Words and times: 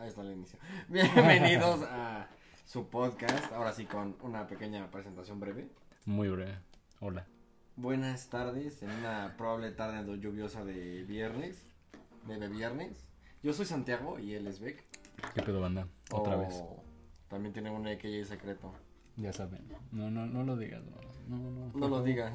Ahí 0.00 0.08
está 0.08 0.22
el 0.22 0.32
inicio. 0.32 0.58
Bienvenidos 0.88 1.82
a 1.90 2.26
su 2.64 2.88
podcast. 2.88 3.52
Ahora 3.52 3.72
sí, 3.72 3.84
con 3.84 4.16
una 4.22 4.46
pequeña 4.46 4.90
presentación 4.90 5.40
breve. 5.40 5.68
Muy 6.06 6.28
breve. 6.28 6.58
Hola. 7.00 7.26
Buenas 7.76 8.28
tardes 8.30 8.82
en 8.82 8.90
una 8.90 9.34
probable 9.36 9.70
tarde 9.72 10.02
lluviosa 10.18 10.64
de 10.64 11.02
viernes. 11.02 11.66
De 12.26 12.48
viernes. 12.48 13.06
Yo 13.42 13.52
soy 13.52 13.66
Santiago 13.66 14.18
y 14.18 14.34
él 14.34 14.46
es 14.46 14.60
Beck. 14.60 14.84
¿Qué 15.34 15.42
pedo, 15.42 15.60
banda? 15.60 15.86
Otra 16.12 16.36
O 16.36 16.40
vez. 16.40 16.62
También 17.28 17.52
tiene 17.52 17.70
un 17.70 17.86
AKJ 17.86 18.24
secreto. 18.24 18.72
Ya 19.16 19.32
saben. 19.34 19.68
No, 19.92 20.10
no, 20.10 20.24
no 20.26 20.44
lo 20.44 20.56
digas. 20.56 20.82
No, 21.28 21.36
no, 21.36 21.50
no, 21.50 21.72
por 21.72 21.80
No 21.80 21.88
lo 21.88 21.96
favor. 21.96 22.04
digas. 22.04 22.32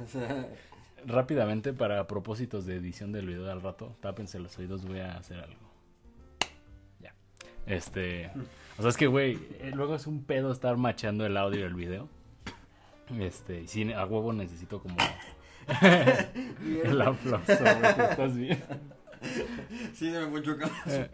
Rápidamente, 1.05 1.73
para 1.73 2.05
propósitos 2.07 2.65
de 2.65 2.75
edición 2.75 3.11
del 3.11 3.27
video 3.27 3.51
al 3.51 3.61
rato, 3.61 3.95
tápense 4.01 4.39
los 4.39 4.57
oídos, 4.59 4.85
voy 4.85 4.99
a 4.99 5.17
hacer 5.17 5.39
algo. 5.39 5.64
Este. 7.65 8.31
O 8.77 8.81
sea, 8.81 8.89
es 8.89 8.97
que, 8.97 9.07
güey, 9.07 9.39
eh, 9.59 9.71
luego 9.73 9.95
es 9.95 10.07
un 10.07 10.23
pedo 10.23 10.51
estar 10.51 10.77
macheando 10.77 11.25
el 11.25 11.37
audio 11.37 11.61
y 11.61 11.63
el 11.63 11.73
video. 11.73 12.09
Este, 13.19 13.61
y 13.61 13.67
sí, 13.67 13.91
a 13.93 14.05
huevo 14.05 14.33
necesito 14.33 14.81
como. 14.81 14.97
el 16.83 17.01
aplauso, 17.01 17.57
güey, 17.57 18.09
¿estás 18.09 18.35
bien? 18.35 18.63
sí, 19.93 20.11
se 20.11 20.19
me 20.19 20.27
fue 20.27 20.43
chocando. 20.43 20.75
Eh. 20.87 21.09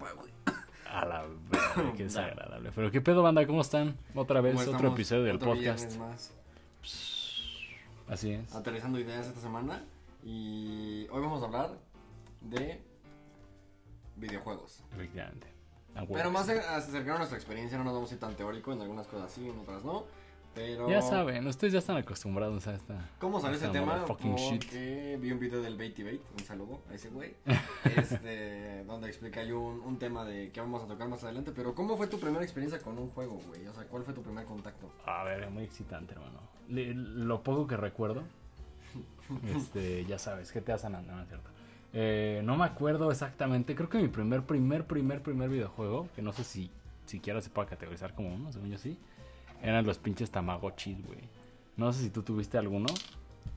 A 0.90 1.06
la 1.06 1.26
verga, 1.50 1.94
qué 1.96 2.04
desagradable. 2.04 2.72
Pero 2.76 2.92
qué 2.92 3.00
pedo, 3.00 3.24
banda, 3.24 3.46
¿cómo 3.48 3.62
están? 3.62 3.98
Otra 4.14 4.42
vez, 4.42 4.56
¿Cómo 4.56 4.76
otro 4.76 4.90
episodio 4.90 5.24
del 5.24 5.38
Otro 5.38 5.54
podcast. 5.54 5.98
más. 5.98 6.34
Así 8.10 8.32
es. 8.34 8.54
Aterrizando 8.54 9.00
ideas 9.00 9.28
esta 9.28 9.40
semana. 9.40 9.86
Y 10.24 11.08
hoy 11.12 11.22
vamos 11.22 11.42
a 11.42 11.46
hablar 11.46 11.70
de 12.42 12.82
videojuegos. 14.18 14.84
Efectivamente. 14.94 15.51
Pero 16.14 16.32
más 16.32 16.48
a- 16.50 16.76
acercar 16.78 17.16
a 17.16 17.18
nuestra 17.20 17.38
experiencia, 17.38 17.78
no 17.78 17.84
nos 17.84 17.94
vamos 17.94 18.12
a 18.12 18.14
ir 18.14 18.20
tan 18.20 18.36
teórico, 18.36 18.72
en 18.74 18.82
algunas 18.82 19.08
cosas 19.08 19.32
sí, 19.32 19.48
en 19.50 19.60
otras 19.60 19.84
no. 19.84 20.06
Pero. 20.54 20.90
Ya 20.90 21.02
saben, 21.02 21.48
ustedes 21.48 21.72
ya 21.72 21.80
están 21.80 21.96
acostumbrados 21.96 22.68
a 22.68 22.76
esta. 22.76 23.10
¿Cómo 23.20 23.40
salió 23.40 23.56
ese 23.58 23.68
tema? 23.70 24.04
shit. 24.38 24.64
Porque 24.66 25.18
vi 25.22 25.32
un 25.32 25.40
video 25.40 25.62
del 25.62 25.78
Baity 25.78 26.04
Bait, 26.04 26.22
un 26.38 26.44
saludo 26.44 26.82
a 26.90 26.94
ese 26.94 27.08
güey, 27.10 27.36
este, 27.96 28.84
donde 28.84 29.08
explica 29.08 29.40
ahí 29.40 29.52
un, 29.54 29.80
un 29.80 29.98
tema 29.98 30.26
de 30.26 30.52
que 30.52 30.60
vamos 30.60 30.84
a 30.84 30.88
tocar 30.88 31.08
más 31.08 31.24
adelante. 31.24 31.54
Pero, 31.56 31.74
¿cómo 31.74 31.96
fue 31.96 32.08
tu 32.08 32.20
primera 32.20 32.44
experiencia 32.44 32.80
con 32.82 32.98
un 32.98 33.10
juego, 33.12 33.40
güey? 33.48 33.66
O 33.68 33.74
sea, 33.74 33.86
¿cuál 33.86 34.04
fue 34.04 34.14
tu 34.14 34.22
primer 34.22 34.44
contacto? 34.46 34.92
A 35.06 35.24
ver, 35.24 35.50
muy 35.50 35.64
excitante, 35.64 36.14
hermano. 36.16 36.40
Le- 36.68 36.94
lo 36.96 37.42
poco 37.44 37.66
que 37.68 37.78
recuerdo, 37.78 38.24
este, 39.56 40.04
ya 40.06 40.20
sabes, 40.20 40.52
GTA 40.54 40.78
San 40.78 40.96
Andreas, 40.96 41.16
no 41.16 41.24
es 41.24 41.30
cierto. 41.30 41.50
Eh, 41.94 42.42
no 42.46 42.56
me 42.56 42.64
acuerdo 42.66 43.12
exactamente, 43.12 43.76
creo 43.76 43.90
que 43.90 43.98
mi 43.98 44.08
primer, 44.08 44.44
primer, 44.44 44.86
primer, 44.86 45.22
primer 45.22 45.50
videojuego, 45.50 46.08
que 46.16 46.22
no 46.22 46.32
sé 46.32 46.44
si 46.44 46.72
siquiera 47.06 47.42
se 47.42 47.50
puede 47.50 47.68
categorizar 47.68 48.14
como 48.16 48.34
uno, 48.34 48.52
según 48.54 48.70
yo 48.70 48.78
sí, 48.78 48.98
eran 49.62 49.86
los 49.86 49.98
pinches 49.98 50.32
Tamagotchis, 50.32 51.06
güey. 51.06 51.20
No 51.76 51.92
sé 51.92 52.04
si 52.04 52.10
tú 52.10 52.24
tuviste 52.24 52.58
alguno, 52.58 52.88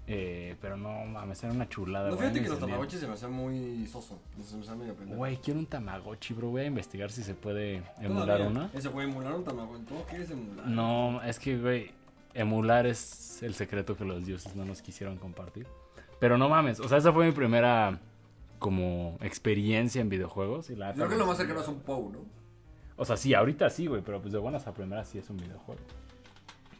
eh, 0.06 0.56
pero 0.60 0.76
no 0.76 1.04
mames, 1.06 1.42
era 1.44 1.52
una 1.52 1.68
chulada, 1.68 2.10
No, 2.10 2.16
güey. 2.16 2.28
fíjate 2.28 2.42
que 2.44 2.48
los 2.50 2.58
tamagotchis 2.58 3.00
se 3.00 3.06
me 3.06 3.14
hacía 3.14 3.28
muy 3.28 3.86
soso. 3.86 4.18
Se 4.42 4.56
me 4.56 4.62
hacía 4.62 4.74
medio 4.74 4.94
pendejo. 4.94 5.16
Güey, 5.18 5.36
quiero 5.38 5.60
un 5.60 5.66
Tamagotchi, 5.66 6.34
bro. 6.34 6.50
Voy 6.50 6.62
a 6.62 6.66
investigar 6.66 7.10
si 7.10 7.22
se 7.22 7.34
puede 7.34 7.82
emular 8.00 8.38
Todavía. 8.38 8.46
uno. 8.48 8.70
Ese 8.74 8.88
güey, 8.88 9.08
emular 9.08 9.34
un 9.34 9.44
tamagotchi. 9.44 9.84
¿Cómo 9.86 10.04
quieres 10.04 10.30
emular? 10.30 10.66
No, 10.66 11.22
es 11.22 11.38
que, 11.38 11.56
güey, 11.58 11.90
emular 12.34 12.86
es 12.86 13.42
el 13.42 13.54
secreto 13.54 13.96
que 13.96 14.04
los 14.04 14.26
dioses 14.26 14.54
no 14.56 14.64
nos 14.64 14.82
quisieron 14.82 15.16
compartir. 15.18 15.66
Pero 16.20 16.36
no 16.38 16.48
mames, 16.48 16.80
o 16.80 16.88
sea, 16.88 16.98
esa 16.98 17.12
fue 17.12 17.26
mi 17.26 17.32
primera 17.32 17.98
como 18.64 19.18
experiencia 19.20 20.00
en 20.00 20.08
videojuegos. 20.08 20.70
Y 20.70 20.74
la 20.74 20.94
creo 20.94 21.10
que 21.10 21.16
lo 21.16 21.26
más 21.26 21.36
cercano 21.36 21.60
es 21.60 21.68
un 21.68 21.80
POU, 21.80 22.12
¿no? 22.12 22.18
O 22.96 23.04
sea, 23.04 23.18
sí, 23.18 23.34
ahorita 23.34 23.68
sí, 23.68 23.88
güey, 23.88 24.00
pero 24.00 24.22
pues 24.22 24.32
de 24.32 24.38
buenas 24.38 24.66
a 24.66 24.72
primeras 24.72 25.06
sí 25.06 25.18
es 25.18 25.28
un 25.28 25.36
videojuego. 25.36 25.82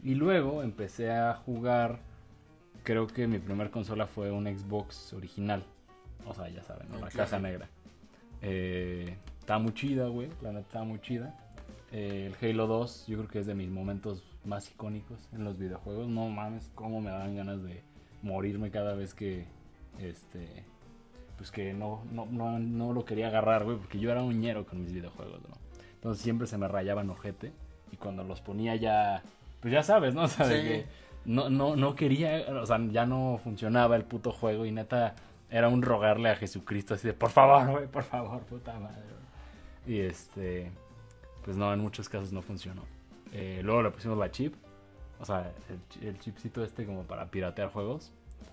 Y 0.03 0.15
luego 0.15 0.63
empecé 0.63 1.11
a 1.11 1.35
jugar, 1.35 1.99
creo 2.85 3.07
que 3.07 3.27
mi 3.27 3.39
primer 3.39 3.71
consola 3.71 4.07
fue 4.07 4.31
un 4.31 4.47
Xbox 4.47 5.13
original. 5.13 5.63
O 6.25 6.33
sea, 6.33 6.49
ya 6.49 6.63
saben, 6.63 6.89
¿no? 6.89 7.01
La 7.01 7.09
caja 7.09 7.39
negra. 7.39 7.69
Eh, 8.41 9.19
está 9.39 9.59
muy 9.59 9.75
chida, 9.75 10.09
güey, 10.09 10.31
la 10.41 10.53
neta 10.53 10.61
está 10.61 10.85
muy 10.85 11.03
chida. 11.03 11.39
Eh, 11.93 12.33
el 12.33 12.51
Halo 12.51 12.67
2 12.67 13.09
yo 13.09 13.19
creo 13.19 13.29
que 13.29 13.41
es 13.41 13.47
de 13.47 13.55
mis 13.55 13.69
momentos 13.69 14.25
más 14.47 14.71
icónicos 14.71 15.29
en 15.35 15.45
los 15.45 15.59
videojuegos. 15.59 16.09
No 16.09 16.31
mames, 16.31 16.71
cómo 16.75 17.03
me 17.03 17.11
dan 17.11 17.37
ganas 17.37 17.63
de 17.63 17.83
morirme 18.23 18.71
cada 18.71 18.95
vez 18.95 19.13
que, 19.13 19.45
este, 19.99 20.65
pues 21.37 21.51
que 21.51 21.73
no, 21.75 22.03
no, 22.11 22.27
no, 22.27 22.59
no 22.59 22.93
lo 22.93 23.05
quería 23.05 23.29
agarrar, 23.29 23.65
güey, 23.65 23.77
porque 23.77 23.99
yo 23.99 24.11
era 24.11 24.23
un 24.23 24.41
ñero 24.41 24.65
con 24.67 24.81
mis 24.83 24.93
videojuegos, 24.93 25.41
¿no? 25.43 25.57
Entonces 25.95 26.23
siempre 26.23 26.47
se 26.47 26.59
me 26.59 26.69
rayaban 26.69 27.11
ojete 27.11 27.53
y 27.93 27.97
cuando 27.97 28.25
los 28.25 28.41
ponía 28.41 28.77
ya, 28.77 29.23
pues 29.61 29.73
ya 29.73 29.83
sabes, 29.83 30.15
¿no? 30.15 30.23
O 30.25 30.29
sea, 30.29 30.47
de 30.47 30.63
que 30.63 30.87
no, 31.25 31.49
no, 31.51 31.77
no 31.77 31.95
quería, 31.95 32.45
o 32.61 32.67
sea, 32.67 32.79
ya 32.91 33.07
no 33.07 33.41
funcionaba 33.43 33.97
el 33.97 34.05
puto 34.05 34.31
juego 34.33 34.67
y 34.67 34.73
neta 34.73 35.15
era 35.51 35.69
un 35.69 35.83
rogarle 35.83 36.31
a 36.31 36.37
Jesucristo 36.37 36.95
así 36.95 37.07
de, 37.07 37.15
por 37.15 37.31
favor, 37.31 37.71
güey, 37.71 37.87
por 37.87 38.03
favor, 38.03 38.41
puta 38.43 38.79
madre. 38.79 39.03
güey". 39.03 39.97
Y 39.97 40.01
este, 40.01 40.71
pues 41.45 41.57
no, 41.57 41.73
en 41.73 41.81
muchos 41.81 42.09
casos 42.09 42.33
no 42.33 42.43
funcionó. 42.43 42.83
Eh, 43.33 43.61
luego 43.63 43.83
le 43.83 43.91
pusimos 43.91 44.19
la 44.19 44.31
chip, 44.31 44.55
o 45.21 45.25
sea, 45.25 45.53
el, 46.01 46.09
el 46.09 46.19
chipcito 46.19 46.63
este 46.63 46.85
como 46.87 47.03
para 47.05 47.27
piratear 47.27 47.71
juegos. 47.71 48.13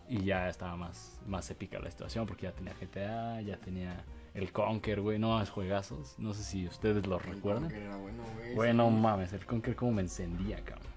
Y 0.09 0.23
ya 0.25 0.49
estaba 0.49 0.75
más, 0.75 1.19
más 1.27 1.49
épica 1.51 1.79
la 1.79 1.89
situación 1.89 2.25
porque 2.27 2.43
ya 2.43 2.51
tenía 2.51 2.73
GTA, 2.73 3.41
ya 3.41 3.57
tenía 3.57 4.03
el 4.33 4.51
Conker, 4.51 5.01
güey, 5.01 5.19
no, 5.19 5.41
es 5.41 5.49
juegazos. 5.49 6.15
No 6.17 6.33
sé 6.33 6.43
si 6.43 6.67
ustedes 6.67 7.05
los 7.07 7.23
El 7.25 7.33
recuerdan. 7.33 7.63
Conker 7.63 7.81
era 7.83 7.97
bueno, 7.97 8.23
güey. 8.35 8.55
Bueno, 8.55 8.89
sí. 8.89 8.95
mames, 8.95 9.33
el 9.33 9.45
Conker 9.45 9.75
como 9.75 9.91
me 9.93 10.01
encendía, 10.01 10.57
cabrón. 10.63 10.87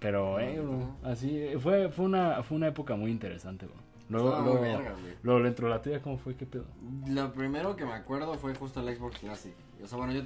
Pero, 0.00 0.38
eh, 0.38 0.52
Ajá. 0.58 0.62
bro, 0.62 0.96
así, 1.02 1.36
eh, 1.38 1.58
fue, 1.58 1.88
fue, 1.90 2.04
una, 2.04 2.42
fue 2.42 2.56
una 2.56 2.68
época 2.68 2.94
muy 2.94 3.10
interesante, 3.10 3.66
bro. 3.66 3.76
Luego, 4.10 4.34
muy 4.36 4.44
luego, 4.44 4.60
verga, 4.60 4.92
güey. 4.92 5.14
luego 5.22 5.40
le 5.40 5.48
entró 5.48 5.68
la 5.68 5.82
tuya, 5.82 6.00
¿cómo 6.00 6.16
fue? 6.18 6.34
¿Qué 6.34 6.46
pedo? 6.46 6.64
Lo 7.08 7.32
primero 7.32 7.76
que 7.76 7.84
me 7.84 7.92
acuerdo 7.92 8.34
fue 8.34 8.54
justo 8.54 8.80
el 8.80 8.96
Xbox 8.96 9.18
Classic. 9.18 9.54
O 9.82 9.86
sea, 9.86 9.98
bueno, 9.98 10.12
yo 10.14 10.22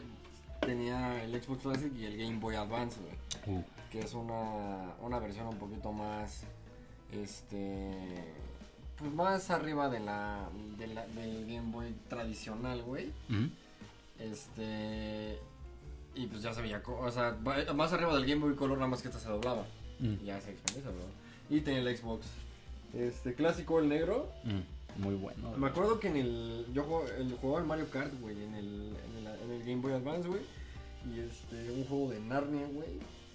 tenía 0.60 1.22
el 1.24 1.42
Xbox 1.42 1.62
Classic 1.62 1.92
y 1.96 2.04
el 2.04 2.16
Game 2.16 2.38
Boy 2.38 2.54
Advance, 2.54 3.00
güey. 3.00 3.56
Uh, 3.58 3.64
Que 3.90 4.00
es 4.00 4.14
una, 4.14 4.94
una 5.00 5.18
versión 5.18 5.48
un 5.48 5.56
poquito 5.58 5.92
más. 5.92 6.44
Este. 7.12 7.90
Pues 8.98 9.12
más 9.12 9.50
arriba 9.50 9.88
de 9.88 10.00
la, 10.00 10.48
de 10.78 10.86
la- 10.88 11.06
del 11.08 11.46
Game 11.46 11.70
Boy 11.72 11.94
tradicional, 12.08 12.82
güey. 12.82 13.10
Este. 14.18 15.38
Y 16.14 16.26
pues 16.26 16.42
ya 16.42 16.52
se 16.52 16.62
veía. 16.62 16.82
O 16.86 17.10
sea, 17.10 17.36
más 17.74 17.92
arriba 17.92 18.14
del 18.14 18.26
Game 18.26 18.40
Boy 18.42 18.54
Color, 18.54 18.78
nada 18.78 18.88
más 18.90 19.02
que 19.02 19.08
esta 19.08 19.20
se 19.20 19.28
doblaba. 19.28 19.64
Mm, 19.98 20.14
Y 20.22 20.24
ya 20.26 20.40
se 20.40 20.50
expandía. 20.52 20.90
Y 21.50 21.60
tenía 21.60 21.80
el 21.80 21.96
Xbox. 21.96 22.26
Este 22.94 23.34
clásico, 23.34 23.78
el 23.80 23.88
negro. 23.88 24.30
mm, 24.44 25.02
muy 25.02 25.14
bueno. 25.14 25.52
Me 25.56 25.66
acuerdo 25.68 25.98
que 25.98 26.08
en 26.08 26.16
el. 26.16 26.66
Yo 26.72 26.84
jugaba, 26.84 27.08
el, 27.16 27.32
jugaba 27.40 27.60
el 27.60 27.66
Mario 27.66 27.90
Kart, 27.90 28.12
güey, 28.20 28.42
en 28.42 28.54
el, 28.54 28.96
en, 29.18 29.26
el, 29.26 29.40
en 29.42 29.50
el 29.52 29.60
Game 29.60 29.76
Boy 29.80 29.92
Advance, 29.92 30.28
güey. 30.28 30.42
Y 31.10 31.18
este, 31.20 31.70
un 31.72 31.84
juego 31.86 32.10
de 32.10 32.20
Narnia, 32.20 32.66
güey. 32.72 32.88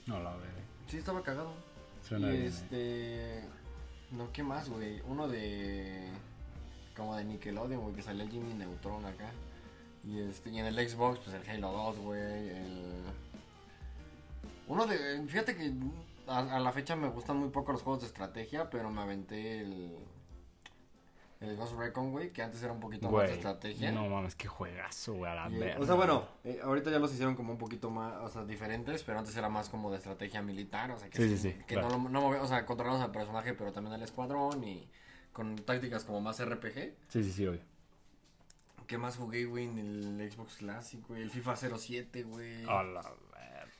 No 0.05 0.21
la 0.23 0.35
veré. 0.37 0.61
Sí, 0.87 0.97
estaba 0.97 1.21
cagado. 1.21 1.51
Suena 2.07 2.33
y 2.33 2.37
bien. 2.37 2.53
eh. 2.71 3.43
No, 4.11 4.31
¿qué 4.31 4.43
más, 4.43 4.69
güey? 4.69 5.01
Uno 5.07 5.27
de. 5.27 6.07
Como 6.95 7.15
de 7.15 7.25
Nickelodeon, 7.25 7.81
güey, 7.81 7.95
que 7.95 8.01
salía 8.01 8.27
Jimmy 8.27 8.53
Neutron 8.53 9.05
acá. 9.05 9.29
Y 10.03 10.19
este, 10.19 10.49
y 10.49 10.59
en 10.59 10.65
el 10.65 10.89
Xbox, 10.89 11.19
pues 11.19 11.35
el 11.35 11.49
Halo 11.49 11.71
2, 11.71 11.99
güey. 11.99 12.21
El. 12.21 13.03
Uno 14.67 14.85
de. 14.87 15.25
Fíjate 15.27 15.55
que 15.55 15.73
a, 16.27 16.39
a 16.55 16.59
la 16.59 16.71
fecha 16.71 16.95
me 16.95 17.09
gustan 17.09 17.37
muy 17.37 17.49
poco 17.49 17.71
los 17.73 17.81
juegos 17.81 18.01
de 18.01 18.07
estrategia, 18.07 18.69
pero 18.69 18.89
me 18.89 19.01
aventé 19.01 19.61
el. 19.61 19.97
El 21.39 21.55
Ghost 21.55 21.75
Recon, 21.77 22.11
güey, 22.11 22.31
que 22.31 22.41
antes 22.41 22.63
era 22.63 22.73
un 22.73 22.79
poquito 22.79 23.11
más 23.11 23.27
de 23.27 23.35
estrategia. 23.35 23.91
no 23.91 24.07
mames, 24.07 24.35
qué 24.35 24.47
juegazo, 24.47 25.13
güey, 25.13 25.31
a 25.31 25.35
la 25.35 25.49
verga. 25.49 25.79
o 25.79 25.85
sea, 25.85 25.95
bueno, 25.95 26.27
eh, 26.43 26.59
ahorita 26.63 26.89
ya 26.89 26.97
los 26.97 27.13
hicieron 27.13 27.35
como 27.35 27.51
un 27.51 27.59
poquito 27.59 27.91
más, 27.91 28.15
o 28.21 28.29
sea, 28.29 28.43
diferentes, 28.43 29.03
pero 29.03 29.19
antes 29.19 29.35
era 29.37 29.47
más 29.47 29.69
como 29.69 29.91
de 29.91 29.97
estrategia 29.97 30.41
militar, 30.41 30.89
o 30.91 30.97
sea, 30.97 31.09
que, 31.09 31.17
Sí, 31.17 31.29
sí, 31.29 31.37
sí, 31.37 31.53
que 31.67 31.75
claro. 31.75 31.97
no, 31.97 32.09
no 32.09 32.27
o 32.27 32.47
sea, 32.47 32.65
controlamos 32.65 33.01
al 33.01 33.11
personaje, 33.11 33.53
pero 33.53 33.71
también 33.71 33.93
al 33.93 34.01
escuadrón 34.01 34.63
y 34.63 34.89
con 35.31 35.55
tácticas 35.57 36.03
como 36.03 36.21
más 36.21 36.43
RPG. 36.43 36.95
Sí, 37.09 37.23
sí, 37.23 37.31
sí, 37.31 37.45
obvio. 37.45 37.61
¿Qué 38.87 38.97
más 38.97 39.17
jugué, 39.17 39.45
güey, 39.45 39.65
en 39.65 39.77
el 39.77 40.31
Xbox 40.31 40.55
Classic, 40.55 41.05
güey? 41.07 41.21
El 41.21 41.29
FIFA 41.29 41.55
07, 41.55 42.23
güey. 42.23 42.63
A 42.67 42.83
la. 42.83 43.01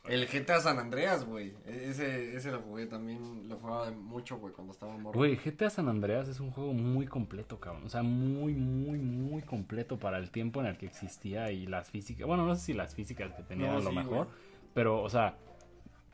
El 0.08 0.26
GTA 0.28 0.60
San 0.62 0.80
Andreas, 0.80 1.26
güey. 1.26 1.54
E- 1.66 1.90
Ese, 1.90 2.36
ese 2.36 2.52
lo 2.52 2.62
jugué 2.62 2.86
también, 2.86 3.48
lo 3.50 3.58
jugaba 3.58 3.92
mucho, 3.92 4.38
güey, 4.38 4.54
cuando 4.54 4.74
estaba 4.74 4.98
morro. 4.98 5.18
Güey, 5.18 5.36
GTA 5.38 5.70
San 5.70 5.90
Andreas 5.90 6.28
es 6.28 6.40
un 6.40 6.52
juego 6.52 6.74
muy 6.74 7.06
completo, 7.08 7.60
cabrón. 7.60 7.84
O 7.86 7.90
sea, 7.90 8.04
muy, 8.04 8.54
muy, 8.54 9.00
muy 9.00 9.42
completo 9.42 9.98
para 10.00 10.18
el 10.18 10.32
tiempo 10.32 10.60
en 10.62 10.68
el 10.68 10.78
que 10.78 10.86
existía 10.86 11.52
y 11.52 11.66
las 11.68 11.90
físicas. 11.92 12.26
Bueno, 12.28 12.46
no 12.46 12.56
sé 12.56 12.62
si 12.62 12.74
las 12.74 12.96
físicas 12.96 13.34
que 13.34 13.44
tenía 13.44 13.68
No, 13.68 13.74
eran 13.74 13.84
lo 13.84 13.90
sí, 13.92 13.96
mejor. 13.98 14.28
Pero, 14.74 15.02
o 15.02 15.10
sea, 15.10 15.36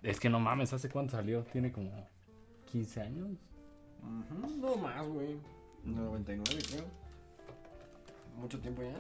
es 0.02 0.20
que 0.20 0.30
no 0.30 0.40
mames, 0.40 0.74
¿hace 0.74 0.90
cuánto 0.90 1.12
salió? 1.16 1.44
Tiene 1.44 1.72
como 1.72 1.92
15 2.72 3.02
años. 3.02 3.30
Ujú, 4.02 4.58
No 4.60 4.76
más, 4.78 5.08
güey. 5.08 5.38
99, 5.84 6.62
creo. 6.70 6.86
Mucho 8.38 8.60
tiempo 8.60 8.82
ya. 8.82 9.00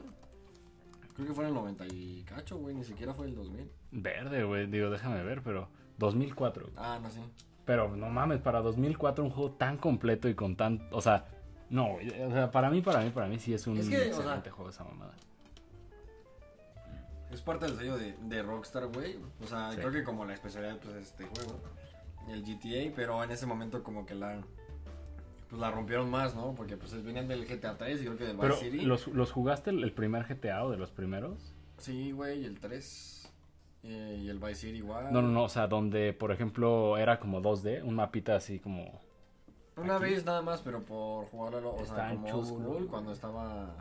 Creo 1.15 1.27
que 1.27 1.33
fue 1.33 1.43
en 1.43 1.49
el 1.49 1.53
90 1.55 1.85
y 1.87 2.23
cacho, 2.23 2.57
güey, 2.57 2.75
ni 2.75 2.83
siquiera 2.83 3.13
fue 3.13 3.27
el 3.27 3.35
2000. 3.35 3.69
Verde, 3.91 4.43
güey. 4.43 4.65
Digo, 4.67 4.89
déjame 4.89 5.21
ver, 5.23 5.41
pero 5.43 5.69
2004. 5.99 6.71
Ah, 6.75 6.99
no, 7.01 7.09
sí. 7.09 7.19
Pero 7.65 7.95
no 7.95 8.09
mames, 8.09 8.39
para 8.41 8.61
2004 8.61 9.23
un 9.23 9.29
juego 9.29 9.51
tan 9.51 9.77
completo 9.77 10.27
y 10.27 10.35
con 10.35 10.55
tan... 10.55 10.87
O 10.91 11.01
sea, 11.01 11.25
no, 11.69 11.93
güey, 11.93 12.09
o 12.23 12.31
sea, 12.31 12.51
para 12.51 12.69
mí, 12.69 12.81
para 12.81 13.01
mí, 13.01 13.09
para 13.11 13.27
mí 13.27 13.39
sí 13.39 13.53
es 13.53 13.65
un 13.67 13.77
Es 13.77 13.87
que, 13.89 13.95
o 13.95 13.99
sea- 13.99 14.07
excelente 14.07 14.49
juego 14.49 14.69
esa 14.69 14.83
mamada. 14.83 15.13
Es 17.31 17.41
parte 17.41 17.65
del 17.65 17.77
sello 17.77 17.97
de, 17.97 18.13
de 18.21 18.43
Rockstar, 18.43 18.87
güey. 18.87 19.17
O 19.41 19.47
sea, 19.47 19.71
Sí. 19.71 19.77
creo 19.77 19.91
que 19.91 20.03
como 20.03 20.23
la 20.25 20.33
especialidad, 20.33 20.77
pues, 20.79 20.95
es 20.95 21.07
este 21.07 21.25
juego. 21.25 21.59
El 22.29 22.43
GTA, 22.43 22.93
pero 22.95 23.23
en 23.23 23.31
ese 23.31 23.45
momento 23.45 23.83
como 23.83 24.05
que 24.05 24.15
la... 24.15 24.41
Pues 25.53 25.61
la 25.61 25.69
rompieron 25.69 26.09
más, 26.09 26.33
¿no? 26.35 26.55
Porque 26.55 26.77
pues 26.77 26.91
venían 27.03 27.27
del 27.27 27.45
GTA 27.45 27.77
3 27.77 28.01
y 28.01 28.05
creo 28.05 28.17
que 28.17 28.23
del 28.23 28.37
Pero, 28.37 28.55
Vice 28.55 28.71
City. 28.71 28.83
¿los, 28.85 29.05
¿los 29.09 29.31
jugaste 29.31 29.69
el, 29.69 29.83
el 29.83 29.91
primer 29.91 30.23
GTA 30.25 30.63
o 30.65 30.71
de 30.71 30.77
los 30.77 30.89
primeros? 30.89 31.53
Sí, 31.77 32.11
güey, 32.11 32.43
el 32.43 32.59
3. 32.59 33.31
eh, 33.83 34.19
y 34.23 34.29
el 34.29 34.39
Vice 34.39 34.55
City 34.55 34.77
igual. 34.77 35.13
No, 35.13 35.21
no, 35.21 35.27
no, 35.27 35.43
o 35.43 35.49
sea, 35.49 35.67
donde, 35.67 36.11
por 36.11 36.31
ejemplo, 36.31 36.97
era 36.97 37.19
como 37.19 37.39
2D, 37.39 37.83
un 37.83 37.93
mapita 37.97 38.35
así 38.35 38.57
como... 38.57 38.99
Una 39.77 39.97
Aquí. 39.97 40.05
vez 40.05 40.25
nada 40.25 40.41
más, 40.41 40.61
pero 40.63 40.81
por 40.81 41.27
jugarlo, 41.27 41.75
o 41.75 41.85
sea, 41.85 42.09
como 42.09 42.33
old 42.33 42.47
school, 42.47 42.87
cuando 42.87 43.11
estaba... 43.11 43.75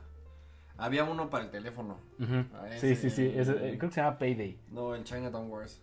Había 0.77 1.05
uno 1.05 1.31
para 1.31 1.45
el 1.45 1.51
teléfono. 1.51 1.97
Ah, 2.21 2.67
Sí, 2.77 2.97
sí, 2.97 3.09
sí, 3.09 3.33
ese, 3.35 3.53
eh, 3.53 3.79
creo 3.79 3.89
que 3.89 3.95
se 3.95 4.03
llama 4.03 4.19
Payday. 4.19 4.59
No, 4.71 4.95
el 4.95 5.05
Chinatown 5.05 5.51
Wars. 5.51 5.81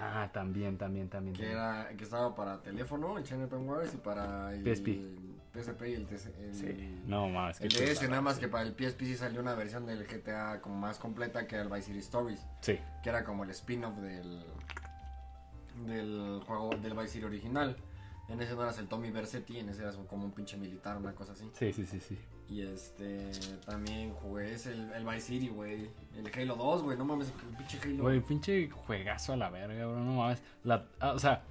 Ah, 0.00 0.30
también, 0.32 0.78
también, 0.78 1.08
también. 1.08 1.34
Que 1.34 1.50
era 1.50 1.88
que 1.96 2.04
estaba 2.04 2.34
para 2.34 2.62
teléfono, 2.62 3.18
el 3.18 3.24
Chinatown 3.24 3.68
Wars, 3.68 3.94
y 3.94 3.96
para 3.98 4.54
el 4.54 4.62
PSP. 4.62 4.88
PSP 5.54 5.82
y 5.88 5.94
el, 5.94 6.06
TC 6.06 6.26
el, 6.38 6.54
Sí. 6.54 7.02
No, 7.06 7.28
qué 7.58 7.66
el 7.66 7.72
DS, 7.72 8.08
nada 8.08 8.22
más 8.22 8.36
sí. 8.36 8.40
que 8.40 8.48
para 8.48 8.64
el 8.64 8.74
PSP 8.74 9.00
sí 9.02 9.16
salió 9.16 9.40
una 9.40 9.54
versión 9.54 9.84
del 9.84 10.06
GTA 10.06 10.60
como 10.62 10.76
más 10.76 10.98
completa 10.98 11.46
que 11.46 11.56
era 11.56 11.64
el 11.64 11.70
Vice 11.70 11.88
City 11.88 11.98
Stories, 11.98 12.40
Sí, 12.60 12.78
que 13.02 13.08
era 13.08 13.22
como 13.24 13.44
el 13.44 13.50
spin-off 13.50 13.96
del 13.98 14.44
del 15.86 16.40
juego 16.46 16.70
del 16.76 16.94
Vice 16.94 17.08
City 17.08 17.24
original. 17.24 17.76
En 18.28 18.40
ese 18.40 18.54
no 18.54 18.62
eras 18.62 18.78
el 18.78 18.88
Tommy 18.88 19.10
Versetti, 19.10 19.58
en 19.58 19.68
ese 19.68 19.82
eras 19.82 19.96
como 20.08 20.24
un 20.24 20.32
pinche 20.32 20.56
militar, 20.56 20.96
una 20.96 21.14
cosa 21.14 21.32
así. 21.32 21.50
sí, 21.52 21.72
sí, 21.72 21.84
sí, 21.84 22.00
sí. 22.00 22.18
Y 22.52 22.60
este, 22.60 23.30
también 23.64 24.12
jugué 24.12 24.52
ese, 24.52 24.72
el, 24.72 24.92
el 24.92 25.04
Vice 25.06 25.20
City, 25.20 25.48
güey. 25.48 25.88
El 26.14 26.30
Halo 26.34 26.56
2, 26.56 26.82
güey, 26.82 26.98
no 26.98 27.06
mames, 27.06 27.28
el 27.28 27.56
pinche 27.56 27.78
Halo. 27.82 28.02
Güey, 28.02 28.20
pinche 28.20 28.68
juegazo 28.68 29.32
a 29.32 29.36
la 29.36 29.48
verga, 29.48 29.86
bro, 29.86 30.00
no 30.00 30.16
mames. 30.16 30.42
La, 30.62 30.84
ah, 31.00 31.12
o 31.12 31.18
sea, 31.18 31.44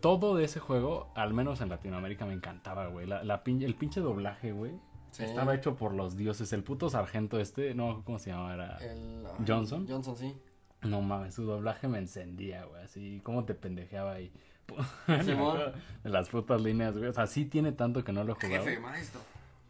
todo 0.00 0.34
de 0.34 0.44
ese 0.44 0.58
juego, 0.58 1.12
al 1.14 1.34
menos 1.34 1.60
en 1.60 1.68
Latinoamérica, 1.68 2.24
me 2.24 2.32
encantaba, 2.32 2.86
güey. 2.86 3.06
La, 3.06 3.22
la 3.22 3.42
el 3.44 3.74
pinche 3.74 4.00
doblaje, 4.00 4.52
güey. 4.52 4.72
Sí. 5.10 5.24
Estaba 5.24 5.54
hecho 5.54 5.76
por 5.76 5.92
los 5.92 6.16
dioses. 6.16 6.50
El 6.54 6.62
puto 6.62 6.88
sargento 6.88 7.38
este, 7.38 7.74
no, 7.74 8.02
¿cómo 8.04 8.18
se 8.18 8.30
llama? 8.30 8.54
Era... 8.54 8.78
El, 8.78 9.26
¿Johnson? 9.46 9.86
Johnson, 9.86 10.16
sí. 10.16 10.34
No 10.80 11.02
mames, 11.02 11.34
su 11.34 11.44
doblaje 11.44 11.86
me 11.86 11.98
encendía, 11.98 12.64
güey. 12.64 12.82
Así, 12.82 13.20
cómo 13.24 13.44
te 13.44 13.54
pendejeaba 13.54 14.12
ahí. 14.12 14.32
De 15.06 16.08
las 16.10 16.30
putas 16.30 16.62
líneas, 16.62 16.96
güey. 16.96 17.10
O 17.10 17.12
sea, 17.12 17.26
sí 17.26 17.44
tiene 17.44 17.72
tanto 17.72 18.02
que 18.02 18.12
no 18.12 18.24
lo 18.24 18.32
he 18.32 18.34
jugado. 18.36 18.64
Jefe, 18.64 18.80
maestro. 18.80 19.20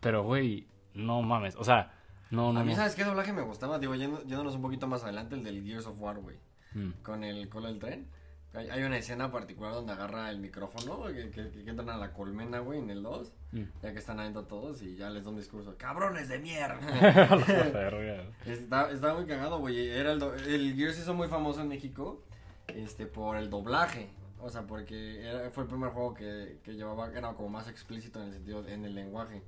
Pero, 0.00 0.22
güey, 0.24 0.66
no 0.94 1.22
mames. 1.22 1.56
O 1.56 1.64
sea, 1.64 1.92
no, 2.30 2.52
no, 2.52 2.60
A 2.60 2.64
mí. 2.64 2.74
¿sabes 2.74 2.94
qué 2.94 3.04
doblaje 3.04 3.32
me 3.32 3.42
gustaba? 3.42 3.78
Digo, 3.78 3.94
yendo- 3.94 4.22
yéndonos 4.22 4.54
un 4.54 4.62
poquito 4.62 4.86
más 4.86 5.02
adelante, 5.04 5.34
el 5.34 5.44
del 5.44 5.64
Gears 5.64 5.86
of 5.86 6.00
War, 6.00 6.18
güey. 6.20 6.36
Mm. 6.74 6.90
Con 7.02 7.24
el 7.24 7.48
cola 7.48 7.68
del 7.68 7.78
tren. 7.78 8.06
Hay, 8.52 8.68
hay 8.68 8.82
una 8.82 8.96
escena 8.98 9.30
particular 9.30 9.72
donde 9.72 9.92
agarra 9.92 10.28
el 10.30 10.40
micrófono, 10.40 11.04
que, 11.06 11.30
que, 11.30 11.50
que 11.50 11.70
entran 11.70 11.88
a 11.90 11.96
la 11.96 12.12
colmena, 12.12 12.58
güey, 12.58 12.80
en 12.80 12.90
el 12.90 13.02
2. 13.02 13.32
Mm. 13.52 13.62
Ya 13.82 13.92
que 13.92 13.98
están 13.98 14.18
adentro 14.20 14.44
todos 14.44 14.82
y 14.82 14.96
ya 14.96 15.08
les 15.10 15.22
da 15.24 15.30
un 15.30 15.36
discurso. 15.36 15.76
¡Cabrones 15.78 16.28
de 16.28 16.38
mierda! 16.40 16.80
Está, 18.46 18.90
está 18.90 19.14
muy 19.14 19.26
cagado, 19.26 19.58
güey. 19.58 19.88
Era 19.90 20.12
el, 20.12 20.18
do- 20.18 20.34
el 20.34 20.74
Gears 20.74 20.98
hizo 20.98 21.14
muy 21.14 21.28
famoso 21.28 21.60
en 21.60 21.68
México 21.68 22.22
este, 22.68 23.06
por 23.06 23.36
el 23.36 23.50
doblaje. 23.50 24.08
O 24.40 24.48
sea, 24.50 24.62
porque 24.66 25.22
era- 25.28 25.50
fue 25.50 25.64
el 25.64 25.68
primer 25.68 25.90
juego 25.90 26.14
que, 26.14 26.58
que 26.64 26.72
llevaba, 26.74 27.08
era 27.12 27.32
como 27.34 27.48
más 27.50 27.68
explícito 27.68 28.20
en 28.20 28.28
el 28.28 28.32
sentido, 28.34 28.66
en 28.66 28.84
el 28.84 28.94
lenguaje. 28.94 29.42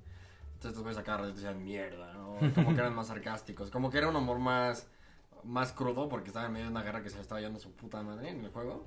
Estos 0.68 0.82
güeyes 0.82 0.98
acá 0.98 1.16
decían 1.22 1.62
mierda, 1.62 2.12
¿no? 2.14 2.36
como 2.54 2.74
que 2.74 2.80
eran 2.80 2.94
más 2.94 3.08
sarcásticos. 3.08 3.70
Como 3.70 3.90
que 3.90 3.98
era 3.98 4.08
un 4.08 4.16
humor 4.16 4.38
más, 4.38 4.88
más 5.44 5.72
crudo 5.72 6.08
porque 6.08 6.28
estaba 6.28 6.46
en 6.46 6.52
medio 6.52 6.66
de 6.66 6.72
una 6.72 6.82
guerra 6.82 7.02
que 7.02 7.10
se 7.10 7.20
estaba 7.20 7.40
yendo 7.40 7.58
su 7.58 7.72
puta 7.72 8.02
madre 8.02 8.30
en 8.30 8.44
el 8.44 8.50
juego. 8.50 8.84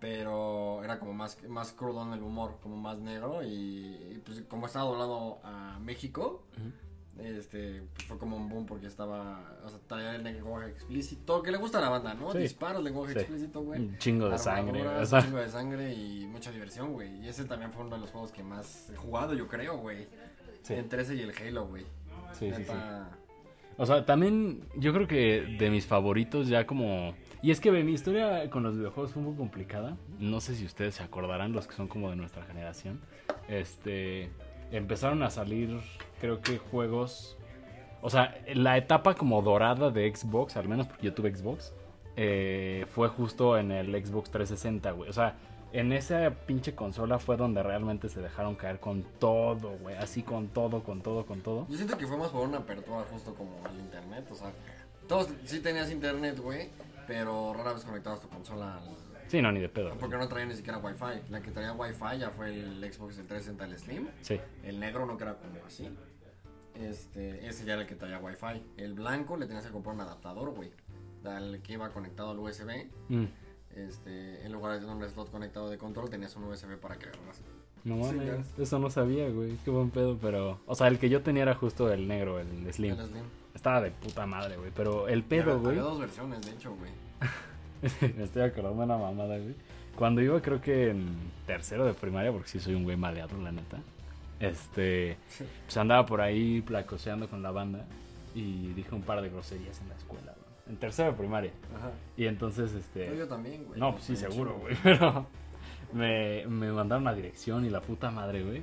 Pero 0.00 0.82
era 0.82 0.98
como 0.98 1.12
más, 1.12 1.42
más 1.48 1.72
crudo 1.72 2.02
en 2.02 2.14
el 2.14 2.22
humor, 2.22 2.58
como 2.62 2.76
más 2.76 2.98
negro. 2.98 3.42
Y, 3.42 3.48
y, 4.14 4.22
pues 4.24 4.42
como 4.48 4.66
estaba 4.66 4.86
doblado 4.86 5.40
a 5.44 5.78
México, 5.78 6.44
este, 7.18 7.82
pues 7.94 8.06
fue 8.06 8.18
como 8.18 8.36
un 8.36 8.48
boom 8.48 8.64
porque 8.64 8.86
estaba, 8.86 9.58
o 9.62 9.68
sea, 9.68 9.78
traía 9.86 10.14
el 10.14 10.24
lenguaje 10.24 10.70
explícito, 10.70 11.42
que 11.42 11.50
le 11.50 11.58
gusta 11.58 11.76
a 11.76 11.82
la 11.82 11.90
banda, 11.90 12.14
¿no? 12.14 12.32
Sí. 12.32 12.38
Disparos, 12.38 12.82
lenguaje 12.82 13.12
Sí. 13.12 13.18
explícito, 13.18 13.60
güey. 13.60 13.80
Un 13.80 13.98
chingo 13.98 14.30
de 14.30 14.38
sangre, 14.38 14.86
O 14.88 15.04
sea, 15.04 15.18
Un 15.18 15.24
chingo 15.26 15.38
de 15.38 15.48
sangre 15.48 15.92
y 15.92 16.26
mucha 16.26 16.50
diversión, 16.50 16.94
güey. 16.94 17.20
Y 17.22 17.28
ese 17.28 17.44
también 17.44 17.70
fue 17.70 17.84
uno 17.84 17.96
de 17.96 18.00
los 18.00 18.10
juegos 18.10 18.32
que 18.32 18.42
más 18.42 18.88
he 18.88 18.96
jugado, 18.96 19.34
yo 19.34 19.48
creo, 19.48 19.76
güey. 19.76 20.08
Sí, 20.62 20.74
Entre 20.74 21.02
ese 21.02 21.14
y 21.14 21.20
el 21.20 21.32
Halo, 21.36 21.66
güey. 21.66 21.84
sí, 22.32 22.50
sí, 22.54 22.64
sí. 22.64 22.72
O 23.76 23.86
sea, 23.86 24.04
también 24.04 24.60
yo 24.76 24.92
creo 24.92 25.06
que 25.06 25.56
de 25.58 25.70
mis 25.70 25.86
favoritos 25.86 26.48
ya 26.48 26.66
como... 26.66 27.14
Y 27.40 27.50
es 27.50 27.60
que 27.60 27.70
ve, 27.70 27.82
mi 27.82 27.92
historia 27.92 28.50
con 28.50 28.62
los 28.62 28.76
videojuegos 28.76 29.12
fue 29.12 29.22
un 29.22 29.28
poco 29.30 29.38
complicada. 29.38 29.96
No 30.18 30.40
sé 30.42 30.54
si 30.54 30.66
ustedes 30.66 30.96
se 30.96 31.02
acordarán, 31.02 31.52
los 31.52 31.66
que 31.66 31.74
son 31.74 31.88
como 31.88 32.10
de 32.10 32.16
nuestra 32.16 32.44
generación. 32.44 33.00
Este... 33.48 34.28
Empezaron 34.70 35.22
a 35.22 35.30
salir, 35.30 35.80
creo 36.20 36.42
que 36.42 36.58
juegos... 36.58 37.38
O 38.02 38.10
sea, 38.10 38.36
la 38.54 38.76
etapa 38.76 39.14
como 39.14 39.40
dorada 39.40 39.90
de 39.90 40.14
Xbox, 40.14 40.56
al 40.56 40.68
menos 40.68 40.86
porque 40.86 41.06
yo 41.06 41.14
tuve 41.14 41.34
Xbox, 41.34 41.72
eh, 42.16 42.84
fue 42.90 43.08
justo 43.08 43.56
en 43.56 43.72
el 43.72 43.92
Xbox 44.04 44.30
360, 44.30 44.90
güey. 44.90 45.08
O 45.08 45.12
sea, 45.14 45.36
en 45.72 45.92
esa 45.92 46.30
pinche 46.46 46.74
consola 46.74 47.18
fue 47.18 47.36
donde 47.36 47.62
realmente 47.62 48.08
se 48.08 48.20
dejaron 48.20 48.56
caer 48.56 48.80
con 48.80 49.04
todo, 49.18 49.70
güey. 49.78 49.96
Así 49.96 50.22
con 50.22 50.48
todo, 50.48 50.82
con 50.82 51.00
todo, 51.02 51.24
con 51.26 51.40
todo. 51.40 51.66
Yo 51.68 51.76
siento 51.76 51.96
que 51.96 52.06
fue 52.06 52.16
más 52.16 52.28
por 52.30 52.46
una 52.46 52.58
apertura 52.58 53.04
justo 53.10 53.34
como 53.34 53.64
al 53.64 53.78
internet, 53.78 54.26
o 54.30 54.34
sea, 54.34 54.52
todos 55.08 55.28
sí 55.44 55.60
tenías 55.60 55.90
internet, 55.90 56.38
güey, 56.38 56.70
pero 57.06 57.52
rara 57.54 57.72
vez 57.72 57.84
conectabas 57.84 58.20
tu 58.20 58.28
consola 58.28 58.76
al... 58.78 58.96
Sí, 59.28 59.40
no, 59.40 59.52
ni 59.52 59.60
de 59.60 59.68
pedo. 59.68 59.88
güey. 59.88 59.98
Porque 60.00 60.16
no 60.16 60.28
traía 60.28 60.46
ni 60.46 60.54
siquiera 60.54 60.78
wifi. 60.78 61.22
La 61.30 61.40
que 61.40 61.52
traía 61.52 61.72
wifi 61.72 62.18
ya 62.18 62.30
fue 62.30 62.48
el 62.48 62.80
Xbox 62.92 63.16
el 63.18 63.26
360 63.28 63.64
el 63.64 63.78
Slim. 63.78 64.08
Sí. 64.22 64.40
El 64.64 64.80
negro 64.80 65.06
no 65.06 65.16
que 65.16 65.22
era 65.22 65.34
como 65.34 65.64
así. 65.64 65.88
Este, 66.74 67.46
ese 67.46 67.64
ya 67.64 67.74
era 67.74 67.82
el 67.82 67.88
que 67.88 67.94
traía 67.94 68.18
wifi. 68.18 68.64
El 68.76 68.94
blanco 68.94 69.36
le 69.36 69.46
tenías 69.46 69.64
que 69.64 69.70
comprar 69.70 69.94
un 69.94 70.00
adaptador, 70.00 70.50
güey. 70.50 70.72
Al 71.24 71.60
que 71.62 71.74
iba 71.74 71.90
conectado 71.90 72.30
al 72.30 72.38
USB. 72.40 72.86
Mm. 73.08 73.24
Este, 73.76 74.44
en 74.44 74.52
lugar 74.52 74.74
de 74.74 74.80
tener 74.80 74.94
un 74.94 75.08
slot 75.08 75.30
conectado 75.30 75.70
de 75.70 75.78
control, 75.78 76.10
tenías 76.10 76.34
un 76.36 76.44
USB 76.44 76.76
para 76.78 76.96
que 76.96 77.06
agarras. 77.06 77.40
No 77.84 78.04
Sí, 78.04 78.16
mames, 78.16 78.46
eso 78.58 78.78
no 78.78 78.90
sabía, 78.90 79.28
güey. 79.30 79.56
Qué 79.64 79.70
buen 79.70 79.90
pedo, 79.90 80.18
pero. 80.20 80.60
O 80.66 80.74
sea, 80.74 80.88
el 80.88 80.98
que 80.98 81.08
yo 81.08 81.22
tenía 81.22 81.44
era 81.44 81.54
justo 81.54 81.90
el 81.90 82.08
negro, 82.08 82.38
el 82.38 82.46
Slim. 82.72 82.98
El 82.98 83.06
Slim. 83.06 83.22
Estaba 83.54 83.80
de 83.80 83.90
puta 83.90 84.26
madre, 84.26 84.56
güey. 84.56 84.70
Pero 84.74 85.08
el 85.08 85.22
pedo, 85.22 85.58
güey. 85.58 85.70
Había 85.78 85.82
dos 85.82 85.98
versiones, 85.98 86.40
de 86.42 86.50
hecho, 86.52 86.74
güey. 86.74 86.90
Me 88.16 88.24
estoy 88.24 88.42
acordando 88.42 88.78
de 88.80 88.84
una 88.84 88.98
mamada, 88.98 89.38
güey. 89.38 89.54
Cuando 89.96 90.20
iba, 90.20 90.40
creo 90.42 90.60
que 90.60 90.90
en 90.90 91.16
tercero 91.46 91.84
de 91.84 91.94
primaria, 91.94 92.32
porque 92.32 92.48
sí 92.48 92.60
soy 92.60 92.74
un 92.74 92.84
güey 92.84 92.96
maleado, 92.96 93.36
la 93.38 93.52
neta. 93.52 93.78
Este. 94.40 95.16
Pues 95.64 95.76
andaba 95.76 96.04
por 96.04 96.20
ahí 96.20 96.60
placoseando 96.62 97.28
con 97.28 97.42
la 97.42 97.50
banda. 97.50 97.86
Y 98.34 98.68
dije 98.74 98.94
un 98.94 99.02
par 99.02 99.22
de 99.22 99.30
groserías 99.30 99.80
en 99.80 99.88
la 99.88 99.94
escuela, 99.96 100.32
güey. 100.32 100.39
En 100.70 100.76
tercero 100.76 101.10
de 101.10 101.18
primaria. 101.18 101.50
Ajá. 101.76 101.90
Y 102.16 102.26
entonces, 102.26 102.72
este. 102.72 103.16
Yo 103.16 103.26
también, 103.26 103.64
güey. 103.64 103.80
No, 103.80 103.92
pues 103.92 104.04
sí, 104.04 104.14
seguro, 104.16 104.56
güey. 104.60 104.76
Pero 104.84 105.26
me, 105.92 106.46
me 106.46 106.70
mandaron 106.70 107.08
a 107.08 107.14
dirección 107.14 107.64
y 107.64 107.70
la 107.70 107.80
puta 107.80 108.12
madre, 108.12 108.44
güey. 108.44 108.62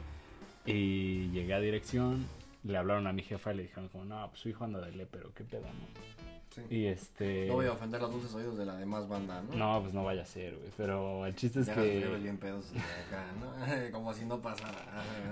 Y 0.65 1.29
llegué 1.31 1.53
a 1.53 1.59
dirección, 1.59 2.25
le 2.63 2.77
hablaron 2.77 3.07
a 3.07 3.13
mi 3.13 3.23
jefa 3.23 3.53
y 3.53 3.57
le 3.57 3.63
dijeron 3.63 3.89
como, 3.89 4.05
no, 4.05 4.27
pues 4.29 4.39
su 4.39 4.49
hijo 4.49 4.63
anda 4.63 4.79
de 4.79 4.91
le, 4.91 5.05
pero 5.05 5.33
qué 5.33 5.43
pedo, 5.43 5.63
¿no? 5.63 6.07
Sí. 6.49 6.61
Y 6.69 6.85
este... 6.85 7.47
No 7.47 7.55
voy 7.55 7.67
a 7.67 7.73
ofender 7.73 8.01
los 8.01 8.11
dulces 8.11 8.33
oídos 8.33 8.57
de 8.57 8.65
la 8.65 8.75
demás 8.75 9.07
banda, 9.07 9.43
¿no? 9.43 9.55
No, 9.55 9.81
pues 9.81 9.93
no 9.93 10.03
vaya 10.03 10.23
a 10.23 10.25
ser, 10.25 10.55
güey. 10.55 10.69
Pero 10.75 11.25
el 11.25 11.35
chiste 11.35 11.59
es 11.59 11.67
Ya 11.67 11.75
que... 11.75 12.05
bien 12.21 12.37
pedos 12.37 12.71
acá, 12.71 13.25
¿no? 13.39 13.91
Como 13.91 14.13
si 14.13 14.25
no 14.25 14.41
pasara. 14.41 14.79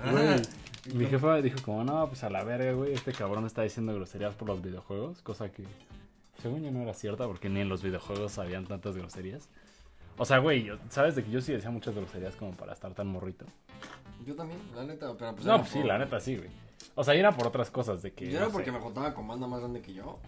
Güey, 0.11 0.41
mi 0.93 1.05
jefa 1.07 1.41
dijo 1.41 1.57
como, 1.63 1.83
no, 1.83 2.07
pues 2.07 2.23
a 2.23 2.29
la 2.29 2.43
verga, 2.43 2.73
güey, 2.73 2.93
este 2.93 3.11
cabrón 3.11 3.47
está 3.47 3.63
diciendo 3.63 3.95
groserías 3.95 4.35
por 4.35 4.47
los 4.47 4.61
videojuegos, 4.61 5.19
cosa 5.23 5.49
que 5.49 5.63
según 6.45 6.61
yo 6.61 6.69
no 6.69 6.83
era 6.83 6.93
cierta 6.93 7.25
porque 7.25 7.49
ni 7.49 7.59
en 7.61 7.69
los 7.69 7.81
videojuegos 7.81 8.37
habían 8.37 8.67
tantas 8.67 8.95
groserías. 8.95 9.49
O 10.15 10.25
sea, 10.25 10.37
güey, 10.37 10.63
yo- 10.63 10.77
sabes 10.89 11.15
de 11.15 11.23
que 11.23 11.31
yo 11.31 11.41
sí 11.41 11.51
decía 11.51 11.71
muchas 11.71 11.95
groserías 11.95 12.35
como 12.35 12.51
para 12.51 12.71
estar 12.73 12.93
tan 12.93 13.07
morrito. 13.07 13.47
Yo 14.27 14.35
también, 14.35 14.59
la 14.75 14.83
neta, 14.83 15.11
pero 15.17 15.33
pues. 15.33 15.43
No, 15.43 15.57
pues 15.57 15.69
sí, 15.71 15.79
por- 15.79 15.87
la 15.87 15.97
neta 15.97 16.19
sí, 16.19 16.37
güey. 16.37 16.49
O 16.93 17.03
sea, 17.03 17.15
y 17.15 17.19
era 17.19 17.31
por 17.31 17.47
otras 17.47 17.71
cosas 17.71 18.03
de 18.03 18.13
que... 18.13 18.29
Yo 18.29 18.37
era 18.37 18.45
no 18.45 18.51
porque 18.51 18.67
sé. 18.67 18.73
me 18.73 18.79
juntaba 18.79 19.15
con 19.15 19.27
banda 19.27 19.47
más 19.47 19.59
grande 19.61 19.81
que 19.81 19.95
yo, 19.95 20.19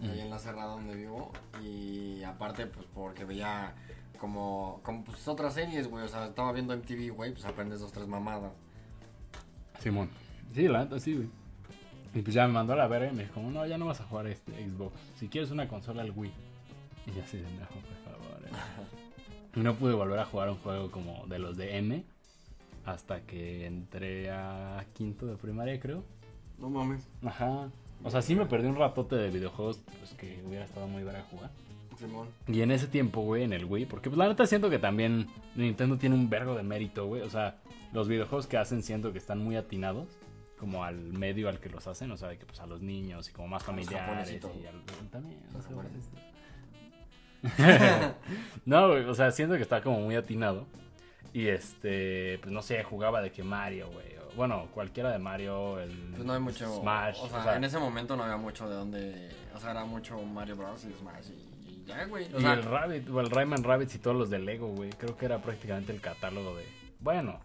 Mm. 0.00 0.10
ahí 0.10 0.20
en 0.22 0.30
la 0.30 0.40
cerrada 0.40 0.72
donde 0.72 0.96
vivo, 0.96 1.30
y 1.62 2.20
aparte, 2.24 2.66
pues 2.66 2.84
porque 2.92 3.24
veía 3.24 3.72
como, 4.18 4.80
como 4.82 5.04
pues 5.04 5.28
otras 5.28 5.54
series, 5.54 5.86
güey, 5.88 6.04
o 6.04 6.08
sea, 6.08 6.26
estaba 6.26 6.50
viendo 6.50 6.74
MTV, 6.74 7.10
güey, 7.10 7.30
pues 7.30 7.44
aprendes 7.44 7.78
dos, 7.78 7.92
tres 7.92 8.08
mamadas. 8.08 8.50
Simón. 9.78 10.10
Sí, 10.52 10.66
la 10.66 10.80
neta 10.84 10.98
sí, 10.98 11.14
güey. 11.14 11.28
Y 12.14 12.22
pues 12.22 12.34
ya 12.34 12.46
me 12.46 12.54
mandó 12.54 12.72
a 12.72 12.76
la 12.76 12.88
verga 12.88 13.12
y 13.12 13.14
me 13.14 13.24
dijo, 13.24 13.40
no, 13.40 13.66
ya 13.66 13.78
no 13.78 13.86
vas 13.86 14.00
a 14.00 14.04
jugar 14.04 14.26
este 14.26 14.52
Xbox. 14.52 14.94
Si 15.16 15.28
quieres 15.28 15.50
una 15.50 15.68
consola, 15.68 16.02
el 16.02 16.12
Wii. 16.14 16.32
Y 17.06 17.12
yo 17.12 17.22
así 17.22 17.36
de, 17.36 17.44
no, 17.44 17.66
por 17.68 18.12
favor. 18.12 18.44
eh". 18.46 18.50
Y 19.56 19.60
no 19.60 19.74
pude 19.74 19.94
volver 19.94 20.18
a 20.20 20.24
jugar 20.24 20.48
un 20.50 20.58
juego 20.58 20.92
como 20.92 21.26
de 21.26 21.40
los 21.40 21.56
de 21.56 21.76
M 21.78 22.04
hasta 22.84 23.20
que 23.22 23.66
entré 23.66 24.30
a 24.30 24.84
quinto 24.94 25.26
de 25.26 25.36
primaria, 25.36 25.78
creo. 25.80 26.04
No 26.58 26.70
mames. 26.70 27.06
Ajá. 27.24 27.68
O 28.04 28.10
sea, 28.10 28.22
sí 28.22 28.34
me 28.34 28.46
perdí 28.46 28.68
un 28.68 28.76
ratote 28.76 29.16
de 29.16 29.30
videojuegos, 29.30 29.80
pues 29.98 30.14
que 30.14 30.42
hubiera 30.46 30.64
estado 30.64 30.86
muy 30.86 31.02
verga 31.02 31.24
jugar. 31.30 31.50
Simón. 31.98 32.28
Y 32.48 32.62
en 32.62 32.70
ese 32.70 32.86
tiempo, 32.86 33.20
güey, 33.22 33.42
en 33.42 33.52
el 33.52 33.66
Wii, 33.66 33.86
porque 33.86 34.08
pues 34.08 34.18
la 34.18 34.28
neta 34.28 34.46
siento 34.46 34.70
que 34.70 34.78
también 34.78 35.26
Nintendo 35.54 35.98
tiene 35.98 36.14
un 36.14 36.30
vergo 36.30 36.54
de 36.54 36.62
mérito, 36.62 37.06
güey. 37.06 37.22
O 37.22 37.28
sea, 37.28 37.56
los 37.92 38.08
videojuegos 38.08 38.46
que 38.46 38.56
hacen 38.56 38.82
siento 38.82 39.12
que 39.12 39.18
están 39.18 39.42
muy 39.42 39.56
atinados, 39.56 40.08
como 40.60 40.84
al 40.84 40.96
medio 41.14 41.48
al 41.48 41.58
que 41.58 41.70
los 41.70 41.86
hacen, 41.86 42.10
o 42.10 42.18
sea, 42.18 42.28
de 42.28 42.36
que 42.36 42.44
pues 42.44 42.60
a 42.60 42.66
los 42.66 42.82
niños 42.82 43.30
y 43.30 43.32
como 43.32 43.48
más 43.48 43.64
familiares 43.64 44.30
y 44.30 44.66
al, 44.66 45.08
también. 45.10 45.40
Los 45.46 45.54
no 45.54 45.62
sé, 45.62 45.68
japoneses. 45.70 46.10
no, 48.66 48.88
güey, 48.88 49.04
o 49.06 49.14
sea, 49.14 49.30
siento 49.30 49.56
que 49.56 49.62
está 49.62 49.80
como 49.80 50.00
muy 50.00 50.16
atinado. 50.16 50.66
Y 51.32 51.46
este, 51.46 52.38
pues 52.42 52.52
no 52.52 52.60
sé, 52.60 52.84
jugaba 52.84 53.22
de 53.22 53.32
que 53.32 53.42
Mario, 53.42 53.88
güey. 53.90 54.20
Bueno, 54.36 54.68
cualquiera 54.74 55.10
de 55.10 55.18
Mario, 55.18 55.80
el 55.80 55.96
Pues 56.10 56.24
no 56.26 56.34
hay 56.34 56.40
mucho. 56.40 56.80
Smash. 56.80 57.18
O 57.22 57.28
sea, 57.28 57.56
en 57.56 57.64
ese 57.64 57.78
momento 57.78 58.14
no 58.14 58.24
había 58.24 58.36
mucho 58.36 58.68
de 58.68 58.74
donde. 58.74 59.30
O 59.54 59.58
sea, 59.58 59.70
era 59.70 59.86
mucho 59.86 60.20
Mario 60.20 60.56
Bros. 60.56 60.84
y 60.84 60.92
Smash 60.92 61.30
y, 61.30 61.70
y 61.70 61.84
ya, 61.86 62.04
güey. 62.04 62.32
O 62.34 62.38
y 62.38 62.42
sea, 62.42 62.52
el 62.52 62.62
Rabbit, 62.64 63.08
o 63.08 63.20
el 63.20 63.30
Rayman 63.30 63.64
Rabbits 63.64 63.94
y 63.94 63.98
todos 63.98 64.16
los 64.16 64.28
de 64.28 64.40
Lego, 64.40 64.68
güey. 64.68 64.90
Creo 64.90 65.16
que 65.16 65.24
era 65.24 65.40
prácticamente 65.40 65.92
el 65.92 66.02
catálogo 66.02 66.54
de. 66.54 66.66
Bueno, 67.00 67.40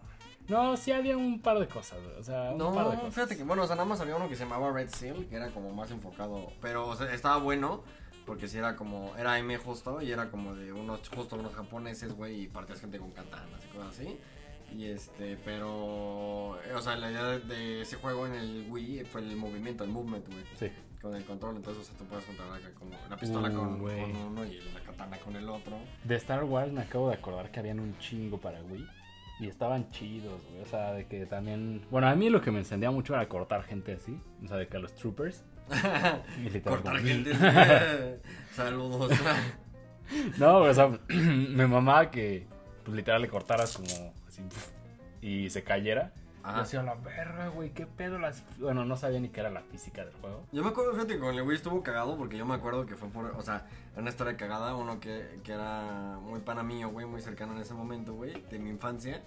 no, 0.47 0.77
sí 0.77 0.91
había 0.91 1.17
un 1.17 1.41
par 1.41 1.59
de 1.59 1.67
cosas. 1.67 1.99
O 2.19 2.23
sea, 2.23 2.51
un 2.51 2.57
par 2.73 2.89
de 2.89 2.95
No, 2.95 2.99
cosas. 3.01 3.13
fíjate 3.13 3.37
que, 3.37 3.43
bueno, 3.43 3.63
o 3.63 3.67
sea, 3.67 3.75
nada 3.75 3.87
más 3.87 3.99
había 4.01 4.15
uno 4.15 4.27
que 4.29 4.35
se 4.35 4.43
llamaba 4.43 4.71
Red 4.71 4.89
Seal, 4.89 5.25
que 5.27 5.35
era 5.35 5.49
como 5.51 5.71
más 5.73 5.91
enfocado, 5.91 6.51
pero, 6.61 6.87
o 6.87 6.95
sea, 6.95 7.13
estaba 7.13 7.37
bueno, 7.37 7.83
porque 8.25 8.47
sí 8.47 8.57
era 8.57 8.75
como, 8.75 9.15
era 9.17 9.37
M 9.39 9.55
justo, 9.57 10.01
y 10.01 10.11
era 10.11 10.29
como 10.31 10.55
de 10.55 10.73
unos, 10.73 11.07
justo 11.09 11.35
unos 11.35 11.53
japoneses, 11.53 12.13
güey, 12.15 12.41
y 12.43 12.47
partías 12.47 12.79
gente 12.81 12.97
con 12.97 13.11
katanas 13.11 13.61
y 13.65 13.75
cosas 13.77 13.89
así, 13.99 14.17
y 14.75 14.85
este, 14.85 15.37
pero, 15.45 15.69
o 16.49 16.81
sea, 16.81 16.95
la 16.95 17.11
idea 17.11 17.23
de, 17.23 17.39
de 17.39 17.81
ese 17.81 17.97
juego 17.97 18.25
en 18.25 18.33
el 18.33 18.65
Wii 18.69 19.05
fue 19.05 19.21
el 19.21 19.35
movimiento, 19.35 19.83
el 19.83 19.91
movement, 19.91 20.25
güey, 20.27 20.43
Sí. 20.59 20.71
con 21.01 21.15
el 21.15 21.23
control, 21.23 21.57
entonces, 21.57 21.83
o 21.83 21.85
sea, 21.85 21.95
tú 21.97 22.05
puedes 22.05 22.25
controlar 22.25 22.59
acá 22.59 22.71
como 22.79 22.91
la 23.09 23.15
pistola 23.15 23.49
Uh, 23.49 23.53
con, 23.53 23.79
con 23.79 24.15
uno 24.15 24.43
y 24.45 24.59
la 24.73 24.79
katana 24.81 25.17
con 25.19 25.35
el 25.35 25.47
otro. 25.47 25.77
De 26.03 26.15
Star 26.15 26.43
Wars 26.45 26.71
me 26.71 26.81
acabo 26.81 27.09
de 27.09 27.15
acordar 27.15 27.51
que 27.51 27.59
habían 27.59 27.79
un 27.79 27.95
chingo 27.99 28.39
para 28.39 28.59
Wii. 28.63 28.87
Y 29.39 29.47
estaban 29.47 29.89
chidos, 29.91 30.41
güey. 30.49 30.61
O 30.61 30.65
sea, 30.65 30.93
de 30.93 31.05
que 31.07 31.25
también. 31.25 31.85
Bueno, 31.91 32.07
a 32.07 32.15
mí 32.15 32.29
lo 32.29 32.41
que 32.41 32.51
me 32.51 32.59
encendía 32.59 32.91
mucho 32.91 33.13
era 33.13 33.27
cortar 33.27 33.63
gente 33.63 33.93
así. 33.93 34.19
O 34.43 34.47
sea, 34.47 34.57
de 34.57 34.67
que 34.67 34.77
a 34.77 34.79
los 34.79 34.95
troopers. 34.95 35.43
Cortar 36.63 36.99
gente. 36.99 37.31
Saludos. 38.53 39.11
No, 40.37 40.59
o 40.59 40.71
sea, 40.71 40.87
me 41.09 41.65
mamaba 41.65 42.11
que, 42.11 42.45
pues 42.83 42.95
literal, 42.95 43.23
le 43.23 43.27
cortaras 43.27 43.75
como 43.75 44.13
así. 44.27 44.43
Y 45.19 45.49
se 45.49 45.63
cayera. 45.63 46.13
Hacía 46.45 46.83
la 46.83 46.95
verga, 46.95 47.47
güey. 47.47 47.71
¿Qué 47.71 47.85
pedo 47.85 48.19
las.? 48.19 48.43
Bueno, 48.59 48.85
no 48.85 48.95
sabía 48.97 49.19
ni 49.19 49.29
qué 49.29 49.39
era 49.39 49.49
la 49.49 49.61
física 49.61 50.05
del 50.05 50.13
juego. 50.15 50.45
Yo 50.51 50.63
me 50.63 50.69
acuerdo, 50.69 50.93
fíjate, 50.93 51.15
que 51.15 51.19
con 51.19 51.33
el 51.33 51.41
Wii 51.41 51.55
estuvo 51.55 51.81
cagado 51.81 52.17
porque 52.17 52.37
yo 52.37 52.45
me 52.45 52.53
acuerdo 52.53 52.85
que 52.85 52.95
fue 52.95 53.09
por, 53.09 53.25
o 53.25 53.41
sea, 53.41 53.65
era 53.93 54.01
una 54.01 54.09
historia 54.09 54.37
cagada, 54.37 54.75
uno 54.75 54.99
que, 54.99 55.39
que 55.43 55.53
era 55.53 56.19
muy 56.21 56.39
pana 56.41 56.63
mío, 56.63 56.89
güey, 56.89 57.05
muy 57.05 57.21
cercano 57.21 57.53
en 57.53 57.61
ese 57.61 57.73
momento, 57.73 58.13
güey, 58.13 58.41
de 58.49 58.59
mi 58.59 58.69
infancia. 58.69 59.23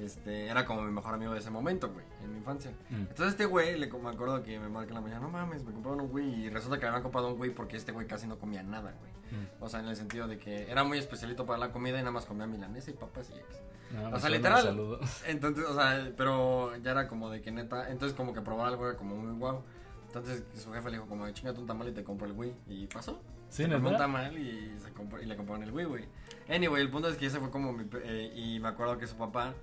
Este, 0.00 0.46
era 0.46 0.64
como 0.64 0.82
mi 0.82 0.90
mejor 0.92 1.14
amigo 1.14 1.32
de 1.34 1.40
ese 1.40 1.50
momento, 1.50 1.92
güey, 1.92 2.04
en 2.22 2.32
mi 2.32 2.38
infancia. 2.38 2.72
Mm. 2.88 2.94
Entonces 2.94 3.28
este 3.28 3.44
güey, 3.44 3.78
le, 3.78 3.86
me 3.90 4.08
acuerdo 4.08 4.42
que 4.42 4.58
me 4.58 4.68
marca 4.68 4.88
en 4.88 4.94
la 4.94 5.00
mañana, 5.02 5.20
no 5.20 5.28
mames, 5.28 5.62
me 5.62 5.72
compraron 5.72 6.00
un 6.00 6.08
Wii 6.10 6.46
y 6.46 6.50
resulta 6.50 6.78
que 6.78 6.84
me 6.84 6.88
habían 6.88 7.02
comprado 7.02 7.32
un 7.34 7.40
Wii 7.40 7.50
porque 7.50 7.76
este 7.76 7.92
güey 7.92 8.06
casi 8.06 8.26
no 8.26 8.38
comía 8.38 8.62
nada, 8.62 8.94
güey. 8.98 9.12
Mm. 9.12 9.62
O 9.62 9.68
sea, 9.68 9.80
en 9.80 9.88
el 9.88 9.96
sentido 9.96 10.26
de 10.26 10.38
que 10.38 10.70
era 10.70 10.84
muy 10.84 10.98
especialito 10.98 11.44
para 11.44 11.58
la 11.58 11.70
comida 11.70 11.98
y 11.98 12.00
nada 12.00 12.12
más 12.12 12.24
comía 12.24 12.46
milanesa 12.46 12.90
y 12.90 12.94
papas 12.94 13.30
y 13.30 13.34
X. 13.34 13.60
No, 13.92 14.08
O 14.08 14.10
me 14.12 14.20
sea, 14.20 14.30
literal. 14.30 14.98
Entonces, 15.26 15.64
o 15.66 15.74
sea, 15.74 16.12
pero 16.16 16.74
ya 16.78 16.92
era 16.92 17.06
como 17.08 17.28
de 17.28 17.42
que 17.42 17.50
neta, 17.50 17.90
entonces 17.90 18.16
como 18.16 18.32
que 18.32 18.40
probar 18.40 18.68
algo 18.68 18.88
era 18.88 18.96
como 18.96 19.16
muy 19.16 19.36
guau. 19.38 19.62
Entonces 20.06 20.42
su 20.54 20.72
jefe 20.72 20.90
le 20.90 20.96
dijo 20.96 21.08
como 21.08 21.26
de 21.26 21.32
chingate 21.32 21.60
un 21.60 21.66
tamal 21.66 21.88
y 21.88 21.92
te 21.92 22.02
compro 22.02 22.26
el 22.26 22.32
Wii. 22.32 22.54
Y 22.68 22.86
pasó. 22.86 23.20
Sí, 23.48 23.64
se 23.64 23.70
compró 23.70 23.90
un 23.90 23.96
tamal 23.96 24.38
y, 24.38 24.76
se 24.78 24.92
compró, 24.92 25.20
y 25.20 25.26
le 25.26 25.36
compraron 25.36 25.62
el 25.62 25.72
Wii, 25.72 25.84
güey. 25.84 26.04
Anyway, 26.48 26.82
el 26.82 26.90
punto 26.90 27.08
es 27.08 27.16
que 27.16 27.26
ese 27.26 27.38
fue 27.38 27.50
como 27.50 27.72
mi... 27.72 27.84
eh, 28.04 28.32
y 28.34 28.58
me 28.60 28.68
acuerdo 28.68 28.96
que 28.98 29.06
su 29.06 29.16
papá 29.16 29.54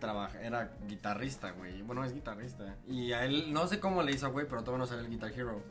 trabaja, 0.00 0.40
era 0.42 0.72
guitarrista, 0.88 1.50
güey. 1.52 1.82
Bueno, 1.82 2.04
es 2.04 2.12
guitarrista. 2.12 2.76
Y 2.86 3.12
a 3.12 3.24
él, 3.24 3.52
no 3.52 3.66
sé 3.66 3.80
cómo 3.80 4.02
le 4.02 4.12
hizo, 4.12 4.30
güey, 4.32 4.46
pero 4.48 4.62
todavía 4.62 4.78
no 4.84 4.86
salió 4.86 5.04
el 5.04 5.10
Guitar 5.10 5.30
Hero. 5.32 5.62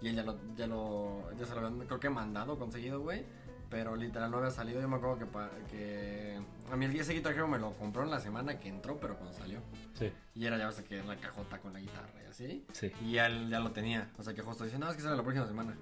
Y 0.00 0.08
él 0.08 0.16
ya 0.16 0.22
lo, 0.22 0.38
ya 0.56 0.66
lo, 0.66 1.32
ya 1.38 1.46
se 1.46 1.54
lo 1.54 1.66
habían, 1.66 1.86
creo 1.86 2.00
que 2.00 2.10
mandado, 2.10 2.58
conseguido, 2.58 3.00
güey. 3.00 3.24
Pero 3.70 3.96
literal 3.96 4.30
no 4.30 4.36
había 4.38 4.50
salido. 4.50 4.80
Yo 4.80 4.88
me 4.88 4.96
acuerdo 4.96 5.18
que, 5.18 5.26
pa- 5.26 5.50
que 5.70 6.38
a 6.70 6.76
mí 6.76 6.84
ese 6.86 7.12
Guitar 7.14 7.32
Hero 7.32 7.48
me 7.48 7.58
lo 7.58 7.72
compró 7.72 8.02
en 8.04 8.10
la 8.10 8.20
semana 8.20 8.60
que 8.60 8.68
entró, 8.68 9.00
pero 9.00 9.16
cuando 9.16 9.36
salió. 9.36 9.60
Sí, 9.94 10.12
Y 10.34 10.44
era 10.46 10.58
ya 10.58 10.66
ves 10.66 10.80
que 10.82 11.02
la 11.02 11.16
cajota 11.16 11.58
con 11.58 11.72
la 11.72 11.80
guitarra 11.80 12.22
y 12.24 12.28
así. 12.30 12.66
sí. 12.72 12.92
Y 13.04 13.16
él 13.16 13.48
ya 13.48 13.58
lo 13.60 13.72
tenía. 13.72 14.10
O 14.18 14.22
sea 14.22 14.34
que 14.34 14.42
justo 14.42 14.64
dice, 14.64 14.78
no, 14.78 14.88
es 14.90 14.96
que 14.96 15.02
sale 15.02 15.16
la 15.16 15.22
próxima 15.22 15.46
semana. 15.46 15.74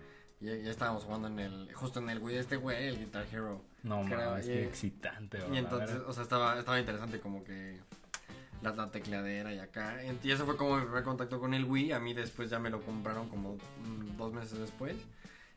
Y 0.42 0.46
ya, 0.46 0.56
ya 0.56 0.70
estábamos 0.70 1.04
jugando 1.04 1.28
en 1.28 1.38
el, 1.38 1.72
justo 1.72 2.00
en 2.00 2.10
el 2.10 2.18
Wii 2.18 2.34
de 2.34 2.40
este 2.40 2.56
güey, 2.56 2.88
el 2.88 2.98
Guitar 2.98 3.24
Hero. 3.32 3.62
No 3.84 4.02
mames, 4.02 4.46
qué 4.46 4.64
excitante, 4.64 5.38
güey. 5.38 5.54
Y 5.54 5.58
entonces, 5.58 5.98
o 6.06 6.12
sea, 6.12 6.24
estaba, 6.24 6.58
estaba 6.58 6.80
interesante 6.80 7.20
como 7.20 7.44
que 7.44 7.78
la, 8.60 8.74
la 8.74 8.90
tecleadera 8.90 9.54
y 9.54 9.60
acá. 9.60 10.00
Y 10.22 10.30
eso 10.30 10.44
fue 10.44 10.56
como 10.56 10.76
mi 10.76 10.82
primer 10.82 11.04
contacto 11.04 11.38
con 11.38 11.54
el 11.54 11.64
Wii. 11.64 11.92
A 11.92 12.00
mí 12.00 12.12
después 12.12 12.50
ya 12.50 12.58
me 12.58 12.70
lo 12.70 12.80
compraron 12.82 13.28
como 13.28 13.54
mm, 13.54 14.16
dos 14.16 14.32
meses 14.32 14.58
después. 14.58 14.96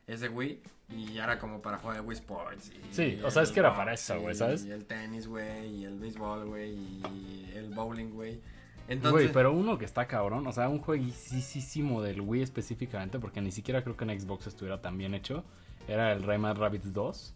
Ese 0.06 0.28
Wii. 0.28 0.62
Y 0.90 1.18
era 1.18 1.38
como 1.40 1.60
para 1.60 1.78
jugar 1.78 2.00
Wii 2.02 2.18
Sports. 2.18 2.70
Y 2.70 2.94
Sí, 2.94 3.20
o 3.24 3.30
sea, 3.30 3.42
es 3.42 3.50
que 3.50 3.58
era 3.58 3.74
para 3.74 3.92
eso, 3.92 4.20
güey, 4.20 4.36
¿sabes? 4.36 4.64
Y 4.64 4.70
el 4.70 4.84
tenis, 4.84 5.26
güey. 5.26 5.66
Y 5.78 5.84
el 5.84 5.98
béisbol, 5.98 6.46
güey. 6.46 6.74
Y 6.74 7.52
el 7.56 7.70
bowling, 7.70 8.10
güey. 8.10 8.40
Entonces, 8.88 9.12
Güey, 9.12 9.32
pero 9.32 9.52
uno 9.52 9.78
que 9.78 9.84
está 9.84 10.06
cabrón, 10.06 10.46
o 10.46 10.52
sea, 10.52 10.68
un 10.68 10.78
jueguísimo 10.78 12.02
del 12.02 12.20
Wii 12.20 12.42
específicamente, 12.42 13.18
porque 13.18 13.40
ni 13.40 13.50
siquiera 13.50 13.82
creo 13.82 13.96
que 13.96 14.04
en 14.04 14.20
Xbox 14.20 14.46
estuviera 14.46 14.80
tan 14.80 14.96
bien 14.96 15.14
hecho, 15.14 15.44
era 15.88 16.12
el 16.12 16.22
Rayman 16.22 16.56
Rabbids 16.56 16.92
2. 16.92 17.34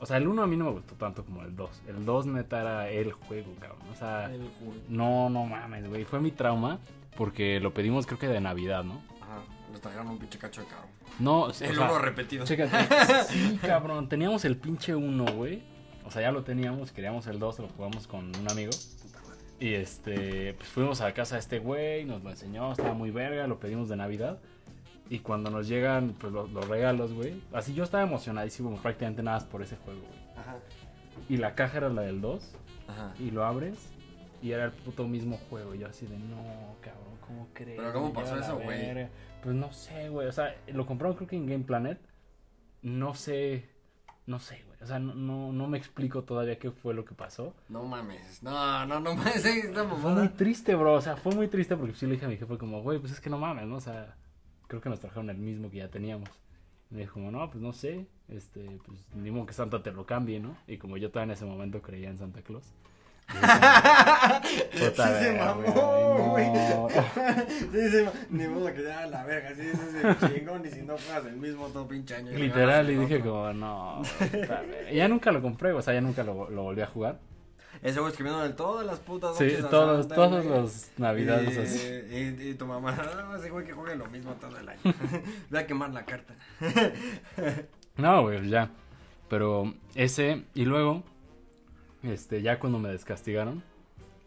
O 0.00 0.06
sea, 0.06 0.16
el 0.16 0.28
1 0.28 0.42
a 0.42 0.46
mí 0.46 0.56
no 0.56 0.66
me 0.66 0.70
gustó 0.72 0.94
tanto 0.94 1.24
como 1.24 1.42
el 1.42 1.56
2. 1.56 1.82
El 1.88 2.04
2 2.04 2.26
neta 2.26 2.60
era 2.60 2.88
el 2.88 3.12
juego, 3.12 3.52
cabrón. 3.58 3.82
O 3.92 3.96
sea, 3.96 4.32
el 4.32 4.48
juego. 4.58 4.74
no, 4.88 5.28
no 5.28 5.44
mames, 5.44 5.88
güey. 5.88 6.04
Fue 6.04 6.20
mi 6.20 6.30
trauma 6.30 6.78
porque 7.16 7.58
lo 7.58 7.74
pedimos 7.74 8.06
creo 8.06 8.18
que 8.18 8.28
de 8.28 8.40
Navidad, 8.40 8.84
¿no? 8.84 9.02
Ajá, 9.20 9.42
nos 9.72 9.80
trajeron 9.80 10.08
un 10.08 10.18
pinche 10.18 10.38
cacho 10.38 10.60
de 10.60 10.68
caro. 10.68 10.86
No, 11.18 11.48
El 11.48 11.54
sea, 11.54 11.70
uno 11.72 11.98
repetido. 11.98 12.44
Chécate. 12.44 12.76
Sí, 13.28 13.58
cabrón. 13.60 14.08
Teníamos 14.08 14.44
el 14.44 14.56
pinche 14.56 14.94
1, 14.94 15.24
güey. 15.34 15.64
O 16.04 16.10
sea, 16.12 16.22
ya 16.22 16.30
lo 16.30 16.44
teníamos. 16.44 16.92
Queríamos 16.92 17.26
el 17.26 17.40
2, 17.40 17.58
lo 17.58 17.68
jugamos 17.68 18.06
con 18.06 18.26
un 18.36 18.50
amigo. 18.50 18.70
Y 19.60 19.74
este, 19.74 20.54
pues 20.54 20.68
fuimos 20.68 21.00
a 21.00 21.04
la 21.04 21.14
casa 21.14 21.34
de 21.34 21.40
este 21.40 21.58
güey, 21.58 22.04
nos 22.04 22.22
lo 22.22 22.30
enseñó, 22.30 22.70
estaba 22.70 22.94
muy 22.94 23.10
verga, 23.10 23.46
lo 23.46 23.58
pedimos 23.58 23.88
de 23.88 23.96
Navidad. 23.96 24.38
Y 25.10 25.20
cuando 25.20 25.50
nos 25.50 25.66
llegan 25.66 26.14
pues, 26.18 26.32
los, 26.32 26.50
los 26.52 26.68
regalos, 26.68 27.12
güey, 27.12 27.42
así 27.52 27.74
yo 27.74 27.82
estaba 27.82 28.04
emocionadísimo 28.04 28.76
prácticamente 28.76 29.22
nada 29.22 29.38
más 29.38 29.46
por 29.46 29.62
ese 29.62 29.76
juego, 29.76 30.00
güey. 30.00 30.20
Ajá. 30.36 30.58
Y 31.28 31.38
la 31.38 31.54
caja 31.54 31.78
era 31.78 31.88
la 31.88 32.02
del 32.02 32.20
2, 32.20 32.54
Ajá. 32.88 33.14
y 33.18 33.30
lo 33.30 33.44
abres, 33.44 33.90
y 34.42 34.52
era 34.52 34.66
el 34.66 34.72
puto 34.72 35.08
mismo 35.08 35.38
juego. 35.50 35.74
Y 35.74 35.78
yo 35.78 35.88
así 35.88 36.06
de, 36.06 36.18
no, 36.18 36.76
cabrón, 36.80 37.18
¿cómo 37.26 37.48
crees? 37.52 37.78
Pero 37.78 37.92
¿cómo 37.92 38.12
pasó 38.12 38.38
eso, 38.38 38.58
güey? 38.58 38.78
verga". 38.78 39.08
Pues 39.42 39.54
no 39.54 39.72
sé, 39.72 40.08
güey, 40.08 40.28
o 40.28 40.32
sea, 40.32 40.54
lo 40.68 40.86
compraron 40.86 41.16
creo 41.16 41.28
que 41.28 41.36
en 41.36 41.46
Game 41.46 41.64
Planet. 41.64 41.98
No 42.82 43.14
sé, 43.14 43.68
no 44.26 44.38
sé, 44.38 44.62
güey. 44.66 44.67
O 44.80 44.86
sea, 44.86 44.98
no, 44.98 45.14
no, 45.14 45.52
no 45.52 45.66
me 45.66 45.76
explico 45.76 46.22
todavía 46.22 46.58
qué 46.58 46.70
fue 46.70 46.94
lo 46.94 47.04
que 47.04 47.14
pasó. 47.14 47.54
No 47.68 47.84
mames. 47.84 48.42
No, 48.42 48.86
no, 48.86 49.00
no 49.00 49.14
mames. 49.14 49.44
Esta 49.44 49.84
Fue 49.88 50.12
muy 50.12 50.28
triste, 50.28 50.74
bro. 50.74 50.94
O 50.94 51.00
sea, 51.00 51.16
fue 51.16 51.34
muy 51.34 51.48
triste 51.48 51.76
porque 51.76 51.94
sí 51.94 52.06
le 52.06 52.12
dije 52.12 52.26
a 52.26 52.28
mi 52.28 52.36
jefe 52.36 52.58
como, 52.58 52.82
güey, 52.82 52.98
pues 52.98 53.12
es 53.12 53.20
que 53.20 53.30
no 53.30 53.38
mames, 53.38 53.66
¿no? 53.66 53.76
O 53.76 53.80
sea, 53.80 54.16
creo 54.68 54.80
que 54.80 54.88
nos 54.88 55.00
trajeron 55.00 55.30
el 55.30 55.38
mismo 55.38 55.70
que 55.70 55.78
ya 55.78 55.88
teníamos. 55.88 56.28
Y 56.90 56.94
me 56.94 57.00
dijo 57.02 57.14
como, 57.14 57.30
no, 57.30 57.50
pues 57.50 57.62
no 57.62 57.72
sé. 57.72 58.06
Este, 58.28 58.78
pues 58.84 58.98
ni 59.14 59.30
modo 59.30 59.46
que 59.46 59.54
Santa 59.54 59.82
te 59.82 59.90
lo 59.90 60.06
cambie, 60.06 60.38
¿no? 60.38 60.56
Y 60.66 60.78
como 60.78 60.96
yo 60.96 61.10
todavía 61.10 61.32
en 61.32 61.36
ese 61.36 61.44
momento 61.44 61.82
creía 61.82 62.08
en 62.08 62.18
Santa 62.18 62.42
Claus. 62.42 62.72
Sí 64.72 64.84
se 64.94 65.38
mamó, 65.38 66.30
güey. 66.30 66.48
No. 66.48 66.88
Sí 67.72 67.90
se 67.90 68.02
mamó. 68.04 68.16
Ni 68.30 68.46
modo 68.48 68.72
que 68.72 68.82
ya 68.82 69.06
la 69.06 69.24
verga. 69.24 69.54
Sí, 69.54 69.62
ese 69.62 69.98
es 69.98 70.22
el 70.22 70.34
chingón. 70.34 70.64
Y 70.66 70.70
si 70.70 70.82
no 70.82 70.96
juegas 70.96 71.26
el 71.26 71.36
mismo 71.36 71.66
todo 71.68 71.86
pinche 71.86 72.16
año. 72.16 72.32
Literal, 72.32 72.90
y 72.90 72.96
dije 72.96 73.20
como, 73.20 73.52
no. 73.52 74.02
puta 74.18 74.60
verga". 74.62 74.90
Y 74.90 74.96
ya 74.96 75.08
nunca 75.08 75.30
lo 75.32 75.42
compré, 75.42 75.72
o 75.72 75.82
sea, 75.82 75.94
ya 75.94 76.00
nunca 76.00 76.22
lo, 76.24 76.48
lo 76.50 76.62
volví 76.62 76.80
a 76.82 76.86
jugar. 76.86 77.18
Ese 77.82 78.00
güey 78.00 78.10
escribiendo 78.10 78.44
en 78.44 78.56
todas 78.56 78.84
las 78.84 78.98
putas 78.98 79.36
Sí, 79.36 79.44
noches 79.44 79.64
a 79.64 79.70
todos, 79.70 80.00
Santa, 80.00 80.14
todos 80.16 80.44
güey. 80.44 80.60
los 80.60 80.88
navidades 80.96 81.54
y, 81.56 81.58
así. 81.60 81.88
Y, 82.10 82.48
y 82.50 82.54
tu 82.54 82.66
mamá, 82.66 82.92
no, 83.28 83.36
ese 83.36 83.50
güey 83.50 83.64
que 83.64 83.72
juegue 83.72 83.94
lo 83.94 84.06
mismo 84.06 84.32
todo 84.34 84.58
el 84.58 84.68
año. 84.68 84.80
Ve 85.50 85.58
a 85.60 85.66
quemar 85.66 85.90
la 85.90 86.04
carta. 86.04 86.34
No, 87.96 88.22
güey, 88.22 88.48
ya. 88.48 88.70
Pero 89.28 89.74
ese, 89.94 90.44
y 90.54 90.64
luego, 90.64 91.04
este, 92.02 92.42
ya 92.42 92.58
cuando 92.58 92.78
me 92.78 92.88
descastigaron, 92.90 93.62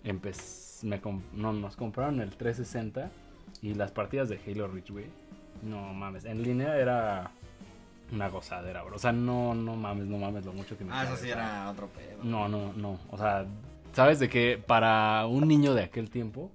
empecé, 0.03 0.85
me 0.87 0.99
com- 1.01 1.21
no, 1.33 1.53
nos 1.53 1.75
compraron 1.75 2.19
el 2.21 2.35
360 2.35 3.11
Y 3.61 3.73
las 3.75 3.91
partidas 3.91 4.29
de 4.29 4.39
Halo 4.47 4.67
Reach, 4.67 4.89
güey. 4.91 5.05
No 5.63 5.93
mames. 5.93 6.25
En 6.25 6.41
línea 6.41 6.75
era 6.77 7.31
una 8.11 8.27
gozadera, 8.29 8.81
bro. 8.83 8.95
O 8.95 8.99
sea, 8.99 9.11
no, 9.11 9.53
no 9.53 9.75
mames, 9.75 10.07
no 10.07 10.17
mames 10.17 10.45
lo 10.45 10.53
mucho 10.53 10.77
que 10.77 10.83
me 10.85 10.91
Ah, 10.93 11.03
eso 11.03 11.15
sí 11.17 11.29
era 11.29 11.69
otro 11.69 11.87
pedo. 11.87 12.23
No, 12.23 12.47
no, 12.49 12.73
no. 12.73 12.99
O 13.11 13.17
sea, 13.17 13.45
¿sabes 13.93 14.19
de 14.19 14.27
qué? 14.29 14.61
Para 14.65 15.25
un 15.27 15.47
niño 15.47 15.73
de 15.75 15.83
aquel 15.83 16.09
tiempo. 16.09 16.51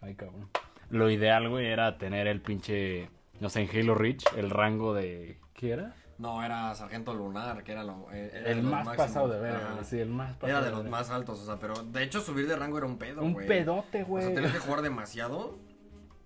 Ay, 0.00 0.14
cabrón. 0.14 0.48
Lo 0.90 1.10
ideal, 1.10 1.48
güey, 1.48 1.66
era 1.66 1.98
tener 1.98 2.28
el 2.28 2.40
pinche. 2.40 3.08
No 3.40 3.48
sé, 3.50 3.62
en 3.62 3.68
Halo 3.76 3.94
Reach, 3.96 4.24
el 4.36 4.50
rango 4.50 4.94
de. 4.94 5.38
¿Qué 5.52 5.70
era? 5.70 5.94
No, 6.18 6.42
era 6.42 6.74
Sargento 6.74 7.12
Lunar, 7.12 7.62
que 7.62 7.72
era, 7.72 7.84
lo, 7.84 8.06
eh, 8.12 8.30
era 8.32 8.50
El 8.50 8.62
más 8.62 8.86
máximos. 8.86 8.96
pasado 8.96 9.28
de. 9.28 9.84
Sí, 9.84 9.98
el 10.00 10.08
más 10.08 10.32
pasado 10.34 10.48
Era 10.48 10.58
de 10.60 10.64
de 10.66 10.70
los 10.72 10.82
ver. 10.84 10.90
más 10.90 11.10
altos, 11.10 11.40
o 11.40 11.44
sea, 11.44 11.56
pero 11.60 11.74
de 11.82 12.02
hecho 12.02 12.20
subir 12.20 12.48
de 12.48 12.56
rango 12.56 12.78
era 12.78 12.86
un 12.86 12.96
pedo, 12.96 13.22
Un 13.22 13.34
güey. 13.34 13.46
pedote, 13.46 14.02
O 14.04 14.06
güey. 14.06 14.24
sea, 14.24 14.34
tenías 14.34 14.52
que 14.52 14.58
jugar 14.60 14.80
demasiado 14.82 15.58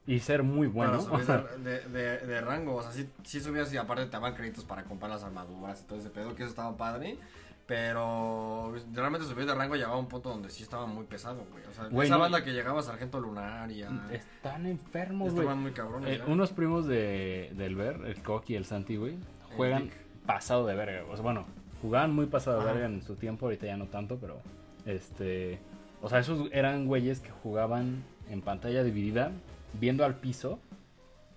Y 0.06 0.20
ser 0.20 0.42
muy 0.44 0.68
bueno. 0.68 0.92
para 1.08 1.24
subir 1.24 1.46
de, 1.64 1.70
de, 1.88 1.88
de- 1.88 2.26
de 2.26 2.40
rango. 2.40 2.76
O 2.76 2.82
sea, 2.82 2.92
sí, 2.92 3.08
sí 3.24 3.40
subías 3.40 3.72
y 3.72 3.76
aparte 3.78 4.04
te 4.06 4.10
daban 4.12 4.34
créditos 4.34 4.64
para 4.64 4.84
comprar 4.84 5.10
las 5.10 5.24
armaduras 5.24 5.80
y 5.82 5.84
todo 5.86 5.98
ese 5.98 6.10
pedo, 6.10 6.34
que 6.36 6.42
eso 6.44 6.50
estaba 6.50 6.76
padre. 6.76 7.18
Pero 7.66 8.74
realmente 8.92 9.26
subir 9.26 9.46
de 9.46 9.54
rango 9.54 9.76
llegaba 9.76 9.94
a 9.94 9.98
un 9.98 10.08
punto 10.08 10.28
donde 10.28 10.50
sí 10.50 10.62
estaba 10.64 10.86
muy 10.86 11.04
pesado, 11.06 11.46
güey. 11.52 11.64
O 11.66 11.72
sea, 11.72 11.86
Güey, 11.86 12.06
esa 12.08 12.16
no- 12.16 12.20
banda 12.22 12.42
que 12.42 12.52
llegaba 12.52 12.80
a 12.80 12.82
Sargento 12.82 13.20
Lunar 13.20 13.70
y 13.70 13.82
a... 13.84 13.90
Están 14.10 14.66
enfermos, 14.66 15.28
güey. 15.32 15.40
Estaban 15.42 15.62
muy 15.62 15.72
cabrones. 15.72 16.18
Eh, 16.18 16.22
unos 16.26 16.50
primos 16.50 16.86
de, 16.86 17.52
del 17.56 17.76
Ver, 17.76 18.00
el 18.06 18.22
Coqui 18.22 18.54
y 18.54 18.56
el 18.56 18.64
Santi, 18.64 18.96
güey, 18.96 19.18
juegan 19.56 19.90
pasado 20.26 20.66
de 20.66 20.74
verga. 20.74 21.04
O 21.10 21.14
sea, 21.14 21.22
bueno, 21.22 21.44
jugaban 21.82 22.14
muy 22.14 22.26
pasado 22.26 22.58
de 22.58 22.64
Ajá. 22.64 22.72
verga 22.72 22.86
en 22.88 23.02
su 23.02 23.16
tiempo, 23.16 23.46
ahorita 23.46 23.66
ya 23.66 23.76
no 23.76 23.86
tanto, 23.86 24.18
pero 24.20 24.40
este. 24.86 25.58
O 26.02 26.08
sea, 26.08 26.18
esos 26.20 26.48
eran 26.52 26.86
güeyes 26.86 27.20
que 27.20 27.30
jugaban 27.30 28.02
en 28.30 28.40
pantalla 28.40 28.82
dividida, 28.82 29.32
viendo 29.78 30.04
al 30.04 30.14
piso, 30.16 30.58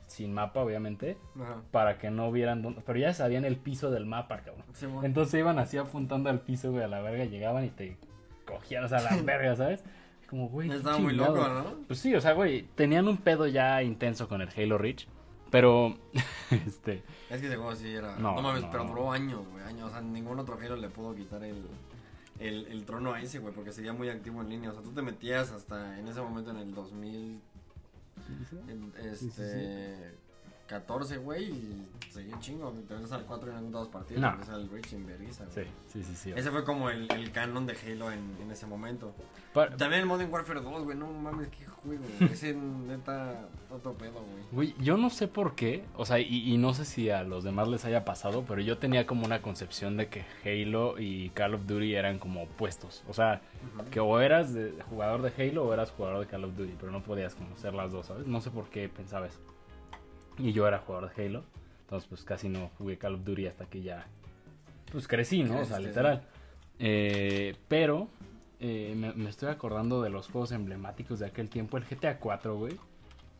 sin 0.07 0.33
mapa, 0.33 0.61
obviamente, 0.61 1.17
Ajá. 1.35 1.57
para 1.71 1.97
que 1.97 2.09
no 2.11 2.31
vieran 2.31 2.61
dónde. 2.61 2.81
Pero 2.85 2.99
ya 2.99 3.13
sabían 3.13 3.45
el 3.45 3.57
piso 3.57 3.91
del 3.91 4.05
mapa, 4.05 4.37
cabrón. 4.37 4.63
Sí, 4.73 4.87
mo- 4.87 5.03
Entonces 5.03 5.39
iban 5.39 5.59
así 5.59 5.77
apuntando 5.77 6.29
al 6.29 6.39
piso, 6.39 6.71
güey, 6.71 6.83
a 6.83 6.87
la 6.87 7.01
verga, 7.01 7.25
llegaban 7.25 7.65
y 7.65 7.69
te 7.69 7.97
cogían, 8.45 8.83
o 8.83 8.87
sea, 8.87 8.99
a 8.99 9.01
la 9.01 9.09
verga, 9.23 9.55
¿sabes? 9.55 9.83
Como, 10.29 10.47
güey. 10.49 10.71
Estaba 10.71 10.97
muy 10.97 11.13
loco, 11.13 11.45
¿no? 11.47 11.63
Pues 11.87 11.99
sí, 11.99 12.13
o 12.15 12.21
sea, 12.21 12.33
güey, 12.33 12.63
tenían 12.75 13.07
un 13.07 13.17
pedo 13.17 13.47
ya 13.47 13.81
intenso 13.83 14.27
con 14.27 14.41
el 14.41 14.49
Halo 14.55 14.77
Reach, 14.77 15.07
pero, 15.53 15.95
este, 16.65 17.03
Es 17.29 17.39
que 17.39 17.45
ese 17.45 17.57
juego 17.57 17.75
sí 17.75 17.93
era. 17.93 18.15
No, 18.17 18.33
No, 18.33 18.41
mames, 18.41 18.63
no, 18.63 18.71
pero 18.71 18.85
duró 18.85 19.11
años, 19.11 19.47
güey. 19.47 19.63
Años. 19.63 19.89
O 19.89 19.91
sea, 19.91 20.01
ningún 20.01 20.39
otro 20.39 20.57
Halo 20.59 20.75
le 20.77 20.89
pudo 20.89 21.13
quitar 21.13 21.43
el, 21.43 21.67
el, 22.39 22.65
el 22.65 22.85
trono 22.85 23.13
a 23.13 23.21
ese, 23.21 23.37
güey. 23.37 23.53
Porque 23.53 23.71
seguía 23.71 23.93
muy 23.93 24.09
activo 24.09 24.41
en 24.41 24.49
línea. 24.49 24.71
O 24.71 24.73
sea, 24.73 24.81
tú 24.81 24.89
te 24.93 25.03
metías 25.03 25.51
hasta 25.51 25.99
en 25.99 26.07
ese 26.07 26.21
momento 26.21 26.49
en 26.49 26.57
el 26.57 26.73
2000. 26.73 27.39
en, 28.67 29.15
Sí, 29.15 29.27
este. 29.27 30.22
14, 30.67 31.17
güey. 31.17 31.43
Y 31.51 31.87
seguía 32.09 32.39
chingo. 32.39 32.71
Te 32.87 32.95
ves 32.95 33.11
al 33.11 33.23
4 33.25 33.57
en 33.57 33.71
dos 33.71 33.87
partidos. 33.89 34.21
No. 34.21 34.53
Al 34.53 34.69
Reach 34.69 34.93
en 34.93 35.05
vergüenza, 35.05 35.45
sí, 35.49 35.61
sí, 35.91 36.03
sí, 36.03 36.15
sí. 36.15 36.33
Ese 36.35 36.51
fue 36.51 36.63
como 36.63 36.89
el, 36.89 37.11
el 37.11 37.31
canon 37.31 37.65
de 37.65 37.73
Halo 37.85 38.11
en, 38.11 38.35
en 38.41 38.51
ese 38.51 38.65
momento. 38.65 39.13
También 39.77 40.01
el 40.01 40.05
Modern 40.07 40.31
Warfare 40.31 40.61
2, 40.61 40.83
güey. 40.83 40.97
No 40.97 41.07
mames, 41.07 41.47
qué 41.49 41.65
juego. 41.65 42.03
Ese 42.21 42.53
neta, 42.55 43.47
otro 43.69 43.93
pedo, 43.93 44.13
güey. 44.23 44.43
Güey, 44.71 44.75
yo 44.83 44.97
no 44.97 45.09
sé 45.11 45.27
por 45.27 45.53
qué, 45.53 45.83
o 45.95 46.05
sea, 46.05 46.19
y, 46.19 46.51
y 46.53 46.57
no 46.57 46.73
sé 46.73 46.85
si 46.85 47.09
a 47.11 47.23
los 47.23 47.43
demás 47.43 47.67
les 47.67 47.85
haya 47.85 48.03
pasado, 48.05 48.45
pero 48.47 48.61
yo 48.61 48.77
tenía 48.79 49.05
como 49.05 49.25
una 49.25 49.41
concepción 49.43 49.95
de 49.97 50.07
que 50.07 50.25
Halo 50.43 50.95
y 50.99 51.29
Call 51.31 51.53
of 51.55 51.65
Duty 51.67 51.93
eran 51.93 52.17
como 52.19 52.43
opuestos. 52.43 53.03
O 53.07 53.13
sea, 53.13 53.41
que 53.91 53.99
o 53.99 54.19
eras 54.21 54.53
de- 54.53 54.73
jugador 54.89 55.21
de 55.21 55.31
Halo 55.43 55.65
o 55.65 55.73
eras 55.73 55.91
jugador 55.91 56.19
de 56.21 56.25
Call 56.27 56.45
of 56.45 56.55
Duty, 56.55 56.75
pero 56.79 56.91
no 56.91 57.03
podías 57.03 57.35
conocer 57.35 57.73
las 57.75 57.91
dos, 57.91 58.07
¿sabes? 58.07 58.25
No 58.25 58.41
sé 58.41 58.49
por 58.49 58.69
qué 58.69 58.89
pensaba 58.89 59.27
eso. 59.27 59.39
Y 60.37 60.51
yo 60.51 60.67
era 60.67 60.79
jugador 60.79 61.13
de 61.13 61.25
Halo, 61.25 61.43
entonces 61.81 62.09
pues 62.09 62.23
casi 62.23 62.49
no 62.49 62.69
jugué 62.77 62.97
Call 62.97 63.15
of 63.15 63.23
Duty 63.23 63.47
hasta 63.47 63.65
que 63.65 63.81
ya, 63.81 64.05
pues 64.91 65.07
crecí, 65.07 65.43
¿no? 65.43 65.59
O 65.59 65.65
sea, 65.65 65.79
literal. 65.79 66.23
Eh, 66.79 67.55
pero 67.67 68.07
eh, 68.59 68.93
me, 68.95 69.13
me 69.13 69.29
estoy 69.29 69.49
acordando 69.49 70.01
de 70.01 70.09
los 70.09 70.27
juegos 70.27 70.51
emblemáticos 70.51 71.19
de 71.19 71.27
aquel 71.27 71.49
tiempo, 71.49 71.77
el 71.77 71.85
GTA 71.85 72.17
4, 72.19 72.57
güey. 72.57 72.77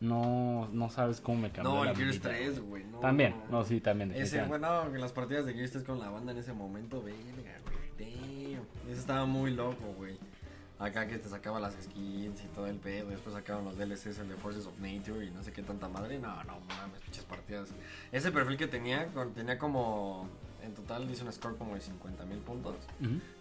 No, 0.00 0.68
no 0.72 0.90
sabes 0.90 1.20
cómo 1.20 1.40
me 1.40 1.50
cambió 1.50 1.72
No, 1.72 1.84
el 1.84 1.96
Gears 1.96 2.18
vida, 2.20 2.30
3, 2.30 2.60
güey. 2.60 2.84
No, 2.84 2.98
También, 2.98 3.34
no, 3.50 3.64
sí, 3.64 3.80
también. 3.80 4.12
Ese, 4.12 4.42
bueno, 4.44 4.86
las 4.88 5.12
partidas 5.12 5.46
de 5.46 5.54
Gears 5.54 5.70
3 5.72 5.84
con 5.84 5.98
la 5.98 6.10
banda 6.10 6.32
en 6.32 6.38
ese 6.38 6.52
momento, 6.52 7.02
verga, 7.02 7.58
güey. 7.64 8.12
Damn. 8.12 8.64
Ese 8.90 9.00
estaba 9.00 9.24
muy 9.24 9.52
loco, 9.52 9.94
güey. 9.96 10.18
Acá 10.84 11.06
que 11.08 11.18
te 11.18 11.28
sacaba 11.28 11.58
las 11.58 11.74
skins 11.74 12.44
y 12.44 12.46
todo 12.48 12.66
el 12.66 12.76
pedo. 12.76 13.08
Después 13.08 13.34
sacaban 13.34 13.64
los 13.64 13.76
DLCs, 13.78 14.18
el 14.18 14.28
de 14.28 14.36
Forces 14.36 14.66
of 14.66 14.78
Nature 14.78 15.24
y 15.24 15.30
no 15.30 15.42
sé 15.42 15.52
qué 15.52 15.62
tanta 15.62 15.88
madre. 15.88 16.18
No, 16.18 16.44
no 16.44 16.60
mames, 16.60 17.00
pinches 17.00 17.24
partidas. 17.24 17.70
Ese 18.12 18.30
perfil 18.30 18.56
que 18.56 18.66
tenía, 18.66 19.08
tenía 19.34 19.58
como. 19.58 20.28
En 20.62 20.74
total 20.74 21.10
hice 21.10 21.24
un 21.24 21.32
score 21.32 21.56
como 21.56 21.74
de 21.74 21.80
50 21.80 22.24
mil 22.26 22.38
puntos. 22.38 22.76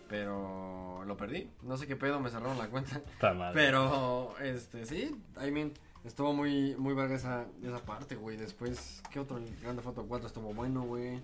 Pero 0.10 1.04
lo 1.06 1.18
perdí. 1.18 1.50
No 1.64 1.78
sé 1.78 1.88
qué 1.88 1.96
pedo, 1.96 2.20
me 2.20 2.30
cerraron 2.30 2.58
la 2.58 2.68
cuenta. 2.68 2.98
Está 2.98 3.34
mal. 3.34 3.54
Pero, 3.54 4.36
este, 4.40 4.86
sí, 4.86 5.16
I 5.42 5.52
mean, 5.52 5.72
estuvo 6.04 6.34
muy, 6.34 6.76
muy 6.76 6.94
verga 6.94 7.16
esa, 7.16 7.46
esa 7.64 7.80
parte, 7.80 8.16
güey. 8.16 8.38
Después, 8.38 9.02
¿qué 9.12 9.20
otro? 9.20 9.38
El 9.38 9.56
Grande 9.62 9.82
Foto 9.82 10.06
4 10.08 10.28
estuvo 10.28 10.54
bueno, 10.54 10.84
güey. 10.84 11.20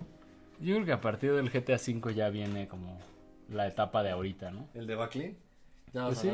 Yo 0.58 0.74
creo 0.74 0.84
que 0.84 0.92
a 0.92 1.00
partir 1.00 1.32
del 1.32 1.50
GTA 1.50 1.76
V 1.76 2.14
ya 2.14 2.28
viene 2.28 2.68
como 2.68 2.98
la 3.48 3.66
etapa 3.66 4.02
de 4.02 4.10
ahorita, 4.10 4.50
¿no? 4.50 4.68
¿El 4.74 4.86
de 4.86 4.94
Ya 5.92 6.06
Pues 6.06 6.18
sí. 6.18 6.28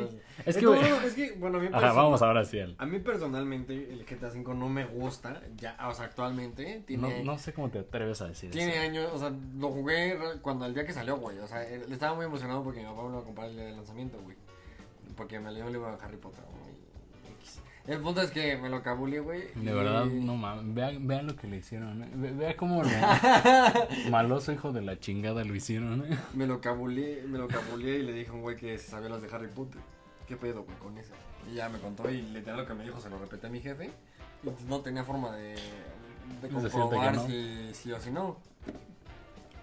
Es 0.44 0.56
Eh, 0.56 0.60
que, 0.60 0.66
no, 0.66 0.74
güey- 0.74 0.88
no, 0.90 1.00
es 1.00 1.14
que, 1.14 1.32
bueno, 1.32 1.58
a 1.58 1.60
mí, 1.62 1.68
Ajá, 1.72 1.92
vamos 1.92 2.20
ahora 2.20 2.44
sí 2.44 2.60
al... 2.60 2.74
a 2.78 2.84
mí 2.86 2.98
personalmente 2.98 3.72
el 3.92 4.04
GTA 4.04 4.28
V 4.28 4.54
no 4.54 4.68
me 4.68 4.84
gusta, 4.84 5.40
ya, 5.56 5.76
o 5.88 5.94
sea, 5.94 6.04
actualmente 6.06 6.82
tiene... 6.86 7.24
No, 7.24 7.32
no 7.32 7.38
sé 7.38 7.52
cómo 7.54 7.70
te 7.70 7.78
atreves 7.78 8.20
a 8.20 8.28
decir 8.28 8.50
Tiene 8.50 8.72
eso. 8.72 8.82
años, 8.82 9.10
o 9.14 9.18
sea, 9.18 9.32
lo 9.58 9.70
jugué 9.70 10.18
cuando 10.42 10.66
el 10.66 10.74
día 10.74 10.84
que 10.84 10.92
salió, 10.92 11.16
güey. 11.16 11.38
O 11.38 11.46
sea, 11.46 11.66
él- 11.66 11.90
estaba 11.90 12.14
muy 12.14 12.26
emocionado 12.26 12.62
porque 12.62 12.80
mi 12.80 12.86
papá 12.86 13.02
me 13.04 13.08
lo 13.08 13.14
iba 13.14 13.20
a 13.22 13.24
comprar 13.24 13.48
el 13.48 13.56
día 13.56 13.64
del 13.64 13.76
lanzamiento, 13.76 14.18
güey. 14.22 14.36
Porque 15.16 15.40
me 15.40 15.50
leyó 15.50 15.66
un 15.66 15.72
libro 15.72 15.96
de 15.96 16.04
Harry 16.04 16.16
Potter, 16.18 16.44
güey. 16.50 16.65
El 17.86 18.00
punto 18.00 18.20
es 18.20 18.30
que 18.32 18.56
me 18.56 18.68
lo 18.68 18.82
cabulé, 18.82 19.20
güey. 19.20 19.42
De 19.54 19.70
y- 19.70 19.74
verdad, 19.74 20.06
no 20.06 20.34
mames. 20.36 20.74
Vean, 20.74 21.06
vean 21.06 21.26
lo 21.28 21.36
que 21.36 21.46
le 21.46 21.58
hicieron. 21.58 22.02
¿eh? 22.02 22.10
Ve- 22.14 22.32
Vea 22.32 22.56
cómo 22.56 22.82
lo 22.84 22.90
maloso 24.10 24.52
hijo 24.52 24.72
de 24.72 24.82
la 24.82 24.98
chingada 24.98 25.44
lo 25.44 25.54
hicieron. 25.54 26.04
¿eh? 26.04 26.18
Me 26.34 26.46
lo 26.46 26.60
cabulé, 26.60 27.22
me 27.28 27.38
lo 27.38 27.46
cabulé 27.48 27.98
y 27.98 28.02
le 28.02 28.12
dije 28.12 28.30
a 28.30 28.34
un 28.34 28.42
güey 28.42 28.56
que 28.56 28.76
se 28.78 28.88
sabía 28.90 29.08
las 29.08 29.22
de 29.22 29.28
Harry 29.34 29.48
Potter. 29.48 29.80
¿Qué 30.26 30.36
pedo, 30.36 30.64
güey, 30.64 30.76
con 30.78 30.98
eso? 30.98 31.12
Y 31.50 31.54
ya 31.54 31.68
me 31.68 31.78
contó 31.78 32.10
y 32.10 32.22
literal 32.22 32.60
lo 32.60 32.66
que 32.66 32.74
me 32.74 32.82
dijo 32.84 33.00
se 33.00 33.08
lo 33.08 33.18
repetí 33.18 33.46
a 33.46 33.50
mi 33.50 33.60
jefe. 33.60 33.90
Y 34.42 34.50
pues 34.50 34.64
no 34.64 34.80
tenía 34.80 35.04
forma 35.04 35.30
de, 35.36 35.54
de 36.42 36.48
comprobar 36.48 37.14
no. 37.14 37.26
si 37.26 37.70
sí 37.72 37.92
o 37.92 38.00
si 38.00 38.10
no. 38.10 38.36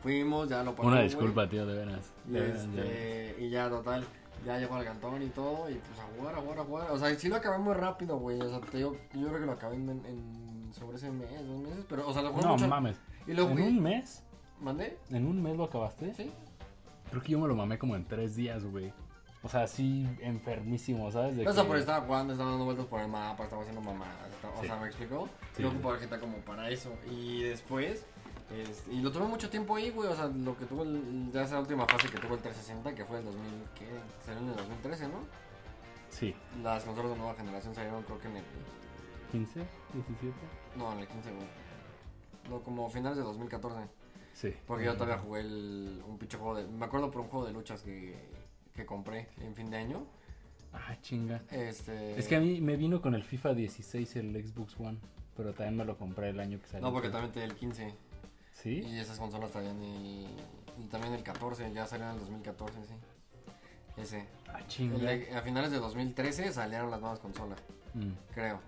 Fuimos, 0.01 0.49
ya 0.49 0.63
lo 0.63 0.75
pagó, 0.75 0.87
Una 0.89 0.97
güey. 0.97 1.07
disculpa, 1.09 1.47
tío, 1.47 1.65
de 1.65 1.75
veras. 1.77 2.11
De 2.25 2.39
veras, 2.41 2.61
de 2.75 2.81
veras. 2.81 2.91
este, 3.31 3.35
y 3.45 3.49
ya, 3.49 3.69
total, 3.69 4.05
ya 4.45 4.57
llegó 4.57 4.75
al 4.75 4.85
cantón 4.85 5.21
y 5.21 5.27
todo, 5.29 5.69
y 5.69 5.75
pues 5.75 5.99
a 5.99 6.03
jugar, 6.17 6.35
a 6.35 6.41
jugar, 6.41 6.59
a 6.59 6.63
jugar. 6.63 6.91
O 6.91 6.97
sea, 6.97 7.13
sí 7.15 7.29
lo 7.29 7.35
acabé 7.37 7.57
muy 7.59 7.73
rápido, 7.73 8.17
güey. 8.17 8.39
O 8.41 8.49
sea, 8.49 8.59
te 8.61 8.77
digo, 8.77 8.95
yo 9.13 9.27
creo 9.27 9.39
que 9.39 9.45
lo 9.45 9.51
acabé 9.53 9.75
en, 9.75 9.89
en- 9.89 10.73
sobre 10.73 10.97
ese 10.97 11.11
mes, 11.11 11.29
dos 11.47 11.59
meses, 11.61 11.85
pero, 11.87 12.07
o 12.07 12.13
sea, 12.13 12.21
lo 12.23 12.31
jugué 12.31 12.43
No 12.43 12.53
mucho. 12.53 12.67
mames. 12.67 12.97
Y 13.27 13.33
lo 13.33 13.43
¿En 13.43 13.49
jugué. 13.49 13.63
un 13.67 13.81
mes? 13.81 14.23
¿Mandé? 14.59 14.97
¿En 15.11 15.25
un 15.27 15.41
mes 15.41 15.55
lo 15.55 15.65
acabaste? 15.65 16.13
Sí. 16.13 16.31
Creo 17.09 17.21
que 17.21 17.31
yo 17.33 17.39
me 17.39 17.47
lo 17.47 17.55
mamé 17.55 17.77
como 17.77 17.95
en 17.95 18.05
tres 18.05 18.35
días, 18.35 18.63
güey. 18.65 18.91
O 19.43 19.49
sea, 19.49 19.63
así 19.63 20.07
enfermísimo, 20.21 21.11
¿sabes? 21.11 21.35
De 21.35 21.47
O 21.47 21.51
sea, 21.53 21.63
que- 21.63 21.67
pero 21.69 21.79
estaba 21.79 22.05
jugando, 22.05 22.33
estaba 22.33 22.49
dando 22.51 22.65
vueltas 22.65 22.85
por 22.87 23.01
el 23.01 23.07
mapa, 23.09 23.43
estaba 23.43 23.61
haciendo 23.61 23.81
mamadas. 23.81 24.15
estaba- 24.31 24.53
Sí. 24.55 24.59
O 24.61 24.63
sea, 24.65 24.77
¿me 24.77 24.87
explicó? 24.87 25.29
Sí, 25.55 25.63
yo 25.63 25.69
ocupaba 25.69 25.97
la 25.99 26.19
como 26.19 26.37
para 26.37 26.69
eso. 26.69 26.91
Y 27.11 27.43
después, 27.43 28.05
este, 28.53 28.93
y 28.93 29.01
lo 29.01 29.11
tuve 29.11 29.25
mucho 29.25 29.49
tiempo 29.49 29.75
ahí, 29.75 29.89
güey. 29.89 30.09
O 30.09 30.15
sea, 30.15 30.27
lo 30.27 30.57
que 30.57 30.65
tuvo, 30.65 30.83
el, 30.83 31.31
ya 31.31 31.43
esa 31.43 31.59
última 31.59 31.87
fase 31.87 32.09
que 32.09 32.19
tuvo 32.19 32.35
el 32.35 32.41
360, 32.41 32.93
que 32.95 33.05
fue 33.05 33.19
el 33.19 33.25
2000, 33.25 33.43
¿qué? 33.75 33.87
Salió 34.25 34.41
en 34.41 34.49
el 34.49 34.55
2013, 34.55 35.07
¿no? 35.07 35.19
Sí. 36.09 36.35
Las 36.61 36.83
consolas 36.83 37.11
de 37.11 37.17
nueva 37.17 37.33
generación 37.33 37.73
salieron, 37.73 38.03
creo 38.03 38.19
que 38.19 38.27
en 38.27 38.37
el. 38.37 38.43
¿15? 39.33 39.45
¿17? 39.55 39.65
No, 40.77 40.93
en 40.93 40.99
el 40.99 41.07
15, 41.07 41.31
güey. 41.31 41.47
No, 42.49 42.61
como 42.61 42.89
finales 42.89 43.17
de 43.17 43.23
2014. 43.23 43.87
Sí. 44.33 44.53
Porque 44.67 44.85
yo 44.85 44.93
todavía 44.93 45.17
jugué 45.17 45.41
el, 45.41 46.03
un 46.07 46.17
pinche 46.17 46.37
juego 46.37 46.55
de. 46.55 46.67
Me 46.67 46.85
acuerdo 46.85 47.09
por 47.09 47.21
un 47.21 47.27
juego 47.27 47.45
de 47.45 47.53
luchas 47.53 47.81
que, 47.81 48.15
que 48.75 48.85
compré 48.85 49.29
en 49.39 49.55
fin 49.55 49.69
de 49.69 49.77
año. 49.77 50.05
Ah, 50.73 50.97
chinga. 51.01 51.41
Este. 51.51 52.19
Es 52.19 52.27
que 52.27 52.35
a 52.35 52.39
mí 52.39 52.61
me 52.61 52.75
vino 52.75 53.01
con 53.01 53.15
el 53.15 53.23
FIFA 53.23 53.53
16 53.53 54.15
el 54.17 54.47
Xbox 54.47 54.79
One, 54.79 54.99
pero 55.35 55.53
también 55.53 55.77
me 55.77 55.85
lo 55.85 55.97
compré 55.97 56.29
el 56.29 56.39
año 56.39 56.59
que 56.59 56.67
salió. 56.67 56.85
No, 56.85 56.93
porque 56.93 57.09
también 57.09 57.31
tenía 57.31 57.47
el 57.47 57.55
15. 57.55 57.93
¿Sí? 58.63 58.81
Y 58.81 58.97
esas 58.99 59.19
consolas 59.19 59.51
traían 59.51 59.81
el. 59.83 60.25
Y 60.79 60.87
también 60.89 61.13
el 61.13 61.21
14, 61.21 61.71
ya 61.73 61.85
salió 61.85 62.05
en 62.07 62.13
el 62.13 62.19
2014, 62.19 62.73
sí. 62.87 62.93
Ese. 64.01 64.25
Ah, 64.47 64.59
El 64.79 65.35
a 65.37 65.41
finales 65.41 65.69
de 65.71 65.77
2013 65.79 66.51
salieron 66.51 66.89
las 66.89 66.99
nuevas 67.01 67.19
consolas, 67.19 67.59
Mm. 67.93 68.11
creo. 68.33 68.59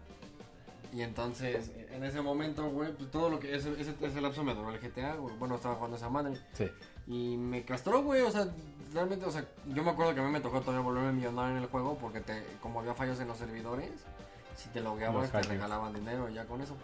Y 0.93 1.01
entonces, 1.01 1.71
en 1.91 2.03
ese 2.03 2.21
momento, 2.21 2.69
güey, 2.69 2.93
pues 2.93 3.09
todo 3.09 3.29
lo 3.29 3.39
que. 3.39 3.55
Ese, 3.55 3.71
ese, 3.81 3.95
ese 4.01 4.21
lapso 4.21 4.43
me 4.43 4.53
duró 4.53 4.69
el 4.71 4.79
GTA, 4.79 5.15
güey. 5.15 5.35
Bueno, 5.37 5.55
estaba 5.55 5.75
jugando 5.75 5.97
esa 5.97 6.09
madre. 6.09 6.39
Sí. 6.53 6.69
Y 7.07 7.37
me 7.37 7.63
castró, 7.63 8.01
güey, 8.03 8.21
o 8.21 8.31
sea, 8.31 8.47
realmente, 8.93 9.25
o 9.25 9.31
sea, 9.31 9.45
yo 9.73 9.83
me 9.83 9.91
acuerdo 9.91 10.13
que 10.13 10.21
a 10.21 10.23
mí 10.23 10.29
me 10.31 10.39
tocó 10.41 10.61
todavía 10.61 10.81
volverme 10.85 11.11
millonario 11.13 11.57
en 11.57 11.63
el 11.63 11.69
juego 11.69 11.97
porque 11.97 12.19
te, 12.21 12.43
como 12.61 12.79
había 12.79 12.93
fallos 12.93 13.19
en 13.19 13.27
los 13.27 13.37
servidores, 13.37 13.91
si 14.55 14.69
te 14.69 14.79
logueabas 14.81 15.31
te 15.31 15.41
regalaban 15.43 15.93
dinero 15.93 16.29
ya 16.29 16.45
con 16.45 16.61
eso. 16.61 16.75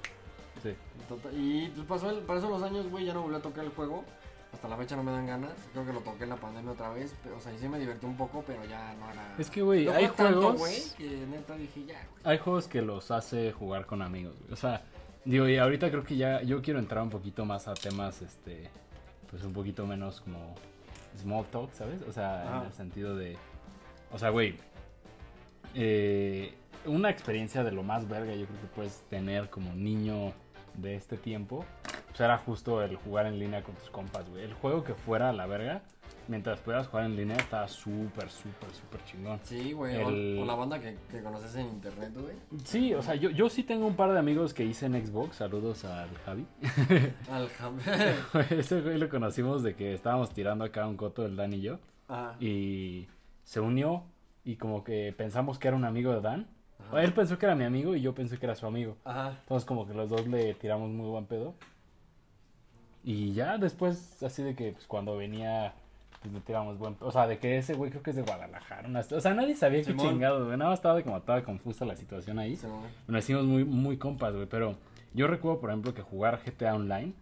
Sí. 0.63 0.73
Total- 1.07 1.31
Y 1.37 1.69
pues 1.75 1.87
pasó 1.87 2.09
el, 2.09 2.19
pasó 2.19 2.49
los 2.49 2.61
años, 2.63 2.89
güey, 2.89 3.05
ya 3.05 3.13
no 3.13 3.21
volví 3.23 3.35
a 3.35 3.41
tocar 3.41 3.63
el 3.65 3.71
juego. 3.71 4.03
Hasta 4.53 4.67
la 4.67 4.75
fecha 4.75 4.95
no 4.97 5.03
me 5.03 5.11
dan 5.11 5.25
ganas. 5.27 5.53
Creo 5.71 5.85
que 5.85 5.93
lo 5.93 6.01
toqué 6.01 6.23
en 6.25 6.29
la 6.31 6.35
pandemia 6.35 6.71
otra 6.73 6.89
vez. 6.89 7.15
Pero, 7.23 7.37
o 7.37 7.39
sea, 7.39 7.53
y 7.53 7.57
sí 7.57 7.69
me 7.69 7.79
divertí 7.79 8.05
un 8.05 8.17
poco, 8.17 8.43
pero 8.45 8.63
ya 8.65 8.93
no 8.95 9.09
era. 9.09 9.35
Es 9.39 9.49
que, 9.49 9.61
güey, 9.61 9.87
hay 9.87 10.07
tanto, 10.09 10.41
juegos. 10.41 10.59
güey, 10.59 10.81
que 10.97 11.25
neta 11.27 11.55
dije 11.55 11.85
ya, 11.85 12.05
güey. 12.11 12.21
Hay 12.25 12.37
juegos 12.37 12.67
que 12.67 12.81
los 12.81 13.11
hace 13.11 13.53
jugar 13.53 13.85
con 13.85 14.01
amigos, 14.01 14.35
güey. 14.41 14.51
O 14.51 14.57
sea, 14.57 14.81
digo, 15.23 15.47
y 15.47 15.57
ahorita 15.57 15.89
creo 15.89 16.03
que 16.03 16.17
ya 16.17 16.41
yo 16.41 16.61
quiero 16.61 16.79
entrar 16.79 17.01
un 17.01 17.09
poquito 17.09 17.45
más 17.45 17.69
a 17.69 17.73
temas, 17.75 18.21
este, 18.21 18.69
pues 19.29 19.41
un 19.45 19.53
poquito 19.53 19.85
menos 19.87 20.19
como 20.19 20.53
small 21.17 21.45
talk, 21.45 21.71
¿sabes? 21.73 22.01
O 22.01 22.11
sea, 22.11 22.57
en 22.59 22.65
el 22.67 22.73
sentido 22.73 23.15
de, 23.15 23.37
o 24.11 24.19
sea, 24.19 24.31
güey, 24.31 24.57
eh, 25.75 26.53
una 26.85 27.09
experiencia 27.09 27.63
de 27.63 27.71
lo 27.71 27.83
más 27.83 28.07
verga 28.09 28.33
yo 28.35 28.45
creo 28.45 28.59
que 28.61 28.67
puedes 28.75 29.01
tener 29.09 29.49
como 29.49 29.73
niño 29.73 30.33
de 30.75 30.95
este 30.95 31.17
tiempo, 31.17 31.65
pues 32.07 32.19
era 32.21 32.37
justo 32.37 32.81
el 32.83 32.95
jugar 32.95 33.25
en 33.25 33.39
línea 33.39 33.63
con 33.63 33.75
tus 33.75 33.89
compas, 33.89 34.29
güey. 34.29 34.43
El 34.43 34.53
juego 34.53 34.83
que 34.83 34.93
fuera 34.93 35.29
a 35.29 35.33
la 35.33 35.45
verga, 35.47 35.81
mientras 36.27 36.59
pudieras 36.59 36.87
jugar 36.87 37.05
en 37.05 37.15
línea, 37.15 37.35
estaba 37.37 37.67
súper, 37.67 38.29
súper, 38.29 38.69
súper 38.71 39.03
chingón. 39.05 39.39
Sí, 39.43 39.73
güey. 39.73 39.97
o- 39.97 40.09
El- 40.09 40.39
O, 40.39 40.45
la 40.45 40.55
banda 40.55 40.79
que, 40.79 40.97
que 41.09 41.21
conoces 41.21 41.55
en 41.55 41.67
internet, 41.67 42.11
güey. 42.15 42.35
Sí, 42.63 42.93
o 42.93 43.01
sea, 43.01 43.15
yo, 43.15 43.29
yo 43.29 43.49
sí 43.49 43.63
tengo 43.63 43.85
un 43.87 43.95
par 43.95 44.11
de 44.11 44.19
amigos 44.19 44.53
que 44.53 44.63
hice 44.65 44.85
en 44.85 45.05
Xbox. 45.05 45.37
Saludos 45.37 45.83
al 45.85 46.09
Javi. 46.25 46.45
Al 47.31 47.47
jam. 47.49 47.77
Ese 48.49 48.81
güey 48.81 48.97
lo 48.97 49.09
conocimos 49.09 49.63
de 49.63 49.75
que 49.75 49.93
estábamos 49.93 50.31
tirando 50.31 50.63
acá 50.65 50.87
un 50.87 50.97
coto, 50.97 51.25
el 51.25 51.35
Dan 51.35 51.53
y 51.53 51.61
yo. 51.61 51.79
Ajá. 52.07 52.35
Y 52.39 53.07
se 53.43 53.59
unió 53.59 54.03
y 54.43 54.55
como 54.57 54.83
que 54.83 55.13
pensamos 55.17 55.59
que 55.59 55.67
era 55.67 55.77
un 55.77 55.85
amigo 55.85 56.11
de 56.13 56.21
Dan. 56.21 56.47
Ajá. 56.89 57.03
Él 57.03 57.13
pensó 57.13 57.37
que 57.37 57.45
era 57.45 57.55
mi 57.55 57.63
amigo 57.63 57.95
y 57.95 58.01
yo 58.01 58.13
pensé 58.13 58.37
que 58.37 58.45
era 58.45 58.55
su 58.55 58.65
amigo. 58.65 58.95
Ajá. 59.05 59.37
Entonces 59.41 59.65
como 59.65 59.87
que 59.87 59.93
los 59.93 60.09
dos 60.09 60.27
le 60.27 60.53
tiramos 60.55 60.89
muy 60.89 61.07
buen 61.09 61.25
pedo. 61.25 61.53
Y 63.03 63.33
ya 63.33 63.57
después, 63.57 64.21
así 64.23 64.43
de 64.43 64.55
que 64.55 64.73
pues, 64.73 64.85
cuando 64.85 65.17
venía, 65.17 65.73
pues 66.21 66.33
le 66.33 66.39
tiramos 66.41 66.77
buen 66.77 66.93
pedo. 66.95 67.09
O 67.09 67.11
sea, 67.11 67.25
de 67.27 67.39
que 67.39 67.57
ese 67.57 67.73
güey 67.73 67.89
creo 67.89 68.03
que 68.03 68.11
es 68.11 68.15
de 68.15 68.21
Guadalajara. 68.21 68.87
una- 68.87 68.99
O 68.99 69.21
sea, 69.21 69.33
nadie 69.33 69.55
sabía 69.55 69.79
qué 69.79 69.85
Simón. 69.85 70.07
chingado, 70.09 70.45
güey. 70.45 70.57
Nada 70.57 70.69
más 70.69 70.79
estaba 70.79 71.01
como 71.01 71.19
toda 71.21 71.43
confusa 71.43 71.83
la 71.85 71.95
situación 71.95 72.37
ahí. 72.37 72.55
Güey. 72.61 72.73
Nos 73.07 73.23
hicimos 73.23 73.45
muy, 73.45 73.63
muy 73.65 73.97
compas, 73.97 74.33
güey. 74.35 74.45
Pero 74.45 74.75
yo 75.13 75.27
recuerdo, 75.27 75.59
por 75.59 75.71
ejemplo, 75.71 75.93
que 75.95 76.01
jugar 76.03 76.39
GTA 76.45 76.75
Online 76.75 77.13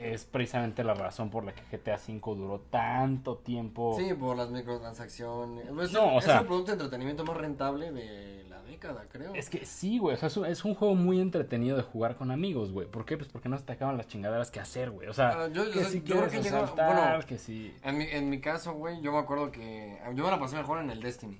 es 0.00 0.24
precisamente 0.24 0.82
la 0.84 0.94
razón 0.94 1.30
por 1.30 1.44
la 1.44 1.52
que 1.54 1.62
GTA 1.76 1.96
V 1.96 2.36
duró 2.36 2.60
tanto 2.70 3.36
tiempo. 3.38 3.96
Sí, 3.98 4.12
por 4.14 4.36
las 4.36 4.50
microtransacciones. 4.50 5.66
Pues, 5.74 5.92
No, 5.92 6.14
o 6.14 6.18
es 6.18 6.24
sea- 6.24 6.38
el 6.40 6.46
producto 6.46 6.72
de 6.72 6.72
entretenimiento 6.74 7.24
más 7.24 7.36
rentable 7.36 7.90
de 7.92 8.44
la 8.48 8.62
década, 8.62 9.04
creo. 9.10 9.34
Es 9.34 9.50
que 9.50 9.64
sí, 9.66 9.98
güey. 9.98 10.14
O 10.14 10.18
sea, 10.18 10.28
es 10.28 10.36
un, 10.36 10.46
es 10.46 10.64
un 10.64 10.74
juego 10.74 10.94
muy 10.94 11.20
entretenido 11.20 11.76
de 11.76 11.82
jugar 11.82 12.16
con 12.16 12.30
amigos, 12.30 12.72
güey. 12.72 12.86
¿Por 12.86 13.04
qué? 13.04 13.16
Pues 13.16 13.28
porque 13.30 13.48
no 13.48 13.56
se 13.58 13.64
te 13.64 13.72
acaban 13.72 13.96
las 13.96 14.06
chingaderas 14.08 14.50
que 14.50 14.60
hacer, 14.60 14.90
güey. 14.90 15.08
O 15.08 15.12
sea, 15.12 15.30
Ah, 15.44 15.48
yo- 15.48 15.70
que 15.70 15.80
yo- 15.80 15.84
si 15.88 16.02
yo 16.02 16.16
creo 16.16 16.30
que 16.30 16.50
bueno, 16.50 17.20
que. 17.26 17.72
En 17.82 17.98
mi, 17.98 18.04
en 18.04 18.30
mi 18.30 18.40
caso, 18.40 18.72
güey, 18.74 19.00
yo 19.00 19.12
me 19.12 19.18
acuerdo 19.18 19.50
que. 19.50 19.98
Yo 20.14 20.24
me 20.24 20.30
la 20.30 20.38
pasé 20.38 20.56
mejor 20.56 20.80
en 20.80 20.90
el 20.90 21.00
Destiny. 21.00 21.38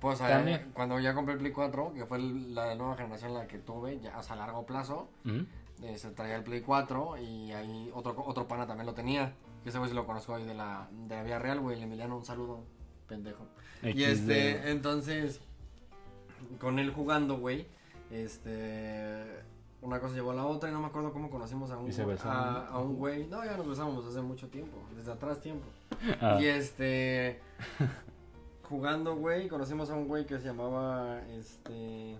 Pues 0.00 0.20
eh, 0.20 0.66
cuando 0.74 1.00
ya 1.00 1.14
compré 1.14 1.32
el 1.32 1.40
Play 1.40 1.52
4, 1.52 1.94
que 1.94 2.04
fue 2.04 2.18
la 2.18 2.74
nueva 2.74 2.94
generación 2.94 3.32
la 3.32 3.46
que 3.46 3.58
tuve, 3.58 4.00
ya 4.00 4.18
o 4.18 4.22
sea, 4.22 4.34
a 4.34 4.38
largo 4.38 4.66
plazo. 4.66 5.08
Eh, 5.82 5.98
se 5.98 6.10
traía 6.10 6.36
el 6.36 6.44
Play 6.44 6.60
4 6.60 7.18
y 7.18 7.52
ahí 7.52 7.90
otro, 7.94 8.14
otro 8.26 8.46
pana 8.48 8.66
también 8.66 8.86
lo 8.86 8.94
tenía. 8.94 9.34
Que 9.62 9.70
ese 9.70 9.78
güey 9.78 9.90
sí 9.90 9.96
lo 9.96 10.06
conozco 10.06 10.34
ahí 10.34 10.44
de 10.44 10.54
la, 10.54 10.88
de 10.92 11.16
la 11.16 11.22
Vía 11.22 11.38
Real, 11.38 11.60
güey, 11.60 11.76
el 11.78 11.82
Emiliano, 11.84 12.16
un 12.18 12.24
saludo, 12.24 12.64
pendejo. 13.08 13.46
Y 13.82 14.04
este, 14.04 14.70
entonces, 14.70 15.40
con 16.60 16.78
él 16.78 16.92
jugando, 16.92 17.38
güey, 17.38 17.66
este, 18.10 19.24
una 19.82 20.00
cosa 20.00 20.14
llevó 20.14 20.30
a 20.32 20.34
la 20.34 20.46
otra 20.46 20.68
y 20.70 20.72
no 20.72 20.80
me 20.80 20.86
acuerdo 20.86 21.12
cómo 21.12 21.30
conocimos 21.30 21.70
a 21.70 21.76
un, 21.78 21.90
a, 22.24 22.66
a 22.68 22.78
un 22.78 22.96
güey. 22.96 23.26
No, 23.26 23.44
ya 23.44 23.56
nos 23.56 23.68
besamos 23.68 24.04
hace 24.06 24.20
mucho 24.20 24.48
tiempo, 24.48 24.76
desde 24.96 25.12
atrás 25.12 25.40
tiempo. 25.40 25.66
Ah, 26.20 26.38
Y 26.40 26.46
este, 26.46 27.40
jugando, 28.68 29.16
güey, 29.16 29.48
conocimos 29.48 29.90
a 29.90 29.94
un 29.94 30.08
güey 30.08 30.26
que 30.26 30.38
se 30.38 30.44
llamaba, 30.46 31.20
este, 31.28 32.18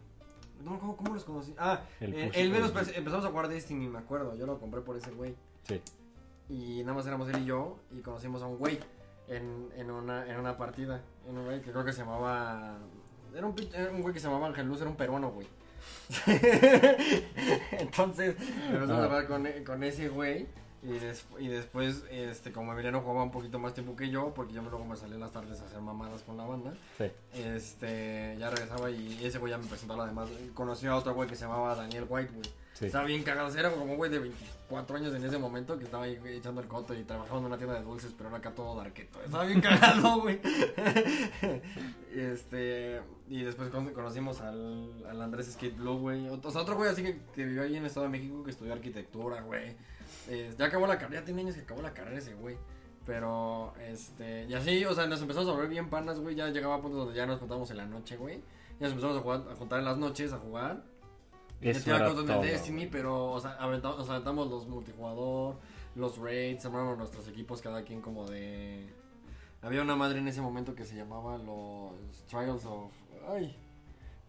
no 0.65 0.71
me 0.73 0.77
acuerdo 0.77 0.97
cómo 0.97 1.15
los 1.15 1.25
conocí. 1.25 1.55
Ah, 1.59 1.83
El 2.01 2.15
eh, 2.15 2.31
empezamos 2.35 3.25
a 3.25 3.29
jugar 3.31 3.49
Destiny, 3.49 3.87
me 3.89 3.99
acuerdo, 3.99 4.35
yo 4.37 4.47
lo 4.47 4.59
compré 4.59 4.81
por 4.81 4.97
ese 4.97 5.11
güey. 5.13 5.35
sí. 5.63 5.81
Y 6.47 6.81
nada 6.83 6.93
más 6.93 7.07
éramos 7.07 7.27
él 7.31 7.39
y 7.41 7.47
yo 7.47 7.79
y 7.91 8.01
conocimos 8.01 8.43
a 8.43 8.47
un 8.47 8.59
güey 8.59 8.79
en, 9.29 9.71
en, 9.77 9.91
una, 9.91 10.27
en 10.31 10.39
una 10.39 10.59
partida. 10.59 11.01
En 11.27 11.39
un 11.39 11.47
güey 11.47 11.63
que 11.63 11.71
creo 11.71 11.85
que 11.87 11.93
se 11.93 12.01
llamaba... 12.01 12.77
Era 13.35 13.47
un, 13.47 13.55
era 13.73 13.91
un 13.91 14.03
güey 14.03 14.13
que 14.13 14.21
se 14.21 14.27
llamaba 14.27 14.49
Ángel 14.49 14.67
Luz, 14.67 14.81
era 14.83 14.91
un 14.91 14.97
peruano, 14.97 15.31
güey. 15.31 15.47
Entonces 17.73 18.37
empezamos 18.69 19.05
a 19.05 19.07
jugar 19.07 19.27
con, 19.27 19.47
con 19.65 19.83
ese 19.85 20.09
güey. 20.09 20.47
Y, 20.85 20.99
des- 20.99 21.25
y 21.39 21.49
después, 21.49 22.05
este, 22.11 22.53
como 22.53 22.73
Emiliano 22.73 23.01
jugaba 23.01 23.23
un 23.23 23.31
poquito 23.31 23.59
más 23.59 23.73
tiempo 23.73 23.97
que 23.97 24.11
yo, 24.11 24.35
porque 24.35 24.53
yo 24.53 24.61
luego 24.63 24.85
me 24.85 24.97
salía 24.97 25.15
en 25.15 25.21
las 25.23 25.33
tardes 25.33 25.61
a 25.61 25.65
hacer 25.65 25.81
mamadas 25.81 26.23
con 26.23 26.37
la 26.37 26.45
banda. 26.45 26.75
Sí. 26.99 27.05
Este, 27.33 28.37
ya 28.39 28.51
regresaba 28.51 28.91
y 28.91 29.25
ese 29.25 29.39
güey 29.39 29.51
ya 29.51 29.59
me 29.59 29.67
presentó 29.67 29.95
a 29.95 29.97
la 29.99 30.07
demás. 30.07 30.29
Conoció 30.53 30.93
a 30.93 30.97
otro 30.97 31.15
güey 31.15 31.29
que 31.29 31.37
se 31.37 31.45
llamaba 31.45 31.75
Daniel 31.75 32.07
White, 32.09 32.33
güey. 32.33 32.47
Estaba 32.87 33.05
bien 33.05 33.23
cagado. 33.23 33.57
Era 33.57 33.71
como 33.71 33.97
güey 33.97 34.11
de 34.11 34.19
24 34.19 34.97
años 34.97 35.15
en 35.15 35.25
ese 35.25 35.39
momento 35.39 35.79
que 35.79 35.85
estaba 35.85 36.05
ahí 36.05 36.19
echando 36.27 36.61
el 36.61 36.67
coto 36.67 36.93
y 36.95 37.05
trabajaba 37.05 37.39
en 37.39 37.47
una 37.47 37.57
tienda 37.57 37.77
de 37.77 37.83
dulces, 37.85 38.13
pero 38.17 38.29
era 38.31 38.39
acá 38.39 38.51
todo 38.55 38.77
darqueto. 38.77 39.23
Estaba 39.23 39.45
bien 39.45 39.61
cagado, 39.61 40.21
güey. 40.23 40.41
este, 42.15 43.01
y 43.29 43.43
después 43.43 43.71
con- 43.71 43.93
conocimos 43.93 44.41
al, 44.41 45.05
al 45.09 45.23
Andrés 45.23 45.53
Skate 45.53 45.77
Blue, 45.77 45.99
güey. 45.99 46.29
O 46.29 46.51
sea, 46.51 46.63
otro 46.63 46.77
güey 46.77 46.91
así 46.91 47.03
que, 47.03 47.19
que 47.35 47.45
vivió 47.45 47.63
ahí 47.63 47.73
en 47.77 47.83
el 47.83 47.87
Estado 47.87 48.07
de 48.07 48.11
México 48.11 48.43
que 48.45 48.51
estudió 48.51 48.73
arquitectura, 48.73 49.41
güey. 49.43 49.77
Eh, 50.29 50.53
ya 50.59 50.67
acabó 50.67 50.87
la 50.87 50.99
carrera, 50.99 51.21
ya 51.21 51.25
tiene 51.27 51.43
años 51.43 51.55
que 51.55 51.63
acabó 51.63 51.83
la 51.83 51.93
carrera 51.95 52.19
ese 52.19 52.35
güey. 52.35 52.57
Pero, 53.07 53.75
este, 53.87 54.47
y 54.47 54.55
así, 54.55 54.85
o 54.87 54.95
sea, 54.95 55.07
nos 55.07 55.21
empezamos 55.21 55.49
a 55.49 55.53
volver 55.53 55.69
bien 55.69 55.91
panas, 55.91 56.21
güey. 56.21 56.35
Ya 56.35 56.49
llegaba 56.49 56.77
a 56.77 56.81
puntos 56.81 57.01
donde 57.01 57.15
ya 57.15 57.27
nos 57.27 57.39
juntábamos 57.39 57.71
en 57.71 57.77
la 57.77 57.87
noche, 57.87 58.17
güey. 58.17 58.37
Ya 58.81 58.89
nos 58.89 58.93
empezamos 58.93 59.19
a, 59.19 59.21
jugar, 59.21 59.43
a 59.53 59.55
juntar 59.57 59.79
en 59.81 59.85
las 59.85 59.99
noches 59.99 60.33
a 60.33 60.39
jugar. 60.39 60.83
Era 61.65 62.05
cosas 62.05 62.27
todo, 62.27 62.43
Destiny, 62.43 62.87
pero, 62.87 63.33
o 63.33 63.41
sea, 63.41 63.53
aventamos, 63.53 63.99
nos 63.99 64.11
aventamos 64.11 64.51
los 64.51 64.67
multijugador, 64.67 65.57
los 65.95 66.19
raids, 66.19 66.67
armamos 66.67 66.99
nuestros 66.99 67.27
equipos 67.29 67.63
cada 67.63 67.83
quien 67.83 68.03
como 68.03 68.27
de... 68.27 68.93
Había 69.63 69.81
una 69.81 69.97
madre 69.97 70.19
en 70.19 70.29
ese 70.29 70.43
momento 70.43 70.75
que 70.75 70.85
se 70.85 70.95
llamaba 70.95 71.39
los 71.39 71.93
Trials 72.27 72.67
of... 72.67 72.93
Ay, 73.27 73.57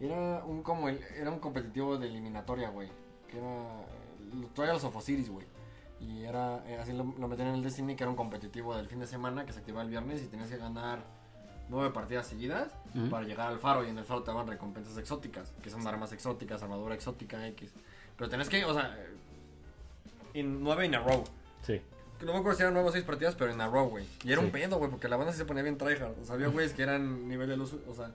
era 0.00 0.42
un 0.46 0.62
como 0.62 0.88
el, 0.88 0.98
era 1.14 1.30
un 1.30 1.38
competitivo 1.38 1.98
de 1.98 2.08
eliminatoria, 2.08 2.70
güey. 2.70 2.88
Que 3.28 3.38
era 3.38 3.86
los 4.34 4.54
Trials 4.54 4.84
of 4.84 4.96
Osiris, 4.96 5.28
güey. 5.28 5.46
Y 6.00 6.24
era, 6.24 6.64
eh, 6.66 6.78
así 6.78 6.92
lo, 6.92 7.04
lo 7.04 7.28
metían 7.28 7.48
en 7.48 7.54
el 7.56 7.62
Destiny, 7.62 7.96
que 7.96 8.04
era 8.04 8.10
un 8.10 8.16
competitivo 8.16 8.74
del 8.74 8.88
fin 8.88 9.00
de 9.00 9.06
semana 9.06 9.44
que 9.44 9.52
se 9.52 9.58
activaba 9.58 9.82
el 9.82 9.90
viernes 9.90 10.22
y 10.22 10.28
tenías 10.28 10.48
que 10.48 10.56
ganar 10.56 11.04
nueve 11.68 11.90
partidas 11.90 12.26
seguidas 12.26 12.72
Ujú. 12.94 13.08
para 13.10 13.26
llegar 13.26 13.48
al 13.48 13.58
faro 13.58 13.84
y 13.84 13.88
en 13.90 13.98
el 13.98 14.04
faro 14.04 14.22
te 14.22 14.30
daban 14.30 14.46
recompensas 14.46 14.96
exóticas, 14.98 15.52
que 15.62 15.70
son 15.70 15.86
armas 15.86 16.12
exóticas, 16.12 16.62
armadura 16.62 16.94
exótica 16.94 17.46
X. 17.48 17.72
Pero 18.16 18.30
tenés 18.30 18.48
que, 18.48 18.64
o 18.64 18.72
sea, 18.74 18.96
en 20.34 20.62
nueve 20.62 20.86
in 20.86 20.94
a 20.94 21.00
row. 21.00 21.24
Sí. 21.62 21.80
No 22.24 22.32
me 22.32 22.38
acuerdo 22.38 22.56
si 22.56 22.62
eran 22.62 22.74
nueve 22.74 22.88
o 22.88 22.92
seis 22.92 23.04
partidas, 23.04 23.34
pero 23.34 23.50
en 23.52 23.60
a 23.60 23.68
row, 23.68 23.88
güey. 23.88 24.06
Y 24.24 24.32
era 24.32 24.40
Sí. 24.40 24.46
un 24.46 24.52
pedo, 24.52 24.78
güey, 24.78 24.90
porque 24.90 25.08
la 25.08 25.16
banda 25.16 25.32
sí 25.32 25.38
se 25.38 25.44
ponía 25.44 25.62
bien 25.62 25.76
tryhard. 25.76 26.18
O 26.20 26.24
sea, 26.24 26.34
había 26.34 26.48
güeyes 26.48 26.72
que 26.72 26.82
eran 26.82 27.28
nivel 27.28 27.48
de 27.48 27.56
luz, 27.56 27.74
o 27.86 27.94
sea, 27.94 28.10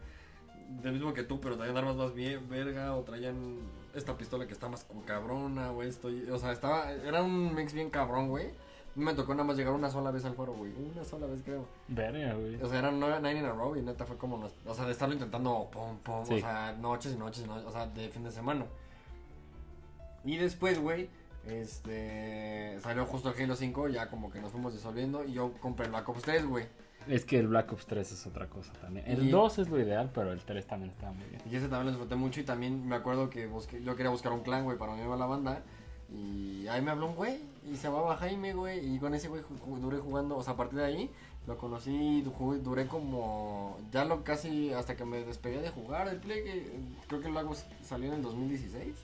del 0.82 0.94
mismo 0.94 1.14
que 1.14 1.24
tú, 1.24 1.40
pero 1.42 1.58
traían 1.58 1.78
armas 1.78 1.96
más 1.96 2.14
bien 2.14 2.48
verga, 2.50 2.96
o 2.96 3.02
traían 3.04 3.60
esta 3.94 4.18
pistola 4.18 4.48
que 4.48 4.54
está 4.54 4.70
más 4.70 4.84
como 4.86 5.04
cabrona, 5.04 5.70
güey. 5.70 5.90
O 6.32 6.38
sea, 6.40 6.52
estaba, 6.52 6.92
era 6.92 7.22
un 7.22 7.54
mix 7.54 7.74
bien 7.74 7.90
cabrón, 7.90 8.30
güey. 8.30 8.50
Me 8.96 9.14
tocó 9.14 9.34
nada 9.34 9.46
más 9.46 9.56
llegar 9.58 9.74
una 9.74 9.90
sola 9.90 10.12
vez 10.12 10.26
al 10.26 10.36
faro, 10.36 10.54
güey. 10.54 10.74
Una 10.74 11.04
sola 11.06 11.26
vez, 11.28 11.42
creo. 11.44 11.66
Verga, 11.88 12.34
güey. 12.34 12.56
O 12.62 12.68
sea, 12.68 12.80
eran 12.80 13.00
nueve, 13.00 13.18
nine 13.22 13.40
in 13.40 13.46
a 13.46 13.54
row 13.54 13.76
y 13.76 13.82
neta 13.82 14.06
fue 14.06 14.18
como, 14.18 14.38
nos- 14.38 14.54
o 14.66 14.74
sea, 14.74 14.86
de 14.86 14.92
estarlo 14.92 15.14
intentando, 15.14 15.70
pum, 15.72 15.98
pum, 16.00 16.26
Sí. 16.26 16.34
o 16.36 16.40
sea, 16.40 16.74
noches 16.74 17.14
y 17.14 17.18
noches 17.18 17.44
y 17.46 17.48
noches, 17.48 17.66
o 17.66 17.72
sea, 17.72 17.86
de 17.88 18.10
fin 18.10 18.24
de 18.24 18.32
semana. 18.32 18.66
Y 20.26 20.38
después, 20.38 20.80
güey, 20.80 21.10
este, 21.48 22.78
salió 22.82 23.06
justo 23.06 23.30
el 23.32 23.42
Halo 23.44 23.56
5, 23.56 23.88
ya 23.88 24.10
como 24.10 24.30
que 24.32 24.40
nos 24.42 24.52
fuimos 24.52 24.74
disolviendo 24.74 25.24
y 25.24 25.34
yo 25.34 25.54
compré 25.60 25.86
el 25.86 25.92
Black 25.92 26.08
Ops 26.10 26.22
3, 26.24 26.46
güey. 26.46 26.66
Es 27.08 27.26
que 27.26 27.40
el 27.40 27.48
Black 27.48 27.72
Ops 27.72 27.88
3 27.88 28.12
es 28.12 28.28
otra 28.28 28.48
cosa 28.48 28.74
también. 28.74 29.06
El 29.08 29.24
Y- 29.28 29.32
2 29.32 29.58
es 29.58 29.70
lo 29.70 29.80
ideal, 29.80 30.12
pero 30.14 30.32
el 30.32 30.42
3 30.42 30.68
también 30.68 30.92
está 30.92 31.12
muy 31.12 31.26
bien. 31.26 31.42
Y 31.50 31.56
ese 31.56 31.68
también 31.68 31.86
lo 31.86 31.92
disfruté 31.92 32.16
mucho 32.16 32.40
y 32.42 32.44
también 32.44 32.88
me 32.88 32.96
acuerdo 32.96 33.30
que 33.30 33.48
busqué- 33.50 33.82
yo 33.82 33.96
quería 33.96 34.12
buscar 34.12 34.32
un 34.34 34.42
clan, 34.42 34.66
güey, 34.66 34.78
para 34.78 34.92
unirme 34.92 35.14
a 35.14 35.18
la 35.18 35.26
banda. 35.26 35.64
Y 36.14 36.68
ahí 36.68 36.82
me 36.82 36.92
habló 36.92 37.08
un 37.08 37.16
güey 37.16 37.40
y 37.72 37.76
se 37.76 37.84
llamaba 37.84 38.18
Jaime, 38.18 38.54
güey. 38.54 38.96
Y 38.96 39.00
con 39.00 39.14
ese 39.14 39.28
güey 39.30 39.42
duré 39.82 39.98
jugando, 40.00 40.38
o 40.38 40.44
sea, 40.44 40.54
a 40.54 40.58
partir 40.58 40.80
de 40.80 40.86
ahí 40.86 41.10
lo 41.48 41.58
conocí, 41.58 42.24
jugué- 42.38 42.60
duré 42.60 42.88
como, 42.88 43.78
ya 43.92 44.06
lo 44.06 44.24
casi 44.24 44.74
hasta 44.74 44.96
que 44.96 45.06
me 45.06 45.24
despegué 45.24 45.62
de 45.62 45.70
jugar 45.70 46.08
el 46.08 46.18
Play, 46.18 46.44
que 46.44 46.72
creo 47.08 47.22
que 47.22 47.28
el 47.30 47.38
Ops 47.38 47.66
salió 47.84 48.08
en 48.10 48.16
el 48.16 48.22
2016. 48.22 48.96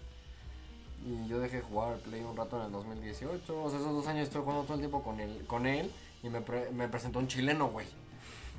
Y 1.05 1.27
yo 1.29 1.39
dejé 1.39 1.57
de 1.57 1.61
jugar 1.63 1.93
al 1.93 1.99
Play 1.99 2.21
un 2.23 2.35
rato 2.35 2.57
en 2.59 2.65
el 2.65 2.71
2018. 2.71 3.63
O 3.63 3.69
sea, 3.69 3.79
esos 3.79 3.93
dos 3.93 4.07
años 4.07 4.23
estuve 4.27 4.41
jugando 4.43 4.63
todo 4.63 4.73
el 4.73 4.79
tiempo 4.81 5.01
con 5.03 5.19
él, 5.19 5.45
con 5.47 5.65
él 5.65 5.91
y 6.23 6.29
me, 6.29 6.41
pre- 6.41 6.71
me 6.71 6.87
presentó 6.89 7.19
un 7.19 7.27
chileno, 7.27 7.69
güey. 7.69 7.87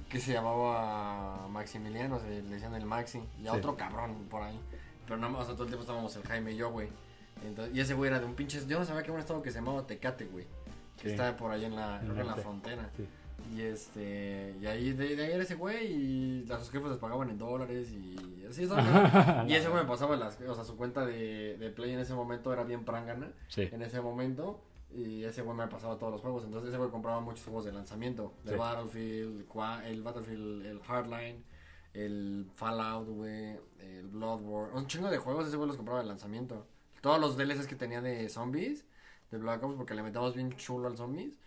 Que 0.09 0.19
se 0.21 0.33
llamaba 0.33 1.47
Maximiliano, 1.51 2.19
se 2.19 2.29
le 2.31 2.43
decían 2.43 2.75
el 2.75 2.87
Maxi. 2.87 3.21
Y 3.43 3.47
a 3.49 3.53
Sí. 3.53 3.59
otro 3.59 3.77
cabrón 3.77 4.15
por 4.31 4.43
ahí. 4.43 4.59
pero 5.07 5.19
nada 5.21 5.33
más, 5.33 5.43
o 5.43 5.47
sea, 5.47 5.55
todo 5.55 5.65
el 5.65 5.71
tiempo 5.71 5.83
estábamos 5.83 6.15
el 6.17 6.23
Jaime 6.23 6.53
y 6.53 6.57
yo, 6.57 6.71
güey. 6.71 6.89
Entonces, 7.45 7.77
y 7.77 7.81
ese 7.81 7.95
güey 7.95 8.09
era 8.11 8.21
de 8.21 8.27
un 8.27 8.35
pinche. 8.35 8.61
Yo 8.67 8.79
no 8.79 8.85
sabía 8.85 9.03
que 9.03 9.09
era 9.09 9.15
un 9.15 9.21
estado 9.21 9.43
que 9.43 9.51
se 9.51 9.59
llamaba 9.59 9.87
Tecate, 9.87 10.27
güey. 10.27 10.47
Que 10.97 11.05
Sí. 11.05 11.11
está 11.11 11.37
por 11.37 11.51
ahí 11.53 11.65
en 11.65 11.77
la, 11.77 12.01
En 12.01 12.27
la 12.27 12.35
frontera. 12.37 12.91
Sí. 12.97 13.07
Y 13.57 13.61
este. 13.63 14.55
Y 14.61 14.67
ahí, 14.67 14.93
de, 14.93 15.15
de 15.17 15.25
ahí 15.25 15.33
era 15.33 15.43
ese 15.45 15.55
güey. 15.55 15.87
Y 15.93 16.45
las 16.47 16.61
sus 16.61 16.71
jefes 16.71 16.89
les 16.91 16.99
pagaban 16.99 17.31
en 17.31 17.39
dólares. 17.39 17.91
Y 17.93 18.45
así 18.49 18.65
estaba. 18.65 19.45
y 19.49 19.55
ese 19.55 19.69
güey 19.69 19.83
me 19.83 19.89
pasaba 19.89 20.17
las. 20.17 20.41
O 20.41 20.55
sea, 20.55 20.65
su 20.65 20.77
cuenta 20.77 21.07
de, 21.07 21.57
de 21.57 21.71
Play 21.71 21.93
en 21.93 22.01
ese 22.01 22.15
momento 22.15 22.53
era 22.53 22.65
bien 22.65 22.85
prangana. 22.85 23.31
Sí. 23.49 23.69
En 23.73 23.83
ese 23.83 24.01
momento. 24.01 24.61
Y 24.91 25.23
ese 25.25 25.43
güey 25.43 25.57
me 25.57 25.67
pasaba 25.69 25.99
todos 25.99 26.13
los 26.13 26.21
juegos. 26.23 26.45
Entonces 26.45 26.71
ese 26.71 26.79
güey 26.79 26.91
compraba 26.91 27.21
muchos 27.21 27.45
juegos 27.45 27.65
de 27.67 27.73
lanzamiento. 27.73 28.33
Sí. 28.47 28.55
Battlefield, 28.57 29.45
el 29.85 30.03
Battlefield, 30.03 30.67
el 30.67 30.81
Hardline, 30.81 31.45
el 31.93 32.47
Fallout, 32.57 33.07
güey, 33.09 33.57
el 33.81 34.07
Bloodborne. 34.09 34.75
Un 34.77 34.87
chingo 34.87 35.11
de 35.11 35.19
juegos 35.19 35.47
ese 35.47 35.57
güey 35.57 35.69
los 35.69 35.77
compraba 35.77 36.01
de 36.01 36.07
lanzamiento. 36.09 36.67
Todos 37.01 37.21
los 37.21 37.37
DLCs 37.37 37.67
que 37.67 37.77
tenía 37.77 38.01
de 38.01 38.29
zombies, 38.29 38.85
de 39.31 39.39
Black 39.39 39.63
Ops, 39.63 39.77
porque 39.77 39.95
le 39.95 40.03
metíamos 40.03 40.35
bien 40.35 40.55
chulo 40.57 40.89
al 40.89 40.97
zombies. 40.97 41.39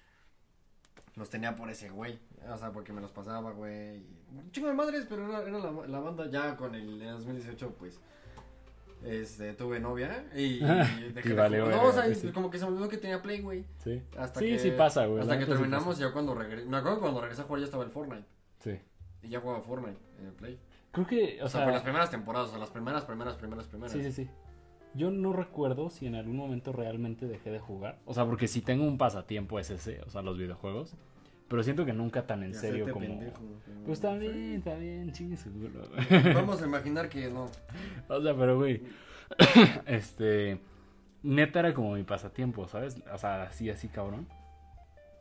Los 1.16 1.30
tenía 1.30 1.56
por 1.56 1.70
ese 1.70 1.90
güey. 1.90 2.20
O 2.50 2.58
sea, 2.58 2.72
porque 2.72 2.94
me 2.94 3.02
los 3.02 3.12
pasaba, 3.12 3.52
güey. 3.52 3.98
y 3.98 4.52
chingo 4.52 4.70
de 4.70 4.74
madres, 4.74 5.06
pero 5.10 5.28
era, 5.28 5.42
era 5.48 5.60
la, 5.60 5.72
la 5.88 6.00
banda 6.00 6.30
ya 6.30 6.56
con 6.56 6.74
el 6.74 7.02
en 7.02 7.12
2018, 7.12 7.76
pues. 7.78 8.00
Este, 9.04 9.54
tuve 9.54 9.80
novia 9.80 10.26
y, 10.36 10.60
dejé 11.14 11.30
Y 11.30 11.34
de. 11.34 11.58
No, 11.58 11.86
o 11.86 11.92
sea, 11.92 12.08
y 12.08 12.14
sí. 12.14 12.32
como 12.32 12.52
que 12.52 12.60
se 12.60 12.66
me 12.66 12.72
olvidó 12.72 12.88
que 12.88 12.98
tenía 12.98 13.22
Play, 13.22 13.42
güey. 13.42 13.66
Sí. 13.84 14.02
Hasta 14.18 14.40
sí, 14.40 14.48
que, 14.48 14.60
sí 14.60 14.72
pasa, 14.72 15.06
güey. 15.08 15.22
Hasta 15.22 15.34
que 15.34 15.40
neta 15.40 15.54
sí 15.54 15.58
terminamos, 15.58 15.98
ya 15.98 16.12
cuando 16.12 16.36
regresé. 16.36 16.68
Me 16.68 16.78
acuerdo 16.78 16.98
que 16.98 17.02
cuando 17.02 17.22
regresé 17.22 17.42
a 17.42 17.46
jugar 17.46 17.62
ya 17.62 17.66
estaba 17.66 17.84
el 17.84 17.90
Fortnite. 17.90 18.28
Sí. 18.60 18.80
Y 19.24 19.30
ya 19.30 19.40
jugaba 19.40 19.62
Fortnite 19.62 20.00
en 20.20 20.26
el 20.28 20.34
Play. 20.34 20.60
Creo 20.92 21.08
que, 21.08 21.40
o, 21.42 21.46
O, 21.46 21.50
sea, 21.50 21.60
sea, 21.60 21.64
por 21.66 21.74
las 21.74 21.84
primeras 21.84 22.12
temporadas, 22.12 22.50
o 22.50 22.52
sea, 22.52 22.60
las 22.60 22.70
primeras, 22.70 23.06
primeras, 23.06 23.36
primeras, 23.36 23.66
primeras. 23.66 23.92
sí, 23.92 24.04
sí, 24.04 24.12
sí. 24.12 24.30
Yo 24.94 25.10
no 25.12 25.32
recuerdo 25.34 25.90
si 25.90 26.06
en 26.06 26.16
algún 26.16 26.36
momento 26.36 26.74
realmente 26.74 27.26
dejé 27.28 27.50
de 27.52 27.60
jugar. 27.60 27.98
O 28.06 28.14
sea, 28.14 28.26
porque 28.26 28.48
si 28.48 28.62
tengo 28.62 28.84
un 28.84 28.98
pasatiempo 28.98 29.60
es 29.60 29.70
ese, 29.70 30.02
o 30.02 30.10
sea, 30.10 30.22
los 30.22 30.38
videojuegos. 30.38 30.96
Pero 31.48 31.64
siento 31.64 31.86
que 31.86 31.92
nunca 31.92 32.26
tan 32.26 32.44
en 32.44 32.54
serio 32.56 32.88
como... 32.92 33.06
pendejo, 33.06 33.34
como- 33.36 33.84
Pues 33.86 34.00
está 34.00 34.14
bien, 34.16 34.54
está 34.56 34.76
bien, 34.76 35.12
chingue. 35.12 35.36
Sí. 35.36 35.50
Vamos 36.34 36.62
a 36.62 36.66
imaginar 36.66 37.10
que 37.10 37.30
no. 37.30 37.50
O 38.08 38.22
sea, 38.22 38.34
pero 38.36 38.58
güey, 38.58 38.82
este, 39.86 40.60
neta 41.24 41.60
era 41.60 41.74
como 41.74 41.94
mi 41.94 42.04
pasatiempo, 42.04 42.68
¿sabes? 42.68 42.98
O 43.14 43.18
sea, 43.18 43.44
así, 43.44 43.70
así, 43.70 43.88
cabrón. 43.88 44.28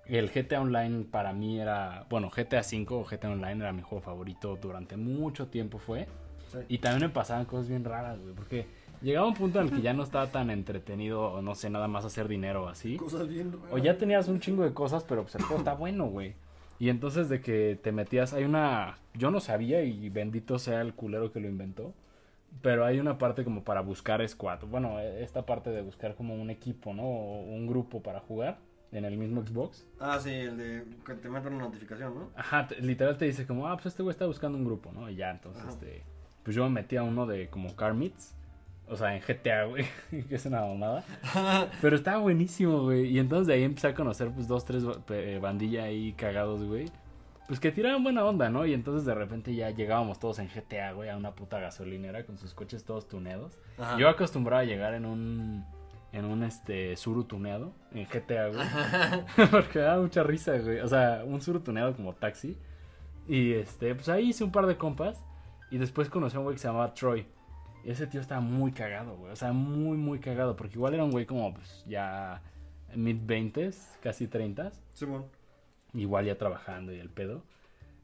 El 0.06 0.30
GTA 0.30 0.60
Online 0.60 1.04
para 1.04 1.32
mí 1.32 1.60
era, 1.60 2.06
bueno, 2.10 2.30
GTA 2.30 2.60
V 2.60 2.86
o 2.90 3.04
GTA 3.04 3.30
Online 3.30 3.60
era 3.62 3.72
mi 3.72 3.82
juego 3.82 4.02
favorito 4.02 4.56
durante 4.56 4.96
mucho 4.96 5.48
tiempo 5.48 5.78
fue. 5.78 6.06
Sí. 6.50 6.58
Y 6.68 6.78
también 6.78 7.08
me 7.08 7.14
pasaban 7.14 7.44
cosas 7.44 7.68
bien 7.68 7.84
raras, 7.84 8.20
güey, 8.20 8.34
porque 8.34 8.66
llegaba 9.02 9.26
un 9.26 9.34
punto 9.34 9.60
en 9.60 9.66
el 9.68 9.72
que 9.74 9.80
ya 9.82 9.92
no 9.92 10.02
estaba 10.02 10.26
tan 10.28 10.50
entretenido, 10.50 11.22
o 11.32 11.42
no 11.42 11.54
sé, 11.54 11.70
nada 11.70 11.88
más 11.88 12.04
hacer 12.04 12.28
dinero 12.28 12.68
así. 12.68 12.96
Cosas 12.96 13.28
bien. 13.28 13.54
O 13.70 13.78
ya 13.78 13.96
tenías 13.98 14.28
un 14.28 14.40
chingo 14.40 14.62
de 14.64 14.72
cosas, 14.74 15.04
pero 15.04 15.22
pues 15.22 15.34
el 15.36 15.42
juego 15.42 15.58
está 15.58 15.74
bueno, 15.74 16.06
güey. 16.06 16.34
Y 16.78 16.88
entonces 16.88 17.28
de 17.28 17.40
que 17.40 17.78
te 17.82 17.92
metías, 17.92 18.32
hay 18.32 18.44
una, 18.44 18.98
yo 19.14 19.30
no 19.30 19.40
sabía 19.40 19.82
y 19.82 20.08
bendito 20.08 20.58
sea 20.58 20.80
el 20.80 20.94
culero 20.94 21.30
que 21.32 21.40
lo 21.40 21.48
inventó, 21.48 21.92
pero 22.62 22.84
hay 22.84 22.98
una 22.98 23.18
parte 23.18 23.44
como 23.44 23.62
para 23.64 23.80
buscar 23.82 24.26
squad. 24.28 24.60
Bueno, 24.66 24.98
esta 24.98 25.44
parte 25.44 25.70
de 25.70 25.82
buscar 25.82 26.14
como 26.14 26.34
un 26.34 26.48
equipo, 26.50 26.94
¿no? 26.94 27.02
O 27.04 27.42
un 27.42 27.66
grupo 27.66 28.02
para 28.02 28.20
jugar 28.20 28.58
en 28.92 29.04
el 29.04 29.16
mismo 29.18 29.44
Xbox. 29.46 29.86
Ah, 30.00 30.18
sí, 30.18 30.30
el 30.30 30.56
de 30.56 30.84
que 31.06 31.14
te 31.14 31.28
manda 31.28 31.48
una 31.50 31.58
notificación, 31.60 32.14
¿no? 32.14 32.30
Ajá, 32.34 32.66
te- 32.66 32.80
literal 32.80 33.16
te 33.18 33.26
dice 33.26 33.46
como, 33.46 33.68
ah, 33.68 33.74
pues 33.76 33.86
este 33.86 34.02
güey 34.02 34.12
está 34.12 34.26
buscando 34.26 34.56
un 34.58 34.64
grupo, 34.64 34.90
¿no? 34.92 35.08
Y 35.10 35.16
ya, 35.16 35.30
entonces, 35.30 35.62
Ajá. 35.62 35.70
este, 35.72 36.02
pues 36.42 36.56
yo 36.56 36.64
me 36.64 36.70
metí 36.80 36.96
a 36.96 37.02
uno 37.02 37.26
de 37.26 37.48
como 37.48 37.76
Car 37.76 37.94
Meets, 37.94 38.34
o 38.90 38.96
sea, 38.96 39.14
en 39.14 39.22
GTA, 39.22 39.64
güey, 39.64 39.86
que 40.28 40.34
es 40.34 40.44
una 40.46 40.62
mamada. 40.62 41.04
Pero 41.80 41.96
estaba 41.96 42.18
buenísimo, 42.18 42.82
güey. 42.82 43.06
Y 43.06 43.18
entonces 43.20 43.46
de 43.46 43.54
ahí 43.54 43.62
empecé 43.62 43.88
a 43.88 43.94
conocer, 43.94 44.30
pues, 44.30 44.48
dos, 44.48 44.64
tres 44.64 44.84
eh, 45.10 45.38
bandilla 45.40 45.84
ahí 45.84 46.12
cagados, 46.14 46.64
güey. 46.64 46.86
Pues 47.46 47.58
que 47.58 47.72
tiraban 47.72 48.02
buena 48.02 48.24
onda, 48.24 48.48
¿no? 48.48 48.66
Y 48.66 48.74
entonces 48.74 49.04
de 49.04 49.14
repente 49.14 49.54
ya 49.54 49.70
llegábamos 49.70 50.20
todos 50.20 50.38
en 50.38 50.48
GTA, 50.48 50.92
güey, 50.92 51.08
a 51.08 51.16
una 51.16 51.34
puta 51.34 51.58
gasolinera 51.58 52.24
con 52.24 52.38
sus 52.38 52.54
coches 52.54 52.84
todos 52.84 53.08
tuneados. 53.08 53.58
Ajá. 53.78 53.96
Yo 53.98 54.08
acostumbraba 54.08 54.62
a 54.62 54.64
llegar 54.64 54.94
en 54.94 55.04
un, 55.04 55.64
en 56.12 56.24
un, 56.24 56.44
este, 56.44 56.96
suru 56.96 57.24
tuneado, 57.24 57.72
en 57.92 58.06
GTA, 58.06 58.48
güey. 58.48 58.66
Porque 59.50 59.80
daba 59.80 60.00
mucha 60.00 60.22
risa, 60.22 60.58
güey. 60.58 60.80
O 60.80 60.86
sea, 60.86 61.22
un 61.24 61.40
suru 61.40 61.60
tuneado 61.60 61.94
como 61.94 62.14
taxi. 62.14 62.56
Y, 63.26 63.52
este, 63.54 63.94
pues 63.96 64.08
ahí 64.08 64.28
hice 64.28 64.44
un 64.44 64.52
par 64.52 64.66
de 64.66 64.76
compas. 64.76 65.24
Y 65.72 65.78
después 65.78 66.08
conocí 66.08 66.36
a 66.36 66.40
un 66.40 66.44
güey 66.44 66.54
que 66.54 66.62
se 66.62 66.68
llamaba 66.68 66.94
Troy. 66.94 67.26
Ese 67.84 68.06
tío 68.06 68.20
estaba 68.20 68.40
muy 68.40 68.72
cagado, 68.72 69.16
güey. 69.16 69.32
O 69.32 69.36
sea, 69.36 69.52
muy, 69.52 69.96
muy 69.96 70.20
cagado. 70.20 70.56
Porque 70.56 70.74
igual 70.74 70.94
era 70.94 71.04
un 71.04 71.10
güey 71.10 71.26
como, 71.26 71.54
pues, 71.54 71.84
ya 71.86 72.42
mid-20s, 72.94 73.98
casi 74.00 74.26
30 74.26 74.72
Simón. 74.92 75.26
igual 75.94 76.26
ya 76.26 76.36
trabajando 76.38 76.92
y 76.92 76.98
el 76.98 77.10
pedo. 77.10 77.44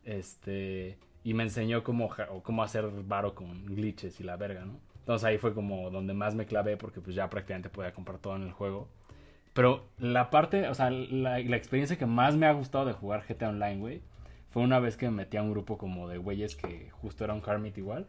Este, 0.04 0.98
y 1.24 1.34
me 1.34 1.42
enseñó 1.42 1.82
cómo, 1.82 2.08
cómo 2.42 2.62
hacer 2.62 2.88
varo 3.04 3.34
con 3.34 3.66
glitches 3.66 4.20
y 4.20 4.24
la 4.24 4.36
verga, 4.36 4.64
¿no? 4.64 4.78
Entonces 5.00 5.24
ahí 5.24 5.38
fue 5.38 5.54
como 5.54 5.90
donde 5.90 6.14
más 6.14 6.34
me 6.34 6.46
clavé 6.46 6.76
porque 6.76 7.00
pues 7.00 7.14
ya 7.16 7.28
prácticamente 7.30 7.68
podía 7.68 7.92
comprar 7.92 8.18
todo 8.18 8.36
en 8.36 8.42
el 8.42 8.52
juego. 8.52 8.88
Pero 9.54 9.84
la 9.98 10.30
parte, 10.30 10.68
o 10.68 10.74
sea, 10.74 10.90
la, 10.90 11.38
la 11.38 11.56
experiencia 11.56 11.96
que 11.98 12.06
más 12.06 12.36
me 12.36 12.46
ha 12.46 12.52
gustado 12.52 12.84
de 12.84 12.92
jugar 12.92 13.24
GTA 13.26 13.48
Online, 13.50 13.78
güey, 13.78 14.02
fue 14.50 14.62
una 14.62 14.80
vez 14.80 14.96
que 14.96 15.06
me 15.06 15.16
metí 15.18 15.36
a 15.36 15.42
un 15.42 15.50
grupo 15.50 15.78
como 15.78 16.08
de 16.08 16.18
güeyes 16.18 16.56
que 16.56 16.90
justo 16.90 17.24
era 17.24 17.34
un 17.34 17.40
Carmit 17.40 17.78
igual. 17.78 18.06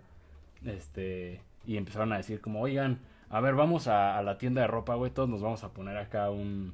Este, 0.66 1.42
y 1.68 1.78
empezaron 1.78 2.14
a 2.14 2.18
decir 2.18 2.42
como, 2.42 2.62
oigan, 2.62 3.00
a 3.30 3.42
ver, 3.42 3.54
vamos 3.54 3.88
a, 3.88 4.18
a 4.18 4.24
la 4.24 4.38
tienda 4.38 4.62
de 4.62 4.68
ropa, 4.68 4.96
güey, 4.96 5.12
todos 5.12 5.30
nos 5.30 5.42
vamos 5.42 5.64
a 5.64 5.74
poner 5.74 5.98
acá 5.98 6.32
un, 6.32 6.74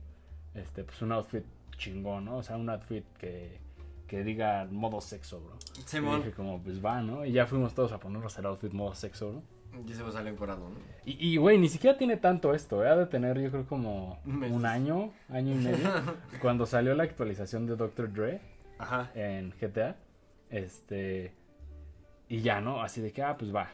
este, 0.54 0.84
pues 0.84 1.02
un 1.02 1.12
outfit 1.12 1.44
chingón, 1.78 2.26
¿no? 2.26 2.38
O 2.38 2.44
sea, 2.44 2.56
un 2.58 2.70
outfit 2.70 3.04
que, 3.18 3.60
que 4.08 4.24
diga 4.24 4.68
modo 4.70 5.02
sexo, 5.02 5.42
bro. 5.42 5.58
Y 5.80 5.82
Simón. 5.82 6.20
dije 6.20 6.32
como, 6.32 6.62
pues 6.62 6.84
va, 6.84 7.02
¿no? 7.02 7.26
Y 7.26 7.32
ya 7.32 7.48
fuimos 7.48 7.74
todos 7.74 7.92
a 7.92 8.00
ponernos 8.00 8.38
el 8.38 8.46
outfit 8.46 8.72
modo 8.72 8.94
sexo, 8.94 9.34
¿no? 9.34 9.54
Y 9.88 9.92
se 9.94 10.04
me 10.04 10.12
salió 10.12 10.32
encuadrado, 10.32 10.70
¿no? 10.70 10.76
Y, 11.04 11.34
y, 11.34 11.38
güey, 11.38 11.58
ni 11.58 11.68
siquiera 11.68 11.98
tiene 11.98 12.18
tanto 12.18 12.54
esto, 12.54 12.86
¿eh? 12.86 12.90
Ha 12.90 12.96
de 12.96 13.08
tener, 13.08 13.42
yo 13.42 13.50
creo, 13.50 13.66
como 13.66 14.20
Meses. 14.24 14.56
un 14.56 14.68
año, 14.68 15.12
año 15.30 15.54
y 15.54 15.58
medio. 15.58 15.90
cuando 16.42 16.68
salió 16.68 16.94
la 16.94 17.02
actualización 17.04 17.66
de 17.66 17.76
Dr. 17.76 18.14
Dre 18.14 18.42
Ajá. 18.78 19.10
en 19.16 19.52
GTA. 19.60 19.96
Este. 20.52 21.34
Y 22.30 22.42
ya, 22.42 22.62
¿no? 22.62 22.84
Así 22.84 23.02
de 23.02 23.12
que, 23.12 23.24
ah, 23.24 23.36
pues 23.36 23.54
va. 23.54 23.72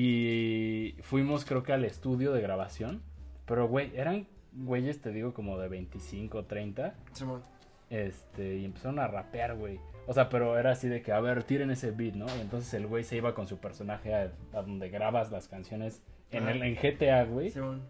Y 0.00 0.94
fuimos, 1.02 1.44
creo 1.44 1.64
que 1.64 1.72
al 1.72 1.84
estudio 1.84 2.32
de 2.32 2.40
grabación. 2.40 3.02
Pero, 3.46 3.66
güey, 3.66 3.90
eran 3.96 4.28
güeyes, 4.52 5.00
te 5.00 5.10
digo, 5.10 5.34
como 5.34 5.58
de 5.58 5.66
25, 5.66 6.44
30. 6.44 6.94
Simón. 7.10 7.42
Este, 7.90 8.58
y 8.58 8.64
empezaron 8.64 9.00
a 9.00 9.08
rapear, 9.08 9.56
güey. 9.56 9.80
O 10.06 10.12
sea, 10.12 10.28
pero 10.28 10.56
era 10.56 10.70
así 10.70 10.88
de 10.88 11.02
que, 11.02 11.10
a 11.10 11.18
ver, 11.18 11.42
tiren 11.42 11.72
ese 11.72 11.90
beat, 11.90 12.14
¿no? 12.14 12.26
Y 12.36 12.40
entonces 12.40 12.72
el 12.74 12.86
güey 12.86 13.02
se 13.02 13.16
iba 13.16 13.34
con 13.34 13.48
su 13.48 13.58
personaje 13.58 14.14
a, 14.14 14.30
a 14.52 14.62
donde 14.62 14.88
grabas 14.88 15.32
las 15.32 15.48
canciones 15.48 16.00
en, 16.30 16.46
el, 16.46 16.62
en 16.62 16.76
GTA, 16.76 17.24
güey. 17.24 17.50
Simón. 17.50 17.82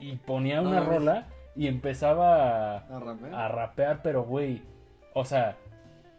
Y 0.00 0.16
ponía 0.16 0.60
una 0.62 0.80
rola 0.80 1.28
y 1.54 1.68
empezaba 1.68 2.78
a, 2.78 2.86
A 2.88 2.98
rapear. 2.98 3.34
a 3.34 3.48
rapear, 3.48 4.00
pero 4.02 4.24
güey, 4.24 4.62
o 5.14 5.24
sea, 5.24 5.56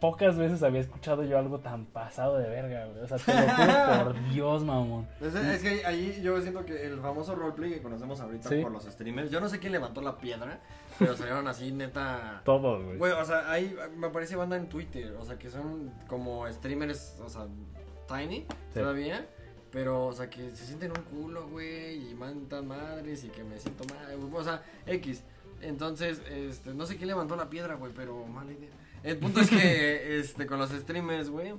pocas 0.00 0.36
veces 0.36 0.62
había 0.62 0.80
escuchado 0.80 1.24
yo 1.24 1.38
algo 1.38 1.58
tan 1.60 1.86
pasado 1.86 2.38
de 2.38 2.48
verga, 2.48 2.86
güey. 2.86 3.00
O 3.02 3.06
sea, 3.08 3.18
te 3.18 3.32
lo 3.34 3.40
juro 3.54 4.04
por 4.04 4.28
Dios, 4.32 4.64
mamón. 4.64 5.08
Es, 5.20 5.34
es 5.34 5.62
que 5.62 5.84
ahí 5.86 6.20
yo 6.22 6.40
siento 6.40 6.64
que 6.64 6.86
el 6.86 7.00
famoso 7.00 7.34
roleplay 7.34 7.70
que 7.70 7.82
conocemos 7.82 8.20
ahorita 8.20 8.48
Sí. 8.48 8.62
por 8.62 8.70
los 8.72 8.84
streamers, 8.84 9.30
yo 9.30 9.40
no 9.40 9.48
sé 9.48 9.58
quién 9.58 9.72
levantó 9.72 10.00
la 10.00 10.18
piedra, 10.18 10.60
pero 10.98 11.16
salieron 11.16 11.46
así 11.48 11.72
neta. 11.72 12.42
Todos, 12.44 12.84
güey. 12.84 12.96
Güey, 12.98 13.12
o 13.12 13.24
sea, 13.24 13.50
ahí 13.50 13.76
me 13.96 14.06
aparece 14.06 14.36
banda 14.36 14.56
en 14.56 14.68
Twitter, 14.68 15.12
o 15.18 15.24
sea, 15.24 15.36
que 15.38 15.50
son 15.50 15.92
como 16.06 16.46
streamers, 16.52 17.20
o 17.24 17.28
sea, 17.28 17.46
tiny 18.06 18.46
Sí. 18.72 18.80
todavía, 18.80 19.26
pero, 19.70 20.06
o 20.06 20.12
sea, 20.12 20.30
que 20.30 20.50
se 20.50 20.64
sienten 20.64 20.92
un 20.92 21.02
culo, 21.04 21.48
güey, 21.48 22.10
y 22.10 22.14
mandan 22.14 22.66
madres 22.68 23.24
y 23.24 23.28
que 23.28 23.44
me 23.44 23.58
siento 23.58 23.84
mal, 23.92 24.16
o 24.32 24.44
sea, 24.44 24.62
X. 24.86 25.22
Entonces, 25.60 26.22
este, 26.30 26.72
no 26.72 26.86
sé 26.86 26.96
quién 26.96 27.08
levantó 27.08 27.34
la 27.34 27.50
piedra, 27.50 27.74
güey, 27.74 27.92
pero 27.92 28.24
mala 28.26 28.52
idea. 28.52 28.70
El 29.02 29.18
punto 29.18 29.40
es 29.40 29.50
que, 29.50 30.18
este, 30.20 30.46
con 30.46 30.58
los 30.58 30.70
streamers, 30.70 31.30
güey, 31.30 31.54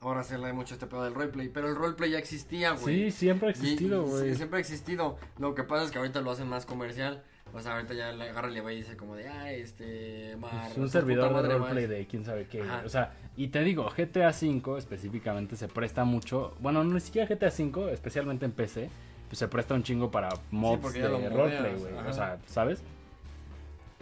ahora 0.00 0.22
se 0.22 0.38
le 0.38 0.46
da 0.46 0.52
mucho 0.52 0.74
este 0.74 0.86
pedo 0.86 1.04
del 1.04 1.14
roleplay, 1.14 1.48
pero 1.48 1.68
el 1.68 1.76
roleplay 1.76 2.10
ya 2.10 2.18
existía, 2.18 2.72
güey. 2.72 3.10
Sí, 3.10 3.10
siempre 3.10 3.48
ha 3.48 3.50
existido, 3.50 4.04
güey. 4.04 4.30
sí, 4.30 4.36
siempre 4.36 4.58
ha 4.58 4.60
existido. 4.60 5.18
Lo 5.38 5.54
que 5.54 5.64
pasa 5.64 5.84
es 5.84 5.90
que 5.90 5.98
ahorita 5.98 6.20
lo 6.20 6.30
hacen 6.30 6.48
más 6.48 6.66
comercial. 6.66 7.22
O 7.54 7.60
sea, 7.60 7.76
ahorita 7.76 7.94
ya 7.94 8.12
le 8.12 8.28
agarra 8.28 8.50
y 8.50 8.54
le 8.54 8.60
va 8.60 8.72
y 8.72 8.76
dice 8.76 8.96
como 8.96 9.16
de, 9.16 9.26
ah, 9.26 9.50
este, 9.50 10.36
Mar, 10.36 10.70
Es 10.70 10.76
un 10.76 10.84
tu 10.84 10.88
servidor 10.90 11.32
de 11.42 11.48
roleplay 11.48 11.86
Mar". 11.86 11.96
de 11.96 12.06
quién 12.06 12.24
sabe 12.24 12.46
qué. 12.46 12.60
Ajá. 12.60 12.82
O 12.84 12.88
sea, 12.90 13.14
y 13.38 13.48
te 13.48 13.60
digo, 13.60 13.88
GTA 13.88 14.28
V 14.28 14.78
específicamente 14.78 15.56
se 15.56 15.66
presta 15.66 16.04
mucho. 16.04 16.54
Bueno, 16.60 16.84
no 16.84 16.92
ni 16.94 17.00
siquiera 17.00 17.26
GTA 17.26 17.48
V, 17.48 17.92
especialmente 17.92 18.44
en 18.44 18.52
PC, 18.52 18.90
pues 19.28 19.38
se 19.38 19.48
presta 19.48 19.74
un 19.74 19.82
chingo 19.82 20.10
para 20.10 20.28
mods 20.50 20.92
de 20.92 21.08
roleplay, 21.08 21.74
güey. 21.76 21.94
O 22.06 22.12
sea, 22.12 22.38
¿sabes? 22.46 22.82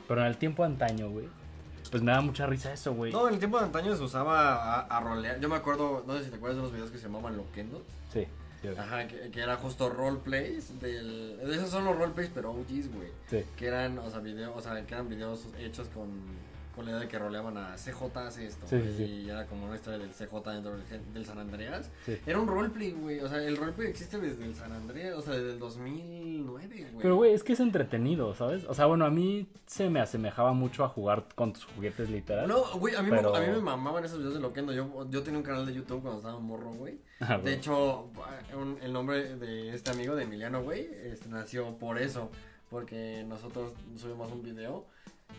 Pero 0.09 0.21
en 0.21 0.27
el 0.27 0.37
tiempo 0.37 0.65
antaño, 0.65 1.09
güey, 1.11 1.29
pues 1.97 2.05
me 2.05 2.13
da 2.13 2.21
mucha 2.21 2.45
risa 2.45 2.75
eso, 2.75 2.93
güey. 2.93 3.11
No, 3.11 3.27
en 3.27 3.33
el 3.33 3.39
tiempo 3.39 3.59
de 3.59 3.65
antaño 3.65 3.97
se 3.97 4.03
usaba 4.03 4.55
a, 4.55 4.81
a 4.83 5.01
rolear. 5.01 5.41
Yo 5.41 5.49
me 5.49 5.57
acuerdo, 5.57 6.05
no 6.07 6.19
sé 6.19 6.25
si 6.25 6.31
te 6.31 6.37
acuerdas 6.37 6.57
de 6.57 6.61
unos 6.61 6.73
videos 6.75 6.91
que 6.91 6.99
se 6.99 7.05
llamaban 7.05 7.39
Loquendos. 7.39 7.81
Sí. 8.13 8.27
Sí, 8.61 8.69
güey. 8.69 8.79
Ajá, 8.79 9.09
que, 9.09 9.31
que 9.31 9.41
era 9.41 9.57
justo 9.57 9.89
roleplays 9.89 10.79
del... 10.79 11.41
Esos 11.43 11.71
son 11.71 11.87
los 11.87 11.97
roleplays, 11.97 12.31
pero 12.35 12.51
OGs, 12.51 12.93
güey. 12.95 13.09
Sí. 13.31 13.45
Que 13.57 13.69
eran, 13.69 13.99
o 13.99 14.11
sea, 14.11 14.21
videos, 14.21 14.53
o 14.55 14.61
sea, 14.61 14.85
que 14.85 14.93
eran 14.93 15.09
videos 15.09 15.47
hechos 15.59 15.89
con, 15.89 16.09
con 16.77 16.85
la 16.85 16.91
idea 16.93 17.01
de 17.01 17.09
que 17.09 17.19
roleaban 17.19 17.57
a 17.57 17.75
CJ 17.75 18.17
hace 18.19 18.47
esto. 18.47 18.67
Sí, 18.69 18.81
sí. 18.97 19.03
Y 19.03 19.31
era 19.31 19.47
como 19.47 19.65
una 19.67 19.75
historia 19.75 19.99
del 19.99 20.11
CJ 20.11 20.53
dentro 20.53 20.77
del, 20.77 21.13
del 21.15 21.25
San 21.27 21.39
Andreas. 21.39 21.91
Era 22.27 22.39
un 22.39 22.47
roleplay, 22.47 22.93
güey. 22.93 23.19
O 23.21 23.29
sea, 23.29 23.43
el 23.43 23.57
roleplay 23.57 23.89
existe 23.89 24.21
desde 24.21 24.45
el 24.45 24.55
San 24.55 24.71
Andreas, 24.73 25.17
o 25.17 25.23
sea, 25.23 25.35
desde 25.35 25.53
el 25.53 25.59
2009, 25.59 26.69
güey. 26.93 27.03
Pero, 27.03 27.17
güey, 27.17 27.33
es 27.33 27.43
que 27.43 27.55
es 27.55 27.61
entretenido, 27.61 28.35
¿sabes? 28.35 28.65
O 28.67 28.75
sea, 28.75 28.87
bueno, 28.87 29.05
a 29.07 29.11
mí 29.11 29.49
se 29.67 29.89
me 29.91 30.01
asemejaba 30.01 30.53
mucho 30.53 30.85
a 30.85 30.89
jugar 30.89 31.27
con 31.35 31.53
tus 31.53 31.65
juguetes 31.65 32.11
literal. 32.11 32.47
No, 32.47 32.63
güey, 32.79 32.95
a 32.95 33.03
mí, 33.03 33.11
Pero- 33.11 33.33
me, 33.33 33.39
a 33.39 33.41
mí 33.41 33.47
me 33.49 33.59
mamaban 33.61 34.05
esos 34.05 34.19
videos 34.19 34.35
de 34.35 34.41
Loquendo. 34.41 34.73
Yo, 34.73 35.09
yo 35.11 35.23
tenía 35.23 35.39
un 35.39 35.45
canal 35.45 35.65
de 35.67 35.73
YouTube 35.75 36.03
cuando 36.03 36.19
estaba 36.19 36.39
morro, 36.39 36.71
güey. 36.73 36.99
Ah, 37.21 37.39
De 37.39 37.55
hecho, 37.55 38.11
un- 38.55 38.79
el 38.83 38.93
nombre 38.93 39.37
de 39.37 39.75
este 39.75 39.91
amigo 39.91 40.15
de 40.15 40.25
Emiliano, 40.25 40.63
güey, 40.63 40.87
este, 41.05 41.29
nació 41.31 41.77
por 41.79 41.99
eso. 41.99 42.31
Porque 42.69 43.25
nosotros 43.27 43.73
subimos 43.97 44.31
un 44.33 44.43
video 44.43 44.85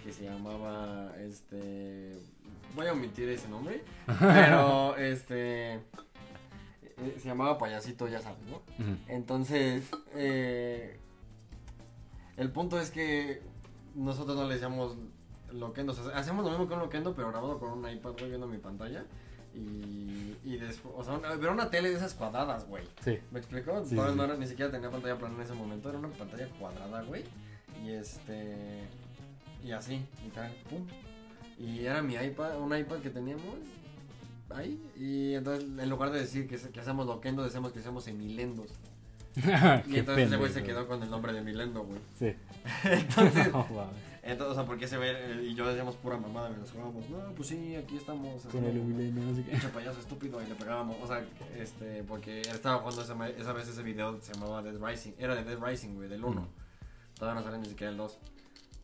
que 0.03 0.11
se 0.13 0.23
llamaba, 0.25 1.13
este... 1.19 2.17
Voy 2.75 2.87
a 2.87 2.93
omitir 2.93 3.27
ese 3.29 3.47
nombre. 3.49 3.83
Pero, 4.19 4.95
este... 4.97 5.75
eh, 5.75 7.17
Se 7.19 7.27
llamaba 7.27 7.57
Payasito, 7.57 8.07
ya 8.07 8.21
sabes, 8.21 8.39
¿no? 8.49 8.61
Entonces, 9.07 9.89
eh, 10.15 10.97
el 12.37 12.51
punto 12.51 12.79
es 12.79 12.91
que 12.91 13.41
nosotros 13.95 14.37
no 14.37 14.47
le 14.47 14.53
decíamos 14.55 14.95
Loquendo. 15.51 15.93
O 15.93 15.95
sea, 15.95 16.17
hacemos 16.17 16.43
lo 16.43 16.51
mismo 16.51 16.67
que 16.67 16.73
un 16.73 16.81
Loquendo, 16.81 17.15
pero 17.15 17.29
grabado 17.29 17.57
con 17.59 17.71
un 17.71 17.89
iPad, 17.89 18.11
güey, 18.11 18.27
viendo 18.29 18.47
mi 18.47 18.57
pantalla. 18.57 19.05
Y, 19.55 20.35
y 20.43 20.57
después, 20.57 20.93
o 20.95 21.03
sea, 21.03 21.13
una, 21.13 21.33
una 21.51 21.69
tele 21.71 21.89
de 21.89 21.95
esas 21.95 22.13
cuadradas, 22.13 22.67
güey. 22.67 22.83
Sí. 23.03 23.17
¿Me? 23.31 23.41
Sí, 23.41 23.49
sí, 23.89 23.95
no 23.95 24.23
era- 24.25 24.35
ni 24.35 24.45
siquiera 24.45 24.69
tenía 24.71 24.91
pantalla 24.91 25.17
plana 25.17 25.35
en 25.35 25.41
ese 25.41 25.53
momento, 25.53 25.89
era 25.89 25.97
una 25.97 26.09
pantalla 26.09 26.47
cuadrada, 26.59 27.01
güey. 27.03 27.23
Y 27.83 27.89
este. 27.91 28.83
Y 29.63 29.71
así, 29.71 30.05
y 30.25 30.29
tal, 30.29 30.51
pum. 30.69 30.85
Y 31.59 31.85
era 31.85 32.01
mi 32.01 32.15
iPad, 32.15 32.59
un 32.61 32.75
iPad 32.75 32.97
que 32.97 33.09
teníamos 33.09 33.43
ahí. 34.49 34.79
Y 34.95 35.33
entonces, 35.33 35.63
en 35.63 35.89
lugar 35.89 36.11
de 36.11 36.19
decir 36.19 36.47
que, 36.47 36.57
que 36.57 36.79
hacemos 36.79 37.05
loquendo, 37.05 37.43
decíamos 37.43 37.71
que 37.71 37.79
hacemos 37.79 38.07
emilendos. 38.07 38.69
Y 39.37 39.91
Qué 39.91 39.99
entonces 39.99 40.27
ese 40.27 40.37
güey 40.37 40.51
se 40.51 40.63
quedó 40.63 40.87
con 40.87 41.01
el 41.03 41.09
nombre 41.09 41.31
de 41.31 41.41
Milendo, 41.41 41.83
güey. 41.83 41.99
Sí. 42.17 42.33
Entonces, 42.83 43.51
No, 43.51 43.65
entonces, 44.23 44.51
o 44.51 44.55
sea, 44.55 44.65
porque 44.65 44.89
se 44.89 44.97
ve, 44.97 45.11
eh, 45.11 45.43
y 45.45 45.55
yo 45.55 45.65
decíamos 45.65 45.95
pura 45.95 46.17
mamada, 46.17 46.49
nos 46.49 46.69
jugábamos, 46.69 47.09
no, 47.09 47.33
pues 47.33 47.47
sí, 47.47 47.75
aquí 47.77 47.95
estamos. 47.95 48.43
Con 48.43 48.65
el 48.65 48.73
milenio, 48.73 49.23
no 49.23 49.33
sé 49.33 49.41
qué. 49.41 49.51
Pinche 49.51 49.69
payaso 49.69 50.01
estúpido 50.01 50.41
y 50.41 50.47
le 50.47 50.55
pegábamos, 50.55 50.97
o 51.01 51.07
sea, 51.07 51.25
este, 51.57 52.03
porque 52.03 52.41
él 52.41 52.47
estaba 52.49 52.79
jugando 52.79 53.03
esa, 53.03 53.29
esa 53.29 53.53
vez 53.53 53.69
ese 53.69 53.83
video 53.83 54.19
se 54.21 54.33
llamaba 54.33 54.61
Dead 54.61 54.75
Rising, 54.85 55.13
era 55.17 55.33
de 55.33 55.45
Dead 55.45 55.57
Rising, 55.57 55.95
güey, 55.95 56.09
del 56.09 56.25
1. 56.25 56.41
Mm. 56.41 56.47
Todavía 57.17 57.39
no 57.39 57.47
sale 57.47 57.59
ni 57.59 57.69
siquiera 57.69 57.91
el 57.91 57.97
2. 57.97 58.17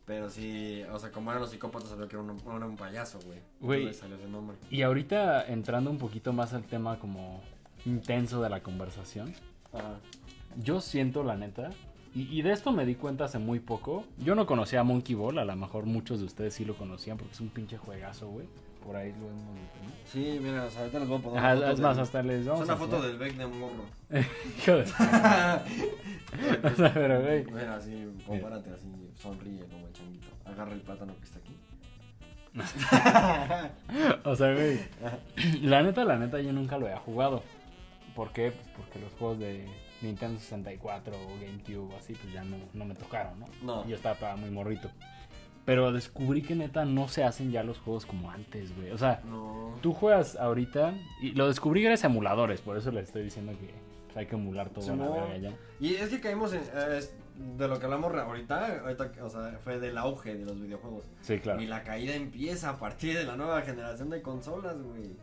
Pero 0.06 0.28
sí, 0.28 0.82
o 0.92 0.98
sea, 0.98 1.10
como 1.10 1.30
eran 1.30 1.40
los 1.40 1.50
psicópatas, 1.50 1.88
sabía 1.88 2.06
que 2.08 2.16
era 2.16 2.22
un, 2.22 2.38
era 2.38 2.66
un 2.66 2.76
payaso, 2.76 3.18
güey. 3.24 3.38
Güey. 3.60 3.94
Salió 3.94 4.16
ese 4.16 4.28
nombre. 4.28 4.56
Y 4.70 4.82
ahorita 4.82 5.46
entrando 5.46 5.90
un 5.90 5.98
poquito 5.98 6.32
más 6.32 6.52
al 6.52 6.64
tema 6.64 6.98
como 6.98 7.40
intenso 7.86 8.42
de 8.42 8.50
la 8.50 8.62
conversación, 8.62 9.32
Ajá. 9.72 9.96
yo 10.62 10.80
siento 10.82 11.24
la 11.24 11.36
neta, 11.36 11.70
y, 12.14 12.22
y 12.38 12.42
de 12.42 12.52
esto 12.52 12.70
me 12.70 12.84
di 12.84 12.94
cuenta 12.94 13.24
hace 13.24 13.38
muy 13.38 13.60
poco, 13.60 14.04
yo 14.18 14.34
no 14.34 14.46
conocía 14.46 14.80
a 14.80 14.84
Monkey 14.84 15.14
Ball, 15.14 15.38
a 15.38 15.44
lo 15.44 15.56
mejor 15.56 15.86
muchos 15.86 16.20
de 16.20 16.26
ustedes 16.26 16.54
sí 16.54 16.64
lo 16.64 16.76
conocían 16.76 17.16
porque 17.16 17.32
es 17.32 17.40
un 17.40 17.48
pinche 17.48 17.78
juegazo, 17.78 18.28
güey. 18.28 18.46
Por 18.84 18.96
ahí 18.96 19.12
lo 19.12 19.28
hemos 19.28 19.54
visto, 19.54 19.78
¿no? 19.82 19.90
Sí, 20.12 20.38
mira, 20.42 20.64
o 20.64 20.70
sea, 20.70 20.80
ahorita 20.82 20.98
les 21.00 21.08
voy 21.08 21.18
a 21.18 21.22
poner 21.22 21.38
Ajá, 21.38 21.48
una 21.54 21.60
foto 21.62 21.72
es 21.72 21.80
más, 21.80 21.96
del- 21.96 22.02
hasta 22.04 22.22
les 22.22 22.40
Es 22.40 22.46
vamos 22.46 22.64
una 22.64 22.72
a 22.72 22.76
foto 22.76 23.02
del 23.02 23.16
Beck 23.18 23.34
de 23.34 23.46
morro. 23.46 23.84
Hijo 24.58 24.72
de- 24.72 24.84
O 26.68 26.76
sea, 26.76 26.92
pero, 26.94 27.22
güey. 27.22 27.44
Mira, 27.44 27.76
así, 27.76 28.08
compárate 28.26 28.70
así, 28.70 29.10
sonríe 29.16 29.64
como 29.66 29.86
el 29.86 29.92
changuito. 29.92 30.26
Agarra 30.44 30.72
el 30.72 30.80
plátano 30.80 31.14
que 31.18 31.24
está 31.24 31.38
aquí. 31.38 31.56
O 34.24 34.36
sea, 34.36 34.52
güey. 34.54 34.78
La 35.62 35.82
neta, 35.82 36.04
la 36.04 36.16
neta, 36.18 36.40
yo 36.40 36.52
nunca 36.52 36.78
lo 36.78 36.88
he 36.88 36.96
jugado. 36.96 37.42
¿Por 38.14 38.32
qué? 38.32 38.52
Pues 38.52 38.68
porque 38.76 38.98
los 39.00 39.12
juegos 39.14 39.38
de 39.40 39.66
Nintendo 40.02 40.38
64 40.38 41.12
o 41.16 41.26
GameCube 41.40 41.92
o 41.94 41.96
así, 41.96 42.14
pues 42.14 42.32
ya 42.32 42.44
no, 42.44 42.56
no 42.72 42.84
me 42.84 42.94
tocaron, 42.94 43.40
¿no? 43.40 43.46
No. 43.62 43.88
Yo 43.88 43.96
estaba 43.96 44.36
muy 44.36 44.50
morrito. 44.50 44.88
Pero 45.64 45.92
descubrí 45.92 46.42
que 46.42 46.54
neta 46.54 46.84
no 46.84 47.08
se 47.08 47.24
hacen 47.24 47.50
ya 47.50 47.62
los 47.62 47.78
juegos 47.78 48.04
como 48.04 48.30
antes, 48.30 48.76
güey. 48.76 48.90
O 48.90 48.98
sea, 48.98 49.22
No. 49.24 49.74
tú 49.80 49.92
juegas 49.94 50.36
ahorita 50.36 50.94
y 51.22 51.32
lo 51.32 51.48
descubrí 51.48 51.82
gracias 51.82 52.04
a 52.04 52.08
emuladores, 52.08 52.60
por 52.60 52.76
eso 52.76 52.90
les 52.90 53.04
estoy 53.04 53.22
diciendo 53.22 53.52
que 53.52 53.70
pues, 54.06 54.16
hay 54.18 54.26
que 54.26 54.34
emular 54.36 54.68
todo 54.70 54.92
a 54.92 54.96
la 54.96 55.08
verga 55.08 55.36
ya. 55.38 55.50
Y 55.80 55.94
es 55.94 56.08
que 56.10 56.20
caímos 56.20 56.52
en. 56.52 56.60
eh, 56.74 57.00
de 57.56 57.66
lo 57.66 57.78
que 57.80 57.84
hablamos 57.86 58.14
ahorita, 58.14 58.82
ahorita, 58.82 59.10
o 59.22 59.28
sea, 59.28 59.58
fue 59.64 59.80
del 59.80 59.98
auge 59.98 60.36
de 60.36 60.44
los 60.44 60.60
videojuegos. 60.60 61.02
Sí, 61.20 61.40
claro. 61.40 61.60
Y 61.60 61.66
la 61.66 61.82
caída 61.82 62.14
empieza 62.14 62.70
a 62.70 62.78
partir 62.78 63.16
de 63.18 63.24
la 63.24 63.34
nueva 63.36 63.60
generación 63.62 64.08
de 64.10 64.22
consolas, 64.22 64.80
güey. 64.80 65.16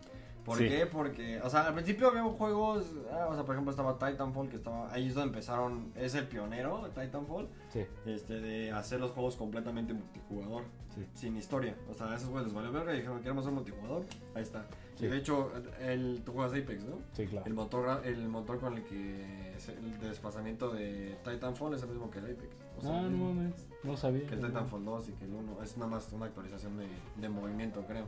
¿Por 0.51 0.57
Sí. 0.59 0.67
qué? 0.69 0.85
Porque, 0.85 1.41
o 1.41 1.49
sea, 1.49 1.67
al 1.67 1.73
principio 1.73 2.07
había 2.09 2.23
juegos, 2.23 2.85
ah, 3.11 3.27
o 3.29 3.33
sea, 3.35 3.43
por 3.43 3.55
ejemplo 3.55 3.71
estaba 3.71 3.97
Titanfall, 3.97 4.49
que 4.49 4.57
estaba, 4.57 4.91
ahí 4.91 5.07
es 5.07 5.15
donde 5.15 5.29
empezaron, 5.29 5.91
es 5.95 6.13
el 6.15 6.27
pionero, 6.27 6.89
Titanfall, 6.93 7.47
Sí, 7.71 7.85
este, 8.05 8.41
de 8.41 8.71
hacer 8.71 8.99
los 8.99 9.11
juegos 9.11 9.35
completamente 9.37 9.93
multijugador, 9.93 10.63
sí. 10.93 11.05
sin 11.13 11.37
historia. 11.37 11.75
O 11.89 11.93
sea, 11.93 12.11
a 12.11 12.15
esos 12.15 12.29
güeyes 12.29 12.47
les 12.47 12.53
valió 12.53 12.71
verga 12.71 12.93
y 12.93 12.97
dijeron, 12.97 13.19
queremos 13.21 13.45
hacer 13.45 13.53
multijugador, 13.53 14.03
ahí 14.35 14.43
está. 14.43 14.65
Y 14.99 15.07
de 15.07 15.17
hecho, 15.17 15.51
el, 15.79 16.21
tú 16.23 16.33
juegas 16.33 16.51
Apex, 16.53 16.83
¿no? 16.83 16.97
Sí, 17.13 17.25
claro. 17.25 17.47
El 17.47 17.53
motor, 17.55 18.01
el 18.05 18.27
motor 18.27 18.59
con 18.59 18.75
el 18.77 18.83
que 18.83 19.55
el 19.55 19.99
desplazamiento 19.99 20.69
de 20.71 21.17
Titanfall 21.23 21.73
es 21.73 21.81
el 21.81 21.89
mismo 21.89 22.11
que 22.11 22.19
el 22.19 22.25
Apex. 22.25 22.55
O 22.77 22.81
sea, 22.81 22.91
Ah, 22.99 23.01
el 23.01 23.11
no 23.17 23.33
mames. 23.33 23.67
No 23.83 23.97
sabía. 23.97 24.27
que 24.27 24.35
el 24.35 24.41
Titanfall 24.41 24.85
2 24.85 25.09
y 25.09 25.11
que 25.13 25.25
el 25.25 25.33
1 25.33 25.63
es 25.63 25.75
nada 25.77 25.89
más 25.89 26.11
una 26.13 26.27
actualización 26.27 26.77
de, 26.77 26.87
de 27.15 27.29
movimiento, 27.29 27.83
creo, 27.87 28.05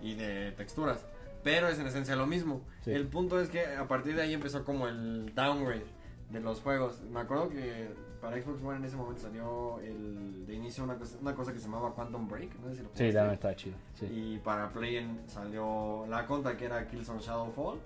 y 0.00 0.14
de 0.14 0.52
texturas. 0.52 1.04
Pero 1.48 1.68
es 1.68 1.78
en 1.78 1.86
esencia 1.86 2.14
lo 2.14 2.26
mismo. 2.26 2.60
Sí. 2.82 2.90
El 2.90 3.06
punto 3.06 3.40
es 3.40 3.48
que 3.48 3.64
a 3.64 3.88
partir 3.88 4.14
de 4.14 4.20
ahí 4.20 4.34
empezó 4.34 4.66
como 4.66 4.86
el 4.86 5.34
downgrade 5.34 5.86
de 6.30 6.40
los 6.40 6.60
juegos. 6.60 7.00
Me 7.10 7.20
acuerdo 7.20 7.48
que 7.48 7.88
para 8.20 8.36
Xbox 8.36 8.62
One 8.62 8.76
en 8.76 8.84
ese 8.84 8.96
momento 8.96 9.22
salió 9.22 9.80
el, 9.80 10.46
de 10.46 10.54
inicio 10.54 10.84
una 10.84 10.96
cosa, 10.96 11.16
una 11.22 11.34
cosa 11.34 11.54
que 11.54 11.58
se 11.58 11.64
llamaba 11.64 11.94
Quantum 11.94 12.28
Break. 12.28 12.54
No 12.60 12.68
sé 12.68 12.76
si 12.76 12.82
lo 12.82 12.90
Sí, 12.92 13.12
también 13.14 13.32
está 13.32 13.56
chido. 13.56 13.76
Sí. 13.94 14.06
Y 14.06 14.38
para 14.44 14.68
Play 14.68 15.22
salió 15.26 16.04
la 16.10 16.26
conta 16.26 16.54
que 16.54 16.66
era 16.66 16.86
Killzone 16.86 17.20
Shadowfall 17.22 17.78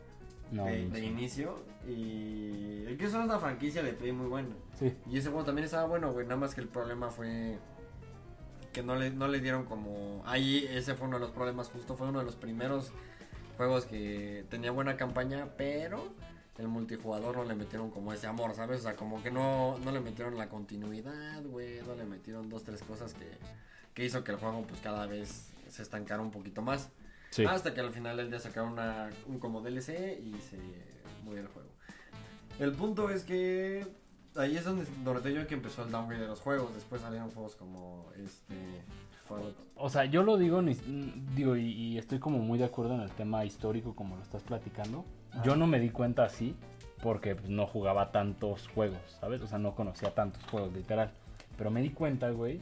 No, 0.50 0.64
de, 0.64 0.84
no 0.86 0.94
de 0.94 1.04
inicio. 1.04 1.60
Y 1.86 2.82
el 2.88 2.98
Killzone 2.98 3.26
es 3.26 3.30
una 3.30 3.38
franquicia 3.38 3.84
de 3.84 3.92
Play 3.92 4.10
muy 4.10 4.26
buena. 4.26 4.56
Sí. 4.76 4.92
Y 5.08 5.18
ese 5.18 5.28
juego 5.28 5.44
también 5.44 5.66
estaba 5.66 5.86
bueno, 5.86 6.12
güey. 6.12 6.26
Nada 6.26 6.40
más 6.40 6.52
que 6.52 6.62
el 6.62 6.68
problema 6.68 7.10
fue 7.10 7.58
que 8.72 8.82
no 8.82 8.96
le, 8.96 9.10
no 9.10 9.28
le 9.28 9.40
dieron 9.40 9.66
como. 9.66 10.20
Ahí 10.26 10.66
ese 10.70 10.94
fue 10.96 11.06
uno 11.06 11.18
de 11.18 11.20
los 11.20 11.30
problemas, 11.30 11.68
justo 11.68 11.94
fue 11.94 12.08
uno 12.08 12.18
de 12.18 12.24
los 12.24 12.34
primeros 12.34 12.92
juegos 13.56 13.86
que 13.86 14.44
tenía 14.48 14.70
buena 14.70 14.96
campaña, 14.96 15.48
pero 15.56 16.12
el 16.58 16.68
multijugador 16.68 17.36
no 17.36 17.44
le 17.44 17.54
metieron 17.54 17.90
como 17.90 18.12
ese 18.12 18.26
amor, 18.26 18.54
¿sabes? 18.54 18.80
O 18.80 18.82
sea, 18.82 18.96
como 18.96 19.22
que 19.22 19.30
no, 19.30 19.78
no 19.78 19.90
le 19.90 20.00
metieron 20.00 20.36
la 20.36 20.48
continuidad, 20.48 21.42
güey. 21.44 21.80
No 21.82 21.94
le 21.94 22.04
metieron 22.04 22.48
dos, 22.48 22.64
tres 22.64 22.82
cosas 22.82 23.14
que, 23.14 23.26
que 23.94 24.04
hizo 24.04 24.22
que 24.22 24.32
el 24.32 24.38
juego, 24.38 24.62
pues 24.66 24.80
cada 24.80 25.06
vez 25.06 25.50
se 25.68 25.82
estancara 25.82 26.20
un 26.20 26.30
poquito 26.30 26.62
más. 26.62 26.90
Sí. 27.30 27.44
Hasta 27.44 27.72
que 27.72 27.80
al 27.80 27.92
final 27.92 28.18
del 28.18 28.28
día 28.28 28.38
sacaron 28.38 28.72
una, 28.72 29.10
un 29.26 29.38
como 29.38 29.62
DLC 29.62 30.20
y 30.20 30.34
se 30.40 30.58
murió 31.24 31.40
el 31.42 31.48
juego. 31.48 31.70
El 32.58 32.72
punto 32.72 33.08
es 33.08 33.24
que 33.24 33.86
ahí 34.36 34.56
es 34.56 34.64
donde 34.64 34.86
noté 35.02 35.32
yo 35.32 35.46
que 35.46 35.54
empezó 35.54 35.84
el 35.84 35.90
downgrade 35.90 36.22
de 36.22 36.28
los 36.28 36.40
juegos. 36.40 36.74
Después 36.74 37.00
salieron 37.00 37.30
juegos 37.30 37.56
como 37.56 38.12
este. 38.22 38.84
O 39.76 39.88
sea, 39.88 40.04
yo 40.04 40.22
lo 40.22 40.36
digo, 40.36 40.62
ni- 40.62 40.74
digo 41.34 41.56
y, 41.56 41.70
y 41.70 41.98
estoy 41.98 42.18
como 42.18 42.38
muy 42.38 42.58
de 42.58 42.64
acuerdo 42.64 42.94
en 42.94 43.00
el 43.00 43.10
tema 43.10 43.44
histórico 43.44 43.94
como 43.94 44.16
lo 44.16 44.22
estás 44.22 44.42
platicando. 44.42 45.04
Ah. 45.32 45.42
Yo 45.44 45.56
no 45.56 45.66
me 45.66 45.80
di 45.80 45.90
cuenta 45.90 46.24
así 46.24 46.54
porque 47.02 47.34
pues, 47.34 47.48
no 47.48 47.66
jugaba 47.66 48.12
tantos 48.12 48.68
juegos, 48.68 49.00
¿sabes? 49.20 49.40
O 49.42 49.46
sea, 49.46 49.58
no 49.58 49.74
conocía 49.74 50.14
tantos 50.14 50.42
juegos, 50.44 50.72
literal. 50.72 51.10
Pero 51.56 51.70
me 51.70 51.82
di 51.82 51.90
cuenta, 51.90 52.30
güey, 52.30 52.60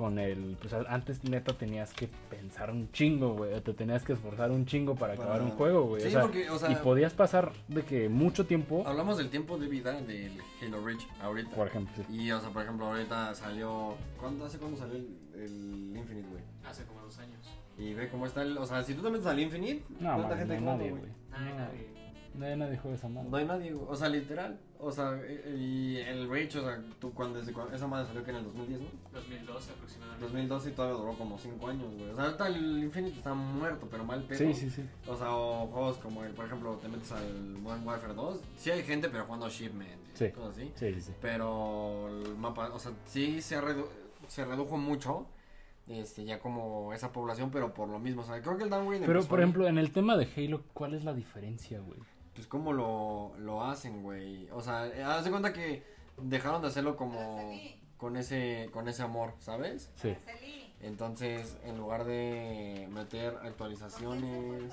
con 0.00 0.18
el... 0.18 0.56
Pues 0.58 0.72
antes 0.72 1.22
neta 1.24 1.52
tenías 1.52 1.92
que 1.92 2.08
pensar 2.30 2.70
un 2.70 2.90
chingo, 2.90 3.34
güey. 3.34 3.60
Te 3.60 3.74
tenías 3.74 4.02
que 4.02 4.14
esforzar 4.14 4.50
un 4.50 4.64
chingo 4.64 4.94
para, 4.94 5.14
Para- 5.14 5.24
acabar 5.28 5.42
un 5.42 5.50
juego, 5.50 5.82
güey. 5.88 6.00
Sí, 6.00 6.08
o 6.08 6.10
sea, 6.10 6.22
porque, 6.22 6.48
o 6.48 6.58
sea- 6.58 6.72
y 6.72 6.76
podías 6.76 7.12
pasar 7.12 7.52
de 7.68 7.82
que 7.82 8.08
mucho 8.08 8.46
tiempo, 8.46 8.82
Hablamos 8.86 9.18
del 9.18 9.28
tiempo 9.28 9.58
de 9.58 9.68
vida 9.68 9.92
del 10.00 10.32
Halo 10.62 10.82
Reach 10.82 11.06
ahorita. 11.20 11.54
por 11.54 11.66
ejemplo. 11.66 11.92
sí. 12.08 12.14
Y, 12.16 12.30
o 12.32 12.40
sea, 12.40 12.48
por 12.48 12.62
ejemplo, 12.62 12.86
ahorita 12.86 13.34
salió. 13.34 13.94
¿Cuándo, 14.18 14.46
¿Hace 14.46 14.56
cuándo 14.56 14.78
salió 14.78 14.96
el, 14.96 15.08
el 15.34 15.96
Infinite, 15.96 16.28
güey? 16.30 16.42
Hace 16.66 16.84
como 16.84 17.02
dos 17.02 17.18
años. 17.18 17.38
Y 17.76 17.92
ve 17.92 18.08
cómo 18.08 18.24
está 18.24 18.40
el. 18.40 18.56
O 18.56 18.64
sea, 18.64 18.82
si 18.82 18.94
tú 18.94 19.02
te 19.02 19.10
metes 19.10 19.26
al 19.26 19.38
Infinite, 19.38 19.84
No, 20.00 20.14
¿cuánta 20.16 20.36
gente 20.38 20.58
no, 20.60 20.72
nadie, 20.76 20.90
güey? 20.92 21.02
Nadie, 21.30 21.50
No. 21.50 21.58
nadie. 21.58 21.99
Nadie, 22.34 22.56
nadie 22.56 22.78
juega 22.78 22.96
esa 22.96 23.08
madre. 23.08 23.28
No 23.28 23.36
hay 23.36 23.44
nadie. 23.44 23.74
O 23.74 23.94
sea, 23.96 24.08
literal. 24.08 24.58
O 24.78 24.90
sea, 24.90 25.20
y 25.54 25.98
el 25.98 26.28
Rage, 26.30 26.58
o 26.58 26.62
sea, 26.62 26.82
tú 27.00 27.12
cuando, 27.12 27.38
desde 27.38 27.52
cuando 27.52 27.74
esa 27.74 27.86
madre 27.86 28.06
salió 28.06 28.24
que 28.24 28.30
en 28.30 28.36
el 28.38 28.44
2010, 28.44 28.80
¿no? 28.80 28.86
2012 29.12 29.72
aproximadamente. 29.72 30.24
2012 30.24 30.70
y 30.70 30.72
todavía 30.72 30.96
duró 30.98 31.12
como 31.18 31.38
5 31.38 31.68
años, 31.68 31.92
güey. 31.98 32.08
O 32.10 32.14
sea, 32.14 32.24
ahorita 32.26 32.46
el 32.48 32.78
Infinity 32.84 33.18
está 33.18 33.34
muerto, 33.34 33.88
pero 33.90 34.04
mal 34.04 34.22
pedo. 34.22 34.38
Sí, 34.38 34.54
sí, 34.54 34.70
sí. 34.70 34.82
O 35.06 35.16
sea, 35.16 35.34
o 35.34 35.66
juegos 35.66 35.98
como, 35.98 36.24
el, 36.24 36.32
por 36.32 36.46
ejemplo, 36.46 36.76
te 36.76 36.88
metes 36.88 37.12
al 37.12 37.34
Modern 37.58 37.86
Warfare 37.86 38.14
2. 38.14 38.40
Sí 38.56 38.70
hay 38.70 38.82
gente, 38.84 39.08
pero 39.10 39.24
jugando 39.24 39.48
Shipment 39.50 39.90
y 40.14 40.16
Sí. 40.18 40.30
cosas 40.30 40.56
así. 40.56 40.72
Sí, 40.76 40.94
sí, 40.94 41.00
sí. 41.02 41.12
Pero 41.20 42.08
el 42.08 42.36
mapa, 42.36 42.70
o 42.72 42.78
sea, 42.78 42.92
sí 43.04 43.42
se, 43.42 43.60
redu- 43.60 43.88
se 44.28 44.44
redujo 44.44 44.78
mucho. 44.78 45.26
Este, 45.88 46.24
ya 46.24 46.38
como 46.38 46.92
esa 46.94 47.10
población, 47.12 47.50
pero 47.50 47.74
por 47.74 47.88
lo 47.88 47.98
mismo. 47.98 48.22
O 48.22 48.24
sea, 48.24 48.40
creo 48.40 48.56
que 48.56 48.62
el 48.62 48.70
downgrade 48.70 49.04
Pero, 49.04 49.24
por 49.24 49.40
ahí. 49.40 49.42
ejemplo, 49.42 49.66
en 49.66 49.76
el 49.76 49.90
tema 49.90 50.16
de 50.16 50.28
Halo, 50.36 50.62
¿cuál 50.72 50.94
es 50.94 51.02
la 51.04 51.12
diferencia, 51.12 51.80
güey? 51.80 51.98
Pues 52.34 52.46
cómo 52.46 52.72
lo, 52.72 53.32
lo 53.38 53.62
hacen, 53.64 54.02
güey. 54.02 54.48
O 54.50 54.60
sea, 54.62 54.82
haz 55.16 55.24
de 55.24 55.30
cuenta 55.30 55.52
que 55.52 55.82
dejaron 56.16 56.62
de 56.62 56.68
hacerlo 56.68 56.96
como 56.96 57.52
con 57.96 58.16
ese 58.16 58.70
con 58.72 58.88
ese 58.88 59.02
amor, 59.02 59.34
¿sabes? 59.40 59.90
Sí. 59.96 60.16
Entonces, 60.80 61.56
en 61.64 61.76
lugar 61.76 62.04
de 62.04 62.88
meter 62.90 63.36
actualizaciones 63.42 64.72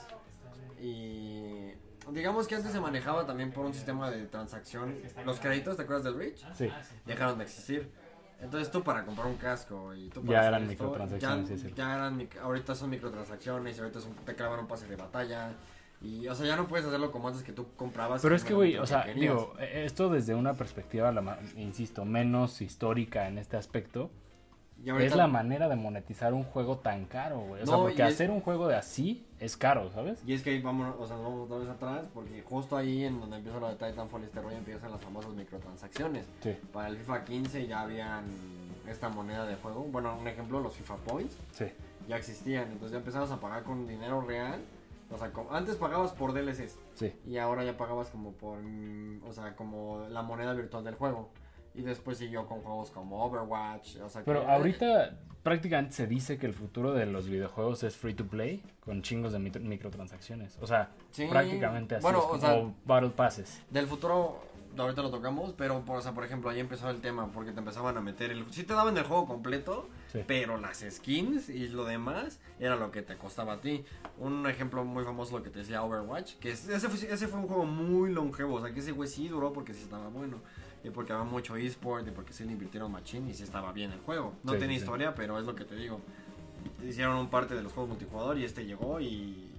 y 0.80 1.72
digamos 2.12 2.48
que 2.48 2.56
antes 2.56 2.72
se 2.72 2.80
manejaba 2.80 3.26
también 3.26 3.52
por 3.52 3.66
un 3.66 3.74
sistema 3.74 4.10
de 4.10 4.26
transacción, 4.28 4.96
los 5.26 5.40
créditos, 5.40 5.76
¿te 5.76 5.84
acuerdas 5.84 6.06
del 6.06 6.18
Rich? 6.18 6.46
Sí. 6.54 6.70
Dejaron 7.06 7.38
de 7.38 7.44
existir. 7.46 7.92
Entonces 8.40 8.70
tú 8.72 8.84
para 8.84 9.04
comprar 9.04 9.26
un 9.28 9.36
casco 9.38 9.96
y 9.96 10.10
tú 10.10 10.22
Ya 10.22 10.28
para 10.28 10.40
hacer 10.42 10.54
eran 10.54 10.62
esto, 10.70 10.84
microtransacciones, 10.84 11.50
ya, 11.50 11.56
sí, 11.56 11.60
cierto. 11.62 11.78
ya 11.78 11.96
eran 11.96 12.30
ahorita 12.44 12.76
son 12.76 12.90
microtransacciones 12.92 13.76
y 13.78 13.80
ahorita 13.82 13.98
es 14.00 14.06
un- 14.06 14.14
te 14.16 14.36
clavan 14.36 14.60
un 14.60 14.68
pase 14.68 14.86
de 14.88 14.96
batalla 14.96 15.50
y 16.02 16.28
o 16.28 16.36
sea 16.36 16.46
ya 16.46 16.56
no 16.56 16.68
puedes 16.68 16.86
hacerlo 16.86 17.12
como 17.12 17.28
antes 17.28 17.44
que 17.44 17.52
tú 17.52 17.66
comprabas 17.76 18.22
Pero 18.22 18.36
es 18.36 18.44
que, 18.44 18.54
güey, 18.54 18.78
o 18.78 18.86
sea, 18.86 19.04
que 19.04 19.14
digo, 19.16 19.54
eh, 19.60 19.84
esto 19.86 20.10
desde 20.10 20.36
una 20.36 20.54
perspectiva, 20.54 21.12
la 21.12 21.40
insisto, 21.56 22.06
menos 22.06 22.62
histórica 22.62 23.28
en 23.28 23.38
este 23.40 23.58
aspecto, 23.58 24.10
Y 24.84 24.92
ahorita- 24.92 25.08
es 25.12 25.16
la 25.16 25.26
manera 25.28 25.68
de 25.68 25.76
monetizar 25.76 26.36
un 26.36 26.44
juego 26.44 26.78
tan 26.78 27.06
caro, 27.06 27.40
güey. 27.40 27.64
O 27.64 27.66
sea, 27.66 27.76
No, 27.78 27.82
porque 27.82 28.04
y 28.04 28.06
es- 28.06 28.14
hacer 28.14 28.30
un 28.30 28.42
juego 28.42 28.68
de 28.68 28.76
así 28.76 29.26
es 29.40 29.58
caro, 29.58 29.90
¿sabes? 29.92 30.22
Y 30.24 30.34
es 30.34 30.44
que 30.44 30.52
ahí 30.52 30.62
vamos, 30.62 30.96
o 31.00 31.08
sea, 31.08 31.16
nos 31.16 31.26
vamos 31.26 31.46
otra 31.46 31.58
vez 31.58 31.70
atrás, 31.70 32.06
porque 32.14 32.44
justo 32.44 32.78
ahí 32.78 33.04
en 33.06 33.20
donde 33.20 33.38
empieza 33.38 33.60
lo 33.60 33.68
de 33.70 33.74
Titanfall 33.76 34.22
y 34.22 34.26
este 34.26 34.40
rollo 34.40 34.58
empiezan 34.58 34.92
las 34.92 35.02
famosas 35.02 35.32
microtransacciones. 35.34 36.28
Sí. 36.42 36.56
Para 36.72 36.90
el 36.90 36.98
FIFA 36.98 37.24
15 37.26 37.66
ya 37.66 37.82
habían 37.82 38.26
esta 38.88 39.10
moneda 39.10 39.48
de 39.48 39.56
juego. 39.56 39.82
Bueno, 39.92 40.16
un 40.16 40.28
ejemplo, 40.28 40.60
los 40.60 40.74
FIFA 40.76 40.96
Points 40.98 41.36
Sí. 41.54 41.66
ya 42.08 42.18
existían. 42.18 42.66
Entonces 42.72 42.92
ya 42.92 42.98
empezabas 43.00 43.32
a 43.32 43.40
pagar 43.40 43.64
con 43.64 43.88
dinero 43.88 44.22
real. 44.22 44.62
O 45.12 45.18
sea, 45.18 45.32
como- 45.32 45.52
antes 45.52 45.76
pagabas 45.78 46.12
por 46.12 46.34
DLCs 46.34 46.78
Sí. 46.96 47.14
y 47.26 47.38
ahora 47.38 47.64
ya 47.64 47.78
pagabas 47.78 48.10
como 48.10 48.34
por, 48.34 48.60
mm, 48.60 49.24
o 49.26 49.32
sea, 49.32 49.56
como 49.56 50.06
la 50.10 50.22
moneda 50.22 50.54
virtual 50.54 50.84
del 50.84 50.96
juego. 50.96 51.30
Y 51.74 51.82
después 51.84 52.18
siguió 52.18 52.48
con 52.48 52.62
juegos 52.62 52.90
como 52.92 53.24
Overwatch. 53.24 53.98
O 53.98 54.10
sea, 54.10 54.22
que- 54.22 54.26
Pero 54.26 54.48
ahorita 54.50 55.18
prácticamente 55.44 55.94
se 55.94 56.08
dice 56.08 56.38
que 56.38 56.46
el 56.48 56.54
futuro 56.54 56.92
de 56.94 57.06
los 57.06 57.30
videojuegos 57.30 57.84
es 57.84 57.96
free 57.96 58.16
to 58.16 58.26
play 58.28 58.64
con 58.82 59.02
chingos 59.02 59.32
de 59.32 59.40
microtransacciones. 59.40 60.58
O 60.62 60.68
sea, 60.68 60.90
Sí. 61.12 61.28
prácticamente 61.30 61.96
así 61.96 62.04
Bueno, 62.04 62.20
es 62.20 62.26
o 62.26 62.28
como 62.30 62.42
sea- 62.42 62.74
Battle 62.84 63.10
Passes. 63.12 63.62
Del 63.70 63.88
futuro, 63.88 64.40
ahorita 64.84 65.02
lo 65.02 65.10
tocamos, 65.12 65.54
pero 65.58 65.84
por, 65.86 65.98
o 65.98 66.02
sea, 66.02 66.14
por 66.14 66.24
ejemplo, 66.26 66.50
ahí 66.50 66.60
empezó 66.60 66.90
el 66.90 67.02
tema, 67.02 67.32
porque 67.32 67.52
te 67.52 67.60
empezaban 67.60 67.98
a 67.98 68.02
meter 68.02 68.32
el... 68.32 68.46
Sí 68.52 68.64
te 68.64 68.74
daban 68.74 68.98
el 68.98 69.04
juego 69.04 69.26
completo, 69.26 69.88
Sí. 70.12 70.20
pero 70.26 70.58
las 70.58 70.86
skins 70.90 71.50
y 71.50 71.68
lo 71.68 71.84
demás 71.86 72.40
era 72.60 72.76
lo 72.78 72.92
que 72.92 73.02
te 73.02 73.18
costaba 73.18 73.54
a 73.54 73.62
ti. 73.62 73.84
Un 74.18 74.48
ejemplo 74.48 74.86
muy 74.86 75.04
famoso, 75.04 75.38
lo 75.38 75.44
que 75.44 75.50
te 75.50 75.60
decía 75.60 75.84
Overwatch, 75.84 76.36
que 76.36 76.52
es- 76.52 76.68
ese 76.70 76.88
fue, 76.90 77.12
ese 77.14 77.28
fue 77.28 77.40
un 77.40 77.48
juego 77.48 77.66
muy 77.66 78.12
longevo, 78.12 78.56
o 78.56 78.62
sea, 78.62 78.74
que 78.74 78.80
ese 78.80 78.92
güey 78.94 79.10
sí 79.10 79.28
duró 79.28 79.52
porque 79.54 79.74
sí 79.74 79.84
estaba 79.84 80.08
bueno. 80.10 80.38
Y 80.84 80.90
porque 80.92 81.12
había 81.12 81.26
mucho 81.26 81.56
eSport 81.58 82.08
y 82.08 82.12
porque 82.12 82.32
sí 82.34 82.46
le 82.46 82.54
invirtieron 82.54 82.92
machine 82.92 83.30
y 83.30 83.34
sí 83.34 83.44
estaba 83.44 83.72
bien 83.74 83.92
el 83.92 84.00
juego. 84.00 84.34
No 84.44 84.54
Sí, 84.54 84.60
tiene 84.60 84.76
sí. 84.76 84.80
historia, 84.80 85.14
pero 85.16 85.38
es 85.40 85.46
lo 85.46 85.56
que 85.56 85.66
te 85.66 85.76
digo. 85.76 86.00
Hicieron 86.88 87.18
un 87.18 87.30
parte 87.30 87.56
de 87.56 87.64
los 87.64 87.74
juegos 87.74 87.90
multijugador 87.90 88.38
y 88.38 88.46
este 88.46 88.66
llegó 88.66 89.00
y, 89.00 89.06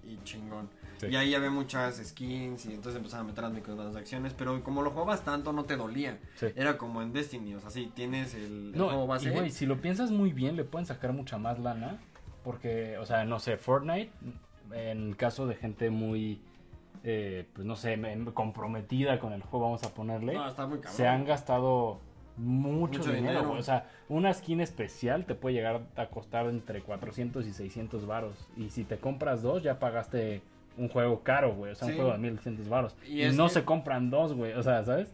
y 0.04 0.18
chingón. 0.24 0.68
Sí. 0.98 1.06
Y 1.08 1.16
ahí 1.16 1.34
había 1.34 1.50
muchas 1.50 1.96
skins 1.96 2.66
y 2.66 2.74
entonces 2.74 2.96
empezaron 2.96 3.26
a 3.26 3.28
meter 3.30 3.44
las 3.44 3.52
microtransacciones, 3.52 4.34
pero 4.34 4.62
como 4.62 4.82
lo 4.82 4.90
jugabas 4.90 5.24
tanto 5.24 5.52
no 5.52 5.64
te 5.64 5.76
dolía. 5.76 6.18
Sí. 6.36 6.46
Era 6.56 6.76
como 6.78 7.02
en 7.02 7.12
Destiny, 7.12 7.54
o 7.54 7.60
sea, 7.60 7.70
sí, 7.70 7.90
tienes 7.94 8.34
el, 8.34 8.42
el 8.42 8.72
No, 8.76 8.86
juego 8.88 9.04
y 9.04 9.08
base. 9.08 9.30
güey, 9.30 9.50
si 9.50 9.64
lo 9.66 9.80
piensas 9.80 10.10
muy 10.10 10.32
bien, 10.32 10.56
le 10.56 10.64
pueden 10.64 10.86
sacar 10.86 11.12
mucha 11.12 11.38
más 11.38 11.58
lana. 11.58 11.98
Porque, 12.44 12.96
o 12.98 13.04
sea, 13.04 13.24
no 13.24 13.40
sé, 13.40 13.56
Fortnite, 13.58 14.10
en 14.72 15.08
el 15.08 15.16
caso 15.16 15.46
de 15.46 15.54
gente 15.54 15.90
muy, 15.90 16.40
eh, 17.04 17.46
pues 17.52 17.66
no 17.66 17.76
sé, 17.76 18.00
comprometida 18.34 19.18
con 19.18 19.32
el 19.32 19.42
juego, 19.42 19.66
vamos 19.66 19.82
a 19.84 19.92
ponerle, 19.92 20.34
no, 20.34 20.48
está 20.48 20.66
muy 20.66 20.78
cabrón. 20.78 20.96
se 20.96 21.06
han 21.06 21.24
gastado 21.26 22.00
mucho, 22.36 22.98
Mucho 23.00 23.12
dinero. 23.12 23.40
dinero. 23.40 23.58
O 23.58 23.62
sea, 23.62 23.90
una 24.08 24.32
skin 24.32 24.60
especial 24.60 25.26
te 25.26 25.34
puede 25.34 25.56
llegar 25.56 25.82
a 25.96 26.06
costar 26.06 26.46
entre 26.46 26.80
400 26.82 27.44
y 27.46 27.52
600 27.52 28.06
varos. 28.06 28.48
Y 28.56 28.70
si 28.70 28.84
te 28.84 28.98
compras 28.98 29.42
dos, 29.42 29.62
ya 29.62 29.78
pagaste 29.78 30.40
un 30.78 30.88
juego 30.88 31.22
caro, 31.22 31.54
güey. 31.54 31.72
O 31.72 31.74
sea, 31.74 31.86
Sí. 31.86 31.92
un 31.92 31.98
juego 31.98 32.12
de 32.12 32.18
1200 32.18 32.68
varos. 32.68 32.96
Y 33.06 33.24
no 33.30 33.48
se 33.48 33.64
compran 33.64 34.10
dos, 34.10 34.32
güey. 34.34 34.52
O 34.54 34.62
sea, 34.62 34.84
¿sabes? 34.84 35.12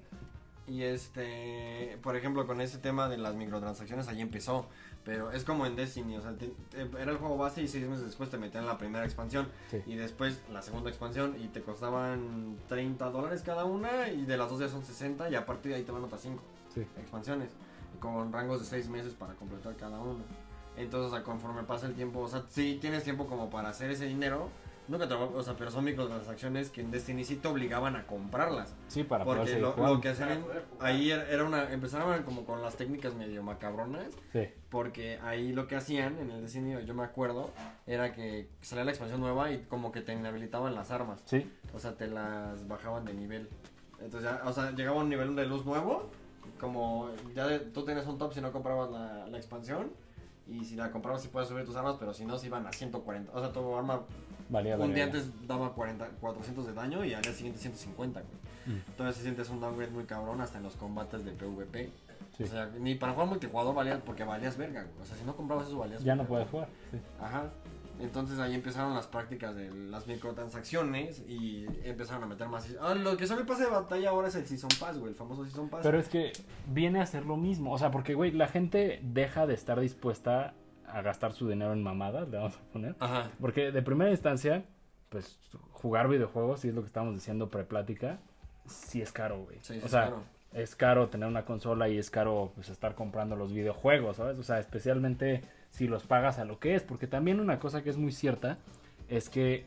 Y 0.67 0.83
este, 0.83 1.99
por 2.03 2.17
ejemplo, 2.17 2.47
con 2.47 2.61
ese 2.61 2.79
tema 2.79 3.09
de 3.09 3.19
las 3.19 3.35
microtransacciones, 3.35 4.09
ahí 4.09 4.21
empezó. 4.21 4.67
Pero 5.05 5.33
es 5.33 5.45
como 5.45 5.67
en 5.67 5.77
Destiny, 5.77 6.17
o 6.17 6.23
sea, 6.23 6.33
te- 6.33 6.55
te- 6.71 6.81
era 7.03 7.13
el 7.13 7.19
juego 7.19 7.37
base 7.37 7.61
y 7.61 7.69
seis 7.69 7.87
meses 7.87 8.07
después 8.07 8.31
te 8.31 8.39
metían 8.39 8.65
la 8.65 8.79
primera 8.79 9.05
expansión. 9.05 9.49
Sí. 9.71 9.83
Y 9.87 9.97
después 9.97 10.41
la 10.51 10.63
segunda 10.63 10.89
expansión 10.89 11.37
y 11.39 11.49
te 11.49 11.61
costaban 11.61 12.57
30 12.69 13.11
dólares 13.11 13.43
cada 13.43 13.67
una 13.67 14.09
y 14.09 14.25
de 14.25 14.39
las 14.39 14.49
dos 14.49 14.61
ya 14.61 14.69
son 14.69 14.83
60 14.83 15.29
y 15.29 15.35
a 15.35 15.45
partir 15.45 15.73
de 15.73 15.77
ahí 15.79 15.83
te 15.85 15.93
van 15.93 16.05
otras 16.05 16.23
5 16.23 16.43
Sí. 16.73 16.81
expansiones. 16.97 17.51
Con 18.01 18.33
rangos 18.33 18.61
de 18.61 18.67
6 18.67 18.89
meses 18.89 19.13
para 19.13 19.35
completar 19.35 19.77
cada 19.77 20.01
una. 20.01 20.25
Entonces, 20.79 21.13
o 21.13 21.15
sea, 21.15 21.23
conforme 21.23 21.65
pasa 21.65 21.87
el 21.87 21.93
tiempo, 21.95 22.21
o 22.21 22.29
sea, 22.29 22.43
sí 22.49 22.79
tienes 22.81 23.05
tiempo 23.05 23.27
como 23.27 23.51
para 23.51 23.69
hacer 23.69 23.91
ese 23.91 24.07
dinero. 24.07 24.49
Nunca 24.87 25.09
te, 25.09 25.15
o 25.15 25.43
sea, 25.43 25.55
pero 25.57 25.71
son 25.71 25.85
microtransacciones 25.85 26.69
que 26.69 26.83
en 26.83 26.91
Destiny 26.91 27.25
sí 27.25 27.37
te 27.37 27.49
obligaban 27.49 27.97
a 27.97 28.07
comprarlas. 28.07 28.75
Sí, 28.89 29.03
para 29.03 29.25
poder 29.25 29.39
Porque 29.41 29.59
lo, 29.59 30.01
que 30.03 30.11
hacían 30.11 30.45
ahí 30.79 31.11
era 31.11 31.27
era 31.31 31.45
una 31.45 31.73
empezaron 31.73 32.23
como 32.25 32.45
con 32.45 32.61
las 32.61 32.77
técnicas 32.77 33.15
medio 33.15 33.43
macabronas 33.43 34.09
Sí. 34.33 34.49
porque 34.69 35.19
ahí 35.23 35.53
lo 35.55 35.67
que 35.69 35.77
hacían 35.77 36.19
en 36.19 36.31
el 36.31 36.43
Destiny 36.43 36.85
yo 36.85 36.93
me 36.93 37.03
acuerdo 37.03 37.51
era 37.87 38.13
que 38.13 38.51
salía 38.61 38.85
la 38.85 38.91
expansión 38.91 39.21
nueva 39.21 39.51
y 39.53 39.63
como 39.71 39.91
que 39.91 40.03
te 40.03 40.13
inhabilitaban 40.13 40.75
las 40.75 40.91
armas 40.91 41.23
Sí. 41.25 41.51
o 41.75 41.79
sea 41.79 41.97
te 41.97 42.07
las 42.07 42.69
bajaban 42.69 43.07
de 43.07 43.15
nivel 43.15 43.49
entonces 44.03 44.31
ya 44.31 44.43
o 44.47 44.53
sea 44.53 44.73
llegaba 44.73 44.99
a 45.01 45.03
un 45.05 45.09
nivel 45.09 45.35
de 45.35 45.47
luz 45.47 45.65
nuevo 45.65 46.11
como 46.61 47.09
ya 47.35 47.47
de- 47.47 47.61
tú 47.61 47.85
tenías 47.87 48.07
un 48.07 48.19
top 48.19 48.35
si 48.35 48.41
no 48.43 48.53
comprabas 48.53 48.91
la, 48.91 49.27
la 49.29 49.37
expansión 49.39 49.91
y 50.47 50.63
si 50.65 50.77
la 50.77 50.91
comprabas 50.91 51.23
sí 51.23 51.29
puedes 51.29 51.49
subir 51.49 51.65
tus 51.65 51.77
armas 51.77 51.97
pero 51.99 52.13
si 52.13 52.27
no 52.27 52.37
se 52.37 52.47
iban 52.49 52.67
a 52.67 52.73
140 52.73 53.33
o 53.33 53.41
sea 53.41 53.51
tu 53.53 53.75
arma 53.77 54.03
Valía, 54.55 54.77
un 54.77 54.95
día 54.95 55.05
antes 55.05 55.31
daba 55.49 55.73
40, 55.73 56.07
400 56.21 56.67
de 56.67 56.73
daño 56.75 57.05
y 57.05 57.13
al 57.13 57.23
día 57.23 57.33
siguiente 57.33 57.61
150, 57.61 58.21
güey. 58.21 58.77
Mm. 58.77 58.83
Entonces 58.89 59.17
si 59.17 59.23
sientes 59.23 59.51
un 59.51 59.61
downgrade 59.61 59.91
muy 59.91 60.05
cabrón 60.05 60.41
hasta 60.41 60.59
en 60.59 60.65
los 60.65 60.77
combates 60.77 61.25
de 61.25 61.33
PvP. 61.33 61.91
Sí. 62.37 62.45
O 62.45 62.47
sea, 62.47 62.71
ni 62.79 62.95
para 62.95 63.13
jugar 63.13 63.29
multijugador 63.29 63.75
valías 63.75 64.01
porque 64.07 64.23
valías 64.23 64.57
verga, 64.57 64.83
güey. 64.83 65.03
O 65.03 65.05
sea, 65.05 65.17
si 65.17 65.25
no 65.25 65.35
comprabas 65.37 65.67
eso 65.67 65.79
valías 65.79 66.05
Ya 66.05 66.15
no 66.15 66.25
puedes 66.25 66.49
jugar. 66.49 66.69
Sí. 66.93 66.99
Ajá. 67.21 67.51
Entonces 68.01 68.39
ahí 68.39 68.55
empezaron 68.55 68.95
las 68.95 69.07
prácticas 69.07 69.55
de 69.55 69.71
las 69.71 70.07
microtransacciones 70.07 71.23
y 71.29 71.67
empezaron 71.85 72.25
a 72.25 72.27
meter 72.27 72.49
más. 72.49 72.67
Ah, 72.81 72.95
lo 72.95 73.17
que 73.17 73.27
solo 73.27 73.41
el 73.41 73.47
pase 73.47 73.65
de 73.65 73.71
batalla 73.71 74.11
ahora 74.11 74.29
es 74.29 74.35
el 74.35 74.47
Season 74.47 74.71
Pass, 74.81 74.99
güey, 74.99 75.11
el 75.11 75.17
famoso 75.17 75.45
Season 75.45 75.69
Pass. 75.69 75.81
Pero 75.83 75.99
es 75.99 76.09
que 76.09 76.33
viene 76.67 77.01
a 77.01 77.07
ser 77.07 77.25
lo 77.25 77.37
mismo. 77.37 77.73
O 77.73 77.79
sea, 77.79 77.91
porque, 77.91 78.15
güey, 78.15 78.33
la 78.33 78.49
gente 78.49 79.01
deja 79.03 79.47
de 79.47 79.55
estar 79.55 79.79
dispuesta 79.79 80.55
a 80.95 81.03
gastar 81.03 81.33
su 81.33 81.49
dinero 81.49 81.73
en 81.73 81.83
mamadas, 81.83 82.29
le 82.29 82.37
vamos 82.37 82.57
a 82.57 82.73
poner. 82.73 82.95
Ajá. 83.01 83.31
Porque 83.41 83.73
de 83.73 83.83
primera 83.83 84.11
instancia, 84.11 84.65
pues 85.09 85.39
jugar 85.73 86.09
videojuegos, 86.09 86.65
y 86.65 86.69
es 86.69 86.75
lo 86.75 86.83
que 86.83 86.87
estamos 86.87 87.15
diciendo 87.15 87.51
preplática, 87.51 88.19
sí 88.67 89.03
es 89.03 89.11
caro, 89.11 89.43
güey. 89.43 89.59
Sí, 89.61 89.75
sí, 89.75 89.81
o 89.83 89.87
es 89.87 89.91
sea, 89.91 90.05
caro. 90.05 90.23
es 90.53 90.77
caro 90.77 91.09
tener 91.09 91.29
una 91.29 91.45
consola 91.45 91.89
y 91.89 91.99
es 91.99 92.11
caro 92.11 92.53
pues 92.55 92.69
estar 92.69 92.95
comprando 92.95 93.35
los 93.35 93.53
videojuegos, 93.53 94.19
¿sabes? 94.19 94.39
O 94.39 94.45
sea, 94.45 94.61
especialmente 94.61 95.43
si 95.71 95.89
los 95.89 96.05
pagas 96.05 96.39
a 96.39 96.45
lo 96.45 96.61
que 96.61 96.77
es, 96.77 96.85
porque 96.85 97.09
también 97.09 97.41
una 97.41 97.59
cosa 97.59 97.83
que 97.83 97.91
es 97.91 97.97
muy 97.97 98.13
cierta 98.13 98.59
es 99.09 99.29
que 99.29 99.67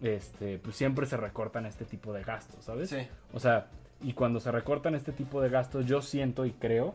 este 0.00 0.58
pues 0.58 0.76
siempre 0.76 1.06
se 1.06 1.16
recortan 1.16 1.66
este 1.66 1.84
tipo 1.84 2.12
de 2.12 2.22
gastos, 2.22 2.64
¿sabes? 2.64 2.90
Sí. 2.90 3.08
O 3.32 3.40
sea, 3.40 3.66
y 4.00 4.12
cuando 4.12 4.38
se 4.38 4.52
recortan 4.52 4.94
este 4.94 5.10
tipo 5.10 5.40
de 5.40 5.48
gastos, 5.48 5.86
yo 5.86 6.02
siento 6.02 6.46
y 6.46 6.52
creo 6.52 6.94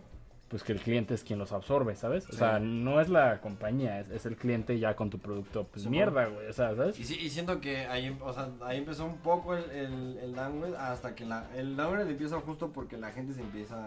pues 0.54 0.62
que 0.62 0.72
el 0.72 0.80
cliente 0.80 1.16
es 1.16 1.24
quien 1.24 1.40
los 1.40 1.52
absorbe, 1.52 1.96
¿sabes? 1.96 2.28
O 2.28 2.32
Sí. 2.34 2.38
sea, 2.38 2.60
no 2.60 3.02
es 3.02 3.10
la 3.10 3.42
compañía, 3.42 4.00
es, 4.00 4.10
es 4.12 4.28
el 4.28 4.36
cliente 4.36 4.78
ya 4.78 4.96
con 4.96 5.10
tu 5.10 5.18
producto, 5.18 5.64
pues 5.64 5.82
Sí, 5.82 5.90
mierda, 5.90 6.28
güey, 6.28 6.46
o 6.46 6.54
sea, 6.54 6.76
¿sabes? 6.76 7.00
Y, 7.00 7.06
sí- 7.06 7.18
y 7.20 7.32
siento 7.32 7.60
que 7.60 7.88
ahí, 7.88 8.16
o 8.22 8.32
sea, 8.32 8.50
ahí 8.62 8.78
empezó 8.78 9.04
un 9.08 9.18
poco 9.18 9.56
el, 9.56 9.68
el, 9.72 10.18
el 10.22 10.36
downgrade 10.36 10.78
hasta 10.78 11.16
que 11.16 11.26
la, 11.26 11.48
el 11.56 11.76
downgrade 11.76 12.12
empieza 12.12 12.40
justo 12.40 12.72
porque 12.72 12.98
la 12.98 13.12
gente 13.12 13.34
se 13.34 13.42
empieza 13.42 13.84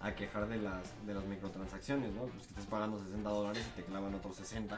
a, 0.00 0.08
a 0.08 0.14
quejar 0.16 0.48
de 0.48 0.56
las, 0.56 0.92
de 1.06 1.14
las 1.14 1.24
microtransacciones, 1.24 2.12
¿no? 2.14 2.22
Pues 2.22 2.48
que 2.48 2.54
estés 2.54 2.66
pagando 2.66 2.98
60 2.98 3.30
dólares 3.30 3.64
y 3.72 3.80
te 3.80 3.86
clavan 3.86 4.12
otros 4.12 4.34
60 4.34 4.76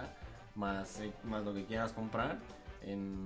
más, 0.56 1.00
eh, 1.00 1.10
más 1.24 1.42
lo 1.42 1.54
que 1.54 1.64
quieras 1.64 1.94
comprar 1.94 2.36
en 2.82 3.24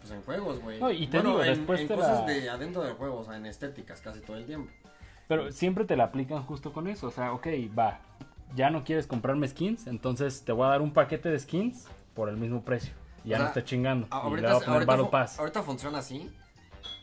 pues 0.00 0.10
en 0.10 0.22
juegos, 0.22 0.58
güey. 0.60 0.80
No, 0.80 0.90
y 0.90 1.06
te 1.06 1.18
Bueno, 1.18 1.30
digo, 1.30 1.44
en, 1.44 1.58
después 1.58 1.80
en 1.80 1.86
te 1.86 1.94
cosas 1.94 2.22
la- 2.22 2.26
de 2.26 2.50
adentro 2.50 2.82
del 2.82 2.94
juego, 2.94 3.18
o 3.20 3.24
sea, 3.24 3.36
en 3.36 3.46
estéticas 3.46 4.00
casi 4.00 4.18
todo 4.20 4.36
el 4.36 4.46
tiempo. 4.46 4.72
Pero 5.28 5.52
siempre 5.52 5.84
te 5.84 5.96
la 5.96 6.04
aplican 6.04 6.42
justo 6.42 6.72
con 6.72 6.88
eso. 6.88 7.06
O 7.06 7.10
sea, 7.10 7.32
ok, 7.32 7.46
va. 7.78 8.00
Ya 8.56 8.70
no 8.70 8.82
quieres 8.82 9.06
comprarme 9.06 9.46
skins, 9.46 9.86
entonces 9.86 10.42
te 10.42 10.52
voy 10.52 10.66
a 10.66 10.70
dar 10.70 10.80
un 10.80 10.92
paquete 10.92 11.28
de 11.28 11.38
skins 11.38 11.86
por 12.14 12.30
el 12.30 12.38
mismo 12.38 12.62
precio. 12.62 12.94
Ya 13.24 13.36
O 13.36 13.40
no 13.40 13.46
esté 13.46 13.62
chingando. 13.62 14.06
Ahorita, 14.10 14.52
ahorita, 14.52 15.10
Pass. 15.10 15.38
ahorita 15.38 15.62
funciona 15.62 15.98
así, 15.98 16.30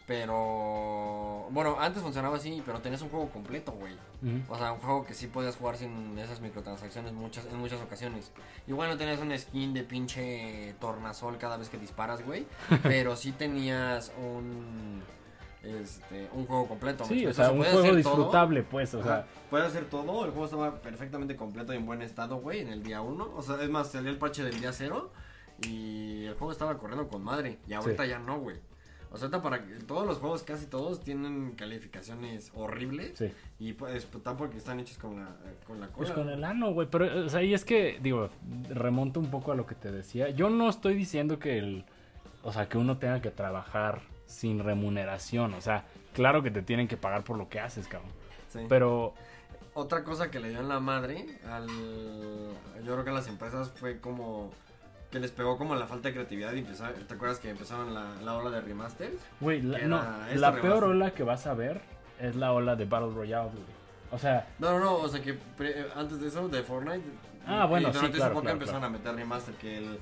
pero... 0.08 1.48
Bueno, 1.52 1.78
antes 1.80 2.02
funcionaba 2.02 2.38
así, 2.38 2.64
pero 2.66 2.80
tenías 2.80 3.02
un 3.04 3.10
juego 3.10 3.30
completo, 3.30 3.72
güey. 3.74 3.94
O 4.50 4.58
sea, 4.58 4.72
un 4.72 4.80
juego 4.80 5.06
que 5.06 5.14
sí 5.14 5.28
podías 5.28 5.56
jugar 5.56 5.78
sin 5.78 6.18
esas 6.18 6.42
microtransacciones 6.42 7.14
muchas, 7.14 7.46
en 7.46 7.58
muchas 7.58 7.80
ocasiones. 7.82 8.32
Igual 8.68 8.90
no 8.90 8.98
tenías 8.98 9.20
un 9.20 9.38
skin 9.38 9.74
de 9.74 9.84
pinche 9.84 10.74
tornasol 10.80 11.38
cada 11.38 11.58
vez 11.58 11.70
que 11.70 11.78
disparas, 11.78 12.26
güey. 12.26 12.48
pero 12.84 13.16
sí 13.16 13.32
tenías 13.32 14.12
un... 14.18 15.04
Este, 15.66 16.30
un 16.34 16.45
juego 16.45 16.68
completo. 16.68 17.05
¿me 17.05 17.09
Sí, 17.09 17.26
o 17.26 17.34
sea, 17.34 17.49
un 17.51 17.57
juego 17.63 17.82
todo. 17.82 17.95
disfrutable, 17.95 18.63
pues. 18.63 18.93
O 18.93 18.99
Ajá, 18.99 19.07
sea, 19.07 19.28
puedes 19.49 19.68
hacer 19.68 19.86
todo, 19.86 20.24
el 20.26 20.32
juego 20.32 20.45
estaba 20.45 20.76
perfectamente 20.82 21.36
completo 21.36 21.74
y 21.74 21.78
en 21.78 21.86
buen 21.86 22.01
estado, 22.01 22.38
güey, 22.38 22.59
en 22.59 22.70
el 22.70 22.84
día 22.84 23.01
1. 23.01 23.32
O 23.36 23.41
sea, 23.41 23.61
es 23.61 23.70
más, 23.70 23.91
salió 23.91 24.11
el 24.11 24.18
parche 24.18 24.43
del 24.43 24.59
día 24.59 24.72
0 24.72 25.11
y 25.68 26.26
el 26.26 26.34
juego 26.36 26.51
estaba 26.51 26.78
corriendo 26.78 27.07
con 27.07 27.24
madre. 27.24 27.57
Y 27.68 27.74
ahorita 27.74 28.03
Sí. 28.03 28.09
ya 28.09 28.20
no, 28.20 28.39
güey. 28.39 28.57
O 29.11 29.18
sea, 29.18 29.30
para 29.41 29.63
que- 29.66 29.76
todos 29.76 30.05
los 30.05 30.18
juegos, 30.18 30.43
casi 30.43 30.66
todos, 30.66 30.99
tienen 31.01 31.53
calificaciones 31.55 32.51
horribles. 32.53 33.18
sí. 33.18 33.32
Y 33.59 33.72
pues 33.74 34.03
está 34.13 34.36
porque 34.36 34.57
están 34.57 34.80
hechos 34.82 34.97
con 34.97 35.16
la, 35.16 35.30
con 35.66 35.80
la 35.80 35.88
cola. 35.88 35.95
Pues 35.97 36.11
con 36.11 36.30
el 36.30 36.43
ano, 36.43 36.74
güey. 36.74 36.89
Pero, 36.91 37.26
o 37.26 37.30
sea, 37.30 37.41
y 37.41 37.53
es 37.53 37.63
que, 37.63 37.97
digo, 38.03 38.30
remonto 38.70 39.22
un 39.22 39.32
poco 39.32 39.53
a 39.53 39.55
lo 39.55 39.66
que 39.66 39.76
te 39.76 39.91
decía. 39.91 40.30
Yo 40.32 40.49
no 40.49 40.68
estoy 40.70 40.95
diciendo 40.95 41.39
que 41.39 41.57
el. 41.57 41.86
O 42.43 42.51
sea, 42.51 42.68
que 42.68 42.78
uno 42.78 42.97
tenga 42.97 43.22
que 43.22 43.32
trabajar 43.32 44.01
sin 44.26 44.64
remuneración. 44.64 45.54
O 45.54 45.62
sea, 45.62 45.84
claro 46.14 46.42
que 46.44 46.52
te 46.52 46.62
tienen 46.62 46.88
que 46.88 46.98
pagar 46.98 47.24
por 47.24 47.38
lo 47.38 47.50
que 47.50 47.60
haces, 47.60 47.88
cabrón. 47.88 48.12
Sí. 48.52 48.60
Pero, 48.70 49.14
Otra 49.74 50.04
cosa 50.04 50.32
que 50.32 50.40
le 50.40 50.50
dio 50.50 50.60
en 50.60 50.70
la 50.70 50.80
madre 50.80 51.26
al. 51.50 51.68
Yo 51.68 52.94
creo 52.94 53.04
que 53.04 53.10
a 53.10 53.14
las 53.14 53.28
empresas 53.28 53.72
fue 53.76 54.00
como. 54.00 54.52
Que 55.12 55.20
les 55.20 55.32
pegó 55.32 55.58
como 55.58 55.76
la 55.76 55.88
falta 55.88 56.10
de 56.10 56.14
creatividad 56.16 56.52
y 56.54 56.60
empezar, 56.60 56.94
¿te 56.94 57.14
acuerdas 57.14 57.40
que 57.40 57.50
empezaron 57.50 57.94
la, 57.94 58.16
la 58.22 58.36
ola 58.36 58.50
de 58.50 58.60
remasters? 58.60 59.16
güey, 59.40 59.62
la, 59.62 59.78
no, 59.80 59.98
esto 60.28 60.40
la 60.42 60.52
remaster. 60.52 60.62
peor 60.62 60.84
ola 60.84 61.12
que 61.12 61.24
vas 61.24 61.48
a 61.48 61.54
ver 61.54 61.80
es 62.20 62.36
la 62.36 62.52
ola 62.52 62.76
de 62.76 62.84
Battle 62.86 63.12
Royale, 63.14 63.50
güey. 63.50 63.64
O 64.12 64.18
sea, 64.20 64.48
No, 64.60 64.72
no, 64.72 64.80
no, 64.80 64.96
o 64.98 65.08
sea 65.08 65.22
que 65.22 65.34
pre- 65.34 65.86
antes 65.96 66.20
de 66.20 66.28
eso, 66.28 66.50
de 66.50 66.64
Fortnite. 66.64 67.04
Ah, 67.48 67.66
bueno, 67.66 67.90
y 67.90 67.94
sí, 67.94 68.00
claro, 68.12 68.34
claro, 68.42 68.50
empezaron 68.50 68.84
a 68.84 68.90
meter 68.90 69.16
remaster, 69.16 69.54
que 69.56 69.78
el 69.78 70.00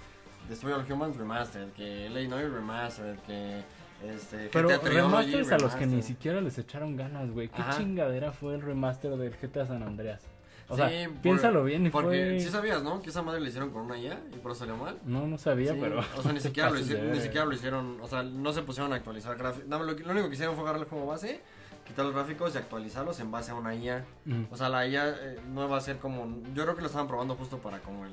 Destroy 0.49 0.73
All 0.73 0.91
Humans 0.91 1.17
Remastered, 1.17 1.69
que 1.73 2.07
el 2.07 2.13
Illinois 2.17 2.49
Remastered, 2.51 3.17
que 3.19 3.63
este. 4.03 4.49
pero 4.51 4.69
GTA 4.69 4.89
remasters 4.89 5.51
a 5.51 5.57
los 5.57 5.75
que 5.75 5.85
ni 5.85 6.01
siquiera 6.01 6.41
les 6.41 6.57
echaron 6.57 6.95
ganas, 6.95 7.29
güey. 7.31 7.49
¿Qué 7.49 7.61
Ajá. 7.61 7.77
chingadera 7.77 8.31
fue 8.31 8.55
el 8.55 8.61
remaster 8.61 9.15
del 9.17 9.35
GTA 9.35 9.65
San 9.67 9.83
Andreas? 9.83 10.21
O 10.69 10.75
sea, 10.77 10.89
Sí, 10.89 11.07
por- 11.07 11.21
piénsalo 11.21 11.63
bien 11.65 11.85
y 11.85 11.89
Porque 11.89 12.07
fue... 12.35 12.39
sí 12.39 12.49
sabías, 12.49 12.81
¿no? 12.83 13.01
Que 13.01 13.09
esa 13.09 13.21
madre 13.21 13.41
le 13.41 13.49
hicieron 13.49 13.69
con 13.71 13.83
una 13.83 13.97
IA 13.97 14.19
y 14.33 14.37
por 14.37 14.51
eso 14.51 14.59
salió 14.61 14.77
mal. 14.77 14.97
No, 15.05 15.27
no 15.27 15.37
sabía, 15.37 15.73
Sí, 15.73 15.77
pero... 15.79 15.99
O 16.17 16.21
sea, 16.23 16.31
ni 16.31 16.39
siquiera, 16.41 16.69
lo 16.69 16.79
hicieron, 16.79 17.11
ni 17.11 17.19
siquiera 17.19 17.45
lo 17.45 17.53
hicieron. 17.53 17.99
O 18.01 18.07
sea, 18.07 18.23
no 18.23 18.53
se 18.53 18.61
pusieron 18.63 18.93
a 18.93 18.95
actualizar 18.95 19.37
gráficos. 19.37 19.67
No, 19.67 19.79
lo, 19.83 19.91
lo 19.91 20.11
único 20.11 20.29
que 20.29 20.33
hicieron 20.35 20.55
fue 20.55 20.63
agarrar 20.63 20.81
el 20.81 20.87
juego 20.87 21.05
base, 21.05 21.41
quitar 21.85 22.05
los 22.05 22.13
gráficos 22.15 22.55
y 22.55 22.57
actualizarlos 22.57 23.19
en 23.19 23.29
base 23.29 23.51
a 23.51 23.55
una 23.55 23.75
IA. 23.75 24.05
Ujú. 24.25 24.47
O 24.51 24.57
sea, 24.57 24.69
la 24.69 24.87
IA 24.87 25.09
eh, 25.09 25.39
no 25.53 25.67
va 25.67 25.77
a 25.77 25.81
ser 25.81 25.97
como. 25.97 26.25
Yo 26.55 26.63
creo 26.63 26.75
que 26.75 26.81
lo 26.81 26.87
estaban 26.87 27.07
probando 27.09 27.35
justo 27.35 27.57
para 27.57 27.79
como 27.79 28.05
el 28.05 28.11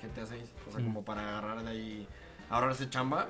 GTA 0.00 0.24
6. 0.24 0.40
O 0.68 0.70
sea, 0.70 0.80
Mm. 0.80 0.84
como 0.84 1.04
para 1.04 1.22
agarrar 1.28 1.64
de 1.64 1.70
ahí. 1.70 2.08
Ahorrarse 2.48 2.88
chamba 2.88 3.26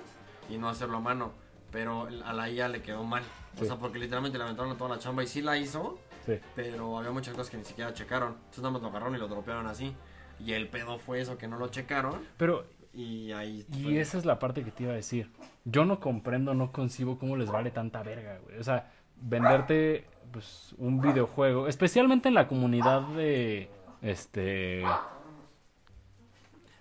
y 0.50 0.59
no 0.59 0.68
hacerlo 0.68 0.98
a 0.98 1.00
mano. 1.00 1.32
Pero 1.70 2.08
a 2.24 2.32
la 2.32 2.48
IA 2.50 2.68
le 2.68 2.82
quedó 2.82 3.04
mal. 3.04 3.22
O 3.60 3.64
sea, 3.64 3.76
porque 3.76 3.98
literalmente 3.98 4.38
le 4.38 4.44
aventaron 4.44 4.76
toda 4.76 4.90
la 4.90 4.98
chamba 4.98 5.22
y 5.22 5.26
sí 5.26 5.42
la 5.42 5.58
hizo. 5.58 5.98
Sí. 6.24 6.38
Pero 6.54 6.98
había 6.98 7.10
muchas 7.10 7.34
cosas 7.34 7.50
que 7.50 7.56
ni 7.56 7.64
siquiera 7.64 7.92
checaron. 7.92 8.32
Entonces 8.34 8.58
nada 8.58 8.72
más 8.72 8.82
lo 8.82 8.88
agarraron 8.88 9.14
y 9.14 9.18
lo 9.18 9.28
dropearon 9.28 9.66
así. 9.66 9.94
Y 10.38 10.52
el 10.52 10.68
pedo 10.68 10.98
fue 10.98 11.20
eso, 11.20 11.36
que 11.36 11.48
no 11.48 11.58
lo 11.58 11.68
checaron. 11.68 12.20
Pero 12.36 12.64
Y 12.92 13.32
ahí. 13.32 13.66
Y 13.72 13.82
fue. 13.82 14.00
esa 14.00 14.18
es 14.18 14.24
la 14.24 14.38
parte 14.38 14.64
que 14.64 14.70
te 14.70 14.84
iba 14.84 14.92
a 14.92 14.96
decir. 14.96 15.30
Yo 15.64 15.84
no 15.84 16.00
comprendo, 16.00 16.54
no 16.54 16.72
concibo 16.72 17.18
cómo 17.18 17.36
les 17.36 17.50
vale 17.50 17.70
tanta 17.70 18.02
verga, 18.02 18.38
güey. 18.44 18.58
O 18.58 18.64
sea, 18.64 18.90
venderte 19.20 20.06
pues 20.32 20.74
un 20.78 21.00
videojuego, 21.00 21.68
especialmente 21.68 22.28
en 22.28 22.34
la 22.34 22.48
comunidad 22.48 23.02
de 23.08 23.70
este 24.02 24.84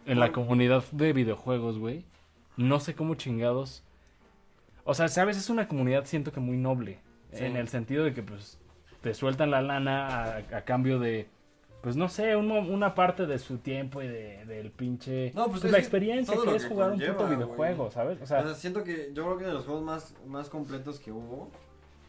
en 0.05 0.19
la 0.19 0.31
comunidad 0.31 0.83
de 0.91 1.13
videojuegos, 1.13 1.79
güey. 1.79 2.05
No 2.55 2.79
sé 2.79 2.95
cómo 2.95 3.15
chingados. 3.15 3.83
O 4.89 4.93
sea, 4.93 5.07
sabes, 5.09 5.38
es 5.38 5.49
una 5.49 5.67
comunidad 5.67 6.05
siento 6.05 6.31
que 6.31 6.39
muy 6.39 6.57
noble 6.57 6.99
Sí. 7.33 7.43
en 7.43 7.57
el 7.57 7.67
sentido 7.67 8.05
de 8.05 8.13
que 8.13 8.23
pues 8.23 8.57
te 9.01 9.13
sueltan 9.13 9.51
la 9.51 9.61
lana 9.61 10.07
a, 10.07 10.38
a 10.38 10.61
cambio 10.63 10.97
de 10.97 11.27
pues 11.81 11.95
no 11.95 12.07
sé, 12.09 12.35
un 12.35 12.49
una 12.51 12.95
parte 12.95 13.25
de 13.27 13.38
su 13.38 13.57
tiempo 13.59 14.01
y 14.01 14.07
de, 14.07 14.45
del 14.45 14.71
pinche 14.71 15.31
No, 15.35 15.43
pues 15.45 15.51
pues 15.61 15.65
es 15.65 15.71
la 15.71 15.77
experiencia 15.77 16.35
que 16.41 16.55
es 16.55 16.63
que 16.63 16.69
jugar 16.69 16.91
un 16.91 16.99
puto 16.99 17.27
videojuego, 17.27 17.91
¿sabes? 17.91 18.19
O 18.21 18.25
sea, 18.25 18.39
O 18.39 18.43
sea, 18.45 18.55
siento 18.55 18.83
que 18.83 19.11
yo 19.13 19.23
creo 19.25 19.38
que 19.38 19.45
de 19.45 19.53
los 19.53 19.65
juegos 19.65 19.83
más, 19.83 20.15
más 20.25 20.49
completos 20.49 20.99
que 20.99 21.11
hubo, 21.11 21.51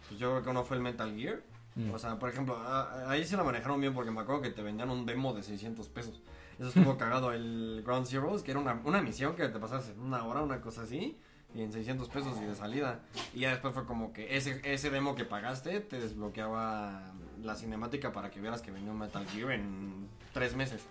pues 0.08 0.18
yo 0.18 0.30
creo 0.30 0.42
que 0.44 0.50
uno 0.50 0.64
fue 0.64 0.76
el 0.78 0.82
Metal 0.82 1.14
Gear. 1.14 1.40
Mm. 1.74 1.92
O 1.92 1.98
sea, 1.98 2.18
por 2.18 2.30
ejemplo, 2.30 2.56
a- 2.56 3.10
ahí 3.10 3.24
sí 3.24 3.36
la 3.36 3.44
manejaron 3.44 3.80
bien 3.80 3.92
porque 3.92 4.10
me 4.10 4.20
acuerdo 4.20 4.40
que 4.42 4.50
te 4.50 4.62
vendían 4.62 4.88
un 4.90 5.04
demo 5.04 5.34
de 5.34 5.42
600 5.42 5.88
pesos. 5.88 6.22
Eso 6.58 6.68
estuvo 6.68 6.96
cagado. 6.98 7.32
El 7.32 7.82
Ground 7.84 8.06
Zeroes, 8.06 8.42
que 8.42 8.52
era 8.52 8.58
una, 8.60 8.80
una 8.84 9.02
misión 9.02 9.34
que 9.36 9.48
te 9.48 9.58
pasas 9.58 9.90
en 9.90 10.00
una 10.00 10.24
hora, 10.24 10.42
una 10.42 10.60
cosa 10.60 10.82
así, 10.82 11.18
y 11.54 11.62
en 11.62 11.72
600 11.72 12.08
pesos 12.08 12.36
y 12.40 12.44
de 12.44 12.54
salida. 12.54 13.00
Y 13.34 13.40
ya 13.40 13.50
después 13.50 13.72
fue 13.74 13.84
como 13.86 14.12
que 14.12 14.36
ese, 14.36 14.60
ese 14.64 14.90
demo 14.90 15.14
que 15.14 15.24
pagaste 15.24 15.80
te 15.80 15.98
desbloqueaba 15.98 17.12
la 17.42 17.54
cinemática 17.56 18.12
para 18.12 18.30
que 18.30 18.40
vieras 18.40 18.60
que 18.62 18.70
venía 18.70 18.90
un 18.92 18.98
Metal 18.98 19.26
Gear 19.28 19.52
en 19.52 20.08
tres 20.32 20.54
meses. 20.54 20.86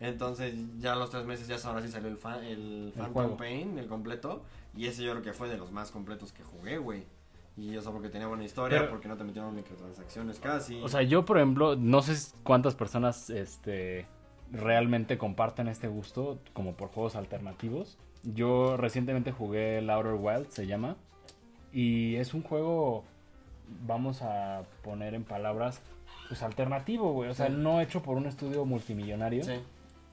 Entonces 0.00 0.54
ya 0.80 0.92
a 0.92 0.96
los 0.96 1.10
tres 1.10 1.24
meses 1.24 1.46
ya 1.48 1.56
ahora 1.68 1.80
sí 1.82 1.88
salió 1.88 2.08
el, 2.08 2.16
fa- 2.18 2.44
el 2.44 2.92
Phantom. 2.96 3.36
Pain, 3.36 3.78
el 3.78 3.86
completo. 3.86 4.42
Y 4.76 4.86
ese 4.86 5.02
yo 5.04 5.12
creo 5.12 5.22
que 5.22 5.32
fue 5.32 5.48
de 5.48 5.56
los 5.56 5.70
más 5.70 5.90
completos 5.90 6.32
que 6.32 6.42
jugué, 6.42 6.78
güey. 6.78 7.04
Y 7.56 7.76
eso 7.76 7.92
porque 7.92 8.08
tenía 8.08 8.26
buena 8.26 8.44
historia, 8.44 8.78
Pero- 8.80 8.90
porque 8.90 9.06
no 9.08 9.16
te 9.16 9.22
metieron 9.24 9.54
microtransacciones 9.54 10.40
casi. 10.40 10.80
o 10.82 10.88
sea, 10.88 11.02
yo 11.02 11.24
por 11.24 11.36
ejemplo, 11.38 11.76
no 11.76 12.02
sé 12.02 12.32
cuántas 12.42 12.74
personas 12.74 13.30
este 13.30 14.06
realmente 14.50 15.16
comparten 15.18 15.68
este 15.68 15.88
gusto 15.88 16.40
como 16.52 16.74
por 16.74 16.88
juegos 16.88 17.14
alternativos. 17.16 17.96
Yo 18.24 18.76
recientemente 18.76 19.32
jugué 19.32 19.78
el 19.78 19.90
Outer 19.90 20.14
Wild, 20.14 20.48
se 20.48 20.66
llama, 20.66 20.96
y 21.72 22.16
es 22.16 22.32
un 22.34 22.42
juego 22.42 23.04
vamos 23.86 24.22
a 24.22 24.62
poner 24.82 25.14
en 25.14 25.24
palabras 25.24 25.80
pues 26.28 26.42
alternativo, 26.42 27.12
güey, 27.12 27.30
o 27.30 27.34
sea, 27.34 27.46
Sí. 27.48 27.52
no 27.56 27.80
hecho 27.80 28.02
por 28.02 28.16
un 28.16 28.26
estudio 28.26 28.64
multimillonario. 28.64 29.44
Sí. 29.44 29.60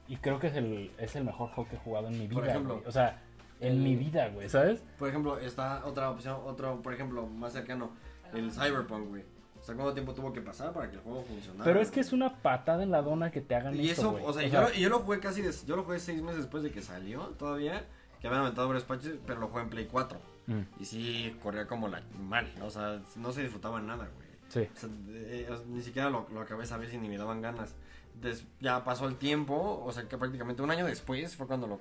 Y 0.08 0.18
creo 0.18 0.40
que 0.40 0.48
es 0.48 0.56
el, 0.56 0.92
es 0.98 1.16
el 1.16 1.24
mejor 1.24 1.50
juego 1.52 1.70
que 1.70 1.76
he 1.78 1.80
jugado 1.80 2.08
en 2.08 2.14
mi 2.20 2.28
vida, 2.28 2.40
Por 2.42 2.50
ejemplo, 2.50 2.74
güey. 2.76 2.88
O 2.88 2.92
sea, 2.92 3.22
en 3.62 3.74
el- 3.74 3.78
mi 3.80 3.96
vida, 3.96 4.28
güey, 4.30 4.50
¿sabes? 4.50 4.84
Por 5.00 5.08
ejemplo, 5.08 5.38
está 5.40 5.86
otra 5.86 6.10
opción, 6.10 6.38
otro, 6.46 6.82
por 6.82 6.94
ejemplo, 6.94 7.28
más 7.28 7.54
cercano, 7.54 7.92
el 8.34 8.52
Cyberpunk, 8.52 9.08
güey. 9.10 9.24
O 9.60 9.64
sea, 9.64 9.76
¿cuánto 9.76 9.94
tiempo 9.94 10.14
tuvo 10.14 10.34
que 10.34 10.42
pasar 10.42 10.74
para 10.74 10.90
que 10.90 10.96
el 10.98 11.02
juego 11.02 11.22
funcionara? 11.24 11.64
Pero 11.64 11.80
es 11.82 11.92
que 11.92 12.00
es 12.00 12.12
una 12.14 12.36
patada 12.42 12.84
en 12.84 12.92
la 12.92 13.02
dona 13.02 13.32
que 13.32 13.42
te 13.42 13.54
hagan 13.56 13.76
Y 13.76 13.90
esto, 13.90 14.02
eso, 14.02 14.12
güey. 14.12 14.24
o 14.26 14.34
sea, 14.34 14.48
yo, 14.48 14.62
lo- 14.62 14.74
y 14.74 14.80
yo 14.82 14.90
lo 14.90 15.00
jugué 15.00 15.20
casi, 15.20 15.42
des- 15.42 15.66
yo 15.66 15.76
lo 15.76 15.84
jugué 15.84 16.00
seis 16.00 16.22
meses 16.22 16.38
después 16.40 16.64
de 16.64 16.72
que 16.72 16.82
salió 16.82 17.22
todavía, 17.38 17.86
que 18.22 18.28
habían 18.28 18.42
aumentado 18.42 18.68
varios 18.68 18.84
patches, 18.86 19.16
pero 19.26 19.40
lo 19.40 19.48
jugué 19.50 19.64
en 19.64 19.70
Play 19.70 19.88
4. 19.92 20.20
Mm, 20.48 20.62
Y 20.80 20.86
sí, 20.86 21.38
corría 21.42 21.68
como 21.68 21.88
la 21.88 22.02
mal, 22.20 22.52
o 22.62 22.70
sea, 22.70 23.02
no 23.16 23.32
se 23.32 23.42
disfrutaba 23.44 23.82
nada, 23.82 24.10
güey. 24.16 24.28
sí. 24.50 24.70
O 24.76 24.80
sea, 24.80 24.90
eh, 25.10 25.48
o 25.50 25.58
sea, 25.58 25.66
ni 25.68 25.82
siquiera 25.82 26.10
lo, 26.10 26.28
lo 26.34 26.42
acabé 26.42 26.64
esa 26.64 26.78
vez 26.78 26.94
y 26.94 26.98
ni 26.98 27.10
me 27.10 27.18
daban 27.18 27.42
ganas. 27.42 27.74
Des- 28.22 28.46
ya 28.60 28.84
pasó 28.84 29.08
el 29.08 29.16
tiempo, 29.16 29.82
o 29.86 29.92
sea 29.92 30.08
que 30.08 30.18
prácticamente 30.18 30.62
un 30.62 30.70
año 30.72 30.86
después 30.86 31.36
fue 31.36 31.48
cuando 31.48 31.68
lo, 31.68 31.80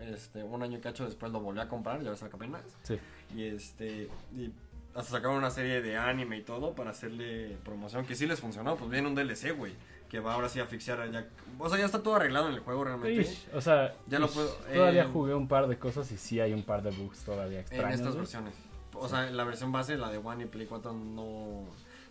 este, 0.00 0.42
un 0.42 0.62
año 0.62 0.78
y 0.78 0.80
cacho 0.80 1.04
después 1.04 1.30
lo 1.32 1.40
volví 1.40 1.60
a 1.60 1.68
comprar, 1.68 2.02
ya 2.02 2.10
ves 2.10 2.22
apenas. 2.22 2.62
Sí. 2.82 2.98
Y 3.34 3.44
este, 3.44 4.08
y 4.34 4.52
hasta 4.94 5.10
sacaron 5.12 5.36
una 5.36 5.50
serie 5.50 5.82
de 5.82 5.96
anime 5.98 6.38
y 6.38 6.42
todo 6.42 6.74
para 6.74 6.90
hacerle 6.90 7.58
promoción, 7.64 8.06
que 8.06 8.14
sí 8.14 8.26
les 8.26 8.40
funcionó, 8.40 8.76
pues 8.76 8.90
viene 8.90 9.06
un 9.08 9.14
DLC, 9.14 9.52
güey, 9.54 9.74
que 10.08 10.20
va 10.20 10.34
ahora 10.34 10.48
sí 10.48 10.60
a 10.60 10.64
asfixiar 10.64 11.00
a 11.00 11.24
o 11.58 11.68
sea, 11.68 11.78
ya 11.78 11.86
está 11.86 12.02
todo 12.02 12.16
arreglado 12.16 12.48
en 12.48 12.54
el 12.54 12.60
juego 12.60 12.84
realmente. 12.84 13.22
Ish, 13.22 13.48
o 13.54 13.60
sea, 13.60 13.94
Ya 14.06 14.18
lo 14.18 14.26
ish, 14.26 14.32
puedo- 14.32 14.54
todavía 14.72 15.02
eh, 15.04 15.08
jugué 15.12 15.34
un 15.34 15.48
par 15.48 15.66
de 15.68 15.78
cosas 15.78 16.10
y 16.12 16.16
sí 16.18 16.38
hay 16.40 16.52
un 16.52 16.62
par 16.62 16.82
de 16.82 16.90
bugs 16.90 17.24
todavía 17.24 17.58
en 17.58 17.64
extraños. 17.64 17.94
estas 17.94 18.08
güey. 18.12 18.18
versiones. 18.18 18.54
O 18.94 19.08
sea, 19.08 19.30
la 19.30 19.44
versión 19.44 19.72
base, 19.72 19.96
la 19.96 20.10
de 20.10 20.18
One 20.18 20.44
y 20.44 20.46
Play 20.46 20.66
4 20.66 20.92
no... 20.92 21.64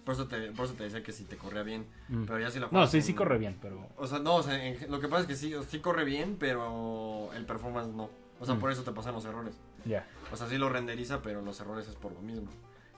Por 0.03 0.13
eso 0.13 0.27
te, 0.27 0.51
por 0.51 0.65
eso 0.65 0.75
te 0.75 0.83
decía 0.83 1.01
que 1.01 1.11
si 1.11 1.23
te 1.23 1.35
corría 1.35 1.63
bien. 1.63 1.87
Mm. 2.09 2.25
Pero 2.25 2.39
ya 2.39 2.51
si 2.51 2.59
la 2.59 2.67
No, 2.71 2.85
sí, 2.85 2.97
en- 2.97 3.03
sí 3.03 3.13
corre 3.15 3.39
bien, 3.39 3.57
pero... 3.59 3.87
O 3.97 4.05
sea, 4.05 4.19
no, 4.19 4.35
o 4.35 4.43
sea, 4.43 4.63
en- 4.63 4.91
lo 4.91 4.99
que 4.99 5.07
pasa 5.07 5.21
es 5.21 5.27
que 5.27 5.35
sí, 5.35 5.53
sí 5.67 5.79
corre 5.79 6.03
bien, 6.05 6.37
pero 6.39 7.31
el 7.33 7.45
performance 7.45 7.91
no. 7.93 8.09
O 8.39 8.45
sea, 8.45 8.53
Mm. 8.55 8.59
por 8.59 8.71
eso 8.71 8.83
te 8.83 8.91
pasan 8.91 9.13
los 9.15 9.25
errores. 9.25 9.55
Ya. 9.85 10.05
O 10.31 10.35
sea, 10.35 10.47
sí 10.47 10.57
lo 10.59 10.69
renderiza, 10.69 11.21
pero 11.23 11.41
los 11.41 11.59
errores 11.59 11.87
es 11.87 11.95
por 11.95 12.11
lo 12.11 12.19
mismo. 12.21 12.49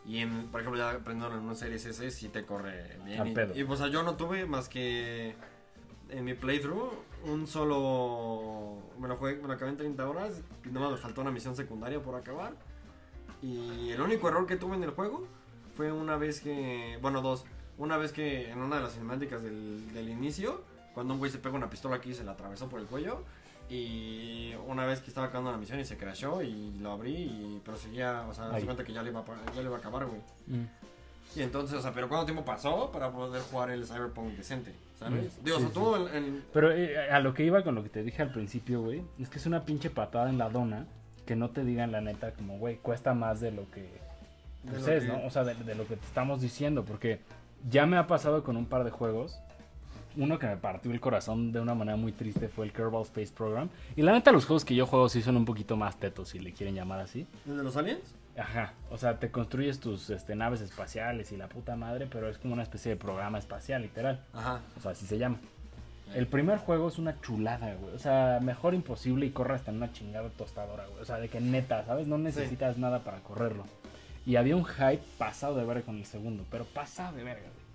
Y 0.08 0.20
en, 0.20 0.48
por 0.48 0.62
ejemplo, 0.62 0.80
ya 0.80 0.92
aprendiendo 0.92 1.38
en 1.38 1.44
una 1.44 1.56
serie 1.56 1.76
SS 1.76 2.12
sí 2.12 2.30
te 2.30 2.46
corre 2.46 2.98
bien. 3.04 3.36
Y, 3.54 3.60
y, 3.60 3.64
pues, 3.66 3.80
yo 3.92 4.04
no 4.04 4.16
tuve 4.16 4.46
más 4.46 4.70
que 4.70 5.36
en 6.10 6.24
mi 6.24 6.34
playthrough 6.34 6.94
un 7.26 7.46
solo. 7.46 8.78
Me 9.00 9.10
lo, 9.10 9.18
jugué, 9.18 9.36
me 9.36 9.48
lo 9.48 9.54
acabé 9.54 9.72
en 9.72 9.78
30 9.78 10.10
horas. 10.10 10.42
Y 10.66 10.70
nomás 10.70 10.92
me 10.92 10.98
faltó 10.98 11.22
una 11.22 11.32
misión 11.32 11.56
secundaria 11.56 12.02
por 12.02 12.16
acabar. 12.16 12.54
Y 13.42 13.90
el 13.92 14.02
único 14.02 14.30
error 14.30 14.48
que 14.48 14.56
tuve 14.56 14.76
en 14.76 14.84
el 14.84 14.92
juego 14.92 15.28
fue 15.76 15.92
una 15.92 16.16
vez 16.16 16.40
que. 16.40 16.98
Bueno, 17.02 17.22
dos. 17.22 17.46
Una 17.78 17.98
vez 17.98 18.12
que 18.14 18.50
en 18.50 18.60
una 18.60 18.78
de 18.78 18.84
las 18.84 18.94
cinemáticas 18.94 19.44
del, 19.44 19.94
del 19.94 20.10
inicio, 20.10 20.64
cuando 20.94 21.14
un 21.14 21.20
güey 21.20 21.32
se 21.32 21.38
pega 21.38 21.56
una 21.56 21.70
pistola 21.70 21.98
aquí 21.98 22.12
y 22.12 22.16
se 22.16 22.24
la 22.24 22.32
atravesó 22.32 22.70
por 22.70 22.80
el 22.80 22.88
cuello. 22.88 23.24
Y 23.70 24.54
una 24.68 24.86
vez 24.86 25.02
que 25.02 25.08
estaba 25.10 25.28
acabando 25.28 25.52
la 25.52 25.58
misión 25.58 25.80
y 25.80 25.86
se 25.86 25.98
crashó 25.98 26.42
y 26.42 26.72
lo 26.80 26.92
abrí, 26.92 27.14
y, 27.16 27.62
pero 27.66 27.78
seguía, 27.78 28.24
o 28.30 28.34
sea, 28.34 28.52
Ahí. 28.52 28.62
se 28.62 28.66
cuenta 28.66 28.84
que 28.84 28.94
ya 28.94 29.04
le 29.04 29.10
iba 29.12 29.20
a, 29.20 29.26
ya 29.54 29.62
le 29.62 29.68
iba 29.68 29.76
a 29.76 29.80
acabar, 29.80 30.06
güey. 30.06 30.22
Mm. 30.48 30.66
Y 31.36 31.42
entonces, 31.42 31.78
o 31.78 31.82
sea, 31.82 31.94
pero 31.94 32.08
¿cuánto 32.08 32.26
tiempo 32.26 32.46
pasó 32.46 32.90
para 32.92 33.12
poder 33.12 33.42
jugar 33.44 33.70
el 33.72 33.86
Cyberpunk 33.86 34.34
decente? 34.38 34.74
¿Sabes? 34.98 35.38
Mm, 35.40 35.44
Digo, 35.44 35.58
o 35.58 35.60
sí, 35.60 35.66
sea, 35.66 35.74
sí. 35.74 35.80
tú 35.80 35.96
en, 36.08 36.16
en- 36.16 36.44
Pero 36.54 36.72
eh, 36.72 37.12
a 37.12 37.20
lo 37.20 37.34
que 37.34 37.44
iba 37.44 37.62
con 37.64 37.76
lo 37.76 37.84
que 37.84 37.90
te 37.90 38.04
dije 38.04 38.22
al 38.22 38.32
principio, 38.32 38.82
güey, 38.82 39.04
es 39.20 39.30
que 39.30 39.38
es 39.38 39.46
una 39.46 39.64
pinche 39.66 39.90
patada 39.90 40.30
en 40.30 40.38
la 40.38 40.50
dona 40.50 40.86
que 41.26 41.36
no 41.36 41.50
te 41.50 41.64
digan 41.66 41.92
la 41.92 42.00
neta 42.02 42.32
como, 42.32 42.58
güey, 42.58 42.78
cuesta 42.78 43.14
más 43.14 43.42
de 43.42 43.52
lo 43.52 43.70
que 43.70 43.82
De 43.82 44.72
pues 44.72 44.82
lo 44.88 44.94
es, 44.94 45.04
que- 45.04 45.10
¿no? 45.10 45.26
O 45.26 45.30
sea, 45.30 45.44
de, 45.44 45.54
de 45.56 45.76
lo 45.76 45.86
que 45.88 45.98
te 45.98 46.06
estamos 46.06 46.42
diciendo, 46.42 46.86
porque 46.86 47.20
ya 47.70 47.86
me 47.86 47.98
ha 47.98 48.08
pasado 48.08 48.44
con 48.44 48.56
un 48.58 48.66
par 48.66 48.84
de 48.86 48.92
juegos. 48.92 49.38
Uno 50.18 50.40
que 50.40 50.48
me 50.48 50.58
partió 50.58 50.92
el 50.92 51.00
corazón 51.00 51.52
de 51.52 51.60
una 51.60 51.76
manera 51.76 51.96
muy 51.96 52.12
triste 52.12 52.50
fue 52.50 52.66
el 52.66 52.74
Kerbal 52.74 53.04
Space 53.04 53.32
Program. 53.32 53.70
Y 53.96 54.02
la 54.02 54.12
neta, 54.12 54.32
los 54.32 54.46
juegos 54.46 54.66
que 54.66 54.76
yo 54.76 54.88
juego 54.88 55.10
sí 55.10 55.22
son 55.22 55.38
un 55.38 55.46
poquito 55.46 55.78
más 55.78 55.98
tetos, 55.98 56.30
si 56.30 56.40
le 56.40 56.54
quieren 56.54 56.76
llamar 56.76 57.00
así. 57.00 57.28
¿El 57.48 57.58
de 57.58 57.64
los 57.64 57.78
aliens? 57.78 58.16
Ajá, 58.38 58.74
o 58.92 58.98
sea, 58.98 59.20
te 59.20 59.32
construyes 59.32 59.80
tus 59.80 60.12
este, 60.12 60.36
naves 60.36 60.62
espaciales 60.62 61.32
y 61.32 61.38
la 61.38 61.48
puta 61.48 61.76
madre, 61.76 62.08
pero 62.10 62.30
es 62.30 62.38
como 62.38 62.54
una 62.54 62.64
especie 62.64 62.92
de 62.92 62.96
programa 62.96 63.40
espacial, 63.40 63.82
literal. 63.82 64.24
Ajá. 64.34 64.62
O 64.78 64.82
sea, 64.82 64.92
así 64.92 65.06
se 65.06 65.18
llama. 65.18 65.40
El 66.14 66.28
primer 66.28 66.60
juego 66.60 66.88
es 66.88 67.00
una 67.00 67.20
chulada, 67.20 67.76
güey. 67.76 67.96
O 67.96 68.00
sea, 68.00 68.40
mejor 68.42 68.74
imposible 68.74 69.26
y 69.26 69.32
corre 69.32 69.56
hasta 69.56 69.72
en 69.72 69.78
una 69.78 69.92
chingada 69.92 70.30
tostadora, 70.30 70.86
güey. 70.88 71.02
O 71.02 71.06
sea, 71.06 71.18
de 71.18 71.30
que 71.30 71.42
neta, 71.42 71.84
¿sabes? 71.86 72.08
No 72.08 72.18
necesitas 72.18 72.78
nada 72.78 73.00
para 73.00 73.20
correrlo. 73.20 73.66
Y 74.26 74.36
había 74.36 74.56
un 74.56 74.66
hype 74.66 75.04
pasado 75.18 75.56
de 75.56 75.66
verga 75.66 75.82
con 75.82 75.98
el 75.98 76.06
segundo, 76.06 76.46
pero 76.50 76.66
pasado 76.66 77.16
de 77.18 77.24
verga, 77.24 77.42
güey. 77.42 77.68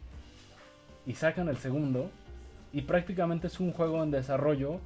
Y 1.07 1.14
sacan 1.14 1.49
el 1.49 1.57
segundo 1.57 2.11
y 2.72 2.82
prácticamente 2.82 3.46
es 3.48 3.60
un 3.60 3.72
juego 3.72 4.02
en 4.02 4.10
desarrollo 4.10 4.80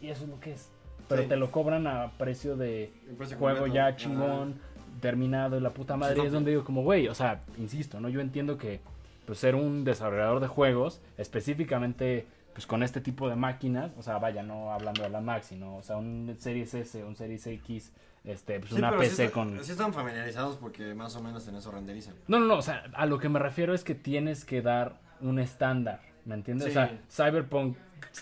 y 0.00 0.08
eso 0.08 0.24
es 0.24 0.30
lo 0.30 0.40
que 0.40 0.52
es. 0.52 0.70
Pero 1.08 1.22
Sí. 1.22 1.28
te 1.28 1.36
lo 1.36 1.50
cobran 1.50 1.86
a 1.86 2.12
precio 2.18 2.56
de 2.56 2.90
precio 3.18 3.36
juego 3.36 3.58
completo. 3.60 3.74
ya 3.74 3.86
Ajá. 3.88 3.96
chingón, 3.96 4.54
terminado 5.00 5.58
y 5.58 5.60
la 5.60 5.70
puta 5.70 5.96
madre. 5.96 6.14
Sí, 6.14 6.20
no, 6.20 6.26
es 6.26 6.32
donde 6.32 6.50
digo, 6.52 6.64
como, 6.64 6.82
güey, 6.82 7.08
o 7.08 7.14
sea, 7.14 7.42
insisto, 7.58 8.00
¿no? 8.00 8.08
Yo 8.08 8.20
entiendo 8.20 8.56
que 8.56 8.80
pues, 9.26 9.38
ser 9.38 9.54
un 9.54 9.84
desarrollador 9.84 10.40
de 10.40 10.48
juegos, 10.48 11.00
específicamente 11.18 12.26
pues 12.54 12.66
con 12.68 12.84
este 12.84 13.00
tipo 13.00 13.28
de 13.28 13.34
máquinas, 13.34 13.90
o 13.98 14.02
sea, 14.02 14.18
vaya, 14.18 14.44
no 14.44 14.72
hablando 14.72 15.02
de 15.02 15.08
la 15.10 15.20
Mac, 15.20 15.42
sino, 15.42 15.76
o 15.76 15.82
sea, 15.82 15.96
un 15.96 16.36
Series 16.38 16.72
S, 16.74 17.02
un 17.02 17.16
Series 17.16 17.44
X, 17.48 17.90
este, 18.22 18.60
pues 18.60 18.70
Sí, 18.70 18.78
una 18.78 18.92
PC 18.96 19.16
sí, 19.16 19.22
está- 19.22 19.34
con... 19.34 19.64
sí 19.64 19.72
están 19.72 19.92
familiarizados 19.92 20.56
porque 20.58 20.94
más 20.94 21.16
o 21.16 21.20
menos 21.22 21.48
en 21.48 21.56
eso 21.56 21.72
renderizan. 21.72 22.14
No, 22.28 22.38
no, 22.38 22.46
no, 22.46 22.54
o 22.58 22.62
sea, 22.62 22.84
a 22.94 23.06
lo 23.06 23.18
que 23.18 23.28
me 23.28 23.40
refiero 23.40 23.74
es 23.74 23.82
que 23.82 23.96
tienes 23.96 24.44
que 24.44 24.62
dar 24.62 25.00
un 25.20 25.40
estándar, 25.40 26.00
¿me 26.24 26.34
entiendes? 26.34 26.68
O 26.68 26.70
sea, 26.72 26.98
Cyberpunk 27.10 27.76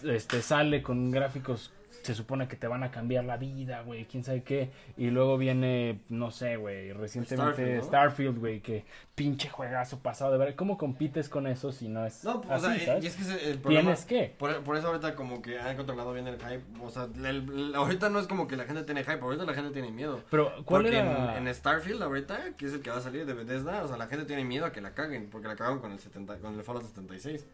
este, 0.05 0.43
sale 0.43 0.83
con 0.83 1.11
gráficos, 1.11 1.73
se 2.03 2.15
supone 2.17 2.49
que 2.49 2.57
te 2.57 2.67
van 2.67 2.83
a 2.83 2.91
cambiar 2.91 3.25
la 3.25 3.37
vida, 3.37 3.83
güey, 3.83 4.07
quién 4.07 4.25
sabe 4.25 4.43
qué, 4.43 4.71
y 4.97 5.11
luego 5.11 5.39
viene, 5.39 6.01
no 6.09 6.33
sé, 6.33 6.57
güey, 6.57 6.93
recientemente 6.93 7.81
Starfield, 7.83 8.39
güey, 8.41 8.61
que 8.61 8.85
pinche 9.15 9.49
juegazo 9.49 10.01
pasado 10.01 10.33
de 10.33 10.39
ver, 10.39 10.57
¿cómo 10.57 10.77
compites 10.79 11.29
con 11.29 11.47
eso 11.47 11.71
si 11.71 11.89
no 11.89 12.05
es 12.05 12.25
No, 12.25 12.41
pues, 12.41 12.51
así, 12.65 12.67
o 12.67 12.71
sea, 12.79 12.87
¿sabes? 12.87 13.05
y 13.05 13.07
es 13.07 13.17
que 13.17 13.51
el 13.51 13.59
problema... 13.59 13.83
¿Tienes 13.95 14.05
qué? 14.07 14.35
Por, 14.37 14.63
por 14.65 14.77
eso 14.77 14.89
ahorita 14.89 15.15
como 15.15 15.43
que 15.43 15.61
han 15.61 15.77
controlado 15.77 16.13
bien 16.13 16.27
el 16.27 16.39
hype. 16.41 16.63
O 16.83 16.91
sea, 16.91 17.05
el- 17.15 17.25
el- 17.27 17.75
ahorita 17.77 18.09
no 18.09 18.19
es 18.19 18.27
como 18.27 18.49
que 18.49 18.57
la 18.57 18.65
gente 18.65 18.83
tiene 18.83 19.05
hype, 19.05 19.21
ahorita 19.21 19.45
la 19.45 19.55
gente 19.55 19.71
tiene 19.71 19.93
miedo. 19.93 20.25
Pero, 20.29 20.51
¿cuál 20.65 20.83
porque 20.83 20.97
era...? 20.99 21.37
en, 21.39 21.47
en 21.47 21.55
Starfield 21.55 22.03
ahorita, 22.03 22.57
que 22.57 22.67
es 22.67 22.73
el 22.73 22.81
que 22.81 22.91
va 22.91 22.97
a 22.97 23.01
salir 23.01 23.27
de 23.27 23.35
Bethesda, 23.35 23.85
o 23.85 23.87
sea, 23.87 23.97
la 23.97 24.07
gente 24.09 24.25
tiene 24.25 24.45
miedo 24.45 24.65
a 24.67 24.73
que 24.73 24.81
la 24.81 24.93
caguen, 24.95 25.29
porque 25.31 25.47
la 25.47 25.55
cagaron 25.55 25.79
con 25.79 25.93
el 25.93 26.01
70, 26.01 26.39
con 26.39 26.55
el 26.55 26.65
Fallout 26.65 26.85
76. 26.87 27.47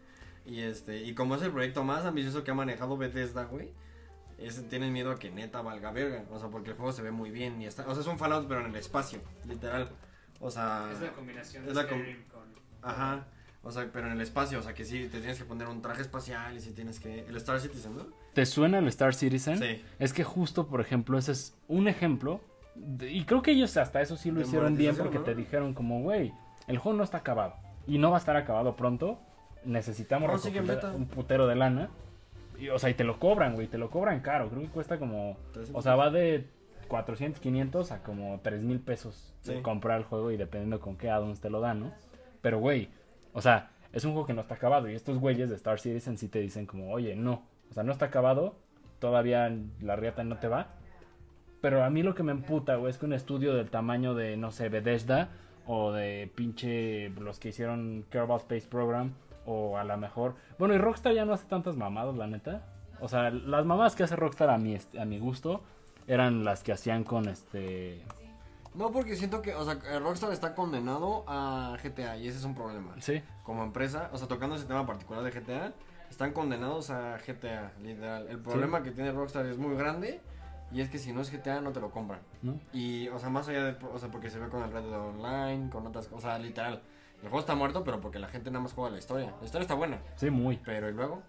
Y 0.49 0.61
este, 0.61 1.03
y 1.03 1.13
como 1.13 1.35
es 1.35 1.41
el 1.43 1.51
proyecto 1.51 1.83
más 1.83 2.05
ambicioso 2.05 2.43
que 2.43 2.51
ha 2.51 2.55
manejado 2.55 2.97
Bethesda, 2.97 3.43
güey, 3.45 3.69
es, 4.37 4.67
tienen 4.69 4.91
miedo 4.93 5.11
a 5.11 5.19
que 5.19 5.29
neta 5.31 5.61
valga 5.61 5.91
verga, 5.91 6.23
o 6.31 6.39
sea, 6.39 6.49
porque 6.49 6.71
el 6.71 6.75
juego 6.75 6.91
se 6.91 7.01
ve 7.01 7.11
muy 7.11 7.29
bien 7.29 7.61
y 7.61 7.65
está, 7.65 7.87
o 7.87 7.91
sea, 7.93 8.01
es 8.01 8.07
un 8.07 8.17
Fallout 8.17 8.47
pero 8.47 8.61
en 8.61 8.67
el 8.67 8.75
espacio, 8.75 9.19
literal. 9.47 9.89
O 10.39 10.49
sea, 10.49 10.89
Es 10.93 11.01
la 11.01 11.11
combinación 11.11 11.65
de 11.65 11.73
la 11.73 11.87
com- 11.87 11.99
con... 12.31 12.41
ajá, 12.81 13.27
o 13.61 13.71
sea, 13.71 13.89
pero 13.91 14.07
en 14.07 14.13
el 14.13 14.21
espacio, 14.21 14.59
o 14.59 14.63
sea, 14.63 14.73
que 14.73 14.85
sí 14.85 15.07
te 15.11 15.19
tienes 15.19 15.37
que 15.37 15.43
poner 15.43 15.67
un 15.67 15.81
traje 15.81 16.01
espacial 16.01 16.55
y 16.57 16.61
si 16.61 16.71
tienes 16.71 16.99
que 16.99 17.25
el 17.27 17.35
Star 17.35 17.59
Citizen, 17.59 17.97
¿no? 17.97 18.05
¿Te 18.33 18.45
suena 18.45 18.79
el 18.79 18.87
Star 18.87 19.13
Citizen? 19.13 19.59
Sí. 19.59 19.83
Es 19.99 20.13
que 20.13 20.23
justo, 20.23 20.67
por 20.67 20.79
ejemplo, 20.79 21.17
ese 21.17 21.33
es 21.33 21.55
un 21.67 21.87
ejemplo. 21.87 22.41
de- 22.75 23.11
y 23.11 23.25
creo 23.25 23.41
que 23.41 23.51
ellos 23.51 23.75
hasta 23.75 24.01
eso 24.01 24.15
sí 24.15 24.31
lo 24.31 24.39
hicieron 24.41 24.77
bien 24.77 24.95
porque 24.95 25.17
¿no? 25.17 25.23
te 25.25 25.35
dijeron 25.35 25.73
como, 25.73 26.01
güey, 26.01 26.31
el 26.67 26.77
juego 26.77 26.97
no 26.97 27.03
está 27.03 27.17
acabado. 27.17 27.55
Y 27.85 27.97
no 27.97 28.09
va 28.11 28.17
a 28.17 28.19
estar 28.19 28.37
acabado 28.37 28.77
pronto. 28.77 29.19
Necesitamos 29.65 30.29
recopilar 30.31 30.95
un 30.95 31.05
putero 31.07 31.47
de 31.47 31.55
lana. 31.55 31.89
Y, 32.57 32.69
o 32.69 32.79
sea, 32.79 32.89
y 32.89 32.93
te 32.93 33.03
lo 33.03 33.19
cobran, 33.19 33.55
güey. 33.55 33.67
Te 33.67 33.77
lo 33.77 33.89
cobran 33.89 34.19
caro. 34.21 34.49
Creo 34.49 34.61
que 34.61 34.67
cuesta 34.69 34.97
como... 34.99 35.37
300. 35.53 35.79
O 35.79 35.81
sea, 35.81 35.95
va 35.95 36.09
de 36.09 36.45
400, 36.87 37.39
500 37.39 37.91
a 37.91 38.03
como 38.03 38.39
3 38.43 38.61
mil 38.63 38.79
pesos 38.79 39.33
de 39.45 39.55
Sí. 39.57 39.61
comprar 39.61 39.97
el 39.99 40.03
juego 40.05 40.31
y 40.31 40.37
dependiendo 40.37 40.79
con 40.79 40.97
qué 40.97 41.09
addons 41.09 41.39
te 41.39 41.49
lo 41.49 41.59
dan, 41.61 41.79
¿no? 41.79 41.93
Pero, 42.41 42.59
güey, 42.59 42.89
o 43.33 43.41
sea, 43.41 43.71
es 43.93 44.03
un 44.05 44.11
juego 44.11 44.27
que 44.27 44.33
no 44.33 44.41
está 44.41 44.55
acabado 44.55 44.89
y 44.89 44.95
estos 44.95 45.19
güeyes 45.19 45.49
de 45.49 45.55
Star 45.55 45.79
Citizen 45.79 46.17
sí 46.17 46.27
te 46.27 46.39
dicen 46.39 46.65
como, 46.65 46.91
oye, 46.91 47.15
no, 47.15 47.43
o 47.69 47.73
sea, 47.73 47.83
no 47.83 47.91
está 47.91 48.05
acabado, 48.05 48.55
todavía 48.99 49.51
la 49.81 49.95
riata 49.95 50.23
no 50.23 50.37
te 50.39 50.47
va. 50.47 50.67
Pero 51.61 51.83
a 51.83 51.89
mí 51.89 52.03
lo 52.03 52.15
que 52.15 52.23
me 52.23 52.31
emputa, 52.31 52.75
güey, 52.75 52.89
es 52.91 52.97
que 52.97 53.05
un 53.05 53.13
estudio 53.13 53.53
del 53.53 53.69
tamaño 53.69 54.15
de, 54.15 54.37
no 54.37 54.51
sé, 54.51 54.69
Bethesda 54.69 55.29
o 55.67 55.91
de 55.91 56.31
pinche 56.33 57.09
los 57.09 57.39
que 57.39 57.49
hicieron 57.49 58.05
Kerbal 58.09 58.37
Space 58.37 58.67
Program 58.67 59.13
o 59.49 59.77
a 59.77 59.83
lo 59.83 59.97
mejor... 59.97 60.35
Bueno, 60.59 60.75
y 60.75 60.77
Rockstar 60.77 61.13
ya 61.13 61.25
no 61.25 61.33
hace 61.33 61.47
tantas 61.47 61.75
mamadas, 61.75 62.15
la 62.15 62.27
neta. 62.27 62.61
O 63.01 63.07
sea, 63.07 63.31
las 63.31 63.65
mamadas 63.65 63.95
que 63.95 64.03
hace 64.03 64.15
Rockstar 64.15 64.49
a 64.49 64.57
mi, 64.57 64.77
a 64.99 65.05
mi 65.05 65.19
gusto 65.19 65.61
eran 66.07 66.43
las 66.43 66.63
que 66.63 66.71
hacían 66.71 67.03
con 67.03 67.27
este... 67.27 68.03
No, 68.75 68.91
porque 68.91 69.15
siento 69.15 69.41
que, 69.41 69.55
o 69.55 69.65
sea, 69.65 69.79
eh, 69.91 69.99
Rockstar 69.99 70.31
está 70.31 70.53
condenado 70.53 71.25
a 71.27 71.75
GTA 71.83 72.17
y 72.17 72.27
ese 72.27 72.37
es 72.37 72.43
un 72.43 72.53
problema. 72.53 72.93
Sí. 72.99 73.23
Como 73.43 73.63
empresa, 73.63 74.11
o 74.13 74.17
sea, 74.19 74.27
tocando 74.27 74.55
ese 74.55 74.65
tema 74.65 74.85
particular 74.85 75.23
de 75.23 75.31
GTA, 75.31 75.73
están 76.09 76.31
condenados 76.33 76.91
a 76.91 77.17
GTA, 77.17 77.71
literal. 77.81 78.27
El 78.29 78.39
problema 78.39 78.83
que 78.83 78.91
tiene 78.91 79.11
Rockstar 79.11 79.47
es 79.47 79.57
muy 79.57 79.75
grande 79.75 80.21
y 80.71 80.81
es 80.81 80.89
que 80.89 80.99
si 80.99 81.11
no 81.11 81.21
es 81.21 81.31
GTA 81.31 81.61
no 81.61 81.71
te 81.71 81.79
lo 81.79 81.89
compran. 81.89 82.19
¿no? 82.43 82.59
Y, 82.71 83.07
o 83.07 83.17
sea, 83.17 83.29
más 83.29 83.47
allá 83.47 83.63
de, 83.63 83.85
o 83.85 83.97
sea, 83.97 84.09
porque 84.09 84.29
se 84.29 84.37
ve 84.37 84.47
con 84.49 84.61
el 84.61 84.71
Red 84.71 84.83
Dead 84.83 84.99
Online, 84.99 85.69
con 85.71 85.87
otras 85.87 86.07
cosas, 86.07 86.25
o 86.25 86.27
sea, 86.27 86.37
literal. 86.37 86.83
El 87.21 87.29
juego 87.29 87.39
está 87.39 87.55
muerto, 87.55 87.83
pero 87.83 87.99
porque 87.99 88.17
la 88.19 88.27
gente 88.27 88.49
nada 88.49 88.63
más 88.63 88.73
juega 88.73 88.91
la 88.91 88.97
historia. 88.97 89.33
La 89.39 89.45
historia 89.45 89.63
está 89.63 89.75
buena, 89.75 89.99
Sí, 90.15 90.29
muy. 90.29 90.57
pero 90.63 90.89
¿y 90.89 90.93
luego? 90.93 91.21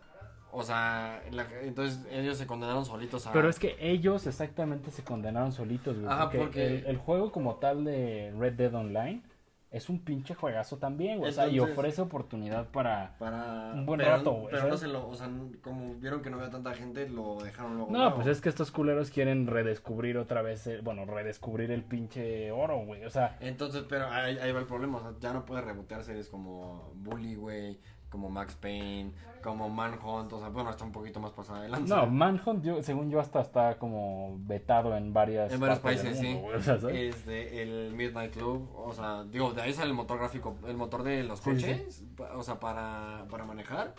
O 0.52 0.62
sea, 0.64 1.22
la- 1.30 1.46
entonces 1.62 2.00
ellos 2.10 2.36
se 2.36 2.46
condenaron 2.46 2.84
solitos 2.84 3.26
a... 3.26 3.32
Pero 3.32 3.48
es 3.48 3.58
que 3.60 3.76
ellos 3.80 4.26
exactamente 4.26 4.90
se 4.90 5.04
condenaron 5.04 5.52
solitos, 5.52 5.96
güey. 5.96 6.06
Ajá, 6.10 6.24
porque 6.24 6.38
porque- 6.38 6.66
el, 6.78 6.86
el 6.86 6.96
juego 6.96 7.30
como 7.32 7.56
tal 7.56 7.84
de 7.84 8.32
Red 8.38 8.54
Dead 8.54 8.74
Online 8.74 9.22
es 9.70 9.88
un 9.88 10.00
pinche 10.00 10.34
juegazo 10.34 10.78
también, 10.78 11.18
güey. 11.18 11.30
o 11.30 11.32
sea, 11.32 11.46
y 11.46 11.60
ofrece 11.60 12.02
oportunidad 12.02 12.68
para... 12.70 13.16
Para... 13.18 13.72
Un 13.72 13.86
buen 13.86 13.98
pero, 13.98 14.10
rato, 14.16 14.32
güey, 14.32 14.54
Pero 14.54 14.68
no 14.68 14.76
se 14.76 14.88
lo, 14.88 15.08
o 15.08 15.14
sea, 15.14 15.30
como 15.62 15.94
vieron 15.94 16.22
que 16.22 16.30
no 16.30 16.38
había 16.38 16.50
tanta 16.50 16.74
gente, 16.74 17.08
lo 17.08 17.40
dejaron 17.40 17.76
luego. 17.76 17.92
No, 17.92 18.14
pues 18.16 18.26
es 18.26 18.40
que 18.40 18.48
estos 18.48 18.72
culeros 18.72 19.10
quieren 19.10 19.46
redescubrir 19.46 20.18
otra 20.18 20.42
vez, 20.42 20.66
el- 20.66 20.82
bueno, 20.82 21.04
redescubrir 21.04 21.70
el 21.70 21.84
pinche 21.84 22.50
oro, 22.50 22.84
güey. 22.84 23.04
O 23.04 23.10
sea, 23.10 23.36
Entonces, 23.40 23.84
pero 23.88 24.08
ahí, 24.10 24.38
ahí 24.38 24.50
va 24.50 24.58
el 24.58 24.66
problema, 24.66 24.98
o 24.98 25.02
sea, 25.02 25.12
ya 25.20 25.32
no 25.32 25.44
puedes 25.44 25.64
rebotear 25.64 26.02
series 26.02 26.28
como 26.28 26.92
Bully, 26.96 27.36
güey, 27.36 27.78
como 28.10 28.28
Max 28.28 28.54
Payne, 28.60 29.12
como 29.42 29.68
Manhunt, 29.70 30.32
o 30.32 30.38
sea, 30.38 30.48
bueno, 30.48 30.70
está 30.70 30.84
un 30.84 30.92
poquito 30.92 31.20
más 31.20 31.30
pasada 31.32 31.60
adelante. 31.60 31.88
no, 31.88 32.06
Manhunt, 32.06 32.62
yo, 32.64 32.82
según 32.82 33.10
yo, 33.10 33.20
hasta 33.20 33.40
está 33.40 33.78
como 33.78 34.36
vetado 34.40 34.96
en 34.96 35.12
varias 35.12 35.52
En 35.52 35.60
varios 35.60 35.78
países, 35.78 36.18
sí. 36.18 36.34
mundo. 36.34 36.88
Este, 36.90 37.62
el 37.62 37.92
Midnight 37.94 38.32
Club, 38.34 38.68
o 38.74 38.92
sea, 38.92 39.24
digo, 39.24 39.52
de 39.52 39.62
ahí 39.62 39.72
sale 39.72 39.88
el 39.88 39.94
motor 39.94 40.18
gráfico, 40.18 40.56
el 40.66 40.76
motor 40.76 41.02
de 41.02 41.22
los 41.24 41.38
Sí, 41.40 41.50
coches, 41.50 42.04
o 42.34 42.42
sea, 42.42 42.60
para, 42.60 43.24
para 43.30 43.44
manejar, 43.44 43.94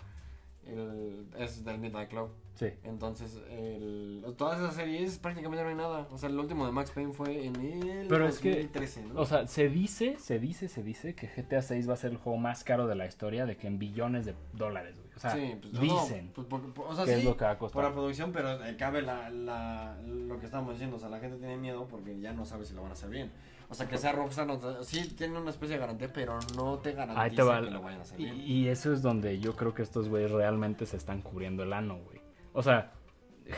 el, 0.68 1.26
es 1.38 1.64
del 1.64 1.80
Midnight 1.80 2.10
Club. 2.10 2.30
Sí. 2.56 2.68
Entonces, 2.84 3.42
el, 3.50 4.24
todas 4.38 4.60
esas 4.60 4.76
series 4.76 5.18
prácticamente 5.18 5.64
no 5.64 5.70
hay 5.70 5.76
nada. 5.76 6.08
O 6.12 6.18
sea, 6.18 6.30
el 6.30 6.38
último 6.38 6.66
de 6.66 6.72
Max 6.72 6.92
Payne 6.92 7.14
fue 7.14 7.46
en 7.46 7.56
el 7.56 8.08
Pero 8.08 8.28
es 8.28 8.40
que, 8.40 8.50
2013, 8.52 9.04
¿no? 9.06 9.20
O 9.22 9.26
sea, 9.26 9.48
se 9.48 9.70
dice, 9.70 10.18
se 10.20 10.40
dice, 10.40 10.68
se 10.68 10.84
dice 10.84 11.16
que 11.16 11.28
GTA 11.28 11.62
6 11.62 11.90
va 11.90 11.94
a 11.94 11.98
ser 11.98 12.12
el 12.12 12.18
juego 12.18 12.38
más 12.38 12.64
caro 12.64 12.88
de 12.88 12.96
la 12.96 13.06
historia, 13.08 13.46
de 13.46 13.58
que 13.58 13.68
en 13.68 13.80
billones 13.80 14.26
de 14.26 14.36
dólares, 14.54 14.96
güey. 14.98 15.12
O 15.16 15.20
sea, 15.20 15.32
sí, 15.32 15.56
pues, 15.62 15.74
no, 15.74 15.82
dicen 15.82 16.32
pues, 16.34 16.48
por- 16.48 16.62
o 16.78 16.96
sea, 16.96 17.06
que 17.06 17.14
sí, 17.14 17.20
es 17.20 17.26
lo 17.26 17.38
que 17.38 17.46
va 17.46 17.52
a 17.52 17.58
por 17.58 17.84
la 17.84 17.92
producción, 17.92 18.32
pero 18.32 18.64
eh, 18.64 18.76
cabe 18.78 19.02
la, 19.02 19.30
la, 19.30 19.98
lo 20.06 20.40
que 20.40 20.46
estábamos 20.46 20.74
diciendo. 20.74 20.98
O 20.98 21.00
sea, 21.00 21.10
la 21.10 21.20
gente 21.20 21.38
tiene 21.38 21.58
miedo 21.58 21.88
porque 21.88 22.20
ya 22.20 22.34
no 22.34 22.46
sabe 22.46 22.66
si 22.66 22.74
lo 22.74 22.82
van 22.82 22.92
a 22.92 22.94
hacer 22.94 23.10
bien. 23.10 23.32
O 23.72 23.74
sea, 23.74 23.88
que 23.88 23.98
sea 23.98 24.12
Rockstar, 24.12 24.48
sí 24.84 25.08
tiene 25.18 25.40
una 25.40 25.50
especie 25.50 25.76
de 25.76 25.80
garantía, 25.80 26.10
pero 26.14 26.38
no 26.58 26.78
te 26.80 26.92
garantiza 26.92 27.22
Ahí 27.22 27.34
te 27.34 27.42
va. 27.42 27.62
que 27.62 27.72
lo 27.72 27.82
vayan 27.82 28.00
a 28.00 28.04
hacer 28.04 28.20
Y, 28.20 28.26
bien. 28.26 28.42
y 28.42 28.68
eso 28.68 28.92
es 28.92 29.02
donde 29.02 29.40
yo 29.40 29.56
creo 29.56 29.74
que 29.74 29.82
estos 29.82 30.10
güeyes 30.10 30.30
realmente 30.32 30.86
se 30.86 30.98
están 30.98 31.22
cubriendo 31.22 31.64
el 31.64 31.72
ano, 31.72 31.98
güey. 32.04 32.20
O 32.52 32.62
sea, 32.62 32.92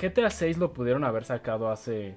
GTA 0.02 0.30
6 0.30 0.60
lo 0.60 0.72
pudieron 0.72 1.04
haber 1.04 1.26
sacado 1.26 1.70
hace 1.72 2.16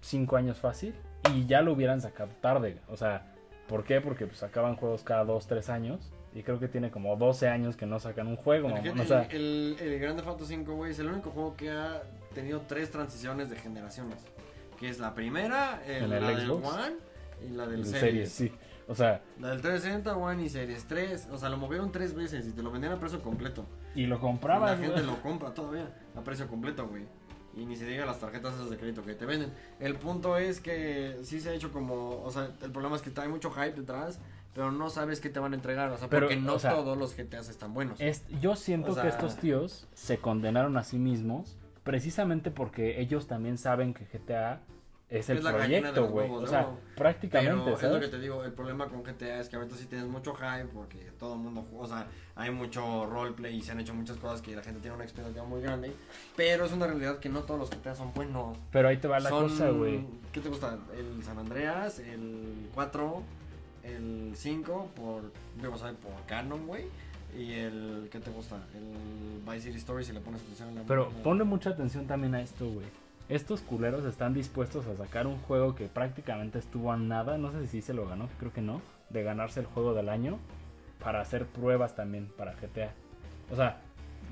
5 0.00 0.36
años 0.36 0.58
fácil 0.58 0.94
y 1.32 1.46
ya 1.46 1.62
lo 1.62 1.72
hubieran 1.72 2.00
sacado 2.00 2.30
tarde. 2.40 2.80
O 2.88 2.96
sea, 2.96 3.32
¿por 3.68 3.84
qué? 3.84 4.00
Porque 4.00 4.26
pues 4.26 4.38
sacaban 4.38 4.74
juegos 4.76 5.04
cada 5.04 5.24
2, 5.24 5.46
3 5.46 5.68
años. 5.70 6.12
Y 6.34 6.42
creo 6.42 6.58
que 6.60 6.68
tiene 6.68 6.90
como 6.90 7.16
12 7.16 7.48
años 7.48 7.76
que 7.76 7.86
no 7.86 7.98
sacan 8.00 8.26
un 8.26 8.36
juego. 8.36 8.68
El, 8.68 8.86
el, 8.86 9.00
O 9.00 9.04
sea, 9.04 9.22
el, 9.30 9.76
el 9.80 9.98
Grand 9.98 10.16
Theft 10.16 10.28
Auto 10.28 10.44
5, 10.44 10.74
güey, 10.74 10.90
es 10.90 10.98
el 10.98 11.06
único 11.06 11.30
juego 11.30 11.56
que 11.56 11.70
ha 11.70 12.02
tenido 12.34 12.60
tres 12.62 12.90
transiciones 12.90 13.48
de 13.48 13.56
generaciones. 13.56 14.18
Que 14.78 14.88
es 14.90 14.98
la 14.98 15.14
primera, 15.14 15.82
el- 15.86 16.10
la 16.10 16.20
del. 16.20 16.50
One 16.50 16.96
y 17.46 17.50
la 17.50 17.66
del 17.66 17.80
en 17.80 17.86
Series. 17.86 18.32
series, 18.32 18.32
sí. 18.32 18.52
O 18.86 18.94
sea, 18.94 19.22
La 19.38 19.50
del 19.50 19.60
360, 19.60 20.16
One 20.16 20.44
y 20.44 20.48
Series 20.48 20.86
3. 20.86 21.28
O 21.30 21.36
sea, 21.38 21.50
lo 21.50 21.58
movieron 21.58 21.92
tres 21.92 22.14
veces 22.14 22.46
y 22.48 22.52
te 22.52 22.62
lo 22.62 22.70
vendían 22.70 22.94
a 22.94 22.98
precio 23.00 23.20
completo. 23.22 23.66
y 23.94 24.06
lo 24.06 24.14
la 24.16 24.20
comprabas, 24.20 24.78
gente 24.78 24.94
güey. 24.94 25.04
lo 25.06 25.20
compra 25.20 25.52
todavía 25.52 25.92
a 26.16 26.20
precio 26.22 26.48
completo, 26.48 26.86
güey. 26.88 27.04
Y 27.56 27.66
ni 27.66 27.76
se 27.76 27.84
diga 27.86 28.06
las 28.06 28.20
tarjetas 28.20 28.54
esas 28.54 28.70
de 28.70 28.76
crédito 28.78 29.02
que 29.04 29.14
te 29.14 29.26
venden. 29.26 29.52
El 29.80 29.96
punto 29.96 30.36
es 30.38 30.60
que 30.60 31.18
sí 31.24 31.40
se 31.40 31.50
ha 31.50 31.52
hecho 31.54 31.70
como. 31.72 32.22
O 32.22 32.30
sea, 32.30 32.50
el 32.62 32.70
problema 32.70 32.96
es 32.96 33.02
que 33.02 33.10
hay 33.20 33.28
mucho 33.28 33.50
hype 33.50 33.72
detrás, 33.72 34.20
pero 34.54 34.70
no 34.72 34.88
sabes 34.90 35.20
qué 35.20 35.28
te 35.28 35.38
van 35.40 35.52
a 35.52 35.56
entregar. 35.56 35.90
O 35.90 35.98
sea, 35.98 36.08
Pero, 36.08 36.26
porque 36.28 36.40
no 36.40 36.54
o 36.54 36.58
sea, 36.58 36.70
todos 36.70 36.96
los 36.96 37.14
GTAs 37.16 37.48
están 37.48 37.74
buenos. 37.74 38.00
Es- 38.00 38.24
yo 38.40 38.54
siento 38.56 38.92
O 38.92 38.94
sea- 38.94 39.02
que 39.02 39.08
estos 39.10 39.36
tíos 39.36 39.86
se 39.94 40.18
condenaron 40.18 40.76
a 40.78 40.84
sí 40.84 40.98
mismos 40.98 41.56
precisamente 41.82 42.50
porque 42.50 43.00
ellos 43.00 43.26
también 43.26 43.58
saben 43.58 43.92
que 43.94 44.04
GTA 44.04 44.60
es 45.10 45.30
el 45.30 45.38
Es 45.38 45.44
proyecto, 45.44 46.08
güey. 46.08 46.30
O 46.30 46.46
sea, 46.46 46.68
prácticamente, 46.94 47.62
Pero 47.64 47.76
es 47.76 47.94
lo 47.94 48.00
que 48.00 48.08
te 48.08 48.18
digo, 48.18 48.44
el 48.44 48.52
problema 48.52 48.88
con 48.88 49.02
GTA 49.02 49.40
es 49.40 49.48
que 49.48 49.56
ahorita 49.56 49.74
sí 49.74 49.86
tienes 49.86 50.06
mucho 50.06 50.34
hype 50.34 50.66
porque 50.66 50.98
todo 51.18 51.34
el 51.34 51.40
mundo, 51.40 51.64
juega, 51.70 51.84
o 51.84 51.88
sea, 51.88 52.06
hay 52.34 52.50
mucho 52.50 53.06
roleplay 53.06 53.56
y 53.56 53.62
se 53.62 53.72
han 53.72 53.80
hecho 53.80 53.94
muchas 53.94 54.18
cosas 54.18 54.42
que 54.42 54.54
la 54.54 54.62
gente 54.62 54.80
tiene 54.80 54.94
una 54.94 55.04
experiencia 55.04 55.42
muy 55.44 55.62
grande, 55.62 55.92
pero 56.36 56.66
es 56.66 56.72
una 56.72 56.86
realidad 56.86 57.20
que 57.20 57.30
no 57.30 57.42
todos 57.42 57.58
los 57.58 57.70
GTA 57.70 57.94
son 57.94 58.12
buenos. 58.12 58.58
Pero 58.70 58.88
ahí 58.88 58.98
te 58.98 59.08
va 59.08 59.18
la 59.18 59.30
son, 59.30 59.48
cosa, 59.48 59.70
güey. 59.70 60.04
¿Qué 60.30 60.40
te 60.40 60.50
gusta? 60.50 60.78
El 60.94 61.22
San 61.24 61.38
Andreas, 61.38 62.00
el 62.00 62.68
4, 62.74 63.22
el 63.84 64.32
5 64.34 64.90
por, 64.94 65.32
digo, 65.58 65.74
o 65.74 65.78
sea, 65.78 65.92
por 65.92 66.12
Canon, 66.26 66.66
güey. 66.66 66.84
Y 67.36 67.52
el, 67.52 68.08
¿qué 68.10 68.20
te 68.20 68.30
gusta? 68.30 68.56
El 68.74 69.40
Vice 69.46 69.68
City 69.68 69.78
Story 69.78 70.04
si 70.04 70.12
le 70.12 70.20
pones 70.20 70.42
atención 70.42 70.70
en 70.70 70.74
la 70.76 70.82
Pero 70.82 71.10
ponle 71.22 71.44
mucha 71.44 71.70
atención 71.70 72.06
también 72.06 72.34
a 72.34 72.40
esto, 72.40 72.66
güey. 72.66 72.86
Estos 73.28 73.60
culeros 73.60 74.04
están 74.06 74.32
dispuestos 74.32 74.86
a 74.86 74.96
sacar 74.96 75.26
un 75.26 75.36
juego 75.42 75.74
que 75.74 75.86
prácticamente 75.86 76.58
estuvo 76.58 76.90
a 76.92 76.96
nada, 76.96 77.36
no 77.36 77.52
sé 77.52 77.60
si 77.62 77.66
sí 77.68 77.82
se 77.82 77.92
lo 77.94 78.08
ganó, 78.08 78.28
creo 78.38 78.52
que 78.52 78.62
no, 78.62 78.80
de 79.10 79.22
ganarse 79.22 79.60
el 79.60 79.66
juego 79.66 79.92
del 79.92 80.08
año 80.08 80.38
para 81.02 81.20
hacer 81.20 81.44
pruebas 81.46 81.94
también 81.94 82.28
para 82.38 82.54
GTA. 82.54 82.90
O 83.52 83.56
sea, 83.56 83.80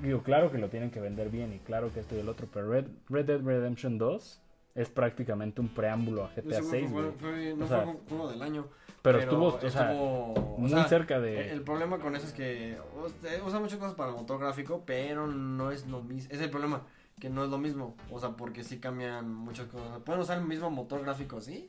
digo, 0.01 0.23
claro 0.23 0.51
que 0.51 0.57
lo 0.57 0.69
tienen 0.69 0.89
que 0.89 0.99
vender 0.99 1.29
bien 1.29 1.53
y 1.53 1.59
claro 1.59 1.93
que 1.93 1.99
esto 1.99 2.15
y 2.15 2.19
el 2.19 2.29
otro, 2.29 2.47
pero 2.51 2.69
Red, 2.71 2.85
Red 3.07 3.25
Dead 3.25 3.41
Redemption 3.41 3.99
2 3.99 4.41
es 4.73 4.89
prácticamente 4.89 5.61
un 5.61 5.69
preámbulo 5.69 6.23
a 6.25 6.29
GTA 6.29 6.57
Ese 6.57 6.61
güey 6.61 6.81
6, 6.81 6.91
fue- 6.91 7.01
güey. 7.03 7.13
fue- 7.17 7.53
no 7.55 7.65
O 7.65 7.67
sea, 7.67 7.81
fue 7.83 7.93
juego 8.09 8.29
del 8.29 8.41
año. 8.41 8.67
Pero, 9.03 9.19
estuvo, 9.19 9.45
o 9.47 9.59
sea, 9.59 9.69
estuvo, 9.91 10.33
o 10.33 10.57
muy 10.57 10.69
sea, 10.71 10.87
cerca 10.87 11.19
de... 11.19 11.51
El 11.51 11.61
problema 11.61 11.99
con 11.99 12.15
eso 12.15 12.25
es 12.25 12.33
que 12.33 12.77
usa 13.45 13.59
muchas 13.59 13.77
cosas 13.77 13.93
para 13.93 14.09
el 14.09 14.15
motor 14.17 14.39
gráfico, 14.39 14.83
pero 14.85 15.27
no 15.27 15.71
es 15.71 15.85
lo 15.87 16.01
mismo. 16.01 16.29
Es 16.33 16.41
el 16.41 16.49
problema, 16.49 16.81
que 17.19 17.29
no 17.29 17.43
es 17.43 17.49
lo 17.49 17.57
mismo. 17.57 17.95
O 18.11 18.19
sea, 18.19 18.31
porque 18.31 18.63
sí 18.63 18.79
cambian 18.79 19.33
muchas 19.33 19.67
cosas. 19.67 19.99
Pueden 20.05 20.21
usar 20.21 20.37
el 20.37 20.45
mismo 20.45 20.69
motor 20.69 21.01
gráfico, 21.01 21.41
sí, 21.41 21.65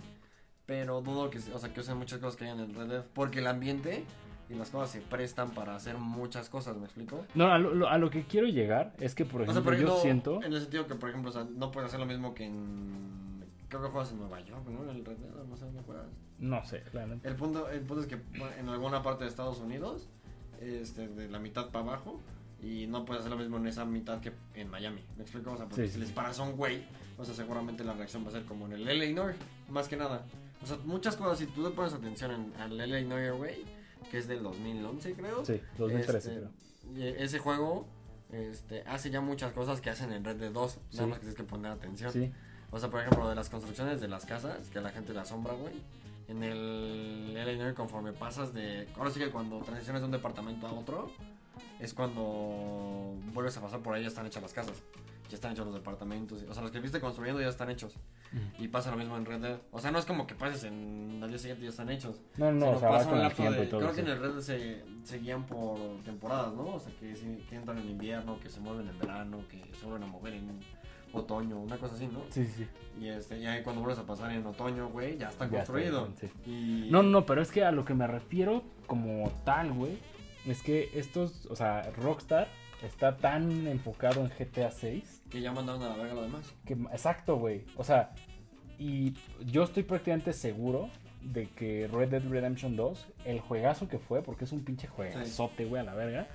pero 0.67 1.01
dudo 1.01 1.31
que, 1.31 1.39
o 1.39 1.59
sea, 1.59 1.73
que 1.73 1.81
usen 1.81 1.97
muchas 1.97 2.19
cosas 2.19 2.37
que 2.37 2.45
hay 2.45 2.51
en 2.51 2.61
el 2.61 2.75
Red 2.75 2.89
Dead. 2.89 3.05
Porque 3.15 3.39
el 3.39 3.47
ambiente 3.47 4.05
y 4.51 4.55
las 4.55 4.71
cosas 4.71 4.91
se 4.91 5.01
prestan 5.01 5.51
para 5.51 5.75
hacer 5.75 5.97
muchas 5.99 6.49
cosas, 6.49 6.77
¿me 6.77 6.85
explico? 6.85 7.27
No, 7.35 7.53
a 7.53 7.59
lo, 7.59 7.89
a 7.89 7.99
lo 7.99 8.11
que 8.11 8.25
quiero 8.25 8.47
llegar 8.47 8.95
es 8.99 9.15
que, 9.15 9.25
por 9.25 9.43
O 9.43 9.45
sea, 9.45 9.53
ejemplo, 9.53 9.75
yo 9.77 10.01
siento... 10.01 10.43
En 10.43 10.53
el 10.53 10.61
sentido 10.61 10.87
que, 10.87 10.95
por 10.95 11.11
ejemplo, 11.11 11.31
o 11.31 11.33
sea, 11.33 11.45
no 11.45 11.71
puedes 11.71 11.89
hacer 11.89 12.01
lo 12.01 12.07
mismo 12.07 12.35
que 12.35 12.45
en... 12.45 13.45
Creo 13.69 13.83
que 13.83 13.89
juegas 13.89 14.13
en 14.13 14.19
Nueva 14.19 14.41
York, 14.41 14.67
¿no? 14.69 14.83
En 14.91 14.97
el 14.97 15.05
Red 15.05 15.19
Dead, 15.19 15.45
no 15.45 15.57
sé 15.57 15.67
dónde 15.67 15.83
juegas. 15.83 16.07
No 16.39 16.65
sé, 16.65 16.83
la 16.95 17.07
neta. 17.07 17.29
El 17.29 17.37
punto, 17.37 17.69
el 17.69 17.81
punto 17.81 18.03
es 18.03 18.09
que 18.09 18.19
en 18.59 18.69
alguna 18.69 19.03
parte 19.03 19.25
de 19.25 19.31
Estados 19.31 19.59
Unidos, 19.61 20.09
este, 20.61 21.09
de 21.09 21.29
la 21.29 21.39
mitad 21.39 21.71
para 21.71 21.85
abajo, 21.85 22.21
y 22.63 22.87
no 22.87 23.05
puedes 23.05 23.21
hacer 23.21 23.31
lo 23.33 23.39
mismo 23.39 23.57
en 23.59 23.67
esa 23.69 23.85
mitad 23.85 24.21
que 24.21 24.33
en 24.55 24.69
Miami. 24.71 25.03
¿Me 25.17 25.23
explico? 25.23 25.53
O 25.53 25.57
sea, 25.57 25.67
porque 25.67 25.87
Sí, 25.87 25.95
si 25.95 25.99
les 26.01 26.11
paras 26.11 26.39
a 26.39 26.43
un 26.43 26.57
güey, 26.57 26.83
o 27.17 27.25
sea, 27.25 27.35
seguramente 27.35 27.85
la 27.85 27.93
reacción 27.95 28.25
va 28.25 28.29
a 28.29 28.33
ser 28.33 28.45
como 28.45 28.67
en 28.67 28.73
el 28.73 28.85
LA 28.85 29.13
Noir, 29.15 29.37
más 29.69 29.89
que 29.89 29.97
nada. 29.97 30.25
O 30.63 30.67
sea, 30.67 30.77
muchas 30.85 31.17
cosas, 31.17 31.39
si 31.39 31.47
tú 31.47 31.63
le 31.63 31.71
pones 31.71 31.93
atención 31.93 32.31
en, 32.33 32.53
al 32.61 32.77
LA 32.77 33.03
Noir, 33.03 33.33
güey, 33.35 33.65
que 34.11 34.19
es 34.19 34.27
del 34.27 34.43
2011, 34.43 35.13
creo. 35.15 35.45
Sí, 35.45 35.61
2013 35.79 36.19
este, 36.19 36.41
creo. 36.95 37.15
ese 37.17 37.39
juego 37.39 37.87
este, 38.33 38.83
hace 38.83 39.11
ya 39.11 39.21
muchas 39.21 39.53
cosas 39.53 39.81
que 39.81 39.91
hacen 39.91 40.13
en 40.13 40.25
Red 40.25 40.37
Dead 40.37 40.51
2, 40.53 40.77
nada 40.77 40.87
Sí. 40.91 41.01
más 41.07 41.15
que 41.19 41.21
tienes 41.21 41.37
que 41.37 41.45
poner 41.45 41.73
atención. 41.73 42.13
Sí, 42.13 42.31
O 42.71 42.79
sea, 42.79 42.91
por 42.91 43.01
ejemplo, 43.01 43.29
de 43.29 43.35
las 43.35 43.49
construcciones 43.49 44.01
de 44.01 44.09
las 44.09 44.27
casas, 44.27 44.69
que 44.71 44.79
a 44.79 44.83
la 44.83 44.91
gente 44.91 45.13
le 45.15 45.21
asombra, 45.21 45.55
güey. 45.55 45.73
En 46.29 46.43
el 46.43 47.35
Illinois, 47.35 47.73
conforme 47.75 48.13
pasas 48.13 48.53
de. 48.53 48.87
Ahora 48.99 49.11
sí 49.11 49.19
que 49.19 49.31
cuando 49.31 49.61
transicionas 49.61 50.03
de 50.03 50.07
un 50.07 50.13
departamento 50.13 50.67
a 50.67 50.73
otro, 50.73 51.11
es 51.81 51.95
cuando 51.95 53.15
vuelves 53.33 53.57
a 53.57 53.61
pasar 53.61 53.81
por 53.81 53.95
ahí, 53.95 54.03
ya 54.03 54.09
están 54.09 54.27
hechas 54.27 54.43
las 54.43 54.53
casas. 54.53 54.83
Ya 55.29 55.35
están 55.35 55.53
hechos 55.53 55.67
los 55.67 55.75
departamentos. 55.75 56.43
O 56.49 56.55
sea, 56.55 56.63
los 56.63 56.73
que 56.73 56.81
viste 56.81 57.01
construyendo 57.01 57.41
ya 57.43 57.49
están 57.49 57.69
hechos. 57.69 57.95
Y 58.59 58.69
pasa 58.69 58.91
lo 58.91 58.97
mismo 58.97 59.15
en 59.19 59.27
Red 59.27 59.41
Dead. 59.41 59.59
O 59.73 59.79
sea, 59.79 59.91
no 59.91 59.99
es 59.99 60.07
como 60.07 60.27
que 60.27 60.35
pases 60.35 60.65
en 60.65 61.21
el 61.23 61.29
día 61.29 61.39
siguiente 61.39 61.65
ya 61.65 61.71
están 61.71 61.91
hechos. 61.91 62.17
No, 62.39 62.51
no, 62.51 62.71
o 62.71 62.79
sea, 62.79 62.89
pasa 62.89 63.11
con 63.11 63.21
el 63.21 63.33
tiempo 63.35 63.53
de- 63.53 63.65
y 63.65 63.69
todo 63.69 63.81
Creo 63.81 63.93
que 63.95 64.01
en 64.01 64.09
el 64.09 64.21
Red 64.21 64.31
Dead 64.33 64.41
se, 64.41 64.85
se 65.05 65.19
guían 65.19 65.45
por 65.45 65.79
temporadas, 66.05 66.55
¿no? 66.55 66.77
O 66.77 66.81
sea, 66.81 66.91
que, 66.99 67.13
que 67.47 67.57
entran 67.57 67.77
en 67.79 67.91
invierno, 67.91 68.41
que 68.41 68.49
se 68.49 68.59
mueven 68.61 68.89
en 68.89 68.99
verano, 68.99 69.41
que 69.51 69.59
se 69.79 69.85
vuelven 69.85 70.05
a 70.05 70.07
mover 70.13 70.33
en 70.33 70.61
otoño, 71.13 71.59
una 71.59 71.77
cosa 71.77 71.95
así, 71.95 72.07
¿no? 72.07 72.21
Sí, 72.31 72.47
sí. 72.47 72.67
Y 72.99 73.09
este, 73.09 73.39
ya 73.41 73.63
cuando 73.63 73.83
vuelves 73.83 73.99
a 74.03 74.07
pasar 74.07 74.31
en 74.33 74.47
otoño, 74.47 74.89
güey, 74.89 75.19
ya 75.19 75.29
está 75.29 75.45
Ya 75.51 75.59
está, 75.61 75.73
construido. 75.73 76.09
sí. 76.19 76.29
Y... 76.47 76.89
No, 76.91 77.03
no, 77.03 77.27
pero 77.27 77.43
es 77.43 77.51
que 77.51 77.65
a 77.65 77.71
lo 77.73 77.85
que 77.85 77.93
me 77.95 78.07
refiero 78.07 78.63
como 78.87 79.31
tal, 79.45 79.73
güey, 79.73 79.99
es 80.47 80.62
que 80.62 80.91
estos, 80.95 81.47
o 81.47 81.57
sea, 81.57 81.82
Rockstar 81.97 82.49
está 82.82 83.16
tan 83.16 83.66
enfocado 83.66 84.20
en 84.20 84.28
GTA 84.30 84.70
6 84.70 85.22
Que 85.30 85.41
ya 85.41 85.53
mandaron 85.53 85.82
a 85.82 85.89
la 85.89 85.97
verga 85.97 86.14
lo 86.14 86.22
demás. 86.22 86.55
que, 86.64 86.74
exacto, 86.74 87.36
güey, 87.36 87.64
o 87.76 87.84
sea, 87.84 88.12
y 88.78 89.14
yo 89.47 89.64
estoy 89.64 89.82
prácticamente 89.82 90.32
seguro 90.32 90.89
de 91.22 91.49
que 91.49 91.89
Red 91.93 92.11
Dead 92.11 92.22
Redemption 92.28 92.76
2, 92.76 93.07
el 93.24 93.41
juegazo 93.41 93.89
que 93.89 93.99
fue, 93.99 94.22
porque 94.22 94.45
es 94.45 94.53
un 94.53 94.64
pinche 94.64 94.86
juegazote, 94.86 95.64
güey, 95.64 95.82
a 95.82 95.84
la 95.84 95.95
verga, 95.95 96.28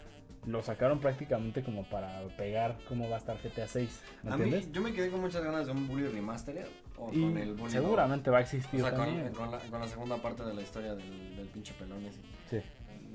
lo 0.45 0.61
sacaron 0.61 0.99
prácticamente 0.99 1.63
como 1.63 1.85
para 1.89 2.21
pegar 2.37 2.77
cómo 2.89 3.09
va 3.09 3.15
a 3.15 3.19
estar 3.19 3.37
GTA 3.41 3.65
6, 3.65 4.03
¿me 4.23 4.33
A 4.33 4.37
mí, 4.37 4.51
yo 4.73 4.81
me 4.81 4.91
quedé 4.91 5.09
con 5.09 5.21
muchas 5.21 5.41
ganas 5.41 5.65
de 5.67 5.71
un 5.71 5.87
Bully 5.87 6.07
Remastered 6.07 6.67
o 6.97 7.09
Y 7.13 7.21
con 7.21 7.37
el 7.37 7.53
Bully 7.53 7.71
seguramente 7.71 8.29
va 8.29 8.39
a 8.39 8.41
2. 8.41 8.53
existir 8.53 8.81
O 8.83 8.87
sea, 8.89 8.97
también. 8.97 9.29
con, 9.29 9.35
con 9.35 9.51
la, 9.51 9.59
con 9.59 9.79
la 9.79 9.87
segunda 9.87 10.17
parte 10.17 10.43
de 10.43 10.53
la 10.53 10.61
historia 10.61 10.93
del, 10.95 11.37
del 11.37 11.47
pinche 11.47 11.73
pelón 11.79 12.03
ese. 12.05 12.19
Sí. 12.49 12.57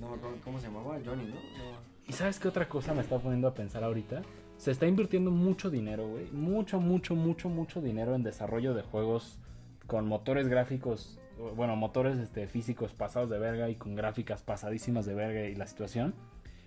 No 0.00 0.08
me 0.10 0.16
acuerdo 0.16 0.36
cómo 0.44 0.58
se 0.60 0.66
llamaba, 0.68 0.96
Johnny, 1.04 1.24
¿no? 1.24 1.34
No. 1.34 1.78
¿Y 2.06 2.12
sabes 2.12 2.38
qué 2.38 2.48
otra 2.48 2.68
cosa 2.68 2.94
me 2.94 3.00
está 3.02 3.18
poniendo 3.18 3.48
a 3.48 3.54
pensar 3.54 3.84
ahorita? 3.84 4.22
Se 4.56 4.70
está 4.70 4.86
invirtiendo 4.86 5.30
mucho 5.30 5.70
dinero, 5.70 6.08
güey. 6.08 6.30
Mucho, 6.32 6.80
mucho, 6.80 7.14
mucho, 7.14 7.48
mucho 7.48 7.80
dinero 7.80 8.14
en 8.14 8.22
desarrollo 8.22 8.74
de 8.74 8.82
juegos 8.82 9.38
con 9.86 10.06
motores 10.06 10.48
gráficos, 10.48 11.18
bueno, 11.56 11.76
motores 11.76 12.18
este, 12.18 12.46
físicos 12.48 12.92
pasados 12.92 13.30
de 13.30 13.38
verga 13.38 13.68
y 13.70 13.74
con 13.76 13.94
gráficas 13.94 14.42
pasadísimas 14.42 15.06
de 15.06 15.14
verga 15.14 15.44
y 15.44 15.54
la 15.54 15.66
situación. 15.66 16.14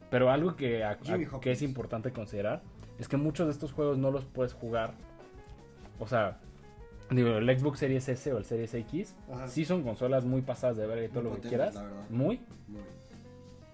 Pero 0.09 0.29
algo 0.31 0.55
que, 0.55 0.83
a- 0.83 0.97
que 0.97 1.51
es 1.51 1.61
importante 1.61 2.11
considerar 2.11 2.61
es 2.99 3.07
que 3.07 3.17
muchos 3.17 3.47
de 3.47 3.53
estos 3.53 3.71
juegos 3.73 3.97
no 3.97 4.11
los 4.11 4.25
puedes 4.25 4.53
jugar. 4.53 4.93
O 5.99 6.07
sea, 6.07 6.39
digo, 7.09 7.37
el 7.37 7.59
Xbox 7.59 7.79
Series 7.79 8.07
S 8.09 8.31
o 8.33 8.37
el 8.37 8.45
Series 8.45 8.73
X 8.73 9.15
Ajá. 9.31 9.47
sí 9.47 9.65
son 9.65 9.83
consolas 9.83 10.25
muy 10.25 10.41
pasadas 10.41 10.77
de 10.77 10.85
verga 10.87 11.05
y 11.05 11.09
todo 11.09 11.23
Muy 11.23 11.31
lo 11.33 11.41
que 11.41 11.49
quieras. 11.49 11.75
Muy, 12.09 12.39
Muy. 12.67 12.79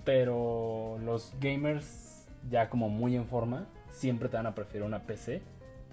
Pero 0.08 0.97
los 1.03 1.34
gamers 1.41 2.30
ya 2.49 2.70
como 2.70 2.88
muy 2.88 3.18
en 3.18 3.28
forma 3.28 3.68
siempre 3.91 4.30
te 4.30 4.38
van 4.38 4.45
a 4.45 4.55
preferir 4.55 4.84
una 4.84 5.03
PC 5.03 5.41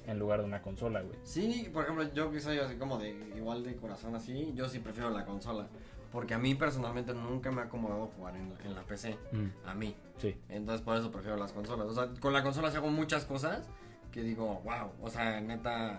en 0.07 0.21
lugar 0.21 0.39
de 0.39 0.45
una 0.45 0.63
consola, 0.63 1.03
güey. 1.03 1.19
Sí, 1.25 1.69
por 1.73 1.83
ejemplo, 1.83 2.05
yo 2.15 2.31
que 2.31 2.39
soy 2.39 2.59
así 2.59 2.77
como 2.77 2.97
de 2.97 3.11
igual 3.37 3.65
de 3.65 3.75
corazón 3.75 4.15
así, 4.15 4.53
yo 4.55 4.69
sí 4.69 4.79
prefiero 4.79 5.11
la 5.11 5.25
consola. 5.25 5.67
Porque 6.13 6.33
a 6.33 6.39
mí 6.39 6.55
personalmente 6.55 7.13
nunca 7.13 7.51
me 7.51 7.63
ha 7.63 7.65
acomodado 7.65 8.07
jugar 8.17 8.37
en, 8.37 8.55
en 8.65 8.77
la 8.77 8.83
PC. 8.83 9.19
A 9.67 9.75
mí. 9.75 9.97
Sí. 10.19 10.37
Entonces 10.49 10.85
por 10.85 10.97
eso 10.97 11.11
prefiero 11.11 11.37
las 11.37 11.53
consolas. 11.53 11.89
O 11.89 11.93
sea, 11.93 12.09
con 12.21 12.33
la 12.33 12.45
consola 12.45 12.71
sí 12.71 12.77
hago 12.77 12.91
muchas 12.91 13.25
cosas 13.25 13.69
que 14.13 14.23
digo, 14.23 14.63
wow. 14.63 14.93
O 15.03 15.11
sea, 15.11 15.41
neta. 15.41 15.99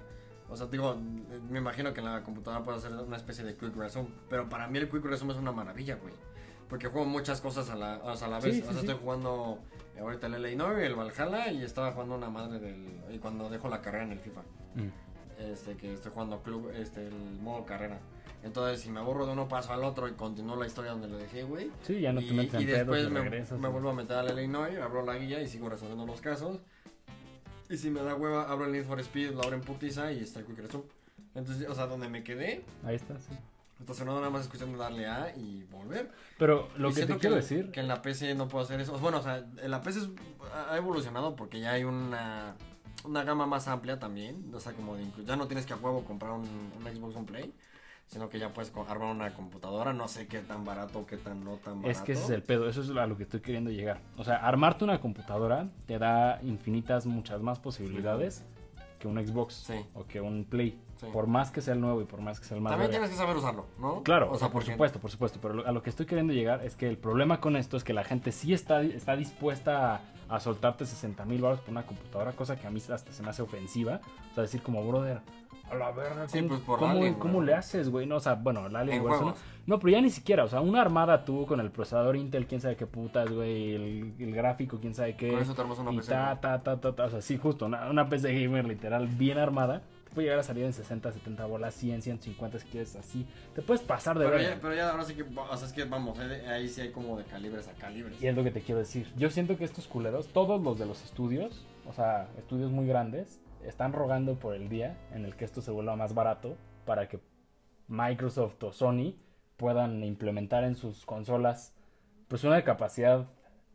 O 0.50 0.56
sea, 0.56 0.68
digo, 0.68 0.96
me 1.50 1.60
imagino 1.60 1.94
que 1.94 2.00
en 2.00 2.06
la 2.06 2.24
computadora 2.24 2.64
puedo 2.64 2.78
hacer 2.78 2.94
una 2.94 3.18
especie 3.18 3.44
de 3.44 3.58
quick 3.58 3.76
resume. 3.76 4.08
Pero 4.30 4.48
para 4.48 4.70
mí 4.70 4.78
el 4.78 4.88
quick 4.88 5.04
resume 5.04 5.34
es 5.34 5.40
una 5.40 5.52
maravilla, 5.52 5.96
güey. 5.96 6.14
Porque 6.70 6.88
juego 6.88 7.06
muchas 7.06 7.42
cosas 7.42 7.70
a 7.70 7.76
la, 7.76 7.98
o 8.04 8.16
sea, 8.16 8.28
a 8.28 8.32
la 8.32 8.40
vez. 8.40 8.56
sí, 8.56 8.62
o 8.62 8.66
sea, 8.66 8.74
sí. 8.74 8.80
estoy 8.80 8.96
jugando 9.02 9.60
eh, 9.96 10.00
ahorita 10.00 10.28
el 10.28 10.42
LA 10.42 10.56
Noir, 10.56 10.80
el 10.80 10.96
Valhalla 10.96 11.52
y 11.52 11.64
estaba 11.64 11.92
jugando 11.92 12.16
una 12.16 12.30
madre 12.30 12.60
del. 12.60 13.00
Y 13.14 13.20
cuando 13.20 13.50
dejo 13.50 13.70
la 13.70 13.82
carrera 13.82 14.04
en 14.06 14.12
el 14.14 14.20
FIFA. 14.20 14.42
Este, 15.40 15.76
que 15.76 15.94
estoy 15.94 16.12
jugando 16.14 16.42
club, 16.42 16.72
este, 16.76 17.08
el 17.08 17.14
modo 17.42 17.66
carrera. 17.66 18.00
Entonces, 18.44 18.80
si 18.82 18.90
me 18.90 19.00
aburro 19.00 19.26
de 19.26 19.34
uno, 19.34 19.48
paso 19.48 19.74
al 19.74 19.84
otro 19.84 20.08
y 20.08 20.14
continúo 20.14 20.56
la 20.56 20.66
historia 20.68 20.92
donde 20.92 21.08
lo 21.08 21.18
dejé, 21.18 21.44
güey. 21.44 21.72
Sí, 21.82 22.00
ya 22.00 22.14
no 22.14 22.22
te 22.22 22.28
y, 22.28 22.34
metes 22.34 22.54
en 22.54 22.62
y 22.62 22.66
después 22.66 23.10
me, 23.10 23.20
regresas. 23.22 23.60
me 23.60 23.68
y- 23.68 23.72
vuelvo 23.72 23.90
a 23.90 23.94
meter 23.94 24.18
al 24.18 24.30
Illinois, 24.38 24.78
abro 24.80 25.04
la 25.04 25.18
guía 25.18 25.42
y 25.42 25.48
sigo 25.48 25.68
resolviendo 25.68 26.06
los 26.06 26.22
casos. 26.22 26.60
Y 27.70 27.78
si 27.78 27.90
me 27.90 28.02
da 28.02 28.16
hueva, 28.16 28.50
abro 28.50 28.66
el 28.66 28.72
Need 28.72 28.86
for 28.86 29.00
Speed, 29.00 29.32
lo 29.32 29.42
abro 29.44 29.56
en 29.56 29.62
putiza 29.62 30.12
y 30.12 30.20
está 30.20 30.40
el 30.40 30.46
Quick 30.46 30.60
Resume. 30.60 30.84
Entonces, 31.34 31.68
o 31.68 31.74
sea, 31.76 31.88
donde 31.88 32.08
me 32.08 32.24
quedé, 32.24 32.64
Ahí 32.86 32.96
está, 32.96 33.20
sí. 33.20 33.34
Estacionado 33.80 34.20
nada 34.20 34.30
más 34.30 34.42
es 34.44 34.48
cuestión 34.48 34.72
de 34.72 34.78
darle 34.78 35.08
A 35.08 35.34
y 35.36 35.64
volver. 35.72 36.12
Pero 36.38 36.70
lo 36.78 36.90
Y 36.90 36.94
que 36.94 37.06
te 37.06 37.18
quiero 37.18 37.36
en- 37.36 37.42
decir, 37.42 37.72
Que 37.72 37.80
en 37.82 37.88
la 37.88 38.02
PC 38.02 38.34
no 38.36 38.48
puedo 38.48 38.64
hacer 38.64 38.80
eso. 38.80 38.98
Bueno, 39.00 39.18
o 39.20 39.22
sea, 39.22 39.46
en 39.62 39.72
la 39.72 39.82
PC 39.82 40.00
es- 40.00 40.10
ha 40.70 40.78
evolucionado 40.78 41.36
porque 41.36 41.60
ya 41.60 41.72
hay 41.72 41.84
una, 41.84 42.56
una 43.04 43.24
gama 43.24 43.46
más 43.46 43.68
amplia 43.68 44.00
también. 44.00 44.52
O 44.54 44.60
sea, 44.60 44.74
como 44.74 44.96
de 44.96 45.06
ya 45.26 45.36
no 45.36 45.48
tienes 45.48 45.66
que 45.66 45.74
a 45.74 45.78
huevo 45.78 46.04
comprar 46.06 46.32
un, 46.32 46.42
un 46.78 46.84
Xbox 46.96 47.16
One 47.16 47.26
Play, 47.26 47.54
sino 48.08 48.30
que 48.30 48.40
ya 48.40 48.54
puedes 48.54 48.72
armar 48.88 49.14
una 49.14 49.34
computadora. 49.34 49.92
No 49.94 50.08
sé 50.08 50.28
qué 50.28 50.40
tan 50.40 50.64
barato 50.64 51.06
qué 51.06 51.18
tan 51.18 51.44
no 51.44 51.56
tan 51.58 51.82
barato. 51.82 51.90
es 51.90 52.02
que 52.02 52.14
ese 52.14 52.24
es 52.24 52.30
el 52.30 52.44
pedo, 52.44 52.70
eso 52.70 52.82
es 52.82 52.90
a 52.92 53.06
lo 53.08 53.18
que 53.18 53.24
estoy 53.24 53.42
queriendo 53.42 53.72
llegar. 53.72 54.00
O 54.18 54.24
sea, 54.24 54.36
armarte 54.38 54.84
una 54.84 55.02
computadora 55.02 55.70
te 55.86 56.00
da 56.00 56.40
infinitas, 56.44 57.06
muchas 57.06 57.42
más 57.42 57.60
posibilidades 57.60 58.44
que 59.06 59.10
un 59.20 59.28
Xbox 59.28 59.54
Sí. 59.54 59.86
o 59.94 60.06
que 60.06 60.20
un 60.20 60.46
Play. 60.46 60.80
Sí. 60.98 61.08
Por 61.12 61.28
más 61.28 61.52
que 61.52 61.62
sea 61.62 61.74
el 61.74 61.82
nuevo 61.82 62.02
y 62.02 62.06
por 62.06 62.22
más 62.22 62.40
que 62.40 62.46
sea 62.46 62.56
el 62.56 62.64
más 62.64 62.72
También 62.72 62.90
tienes 62.90 63.10
que 63.10 63.16
saber 63.16 63.36
usarlo, 63.36 63.66
¿no? 63.78 64.02
Claro, 64.04 64.32
o 64.32 64.38
sea, 64.38 64.50
por 64.50 64.64
supuesto, 64.64 65.00
por 65.00 65.12
supuesto. 65.12 65.40
Pero 65.42 65.68
a 65.68 65.72
lo 65.72 65.84
que 65.84 65.90
estoy 65.90 66.06
queriendo 66.06 66.34
llegar 66.34 66.64
es 66.66 66.76
que 66.76 66.88
el 66.88 66.98
problema 66.98 67.42
con 67.42 67.56
esto 67.58 67.76
es 67.78 67.84
que 67.84 67.94
la 67.94 68.04
gente 68.04 68.32
sí 68.32 68.54
está, 68.54 68.82
está 68.82 69.16
dispuesta 69.16 69.96
a, 69.96 70.02
a 70.30 70.40
soltarte 70.40 70.86
60 70.86 71.24
mil 71.26 71.42
baros 71.42 71.60
por 71.62 71.70
una 71.72 71.86
computadora, 71.86 72.32
cosa 72.34 72.56
que 72.56 72.66
a 72.68 72.70
mí 72.72 72.82
hasta 72.92 73.12
se 73.12 73.24
me 73.24 73.30
hace 73.30 73.42
ofensiva. 73.42 74.02
O 74.32 74.34
sea, 74.36 74.44
decir 74.44 74.62
como, 74.62 74.86
brother, 74.88 75.20
a 75.72 75.76
la 75.76 75.92
verga, 75.92 76.28
Sí, 76.28 76.38
¿cómo, 76.40 76.50
pues, 76.50 76.62
por 76.62 76.80
cómo- 76.80 76.92
Alien, 76.92 77.14
cómo 77.16 77.34
güey. 77.36 77.48
le 77.48 77.54
haces, 77.56 77.90
güey? 77.90 78.06
No, 78.06 78.18
o 78.18 78.20
sea, 78.20 78.36
bueno, 78.36 78.68
el 78.68 78.76
Alien 78.76 79.04
no, 79.04 79.34
no, 79.66 79.80
pero 79.80 79.90
ya 79.92 80.02
ni 80.02 80.12
siquiera, 80.12 80.44
o 80.44 80.48
sea, 80.48 80.62
una 80.62 80.80
armada 80.82 81.26
tú 81.26 81.46
con 81.48 81.60
el 81.60 81.72
procesador 81.72 82.16
Intel, 82.16 82.46
quién 82.46 82.62
sabe 82.62 82.76
qué 82.76 82.86
putas, 82.86 83.32
güey, 83.32 83.74
el, 83.74 84.14
el 84.20 84.36
gráfico, 84.36 84.78
quién 84.80 84.94
sabe 84.94 85.16
qué. 85.16 85.32
Con 85.32 85.40
eso 85.42 85.56
te 85.56 85.62
armas 85.62 85.80
una 85.80 85.92
y 85.92 85.98
PC, 85.98 86.12
ta, 86.12 86.40
ta, 86.40 86.62
ta, 86.62 86.80
ta, 86.80 86.96
ta, 86.96 87.06
o 87.06 87.10
sea, 87.10 87.22
sí, 87.22 87.38
justo, 87.38 87.66
una, 87.66 87.90
una 87.90 88.08
PC 88.08 88.32
gamer 88.44 88.66
literal 88.68 89.08
bien 89.08 89.40
armada. 89.40 89.82
Puede 90.16 90.28
llegar 90.28 90.40
a 90.40 90.44
salir 90.44 90.64
en 90.64 90.74
60, 90.74 91.12
70 91.12 91.46
bolas, 91.46 91.76
100, 91.76 92.02
150 92.02 92.60
si 92.60 92.68
quieres 92.68 92.96
así. 92.96 93.28
Te 93.54 93.62
puedes 93.62 93.84
pasar 93.84 94.18
de 94.18 94.26
Pero 94.26 94.42
ya, 94.42 94.58
pero 94.62 94.74
ya 94.74 94.90
ahora 94.90 95.04
sí 95.04 95.14
que, 95.14 95.24
o 95.24 95.58
sea, 95.58 95.68
es 95.68 95.74
que 95.74 95.84
vamos, 95.84 96.18
ahí 96.18 96.70
sí 96.70 96.82
hay 96.82 96.92
como 96.92 97.18
de 97.18 97.26
calibres 97.26 97.68
a 97.68 97.74
calibres. 97.74 98.24
Y 98.24 98.28
es 98.28 98.36
lo 98.36 98.44
que 98.44 98.52
te 98.52 98.62
quiero 98.62 98.80
decir. 98.80 99.12
Yo 99.18 99.30
siento 99.30 99.58
que 99.58 99.66
estos 99.66 99.88
culeros, 99.88 100.28
todos 100.30 100.62
los 100.62 100.80
de 100.80 100.86
los 100.86 101.04
estudios, 101.04 101.68
o 101.86 101.92
sea, 101.92 102.30
estudios 102.38 102.72
muy 102.72 102.88
grandes, 102.88 103.42
están 103.66 103.92
rogando 103.92 104.36
por 104.36 104.56
el 104.56 104.70
día 104.70 104.98
en 105.14 105.26
el 105.26 105.36
que 105.36 105.44
esto 105.44 105.62
se 105.62 105.72
vuelva 105.72 105.98
más 105.98 106.14
barato 106.14 106.56
para 106.86 107.10
que 107.10 107.20
Microsoft 107.90 108.64
o 108.64 108.72
Sony 108.72 109.16
puedan 109.58 110.04
implementar 110.04 110.64
en 110.64 110.76
sus 110.76 111.06
consolas 111.06 111.74
pues 112.28 112.44
una 112.44 112.64
capacidad 112.64 113.28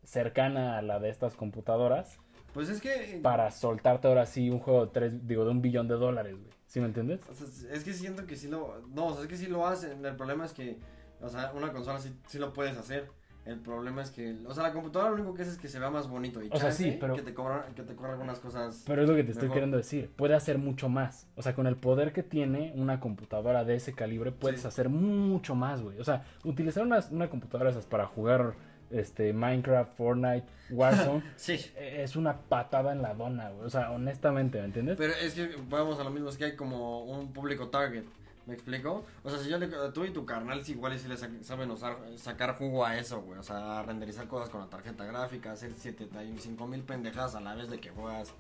cercana 0.05 0.79
a 0.79 0.83
la 0.83 0.99
de 0.99 1.11
estas 1.11 1.37
computadoras 1.37 2.19
Pues 2.53 2.69
es 2.69 2.81
que... 2.81 3.21
para 3.23 3.51
soltarte 3.51 4.09
ahora 4.09 4.27
sí 4.27 4.51
un 4.51 4.59
juego 4.59 4.87
de 4.87 4.93
tres, 4.93 5.27
digo, 5.27 5.45
de 5.45 5.51
un 5.51 5.63
billón 5.63 5.89
de 5.89 5.95
dólares, 5.95 6.35
güey. 6.35 6.51
¿Sí 6.67 6.81
me 6.81 6.87
entiendes? 6.87 7.21
O 7.31 7.35
sea, 7.35 7.47
es 7.73 7.83
que 7.85 7.93
siento 7.93 8.27
que 8.27 8.37
sí 8.37 8.49
lo... 8.49 8.81
No, 8.95 9.07
o 9.07 9.13
sea, 9.15 9.23
es 9.23 9.29
que 9.29 9.37
sí 9.37 9.47
lo 9.47 9.67
hacen. 9.67 10.05
El 10.05 10.17
problema 10.17 10.45
es 10.45 10.53
que, 10.53 10.79
o 11.21 11.29
sea, 11.29 11.53
una 11.55 11.73
consola 11.73 11.99
sí, 11.99 12.13
sí 12.27 12.39
lo 12.39 12.53
puedes 12.53 12.77
hacer. 12.77 13.09
El 13.47 13.59
problema 13.59 14.03
es 14.03 14.11
que, 14.11 14.37
o 14.47 14.53
sea, 14.53 14.65
la 14.65 14.73
computadora 14.73 15.11
lo 15.11 15.17
único 15.17 15.35
que 15.35 15.43
hace 15.43 15.53
es 15.53 15.59
que 15.59 15.67
se 15.67 15.79
vea 15.81 15.91
más 15.91 16.09
bonito. 16.09 16.43
Y 16.43 16.49
O 16.53 16.57
sea, 16.59 16.71
sí, 16.71 16.97
pero- 17.01 17.15
Que 17.17 17.23
te 17.23 17.33
cobra, 17.35 17.67
que 17.75 17.83
te 17.83 17.97
cobra 17.97 18.13
algunas 18.13 18.39
cosas... 18.39 18.85
Pero 18.87 19.03
es 19.03 19.09
lo 19.09 19.17
que 19.17 19.25
te 19.25 19.33
estoy 19.33 19.49
queriendo 19.49 19.79
decir. 19.79 20.11
Puede 20.15 20.35
hacer 20.35 20.59
mucho 20.59 20.89
más. 20.89 21.27
O 21.37 21.43
sea, 21.43 21.55
con 21.55 21.67
el 21.67 21.77
poder 21.77 22.13
que 22.13 22.23
tiene 22.23 22.73
una 22.77 23.01
computadora 23.01 23.65
de 23.65 23.77
ese 23.77 23.93
calibre, 23.95 24.31
puedes 24.31 24.61
Sí. 24.61 24.69
hacer 24.69 24.91
mucho 24.91 25.55
más, 25.55 25.81
güey. 25.83 25.99
O 25.99 26.05
sea, 26.05 26.25
utilizar 26.45 26.85
una, 26.85 27.01
una 27.11 27.31
computadora 27.31 27.71
esas 27.71 27.87
para 27.87 28.07
jugar 28.07 28.55
este, 28.91 29.33
Minecraft, 29.33 29.97
Fortnite, 29.97 30.47
Warzone, 30.71 31.23
Sí. 31.37 31.55
eh, 31.77 32.03
es 32.03 32.17
una 32.17 32.37
patada 32.37 32.93
en 32.93 33.03
la 33.03 33.15
dona, 33.15 33.51
güey. 33.51 33.67
O 33.67 33.71
sea, 33.71 33.91
honestamente, 33.91 34.59
¿me 34.59 34.65
entiendes? 34.67 34.97
Pero 34.99 35.13
es 35.15 35.35
que 35.35 35.55
vamos 35.69 35.99
a 36.01 36.05
lo 36.05 36.11
mismo, 36.11 36.29
es 36.29 36.37
que 36.37 36.45
hay 36.47 36.57
como 36.57 37.05
un 37.05 37.33
público 37.33 37.69
target. 37.69 38.05
¿Me 38.47 38.55
explico? 38.55 39.05
O 39.23 39.31
sea, 39.31 39.39
si 39.39 39.49
yo 39.49 39.59
le. 39.59 39.69
Tú 39.93 40.05
y 40.05 40.11
tu 40.11 40.25
carnal, 40.25 40.65
sí, 40.65 40.73
igual 40.73 40.95
y 40.95 40.99
si 40.99 41.07
le 41.07 41.17
sa- 41.17 41.29
saben 41.43 41.71
usar, 41.71 41.97
sacar 42.17 42.57
jugo 42.57 42.85
a 42.85 42.97
eso, 42.99 43.21
güey. 43.21 43.39
O 43.39 43.43
sea, 43.45 43.83
renderizar 43.83 44.27
cosas 44.27 44.49
con 44.49 44.61
la 44.63 44.67
tarjeta 44.67 45.05
gráfica, 45.05 45.53
hacer 45.53 45.73
75 45.73 46.67
mil 46.67 46.83
pendejadas 46.83 47.35
a 47.37 47.41
la 47.41 47.55
vez 47.55 47.69
de 47.71 47.79
que 47.79 47.91
juegas, 47.91 48.33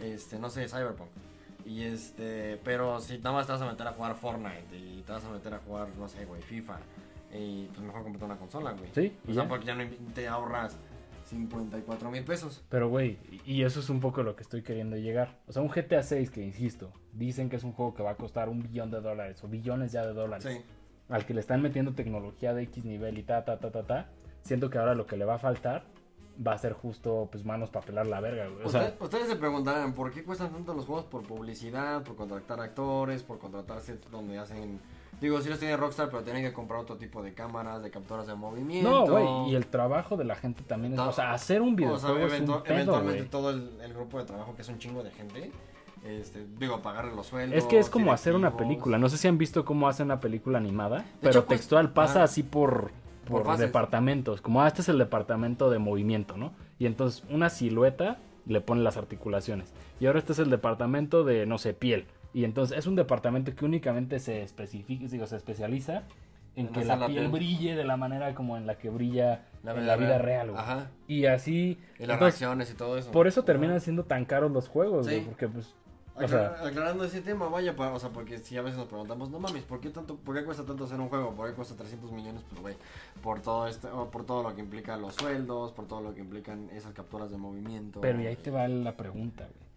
este, 0.00 0.38
no 0.38 0.50
sé, 0.50 0.68
Cyberpunk. 0.68 1.08
Y 1.64 1.84
este, 1.84 2.58
pero 2.64 3.00
si 3.00 3.16
nada 3.18 3.32
más 3.32 3.46
te 3.46 3.52
vas 3.52 3.62
a 3.62 3.66
meter 3.70 3.86
a 3.86 3.92
jugar 3.92 4.14
Fortnite 4.16 4.76
y 4.76 5.02
te 5.06 5.12
vas 5.12 5.24
a 5.24 5.30
meter 5.30 5.54
a 5.54 5.58
jugar, 5.58 5.88
no 5.98 6.08
sé, 6.08 6.24
güey, 6.24 6.42
FIFA. 6.42 6.78
Y 7.32 7.66
pues 7.66 7.80
mejor 7.80 8.02
comprarte 8.02 8.24
una 8.24 8.36
consola, 8.38 8.72
güey. 8.72 8.90
Sí, 8.92 9.16
O 9.28 9.32
sea, 9.32 9.42
ya. 9.44 9.48
porque 9.48 9.66
ya 9.66 9.74
no 9.76 9.84
te 10.14 10.26
ahorras 10.28 10.76
54 11.24 12.10
mil 12.10 12.24
pesos. 12.24 12.62
Pero, 12.68 12.88
güey, 12.88 13.18
y 13.44 13.62
eso 13.62 13.80
es 13.80 13.88
un 13.90 14.00
poco 14.00 14.22
lo 14.22 14.34
que 14.34 14.42
estoy 14.42 14.62
queriendo 14.62 14.96
llegar. 14.96 15.38
O 15.46 15.52
sea, 15.52 15.62
un 15.62 15.68
GTA 15.68 16.02
6 16.02 16.30
que, 16.30 16.42
insisto, 16.42 16.92
dicen 17.12 17.48
que 17.48 17.56
es 17.56 17.64
un 17.64 17.72
juego 17.72 17.94
que 17.94 18.02
va 18.02 18.10
a 18.12 18.16
costar 18.16 18.48
un 18.48 18.62
billón 18.62 18.90
de 18.90 19.00
dólares 19.00 19.42
o 19.44 19.48
billones 19.48 19.92
ya 19.92 20.04
de 20.06 20.12
dólares. 20.12 20.44
Sí. 20.44 20.60
al 21.08 21.26
que 21.26 21.34
le 21.34 21.40
están 21.40 21.60
metiendo 21.60 21.92
tecnología 21.94 22.54
de 22.54 22.62
X 22.62 22.84
nivel 22.84 23.18
y 23.18 23.24
ta, 23.24 23.44
ta, 23.44 23.58
ta, 23.58 23.72
ta, 23.72 23.84
ta, 23.84 24.08
siento 24.42 24.70
que 24.70 24.78
ahora 24.78 24.94
lo 24.94 25.06
que 25.06 25.16
le 25.16 25.24
va 25.24 25.34
a 25.34 25.38
faltar 25.38 25.82
va 26.46 26.52
a 26.52 26.58
ser 26.58 26.72
justo, 26.72 27.28
pues, 27.32 27.44
manos 27.44 27.68
para 27.68 27.84
pelar 27.84 28.06
la 28.06 28.20
verga, 28.20 28.46
güey. 28.48 28.64
O 28.64 28.68
sea, 28.68 28.82
Usted- 28.84 29.02
ustedes 29.02 29.28
se 29.28 29.34
preguntarán 29.36 29.92
por 29.92 30.12
qué 30.12 30.22
cuestan 30.22 30.52
tanto 30.52 30.72
los 30.72 30.86
juegos 30.86 31.04
por 31.06 31.22
publicidad, 31.24 32.02
por 32.04 32.14
contratar 32.14 32.60
actores, 32.60 33.22
por 33.24 33.38
contratar 33.40 33.80
sets 33.80 34.08
donde 34.10 34.38
hacen. 34.38 34.80
Digo, 35.20 35.40
si 35.40 35.48
los 35.50 35.58
tiene 35.58 35.76
Rockstar, 35.76 36.08
pero 36.08 36.22
tienen 36.22 36.42
que 36.42 36.52
comprar 36.52 36.80
otro 36.80 36.96
tipo 36.96 37.22
de 37.22 37.34
cámaras, 37.34 37.82
de 37.82 37.90
capturas 37.90 38.26
de 38.26 38.34
movimiento. 38.34 38.90
no, 38.90 39.06
güey, 39.06 39.52
y 39.52 39.54
el 39.54 39.66
trabajo 39.66 40.16
de 40.16 40.24
la 40.24 40.34
gente 40.34 40.62
también 40.62 40.94
es, 40.94 40.98
o 40.98 41.12
sea, 41.12 41.32
hacer 41.32 41.60
un 41.60 41.74
O 41.74 41.98
sea, 41.98 42.12
videojuego 42.12 42.26
es 42.26 42.40
un 42.40 42.46
pedo, 42.46 42.64
eventualmente 42.66 43.18
güey. 43.18 43.30
todo 43.30 43.50
el, 43.50 43.70
el 43.82 43.92
grupo 43.92 44.18
de 44.18 44.24
trabajo, 44.24 44.54
que 44.54 44.62
es 44.62 44.68
un 44.68 44.78
chingo 44.78 45.02
de 45.02 45.10
gente, 45.10 45.52
este, 46.04 46.46
digo, 46.58 46.80
pagarle 46.80 47.14
los 47.14 47.26
sueldos. 47.26 47.58
Es 47.58 47.64
que 47.64 47.78
es 47.78 47.90
como 47.90 48.12
hacer 48.12 48.34
una 48.34 48.56
película. 48.56 48.98
No 48.98 49.08
sé 49.08 49.18
si 49.18 49.28
han 49.28 49.36
visto 49.36 49.64
cómo 49.64 49.88
hacen 49.88 50.06
una 50.06 50.20
película 50.20 50.58
animada, 50.58 51.04
pero 51.20 51.30
hecho, 51.30 51.46
pues, 51.46 51.60
textual 51.60 51.92
pasa 51.92 52.14
ajá. 52.14 52.24
así 52.24 52.42
por, 52.42 52.90
Por 53.26 53.42
por, 53.42 53.58
departamentos. 53.58 54.40
Como, 54.40 54.62
ah, 54.62 54.68
este 54.68 54.80
es 54.80 54.88
el 54.88 54.98
departamento 54.98 55.70
de 55.70 55.78
movimiento, 55.78 56.36
¿no? 56.38 56.52
Y 56.78 56.86
entonces 56.86 57.22
una 57.28 57.50
silueta 57.50 58.18
le 58.46 58.62
pone 58.62 58.82
las 58.82 58.96
articulaciones. 58.96 59.72
Y 60.00 60.06
ahora 60.06 60.18
este 60.18 60.32
es 60.32 60.38
el 60.38 60.48
departamento 60.48 61.24
de, 61.24 61.44
no 61.44 61.58
sé, 61.58 61.74
piel. 61.74 62.06
Y 62.32 62.44
entonces 62.44 62.78
es 62.78 62.86
un 62.86 62.94
departamento 62.96 63.54
que 63.54 63.64
únicamente 63.64 64.18
se 64.20 64.42
especifica, 64.42 65.06
digo, 65.08 65.26
se 65.26 65.36
especializa 65.36 66.04
en, 66.56 66.68
que 66.68 66.84
la 66.84 66.96
la 66.96 67.06
piel 67.06 67.18
piel. 67.20 67.30
brille 67.30 67.74
de 67.76 67.84
la 67.84 67.96
manera 67.96 68.34
como 68.34 68.56
en 68.56 68.66
la 68.66 68.76
que 68.78 68.88
brilla 68.90 69.46
La 69.62 69.72
en 69.72 69.78
vida 69.78 69.86
la 69.86 69.96
vida 69.96 70.18
real. 70.18 70.52
Ajá. 70.56 70.90
Y 71.08 71.26
así... 71.26 71.78
Y 71.98 72.06
las 72.06 72.14
entonces, 72.14 72.18
reacciones 72.40 72.70
y 72.70 72.74
todo 72.74 72.98
eso. 72.98 73.10
por 73.10 73.26
eso 73.26 73.42
terminan 73.44 73.80
siendo 73.80 74.04
tan 74.04 74.24
caros 74.24 74.50
los 74.52 74.68
juegos, 74.68 75.06
Sí. 75.06 75.12
güey, 75.14 75.24
porque 75.26 75.48
pues... 75.48 75.74
O 76.22 76.28
sea, 76.28 76.56
aclarando 76.62 77.04
ese 77.04 77.22
tema, 77.22 77.48
vaya, 77.48 77.74
pa- 77.74 77.92
o 77.94 77.98
sea, 77.98 78.10
porque 78.10 78.38
si 78.38 78.54
a 78.58 78.62
veces 78.62 78.76
nos 78.78 78.88
preguntamos, 78.88 79.30
no 79.30 79.38
mames, 79.38 79.62
¿por 79.62 79.80
qué 79.80 79.88
tanto, 79.88 80.16
por 80.16 80.36
qué 80.36 80.44
cuesta 80.44 80.64
tanto 80.66 80.84
hacer 80.84 81.00
un 81.00 81.08
juego? 81.08 81.34
¿Por 81.34 81.48
qué 81.48 81.54
cuesta 81.54 81.74
300 81.76 82.12
millones? 82.12 82.42
Pues, 82.50 82.60
güey, 82.60 82.74
por 83.22 83.40
todo 83.40 83.66
esto, 83.66 83.88
o 83.98 84.10
por 84.10 84.26
todo 84.26 84.42
lo 84.42 84.54
que 84.54 84.60
implica 84.60 84.98
los 84.98 85.14
sueldos, 85.14 85.72
por 85.72 85.86
todo 85.88 86.02
lo 86.02 86.12
que 86.14 86.20
implican 86.20 86.68
esas 86.74 86.92
capturas 86.92 87.30
de 87.30 87.38
movimiento. 87.38 88.02
Pero 88.02 88.20
y 88.20 88.26
ahí 88.26 88.36
te 88.36 88.50
va 88.50 88.68
la 88.68 88.98
pregunta, 88.98 89.44
güey. 89.44 89.69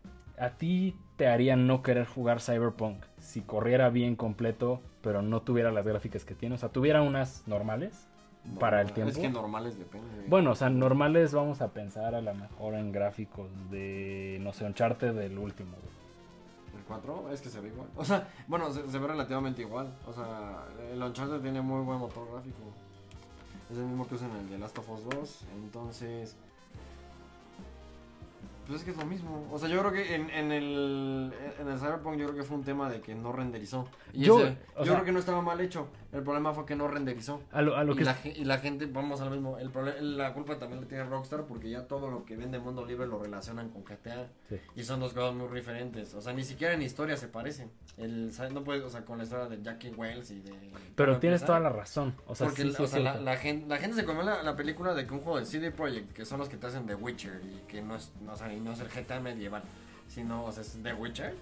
¿A 0.43 0.49
ti 0.57 0.97
te 1.15 1.27
haría 1.27 1.55
no 1.55 1.81
querer 1.83 2.05
jugar 2.05 2.41
Cyberpunk 2.41 3.05
si 3.17 3.39
corriera 3.43 3.89
bien 3.89 4.17
completo, 4.17 4.81
pero 5.01 5.21
no 5.21 5.41
tuviera 5.41 5.71
las 5.71 5.85
gráficas 5.85 6.25
que 6.25 6.35
tiene? 6.35 6.55
O 6.55 6.57
sea, 6.57 6.67
tuviera 6.67 7.01
unas 7.01 7.47
normales 7.47 8.09
No, 8.43 8.59
para 8.59 8.81
el 8.81 8.91
tiempo. 8.91 9.09
Es 9.09 9.17
que 9.17 9.29
normales 9.29 9.79
depende. 9.79 10.25
Bueno, 10.27 10.51
o 10.51 10.55
sea, 10.55 10.69
normales 10.69 11.33
vamos 11.33 11.61
a 11.61 11.69
pensar 11.69 12.13
a 12.13 12.19
lo 12.19 12.33
mejor 12.33 12.73
en 12.73 12.91
gráficos 12.91 13.49
de, 13.71 14.37
no 14.41 14.51
sé, 14.51 14.65
Uncharted 14.65 15.13
del 15.13 15.37
último, 15.37 15.77
güey. 15.77 16.77
¿El 16.77 16.83
4? 16.89 17.31
Es 17.31 17.39
que 17.39 17.47
se 17.47 17.61
ve 17.61 17.69
igual. 17.69 17.87
O 17.95 18.03
sea, 18.03 18.27
bueno, 18.49 18.69
se, 18.73 18.85
se 18.91 18.99
ve 18.99 19.07
relativamente 19.07 19.61
igual. 19.61 19.93
O 20.05 20.11
sea, 20.11 20.65
el 20.91 21.01
Uncharted 21.01 21.39
tiene 21.39 21.61
muy 21.61 21.85
buen 21.85 21.99
motor 21.99 22.29
gráfico. 22.29 22.63
Es 23.71 23.77
el 23.77 23.85
mismo 23.85 24.05
que 24.09 24.15
usan 24.15 24.31
en 24.31 24.37
el 24.39 24.49
de 24.49 24.57
Last 24.57 24.77
of 24.77 24.89
Us 24.89 25.05
2. 25.05 25.45
Entonces. 25.63 26.35
Pues 28.67 28.79
es 28.79 28.85
que 28.85 28.91
es 28.91 28.97
lo 28.97 29.05
mismo. 29.05 29.47
O 29.51 29.59
sea, 29.59 29.67
yo 29.69 29.79
creo 29.81 29.91
que 29.91 30.15
en, 30.15 30.29
en 30.29 30.51
el 30.51 31.33
en 31.59 31.67
el 31.67 31.77
Cyberpunk 31.79 32.17
yo 32.17 32.25
creo 32.27 32.37
que 32.37 32.43
fue 32.43 32.57
un 32.57 32.63
tema 32.63 32.89
de 32.89 33.01
que 33.01 33.13
no 33.13 33.31
renderizó. 33.31 33.87
Y 34.13 34.23
Yo, 34.23 34.39
ese- 34.39 34.57
yo 34.79 34.83
sea- 34.85 34.93
creo 34.95 35.05
que 35.05 35.11
no 35.11 35.19
estaba 35.19 35.41
mal 35.41 35.59
hecho. 35.59 35.87
El 36.13 36.21
problema 36.23 36.53
fue 36.53 36.65
que 36.65 36.75
no 36.75 36.87
renderizó. 36.87 37.41
A 37.51 37.61
lo, 37.63 37.75
a 37.75 37.83
lo 37.83 37.93
y, 37.93 37.97
que... 37.97 38.03
la, 38.03 38.13
ge- 38.13 38.33
y 38.37 38.45
la 38.45 38.59
gente, 38.59 38.85
vamos 38.85 39.19
a 39.21 39.25
lo 39.25 39.31
mismo, 39.31 39.57
el 39.57 39.71
la 40.17 40.31
culpa 40.33 40.59
también 40.59 40.81
la 40.81 40.87
tiene 40.87 41.03
Rockstar 41.05 41.45
porque 41.45 41.69
ya 41.71 41.87
todo 41.87 42.09
lo 42.11 42.23
que 42.23 42.37
vende 42.37 42.59
Mundo 42.59 42.85
Libre 42.85 43.07
lo 43.07 43.17
relacionan 43.21 43.69
con 43.69 43.83
GTA. 43.83 44.27
Sí. 44.47 44.57
Y 44.75 44.83
son 44.83 44.99
dos 44.99 45.13
cosas 45.13 45.33
muy 45.33 45.47
diferentes. 45.53 46.13
O 46.13 46.21
sea, 46.21 46.31
ni 46.33 46.43
siquiera 46.43 46.73
en 46.75 46.83
historia 46.83 47.17
se 47.17 47.27
parecen. 47.27 47.71
El, 47.97 48.31
no 48.53 48.63
puedes, 48.63 48.83
o 48.83 48.89
sea, 48.89 49.03
con 49.03 49.17
la 49.17 49.23
historia 49.23 49.47
de 49.47 49.61
Jackie 49.63 49.89
Wells 49.89 50.29
y 50.31 50.39
de... 50.41 50.53
Pero 50.95 51.17
tienes 51.19 51.43
toda 51.43 51.59
la 51.59 51.69
razón. 51.69 52.13
O 52.27 52.35
sea, 52.35 52.45
Porque 52.47 52.61
sí, 52.61 52.67
la- 52.69 52.75
sí 52.75 52.81
o 52.81 52.85
es 52.85 52.91
sea, 52.91 52.99
la, 52.99 53.11
cierto. 53.13 53.25
la 53.25 53.37
gente, 53.37 53.67
la 53.67 53.77
gente 53.77 53.95
se 53.97 54.05
comió 54.05 54.21
la, 54.23 54.43
la 54.43 54.55
película 54.55 54.93
de 54.93 55.07
que 55.07 55.13
un 55.13 55.19
juego 55.21 55.39
de 55.39 55.45
CD 55.45 55.71
Projekt, 55.71 56.13
que 56.13 56.25
son 56.25 56.37
los 56.39 56.47
que 56.47 56.57
te 56.57 56.67
hacen 56.67 56.85
The 56.85 56.95
Witcher 56.95 57.41
y 57.43 57.67
que 57.67 57.81
no 57.81 57.95
es, 57.95 58.11
no, 58.21 58.33
o 58.33 58.35
sea, 58.35 58.53
y 58.53 58.59
no 58.59 58.73
es 58.73 58.79
el 58.79 58.87
GTA 58.89 59.19
medieval, 59.19 59.63
sino, 60.07 60.45
o 60.45 60.51
sea, 60.51 60.61
es 60.61 60.77
The 60.83 60.93
Witcher. 60.93 61.35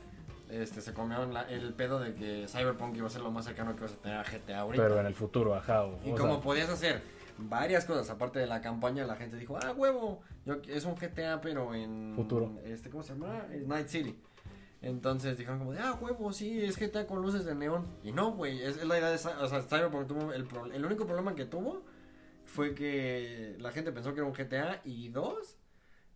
Este, 0.52 0.82
se 0.82 0.94
comió 0.94 1.26
la- 1.26 1.50
el 1.50 1.74
pedo 1.74 2.00
de 2.00 2.14
que 2.14 2.46
Cyberpunk 2.48 2.96
iba 2.98 3.08
a 3.08 3.10
ser 3.10 3.22
lo 3.22 3.32
más 3.32 3.46
cercano 3.46 3.76
que 3.76 3.82
vas 3.84 3.94
a 3.94 3.98
tener 3.98 4.18
a 4.18 4.24
GTA 4.24 4.60
ahorita. 4.60 4.84
Pero 4.84 5.00
en 5.00 5.06
el 5.06 5.16
futuro, 5.16 5.56
ajá. 5.56 5.84
O, 5.86 6.00
Y 6.06 6.12
o 6.12 6.16
como 6.16 6.34
sea, 6.36 6.44
podías 6.44 6.70
hacer 6.70 7.02
varias 7.38 7.86
cosas. 7.86 8.10
Aparte 8.10 8.40
de 8.40 8.48
la 8.48 8.62
campaña, 8.62 9.06
la 9.06 9.16
gente 9.16 9.38
dijo, 9.38 9.58
ah, 9.58 9.72
huevo, 9.72 10.22
yo, 10.46 10.56
es 10.68 10.86
un 10.86 10.96
GTA, 10.96 11.40
pero 11.42 11.74
en... 11.74 12.14
Futuro. 12.16 12.52
Este, 12.66 12.90
¿Cómo 12.90 13.02
se 13.04 13.14
llama? 13.14 13.46
Night 13.66 13.88
City. 13.88 14.20
Entonces 14.82 15.38
dijeron 15.38 15.60
como 15.60 15.74
de, 15.74 15.80
ah, 15.80 15.98
huevo, 16.02 16.34
sí, 16.34 16.64
es 16.66 16.78
GTA 16.78 17.06
con 17.08 17.22
luces 17.22 17.46
de 17.46 17.54
neón. 17.56 17.86
Y 18.04 18.12
no, 18.12 18.32
güey, 18.32 18.62
es, 18.62 18.78
es 18.78 18.86
la 18.86 18.98
idea 18.98 19.10
de... 19.10 19.16
O 19.16 19.48
sea, 19.48 19.62
Cyberpunk 19.62 20.08
tuvo... 20.08 20.34
El, 20.34 20.48
el 20.74 20.86
único 20.86 21.06
problema 21.06 21.36
que 21.36 21.46
tuvo 21.46 21.84
fue 22.46 22.74
que 22.76 23.56
la 23.60 23.72
gente 23.72 23.92
pensó 23.92 24.14
que 24.14 24.20
era 24.22 24.28
un 24.28 24.34
GTA 24.34 24.82
y 24.84 25.10
dos... 25.10 25.58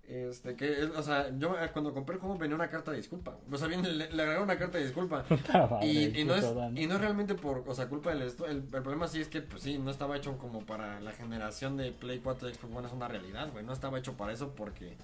Este, 0.07 0.55
que, 0.55 0.83
o 0.83 1.01
sea, 1.01 1.35
yo 1.37 1.59
eh, 1.59 1.69
cuando 1.73 1.91
compré 1.91 2.15
el 2.15 2.21
juego 2.21 2.37
venía 2.37 2.55
una 2.55 2.69
carta 2.69 2.91
de 2.91 2.97
disculpa. 2.97 3.37
O 3.51 3.57
sea, 3.57 3.67
viene, 3.67 3.89
le, 3.91 4.11
le 4.11 4.21
agregaron 4.21 4.43
una 4.43 4.57
carta 4.57 4.77
de 4.77 4.83
disculpa. 4.85 5.25
Madre, 5.53 5.87
Y, 5.87 6.19
y 6.21 6.23
no 6.25 6.35
es, 6.35 6.45
y 6.75 6.85
no 6.85 6.95
es 6.95 7.01
realmente 7.01 7.33
por, 7.33 7.63
o 7.65 7.73
sea, 7.73 7.87
culpa 7.89 8.11
del 8.11 8.21
esto. 8.21 8.45
El, 8.45 8.57
el 8.57 8.63
problema 8.83 9.07
sí 9.07 9.19
es 9.19 9.27
que, 9.29 9.41
pues 9.41 9.63
sí, 9.63 9.79
no 9.79 9.89
estaba 9.89 10.15
hecho 10.15 10.37
como 10.37 10.59
para 10.63 10.99
la 11.01 11.11
generación 11.11 11.75
de 11.75 11.91
Play 11.91 12.19
4 12.19 12.49
y 12.49 12.53
Xbox 12.53 12.75
One 12.75 12.87
es 12.87 12.93
una 12.93 13.07
realidad, 13.07 13.51
güey. 13.51 13.65
No 13.65 13.73
estaba 13.73 13.97
hecho 13.97 14.13
para 14.13 14.31
eso 14.31 14.51
porque 14.55 14.95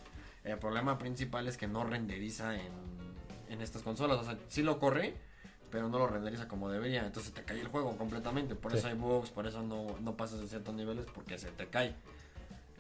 el 0.44 0.58
problema 0.60 1.00
principal 1.00 1.48
es 1.48 1.58
que 1.58 1.68
no 1.68 1.84
renderiza 1.84 2.56
en, 2.56 2.72
en 3.50 3.62
estas 3.62 3.82
consolas. 3.82 4.20
O 4.20 4.24
sea, 4.24 4.38
sí 4.50 4.62
lo 4.62 4.78
corre, 4.78 5.16
pero 5.72 5.90
no 5.90 5.98
lo 5.98 6.06
renderiza 6.06 6.48
como 6.48 6.70
debería. 6.70 7.08
Entonces 7.08 7.34
te 7.34 7.44
cae 7.44 7.60
el 7.60 7.70
juego 7.70 7.98
completamente. 7.98 8.54
Por 8.54 8.72
Sí. 8.74 8.78
eso 8.78 8.88
hay 8.90 8.94
bugs, 8.94 9.32
por 9.32 9.48
eso 9.48 9.64
no, 9.64 9.88
no 10.00 10.16
pasas 10.16 10.42
de 10.42 10.48
ciertos 10.48 10.76
niveles 10.76 11.06
porque 11.12 11.40
se 11.40 11.50
te 11.50 11.66
cae. 11.66 11.96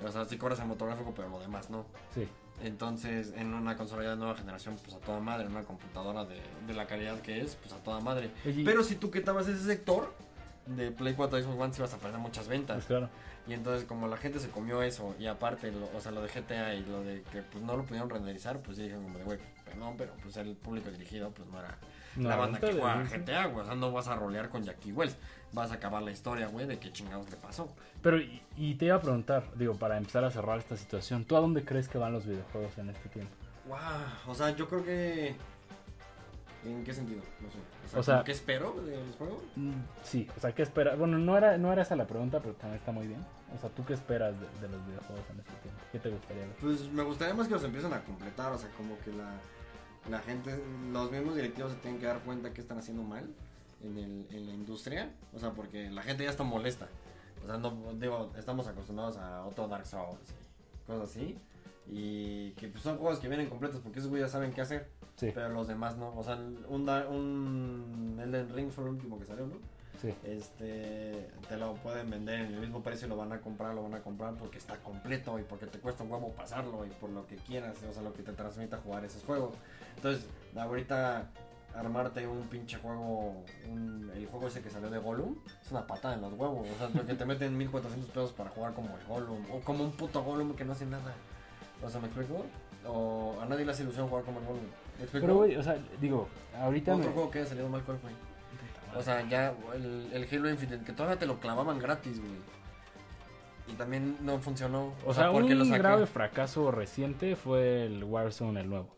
O 0.03 0.11
sea, 0.11 0.25
sí 0.25 0.37
corres 0.37 0.59
el 0.59 0.65
motor 0.67 0.87
gráfico, 0.89 1.13
pero 1.15 1.29
lo 1.29 1.39
demás 1.39 1.69
no. 1.69 1.85
Sí. 2.13 2.27
Entonces, 2.63 3.33
en 3.35 3.53
una 3.53 3.75
consola 3.75 4.03
ya 4.03 4.09
de 4.11 4.17
nueva 4.17 4.35
generación, 4.35 4.77
pues 4.83 4.95
a 4.95 4.99
toda 4.99 5.19
madre, 5.19 5.45
en 5.45 5.51
una 5.51 5.63
computadora 5.63 6.25
de, 6.25 6.39
de 6.67 6.73
la 6.73 6.85
calidad 6.85 7.19
que 7.21 7.41
es, 7.41 7.55
pues 7.55 7.73
a 7.73 7.77
toda 7.77 7.99
madre. 7.99 8.29
Oye, 8.45 8.63
Pero 8.63 8.83
si 8.83 8.95
tú 8.95 9.09
quitabas 9.09 9.47
ese 9.47 9.63
sector 9.63 10.13
de 10.67 10.91
Play 10.91 11.15
4 11.15 11.39
y 11.39 11.43
Xbox 11.43 11.59
One, 11.59 11.73
sí 11.73 11.81
vas 11.81 11.93
a 11.93 11.97
perder 11.97 12.19
muchas 12.19 12.45
pues 12.45 12.49
ventas. 12.49 12.85
claro. 12.85 13.09
Y 13.47 13.53
entonces, 13.53 13.85
como 13.85 14.07
la 14.07 14.17
gente 14.17 14.39
se 14.39 14.49
comió 14.49 14.83
eso, 14.83 15.15
y 15.19 15.25
aparte, 15.25 15.71
lo, 15.71 15.89
o 15.97 15.99
sea, 15.99 16.11
lo 16.11 16.21
de 16.21 16.27
GTA 16.29 16.75
y 16.75 16.85
lo 16.85 17.01
de 17.03 17.23
que 17.23 17.41
pues 17.41 17.63
no 17.63 17.75
lo 17.75 17.83
pudieron 17.83 18.07
renderizar, 18.07 18.59
pues 18.59 18.77
sí 18.77 18.83
dijeron 18.83 19.03
como 19.05 19.17
de, 19.17 19.23
güey, 19.23 19.39
perdón, 19.65 19.95
pero 19.97 20.13
pues 20.21 20.37
el 20.37 20.55
público 20.55 20.91
dirigido, 20.91 21.31
pues 21.31 21.49
no 21.49 21.57
era 21.59 21.75
No, 22.15 22.29
la 22.29 22.35
banda 22.35 22.59
que 22.59 22.71
juega 22.71 23.03
GTA, 23.03 23.47
güey. 23.47 23.63
O 23.63 23.65
sea, 23.65 23.73
no 23.75 23.91
vas 23.91 24.07
a 24.07 24.15
rolear 24.15 24.49
con 24.49 24.63
Jackie 24.63 24.91
Wells. 24.91 25.17
Vas 25.53 25.71
a 25.71 25.75
acabar 25.75 26.01
la 26.01 26.11
historia, 26.11 26.47
güey, 26.47 26.65
de 26.65 26.79
qué 26.79 26.91
chingados 26.93 27.25
te 27.27 27.35
pasó. 27.35 27.67
Pero, 28.01 28.17
y, 28.19 28.41
y 28.55 28.75
te 28.75 28.85
iba 28.85 28.95
a 28.95 29.01
preguntar, 29.01 29.43
digo, 29.55 29.75
para 29.75 29.97
empezar 29.97 30.23
a 30.23 30.31
cerrar 30.31 30.57
esta 30.59 30.77
situación, 30.77 31.25
¿tú 31.25 31.35
a 31.35 31.39
dónde 31.41 31.65
crees 31.65 31.87
que 31.89 31.97
van 31.97 32.13
los 32.13 32.25
videojuegos 32.25 32.77
en 32.77 32.89
este 32.89 33.09
tiempo? 33.09 33.33
Wow, 33.67 33.77
o 34.27 34.33
sea, 34.35 34.51
yo 34.55 34.67
creo 34.69 34.83
que. 34.83 35.35
¿En 36.63 36.83
qué 36.83 36.93
sentido? 36.93 37.21
No 37.41 37.49
sé. 37.49 37.57
O 37.57 37.89
sea, 37.89 37.99
O 37.99 38.03
sea- 38.03 38.13
¿como 38.15 38.23
¿qué 38.25 38.31
espero 38.33 38.71
de 38.83 39.03
los 39.05 39.15
juegos? 39.15 39.41
Mm, 39.55 39.71
Sí, 40.03 40.27
o 40.37 40.39
sea, 40.39 40.53
¿qué 40.53 40.61
esperas? 40.61 40.97
Bueno, 40.97 41.17
no 41.17 41.35
era, 41.37 41.57
no 41.57 41.73
era 41.73 41.81
esa 41.81 41.95
la 41.95 42.05
pregunta, 42.05 42.39
pero 42.39 42.53
también 42.53 42.79
está 42.79 42.91
muy 42.91 43.07
bien. 43.07 43.19
O 43.55 43.59
sea, 43.59 43.69
¿tú 43.71 43.83
qué 43.83 43.93
esperas 43.93 44.39
de, 44.39 44.45
de 44.61 44.69
los 44.73 44.85
videojuegos 44.85 45.25
en 45.31 45.39
este 45.39 45.53
tiempo? 45.63 45.81
¿Qué 45.91 45.99
te 45.99 46.09
gustaría 46.11 46.43
ver? 46.45 46.55
Pues 46.61 46.81
me 46.91 47.01
gustaría 47.03 47.33
más 47.33 47.47
que 47.47 47.55
los 47.55 47.63
empiecen 47.63 47.91
a 47.93 48.01
completar, 48.03 48.51
o 48.53 48.57
sea, 48.59 48.69
como 48.77 48.97
que 48.99 49.11
la, 49.11 49.33
la 50.09 50.19
gente, 50.19 50.57
los 50.91 51.11
mismos 51.11 51.35
directivos 51.35 51.71
se 51.71 51.77
tienen 51.79 51.99
que 51.99 52.05
dar 52.05 52.19
cuenta 52.19 52.53
que 52.53 52.61
están 52.61 52.77
haciendo 52.77 53.01
mal 53.03 53.27
en, 53.84 53.97
el, 53.97 54.27
en 54.36 54.47
la 54.47 54.53
industria, 54.53 55.11
o 55.34 55.39
sea, 55.39 55.51
porque 55.51 55.89
la 55.89 56.03
gente 56.03 56.23
ya 56.23 56.29
está 56.29 56.43
molesta. 56.43 56.88
O 57.43 57.47
sea, 57.47 57.57
no, 57.57 57.71
digo, 57.99 58.32
estamos 58.38 58.67
acostumbrados 58.67 59.17
a 59.17 59.45
otro 59.45 59.67
Dark 59.67 59.86
Souls 59.86 60.19
y 60.29 60.86
cosas 60.88 61.09
así. 61.09 61.38
Y 61.88 62.51
que 62.51 62.67
pues, 62.67 62.84
son 62.84 62.97
juegos 62.97 63.19
que 63.19 63.27
vienen 63.27 63.49
completos 63.49 63.82
porque 63.82 63.99
esos 63.99 64.09
güeyes 64.09 64.27
ya 64.27 64.32
saben 64.32 64.53
qué 64.53 64.61
hacer. 64.61 64.89
Sí, 65.15 65.32
Pero 65.34 65.49
los 65.49 65.67
demás 65.67 65.97
no. 65.97 66.15
O 66.15 66.23
sea, 66.23 66.36
un, 66.36 66.89
un 66.89 68.19
Elden 68.21 68.49
Ring 68.53 68.71
fue 68.71 68.86
el 68.86 68.91
último 68.91 69.19
que 69.19 69.25
salió, 69.25 69.47
¿no? 69.47 69.55
sí. 70.01 70.13
Este, 70.23 71.29
te 71.47 71.57
lo 71.57 71.75
pueden 71.75 72.09
vender 72.09 72.41
en 72.41 72.53
el 72.53 72.59
mismo 72.59 72.82
precio, 72.82 73.07
lo 73.07 73.15
van 73.15 73.32
a 73.32 73.39
comprar, 73.39 73.75
lo 73.75 73.84
van 73.84 73.93
a 73.93 74.01
comprar 74.01 74.34
porque 74.34 74.57
está 74.57 74.77
completo 74.77 75.38
y 75.38 75.43
porque 75.43 75.67
te 75.67 75.79
cuesta 75.79 76.03
un 76.03 76.11
huevo 76.11 76.34
pasarlo 76.34 76.86
y 76.86 76.89
por 76.89 77.11
lo 77.11 77.27
que 77.27 77.36
quieras, 77.36 77.77
o 77.88 77.93
sea, 77.93 78.01
lo 78.01 78.13
que 78.13 78.23
te 78.23 78.34
transmita 78.34 78.77
jugar 78.77 79.05
esos 79.05 79.23
juegos. 79.23 79.53
Entonces, 79.95 80.25
ahorita 80.55 81.29
armarte 81.76 82.28
un 82.28 82.41
pinche 82.47 82.78
juego, 82.78 83.43
un- 83.69 84.11
el 84.15 84.28
juego 84.28 84.47
ese 84.47 84.61
que 84.61 84.69
salió 84.69 84.89
de 84.89 84.97
Gollum, 84.99 85.36
es 85.63 85.72
una 85.72 85.86
patada 85.88 86.15
en 86.15 86.22
los 86.22 86.34
huevos. 86.34 86.67
O 86.74 86.78
sea, 86.78 86.88
porque 86.89 87.13
te 87.13 87.26
meten 87.26 87.57
1400 87.57 88.09
pesos 88.09 88.32
para 88.34 88.49
jugar 88.49 88.74
como 88.74 88.89
el 88.97 89.05
Gollum, 89.07 89.45
o 89.51 89.59
como 89.61 89.84
un 89.84 89.91
puto 89.91 90.22
Gollum 90.24 90.53
que 90.55 90.65
no 90.65 90.74
hace 90.74 90.86
nada. 90.86 91.13
O 91.84 91.89
sea, 91.89 91.99
¿me 92.01 92.07
explico? 92.07 92.45
O 92.88 93.38
a 93.41 93.45
nadie 93.45 93.65
le 93.65 93.72
hace 93.72 93.84
ilusión 93.84 94.07
jugar 94.07 94.24
como 94.26 94.39
el 94.39 94.45
Gollum. 94.45 94.63
¿Me 94.97 95.03
explico? 95.03 95.26
Pero, 95.26 95.36
güey, 95.38 95.55
o 95.55 95.63
sea, 95.63 95.78
digo, 95.99 96.28
ahorita... 96.59 96.93
Otro 96.95 97.07
me- 97.07 97.13
juego 97.13 97.32
que 97.32 97.39
haya 97.39 97.47
salido 97.49 97.69
mal, 97.69 97.82
¿cuál 97.84 97.97
fue? 97.99 98.11
O 98.97 99.01
sea, 99.01 99.28
ya 99.30 99.53
el, 99.74 100.09
el 100.11 100.28
Halo 100.32 100.49
Infinite, 100.49 100.84
que 100.84 100.91
todavía 100.91 101.17
te 101.17 101.26
lo 101.26 101.39
clavaban 101.39 101.80
gratis, 101.80 102.19
güey. 102.19 102.32
Y 103.67 103.74
también 103.74 104.17
no 104.22 104.38
funcionó. 104.39 104.91
O 105.05 105.13
sea, 105.13 105.32
¿por 105.32 105.45
qué 105.47 105.55
lo 105.55 105.63
un 105.63 105.69
saqué? 105.69 105.80
grave 105.82 106.05
fracaso 106.05 106.72
reciente 106.72 107.36
fue 107.38 107.86
el 107.86 108.03
Warzone, 108.03 108.59
el 108.59 108.69
nuevo. 108.69 108.89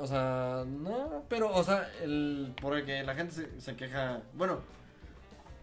O 0.00 0.06
sea, 0.06 0.64
no, 0.66 1.24
pero, 1.28 1.54
o 1.54 1.62
sea, 1.62 1.90
el, 2.00 2.54
porque 2.60 3.02
la 3.02 3.14
gente 3.14 3.50
se, 3.58 3.76
queja. 3.76 4.22
Bueno, 4.32 4.60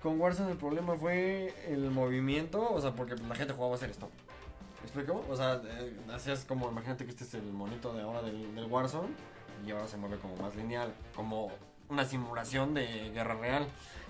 con 0.04 0.22
Warzone 0.22 0.52
el 0.52 0.58
problema 0.58 0.96
fue 0.96 1.56
el 1.68 1.90
movimiento, 1.90 2.72
o 2.72 2.80
sea, 2.80 2.94
porque 2.94 3.16
la 3.16 3.34
gente 3.34 3.54
jugaba 3.54 3.74
a 3.74 3.78
hacer 3.78 3.90
esto. 3.90 4.10
¿Me? 4.96 5.04
O 5.12 5.36
sea, 5.36 5.60
eh, 5.66 5.98
hacías 6.14 6.46
como, 6.46 6.70
imagínate 6.70 7.04
que 7.04 7.10
este 7.10 7.24
es 7.24 7.34
el 7.34 7.52
monito 7.52 7.94
de 7.94 8.04
ahora 8.04 8.22
del, 8.22 8.66
Warzone 8.70 9.10
y 9.66 9.72
ahora 9.72 9.88
se 9.88 9.98
mueve 9.98 10.18
como 10.18 10.36
más 10.38 10.56
lineal, 10.56 10.94
como 11.16 11.52
una 11.90 12.06
simulación 12.06 12.76
de 12.76 13.10
guerra 13.10 13.36
real. 13.36 13.68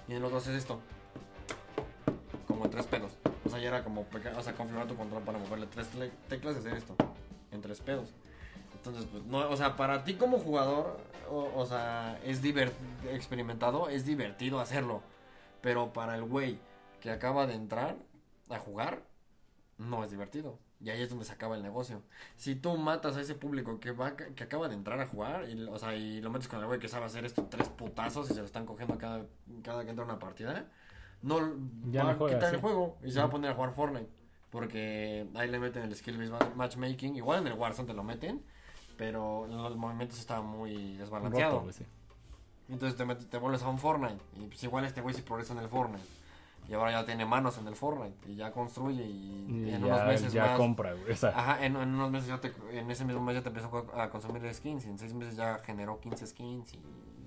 Y 0.10 0.12
en 0.12 0.18
el 0.18 0.26
otro 0.26 0.40
haces 0.40 0.56
esto, 0.56 0.82
como 2.48 2.70
tres 2.70 2.86
pedos. 2.86 3.14
O 3.46 3.50
sea, 3.50 3.60
ya 3.60 3.70
era 3.70 3.84
como, 3.84 4.02
o 4.02 4.42
sea, 4.42 4.54
configurar 4.54 4.88
tu 4.88 4.96
control 4.98 5.24
para 5.24 5.38
moverle 5.38 5.68
tres 5.68 5.88
teclas 6.28 6.56
y 6.56 6.60
hacer 6.60 6.74
esto, 6.74 6.96
en 7.52 7.62
tres 7.62 7.80
pedos. 7.80 8.14
Entonces, 8.78 9.06
pues, 9.12 9.24
no, 9.26 9.50
o 9.50 9.58
sea, 9.58 9.76
para 9.76 10.04
ti 10.04 10.16
como 10.16 10.40
jugador, 10.40 10.98
o, 11.30 11.52
o 11.56 11.66
sea, 11.66 12.20
es 12.24 12.42
experimentado, 13.12 13.90
es 13.90 14.06
divertido 14.06 14.60
hacerlo. 14.60 15.02
Pero 15.62 15.94
para 15.94 16.16
el 16.16 16.24
güey 16.24 16.60
que 17.02 17.12
acaba 17.12 17.48
de 17.48 17.56
entrar 17.56 17.98
a 18.50 18.60
jugar, 18.60 19.04
no 19.78 20.04
es 20.04 20.12
divertido. 20.12 20.60
Y 20.80 20.92
ahí 20.92 21.02
es 21.02 21.10
donde 21.10 21.26
se 21.26 21.34
acaba 21.34 21.56
el 21.56 21.64
negocio. 21.64 22.04
Si 22.36 22.56
tú 22.56 22.78
matas 22.78 23.18
a 23.18 23.22
ese 23.22 23.34
público 23.36 23.80
que 23.80 23.92
va 23.92 24.16
que 24.16 24.44
acaba 24.44 24.68
de 24.68 24.76
entrar 24.76 25.00
a 25.02 25.08
jugar, 25.08 25.50
y, 25.50 25.64
o 25.64 25.78
sea, 25.80 25.96
y 25.96 26.22
lo 26.22 26.30
metes 26.30 26.48
con 26.48 26.60
el 26.60 26.68
güey 26.68 26.80
que 26.80 26.88
sabe 26.88 27.06
hacer 27.06 27.26
esto 27.26 27.48
tres 27.50 27.68
putazos 27.70 28.30
y 28.30 28.34
se 28.34 28.40
lo 28.40 28.46
están 28.46 28.66
cogiendo 28.66 28.98
cada, 28.98 29.26
cada 29.64 29.84
que 29.84 29.90
entra 29.90 30.06
una 30.06 30.20
partida, 30.20 30.68
no 31.24 31.40
Ya 31.92 32.04
va 32.04 32.14
no 32.14 32.18
juega, 32.20 32.36
a 32.36 32.40
quitar 32.40 32.50
sí. 32.52 32.56
el 32.56 32.62
juego 32.62 32.98
y 33.04 33.12
se 33.12 33.20
va 33.20 33.26
a 33.26 33.30
poner 33.30 33.52
a 33.52 33.56
jugar 33.56 33.74
Fortnite. 33.74 34.10
Porque 34.52 35.28
ahí 35.36 35.50
le 35.50 35.60
meten 35.60 35.84
el 35.84 35.96
skill 35.96 36.18
based 36.18 36.32
ma- 36.32 36.54
matchmaking. 36.56 37.16
Igual 37.18 37.42
en 37.42 37.48
el 37.48 37.54
Warzone 37.54 37.88
te 37.88 37.94
lo 37.94 38.04
meten, 38.04 38.44
pero 38.98 39.48
los 39.48 39.76
movimientos 39.78 40.20
estaban 40.20 40.46
muy 40.48 40.98
desbalanceados. 40.98 41.62
Güey, 41.64 41.74
sí. 41.74 41.86
Entonces 42.70 42.98
te, 42.98 43.06
metes- 43.06 43.30
te 43.30 43.38
vuelves 43.38 43.62
a 43.64 43.70
un 43.70 43.80
Fortnite. 43.80 44.20
Y 44.36 44.48
pues 44.48 44.62
igual 44.64 44.84
este 44.86 45.02
güey 45.02 45.16
sí 45.16 45.22
progresa 45.22 45.54
en 45.54 45.60
el 45.60 45.70
Fortnite. 45.70 46.04
Y 46.70 46.74
ahora 46.74 46.92
ya 46.92 47.06
tiene 47.06 47.26
manos 47.26 47.58
en 47.58 47.68
el 47.68 47.76
Fortnite. 47.76 48.30
Y 48.30 48.36
ya 48.36 48.52
construye. 48.52 49.06
Y, 49.06 49.46
Y 49.68 49.70
en 49.74 49.82
ya, 49.82 49.88
unos 49.88 50.06
meses 50.06 50.34
ya 50.34 50.48
más. 50.48 50.58
compra, 50.58 50.94
güey. 50.94 51.12
O 51.12 51.16
sea, 51.16 51.30
Ajá, 51.30 51.66
en, 51.66 51.78
en 51.78 51.88
unos 51.96 52.12
meses 52.12 52.28
ya 52.28 52.42
te, 52.42 52.52
en 52.72 52.92
ese 52.92 53.06
mismo 53.06 53.22
mes 53.22 53.36
ya 53.36 53.42
te 53.44 53.50
empezó 53.50 53.88
a 53.96 54.04
a 54.04 54.10
consumir 54.10 54.54
skins. 54.54 54.86
Y 54.86 54.90
en 54.90 54.98
seis 55.00 55.14
meses 55.14 55.38
ya 55.38 55.60
generó 55.60 56.00
15 56.02 56.28
skins. 56.28 56.74
Y 56.74 56.82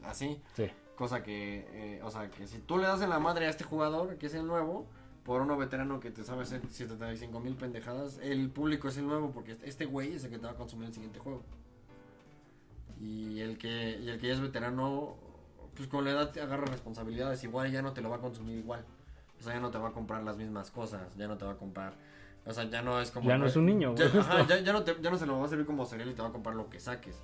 así. 0.05 0.43
sí. 0.55 0.67
Cosa 0.95 1.23
que, 1.23 1.67
eh, 1.97 2.03
o 2.05 2.11
sea, 2.11 2.31
que 2.31 2.47
si 2.47 2.59
tú 2.59 2.77
le 2.77 2.83
das 2.87 3.01
en 3.01 3.09
la 3.09 3.19
madre 3.19 3.47
a 3.47 3.49
este 3.49 3.65
jugador, 3.65 4.19
que 4.19 4.27
es 4.27 4.35
el 4.35 4.47
nuevo, 4.47 4.85
por 5.25 5.41
uno 5.41 5.57
veterano 5.57 5.99
que 6.01 6.11
te 6.11 6.23
sabe 6.25 6.43
hacer 6.43 6.61
75 6.69 7.41
mil 7.41 7.55
pendejadas, 7.57 8.19
el 8.23 8.51
público 8.51 8.89
es 8.89 8.99
el 8.99 9.07
nuevo, 9.07 9.31
porque 9.31 9.57
este 9.65 9.87
güey 9.87 10.13
es 10.17 10.25
el 10.25 10.31
que 10.31 10.39
te 10.39 10.45
va 10.45 10.53
a 10.53 10.57
consumir 10.57 10.89
el 10.89 10.93
siguiente 10.93 11.19
juego. 11.19 11.43
Y 13.01 13.41
el 13.41 13.57
que, 13.59 13.99
y 13.99 14.09
el 14.09 14.19
que 14.19 14.29
ya 14.29 14.35
es 14.35 14.41
veterano, 14.41 15.17
pues 15.75 15.89
con 15.89 16.05
la 16.05 16.11
edad 16.11 16.31
te 16.31 16.41
agarra 16.41 16.67
responsabilidades, 16.67 17.43
igual 17.45 17.71
ya 17.73 17.81
no 17.83 17.93
te 17.93 18.03
lo 18.03 18.11
va 18.11 18.17
a 18.17 18.21
consumir 18.21 18.59
igual. 18.59 18.85
O 19.39 19.43
sea, 19.43 19.55
ya 19.55 19.61
no 19.61 19.71
te 19.71 19.79
va 19.79 19.89
a 19.89 19.93
comprar 19.93 20.23
las 20.23 20.37
mismas 20.37 20.71
cosas, 20.71 21.17
ya 21.17 21.27
no 21.27 21.39
te 21.39 21.45
va 21.47 21.53
a 21.53 21.57
comprar. 21.57 21.95
O 22.45 22.53
sea, 22.53 22.65
ya 22.65 22.83
no 22.83 23.01
es 23.01 23.11
como. 23.11 23.29
Ya 23.29 23.39
no 23.39 23.47
es 23.47 23.57
un 23.57 23.67
niño, 23.67 23.95
Ya, 23.95 24.09
güey, 24.09 24.19
ajá, 24.21 24.47
ya, 24.47 24.61
ya 24.61 24.73
no 24.73 24.83
te, 24.85 24.97
ya 25.01 25.11
no 25.11 25.17
se 25.17 25.25
lo 25.27 25.39
va 25.39 25.47
a 25.47 25.49
servir 25.49 25.65
como 25.67 25.85
cereal 25.87 26.11
y 26.11 26.15
te 26.15 26.21
va 26.23 26.29
a 26.29 26.33
comprar 26.33 26.55
lo 26.57 26.69
que 26.69 26.79
saques 26.81 27.23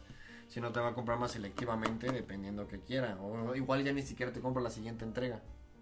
sino 0.48 0.70
te 0.70 0.78
va 0.78 0.90
a 0.90 0.94
comprar 0.94 1.18
más 1.18 1.32
selectivamente 1.32 2.08
dependiendo 2.12 2.68
que 2.68 2.78
quiera. 2.78 3.18
O 3.20 3.56
igual 3.56 3.82
ya 3.82 3.92
ni 3.92 4.02
siquiera 4.02 4.32
te 4.32 4.40
compra 4.40 4.62
la 4.62 4.70
siguiente 4.70 5.04
entrega, 5.04 5.40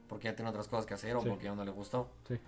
porque 0.08 0.24
ya 0.28 0.34
tiene 0.34 0.48
otras 0.50 0.68
cosas 0.68 0.86
que 0.86 0.94
hacer 0.94 1.14
o 1.16 1.20
Sí. 1.20 1.28
porque 1.28 1.44
ya 1.44 1.54
no 1.54 1.66
le 1.66 1.70
gustó. 1.70 2.08
Sí. 2.26 2.38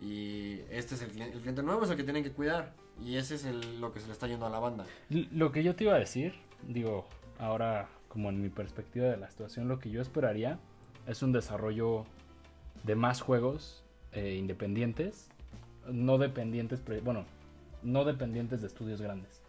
Y 0.00 0.60
este 0.70 0.94
es 0.94 1.02
el, 1.02 1.10
cliente- 1.10 1.34
el 1.34 1.40
cliente 1.40 1.64
nuevo, 1.64 1.82
es 1.84 1.90
el 1.90 1.96
que 1.96 2.04
tienen 2.04 2.22
que 2.22 2.30
cuidar. 2.30 2.74
Y 3.02 3.16
ese 3.16 3.34
es 3.34 3.44
el- 3.44 3.80
lo 3.80 3.92
que 3.92 3.98
se 3.98 4.06
le 4.06 4.12
está 4.12 4.28
yendo 4.28 4.46
a 4.46 4.50
la 4.50 4.60
banda. 4.60 4.84
L- 5.10 5.28
Lo 5.32 5.50
que 5.50 5.64
yo 5.64 5.74
te 5.74 5.82
iba 5.82 5.94
a 5.94 5.98
decir, 5.98 6.34
digo, 6.68 7.06
ahora 7.38 7.88
como 8.08 8.28
en 8.28 8.40
mi 8.40 8.48
perspectiva 8.48 9.06
de 9.06 9.16
la 9.16 9.28
situación, 9.28 9.68
lo 9.68 9.78
que 9.78 9.90
yo 9.90 10.00
esperaría 10.00 10.58
es 11.06 11.22
un 11.22 11.32
desarrollo 11.32 12.04
de 12.84 12.94
más 12.94 13.20
juegos 13.20 13.82
eh, 14.12 14.36
independientes, 14.38 15.28
no 15.90 16.18
dependientes, 16.18 16.80
bueno, 17.02 17.24
no 17.82 18.04
dependientes 18.04 18.60
de 18.60 18.68
estudios 18.68 19.00
grandes. 19.00 19.42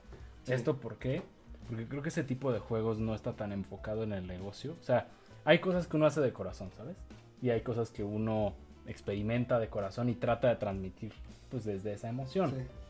Sí. 0.43 0.53
¿Esto 0.53 0.78
por 0.78 0.97
qué? 0.97 1.22
Porque 1.68 1.88
creo 1.88 2.01
que 2.01 2.09
ese 2.09 2.24
tipo 2.24 2.51
de 2.51 2.59
juegos 2.59 2.99
no 2.99 3.16
está 3.16 3.34
tan 3.34 3.51
enfocado 3.51 4.03
en 4.03 4.13
el 4.13 4.28
negocio. 4.28 4.76
O 4.80 4.84
sea, 4.84 5.07
hay 5.43 5.59
cosas 5.59 5.88
que 5.88 5.97
uno 5.97 6.05
hace 6.05 6.22
de 6.22 6.34
corazón, 6.34 6.72
¿sabes? 6.76 6.97
Y 7.41 7.51
hay 7.51 7.61
cosas 7.61 7.91
que 7.91 8.03
uno 8.03 8.53
experimenta 8.88 9.59
de 9.59 9.68
corazón 9.68 10.09
y 10.09 10.16
trata 10.16 10.49
de 10.49 10.55
transmitir 10.55 11.13
pues 11.49 11.66
desde 11.66 11.93
esa 11.93 12.09
emoción. 12.09 12.51
Sí. 12.51 12.85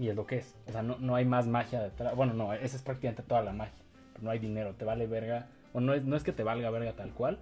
Y 0.00 0.08
es 0.08 0.16
lo 0.16 0.26
que 0.26 0.38
es. 0.38 0.56
O 0.66 0.72
sea, 0.72 0.82
no, 0.82 0.96
no 0.98 1.14
hay 1.14 1.26
más 1.26 1.46
magia 1.46 1.82
detrás. 1.82 2.16
Bueno, 2.16 2.32
no, 2.32 2.54
esa 2.54 2.74
es 2.74 2.82
prácticamente 2.82 3.22
toda 3.22 3.42
la 3.42 3.52
magia. 3.52 3.84
No 4.22 4.30
hay 4.30 4.38
dinero, 4.38 4.72
te 4.72 4.86
vale 4.86 5.06
verga. 5.06 5.48
O 5.74 5.80
no 5.80 5.92
es, 5.92 6.04
no 6.04 6.16
es 6.16 6.24
que 6.24 6.32
te 6.32 6.42
valga 6.42 6.70
verga 6.70 6.94
tal 6.94 7.12
cual. 7.12 7.38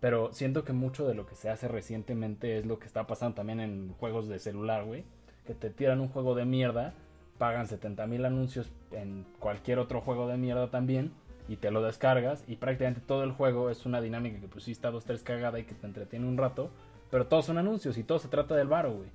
Pero 0.00 0.30
siento 0.34 0.64
que 0.64 0.74
mucho 0.74 1.08
de 1.08 1.14
lo 1.14 1.24
que 1.24 1.34
se 1.34 1.48
hace 1.48 1.66
recientemente 1.66 2.58
es 2.58 2.66
lo 2.66 2.78
que 2.78 2.86
está 2.86 3.06
pasando 3.06 3.36
también 3.36 3.58
en 3.58 3.94
juegos 3.94 4.28
de 4.28 4.38
celular, 4.38 4.84
güey. 4.84 5.04
Que 5.46 5.54
te 5.54 5.70
tiran 5.70 6.02
un 6.02 6.08
juego 6.08 6.34
de 6.34 6.44
mierda, 6.44 6.92
pagan 7.38 7.68
70 7.68 8.06
mil 8.06 8.26
anuncios 8.26 8.70
en 8.92 9.24
cualquier 9.38 9.78
otro 9.78 10.02
juego 10.02 10.28
de 10.28 10.36
mierda 10.36 10.68
también. 10.68 11.10
Y 11.48 11.56
te 11.56 11.70
lo 11.70 11.80
descargas. 11.80 12.44
Y 12.46 12.56
prácticamente 12.56 13.00
todo 13.00 13.24
el 13.24 13.32
juego 13.32 13.70
es 13.70 13.86
una 13.86 14.02
dinámica 14.02 14.46
que 14.46 14.60
sí 14.60 14.72
está 14.72 14.90
dos, 14.90 15.06
tres 15.06 15.22
cagada 15.22 15.58
y 15.58 15.64
que 15.64 15.74
te 15.74 15.86
entretiene 15.86 16.28
un 16.28 16.36
rato. 16.36 16.68
Pero 17.10 17.28
todos 17.28 17.46
son 17.46 17.56
anuncios 17.56 17.96
y 17.96 18.04
todo 18.04 18.18
se 18.18 18.28
trata 18.28 18.54
del 18.54 18.68
varo, 18.68 18.92
güey. 18.92 19.08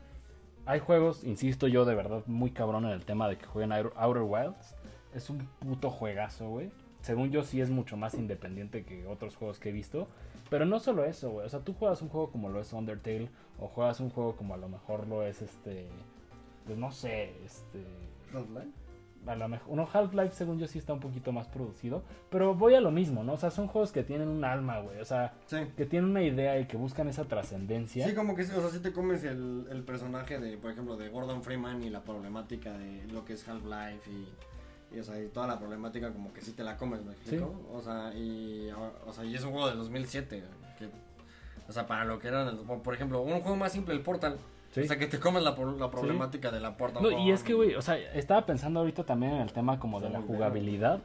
Hay 0.69 0.77
juegos, 0.77 1.23
insisto 1.23 1.67
yo, 1.67 1.83
de 1.83 1.95
verdad 1.95 2.21
muy 2.27 2.51
cabrón 2.51 2.85
en 2.85 2.91
el 2.91 3.03
tema 3.03 3.27
de 3.27 3.39
que 3.39 3.47
jueguen 3.47 3.71
Outer 3.71 4.21
Wilds. 4.21 4.75
Es 5.15 5.31
un 5.31 5.39
puto 5.57 5.89
juegazo, 5.89 6.47
güey. 6.47 6.69
Según 7.01 7.31
yo, 7.31 7.41
sí 7.41 7.59
es 7.59 7.71
mucho 7.71 7.97
más 7.97 8.13
independiente 8.13 8.85
que 8.85 9.07
otros 9.07 9.35
juegos 9.35 9.59
que 9.59 9.69
he 9.69 9.71
visto. 9.71 10.07
Pero 10.51 10.67
no 10.67 10.79
solo 10.79 11.05
eso, 11.05 11.31
güey. 11.31 11.47
O 11.47 11.49
sea, 11.49 11.61
tú 11.61 11.73
juegas 11.73 12.03
un 12.03 12.09
juego 12.09 12.31
como 12.31 12.49
lo 12.49 12.61
es 12.61 12.71
Undertale. 12.71 13.29
O 13.57 13.67
juegas 13.67 13.99
un 13.99 14.11
juego 14.11 14.35
como 14.35 14.53
a 14.53 14.57
lo 14.57 14.69
mejor 14.69 15.07
lo 15.07 15.23
es 15.23 15.41
este. 15.41 15.87
Pues 16.67 16.77
no 16.77 16.91
sé, 16.91 17.33
este. 17.43 17.83
Half-Life. 18.31 18.69
A 19.29 19.35
lo 19.35 19.47
mejor. 19.47 19.67
Uno 19.71 19.87
Half-Life, 19.93 20.31
según 20.33 20.57
yo, 20.57 20.65
sí 20.67 20.79
está 20.79 20.91
un 20.93 20.99
poquito 20.99 21.31
más 21.31 21.47
producido. 21.47 22.01
Pero 22.31 22.55
voy 22.55 22.73
a 22.73 22.81
lo 22.81 22.89
mismo, 22.89 23.23
¿no? 23.23 23.33
O 23.33 23.37
sea, 23.37 23.51
son 23.51 23.67
juegos 23.67 23.91
que 23.91 24.01
tienen 24.03 24.27
un 24.27 24.43
alma, 24.43 24.79
güey. 24.79 24.99
O 24.99 25.05
sea, 25.05 25.33
Sí. 25.45 25.57
que 25.77 25.85
tienen 25.85 26.09
una 26.09 26.23
idea 26.23 26.59
y 26.59 26.65
que 26.65 26.77
buscan 26.77 27.07
esa 27.07 27.25
trascendencia. 27.25 28.07
Sí, 28.07 28.15
como 28.15 28.35
que, 28.35 28.43
sí, 28.43 28.51
o 28.57 28.61
sea, 28.61 28.69
si 28.71 28.79
te 28.79 28.91
comes 28.91 29.23
el, 29.23 29.67
el 29.69 29.83
personaje 29.83 30.39
de, 30.39 30.57
por 30.57 30.71
ejemplo, 30.71 30.97
de 30.97 31.09
Gordon 31.09 31.43
Freeman 31.43 31.83
y 31.83 31.89
la 31.91 32.01
problemática 32.01 32.75
de 32.77 33.05
lo 33.13 33.23
que 33.23 33.33
es 33.33 33.47
Half-Life 33.47 34.09
y, 34.09 34.95
y, 34.95 34.99
o 34.99 35.03
sea, 35.03 35.21
y 35.21 35.27
toda 35.27 35.45
la 35.45 35.59
problemática 35.59 36.11
como 36.11 36.33
que 36.33 36.41
sí 36.41 36.53
te 36.53 36.63
la 36.63 36.75
comes, 36.75 37.03
¿me 37.05 37.11
explico? 37.11 37.53
O 37.71 37.81
sea, 37.83 38.11
y, 38.15 38.69
o 39.05 39.13
sea, 39.13 39.23
y 39.25 39.35
es 39.35 39.43
un 39.43 39.51
juego 39.51 39.67
del 39.69 39.77
2007, 39.77 40.43
que, 40.79 40.89
o 41.67 41.71
sea, 41.71 41.85
para 41.85 42.03
lo 42.05 42.17
que 42.17 42.29
eran, 42.29 42.57
por 42.83 42.93
ejemplo, 42.95 43.21
un 43.21 43.41
juego 43.41 43.55
más 43.55 43.71
simple, 43.71 43.93
el 43.93 44.01
Portal. 44.01 44.37
Sí. 44.71 44.81
O 44.81 44.85
sea, 44.85 44.97
que 44.99 45.07
te 45.07 45.19
comes 45.19 45.41
la, 45.43 45.55
pro- 45.55 45.77
la 45.77 45.89
problemática 45.89 46.51
de 46.51 46.59
la 46.59 46.77
Portal. 46.77 47.01
No, 47.03 47.09
y 47.11 47.31
es 47.31 47.43
que, 47.43 47.53
güey, 47.53 47.75
o 47.75 47.81
sea, 47.81 47.97
estaba 47.97 48.45
pensando 48.45 48.79
ahorita 48.81 49.03
también 49.03 49.33
en 49.33 49.41
el 49.41 49.51
tema 49.51 49.79
como 49.79 49.99
de 49.99 50.09
la 50.09 50.21
jugabilidad, 50.21 50.99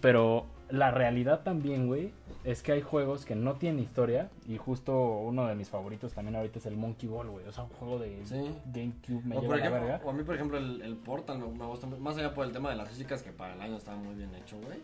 pero 0.00 0.46
la 0.70 0.90
realidad 0.90 1.40
también, 1.42 1.86
güey, 1.86 2.12
es 2.44 2.62
que 2.62 2.72
hay 2.72 2.80
juegos 2.80 3.26
que 3.26 3.34
no 3.34 3.54
tienen 3.54 3.80
historia 3.80 4.30
y 4.48 4.56
justo 4.56 4.96
uno 5.18 5.46
de 5.46 5.54
mis 5.54 5.68
favoritos 5.68 6.12
también 6.14 6.34
ahorita 6.36 6.58
es 6.60 6.66
el 6.66 6.76
Monkey 6.76 7.08
Ball, 7.08 7.28
güey, 7.28 7.46
o 7.46 7.52
sea, 7.52 7.64
un 7.64 7.70
juego 7.70 7.98
de 7.98 8.24
Sí. 8.24 8.36
GameCube 8.72 9.22
me 9.24 9.36
o, 9.36 9.40
lleva 9.42 9.46
por 9.48 9.58
la 9.60 9.66
ejemplo, 9.66 9.80
verga. 9.88 10.00
o 10.04 10.10
a 10.10 10.12
mí, 10.14 10.22
por 10.24 10.34
ejemplo, 10.34 10.56
el, 10.58 10.80
el 10.82 10.96
Portal 10.96 11.38
me, 11.40 11.46
me 11.48 11.66
gusta, 11.66 11.86
más 11.86 12.16
allá 12.16 12.32
por 12.32 12.46
el 12.46 12.52
tema 12.52 12.70
de 12.70 12.76
las 12.76 12.88
físicas, 12.88 13.22
que 13.22 13.32
para 13.32 13.54
el 13.54 13.60
año 13.60 13.76
estaba 13.76 13.98
muy 13.98 14.14
bien 14.14 14.34
hecho, 14.34 14.56
güey. 14.58 14.78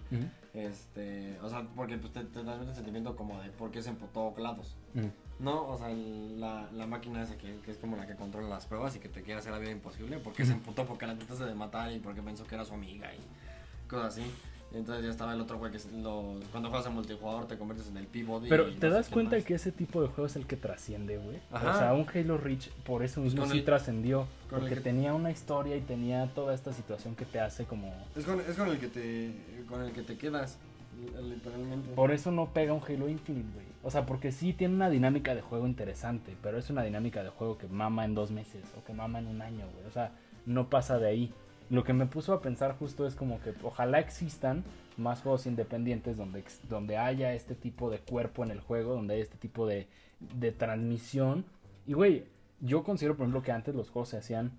Este, 0.54 1.38
o 1.42 1.48
sea, 1.48 1.66
porque 1.74 1.96
pues, 1.98 2.12
te, 2.12 2.20
te 2.24 2.40
transmite 2.42 2.70
el 2.70 2.74
sentimiento 2.76 3.16
como 3.16 3.40
de 3.40 3.50
por 3.50 3.70
qué 3.70 3.80
se 3.82 3.90
emputó 3.90 4.32
GLaDOS. 4.32 4.76
ujú. 4.94 5.06
No, 5.40 5.68
o 5.68 5.78
sea, 5.78 5.90
el- 5.90 6.40
la, 6.40 6.68
la 6.72 6.86
máquina 6.86 7.22
esa 7.22 7.36
que, 7.38 7.56
que 7.64 7.70
es 7.70 7.78
como 7.78 7.96
la 7.96 8.06
que 8.06 8.14
controla 8.16 8.48
las 8.48 8.66
pruebas 8.66 8.96
y 8.96 8.98
que 8.98 9.08
te 9.08 9.22
quiere 9.22 9.38
hacer 9.40 9.52
la 9.52 9.58
vida 9.58 9.70
imposible, 9.70 10.18
porque 10.18 10.44
se 10.44 10.52
emputó 10.52 10.84
porque 10.84 11.06
la 11.06 11.16
trataste 11.16 11.44
de 11.44 11.54
matar 11.54 11.92
y 11.92 11.98
porque 12.00 12.22
pensó 12.22 12.44
que 12.44 12.54
era 12.56 12.64
su 12.64 12.74
amiga 12.74 13.12
y 13.14 13.88
cosas 13.88 14.14
así. 14.18 14.22
Y 14.70 14.76
entonces 14.76 15.02
ya 15.02 15.10
estaba 15.10 15.32
el 15.32 15.40
otro 15.40 15.56
güey 15.56 15.70
que 15.70 15.78
es 15.78 15.90
los, 15.92 16.44
cuando 16.50 16.68
juegas 16.68 16.86
en 16.88 16.92
multijugador 16.92 17.46
te 17.48 17.56
conviertes 17.56 17.88
en 17.88 17.96
el 17.96 18.06
Peabody. 18.06 18.50
Pero 18.50 18.68
y 18.68 18.74
te 18.74 18.88
no 18.88 18.94
das 18.96 19.08
cuenta 19.08 19.36
más. 19.36 19.44
que 19.46 19.54
ese 19.54 19.72
tipo 19.72 20.02
de 20.02 20.08
juego 20.08 20.26
es 20.26 20.36
el 20.36 20.44
que 20.46 20.56
trasciende, 20.56 21.16
güey. 21.16 21.38
Ajá. 21.50 21.70
O 21.70 21.78
sea, 21.78 21.94
un 21.94 22.06
Halo 22.12 22.36
Reach 22.36 22.68
por 22.84 23.02
eso 23.02 23.22
mismo 23.22 23.46
sí 23.46 23.58
el- 23.60 23.64
trascendió, 23.64 24.26
porque 24.50 24.74
que- 24.74 24.80
tenía 24.82 25.14
una 25.14 25.30
historia 25.30 25.74
y 25.76 25.80
tenía 25.80 26.26
toda 26.34 26.52
esta 26.54 26.74
situación 26.74 27.14
que 27.14 27.24
te 27.24 27.40
hace 27.40 27.64
como... 27.64 27.94
Es 28.14 28.26
con, 28.26 28.40
es 28.40 28.56
con 28.56 28.68
el 28.68 28.78
que 28.78 28.88
te 28.88 29.32
con 29.70 29.80
el 29.82 29.92
que 29.92 30.02
te 30.02 30.18
quedas, 30.18 30.58
li- 31.00 31.30
literalmente. 31.30 31.90
Por 31.94 32.10
eso 32.10 32.30
no 32.30 32.52
pega 32.52 32.74
un 32.74 32.82
Halo 32.82 33.08
Infinite, 33.08 33.48
güey. 33.54 33.67
O 33.82 33.90
sea, 33.90 34.06
porque 34.06 34.32
sí 34.32 34.52
tiene 34.52 34.74
una 34.74 34.90
dinámica 34.90 35.34
de 35.34 35.40
juego 35.40 35.66
interesante, 35.66 36.36
pero 36.42 36.58
es 36.58 36.68
una 36.68 36.82
dinámica 36.82 37.22
de 37.22 37.30
juego 37.30 37.58
que 37.58 37.68
mama 37.68 38.04
en 38.04 38.14
dos 38.14 38.30
meses 38.30 38.64
o 38.76 38.84
que 38.84 38.92
mama 38.92 39.18
en 39.20 39.28
un 39.28 39.40
año, 39.40 39.66
güey. 39.72 39.86
O 39.86 39.90
sea, 39.90 40.12
no 40.46 40.68
pasa 40.68 40.98
de 40.98 41.08
ahí. 41.08 41.32
Lo 41.70 41.84
que 41.84 41.92
me 41.92 42.06
puso 42.06 42.32
a 42.32 42.40
pensar 42.40 42.76
justo 42.78 43.06
es 43.06 43.14
como 43.14 43.40
que 43.40 43.54
ojalá 43.62 44.00
existan 44.00 44.64
más 44.96 45.22
juegos 45.22 45.46
independientes 45.46 46.16
donde, 46.16 46.42
donde 46.68 46.96
haya 46.96 47.34
este 47.34 47.54
tipo 47.54 47.90
de 47.90 47.98
cuerpo 47.98 48.42
en 48.42 48.50
el 48.50 48.60
juego, 48.60 48.94
donde 48.94 49.14
haya 49.14 49.22
este 49.22 49.36
tipo 49.36 49.66
de, 49.66 49.86
de 50.18 50.50
transmisión. 50.50 51.44
Y, 51.86 51.92
güey, 51.92 52.24
yo 52.60 52.82
considero, 52.82 53.16
por 53.16 53.24
ejemplo, 53.24 53.42
que 53.42 53.52
antes 53.52 53.74
los 53.74 53.90
juegos 53.90 54.08
se 54.08 54.16
hacían 54.16 54.52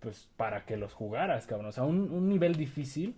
pues 0.00 0.28
para 0.36 0.66
que 0.66 0.76
los 0.76 0.92
jugaras, 0.92 1.46
cabrón. 1.46 1.68
O 1.68 1.72
sea, 1.72 1.84
un, 1.84 2.10
un 2.10 2.28
nivel 2.28 2.56
difícil, 2.56 3.14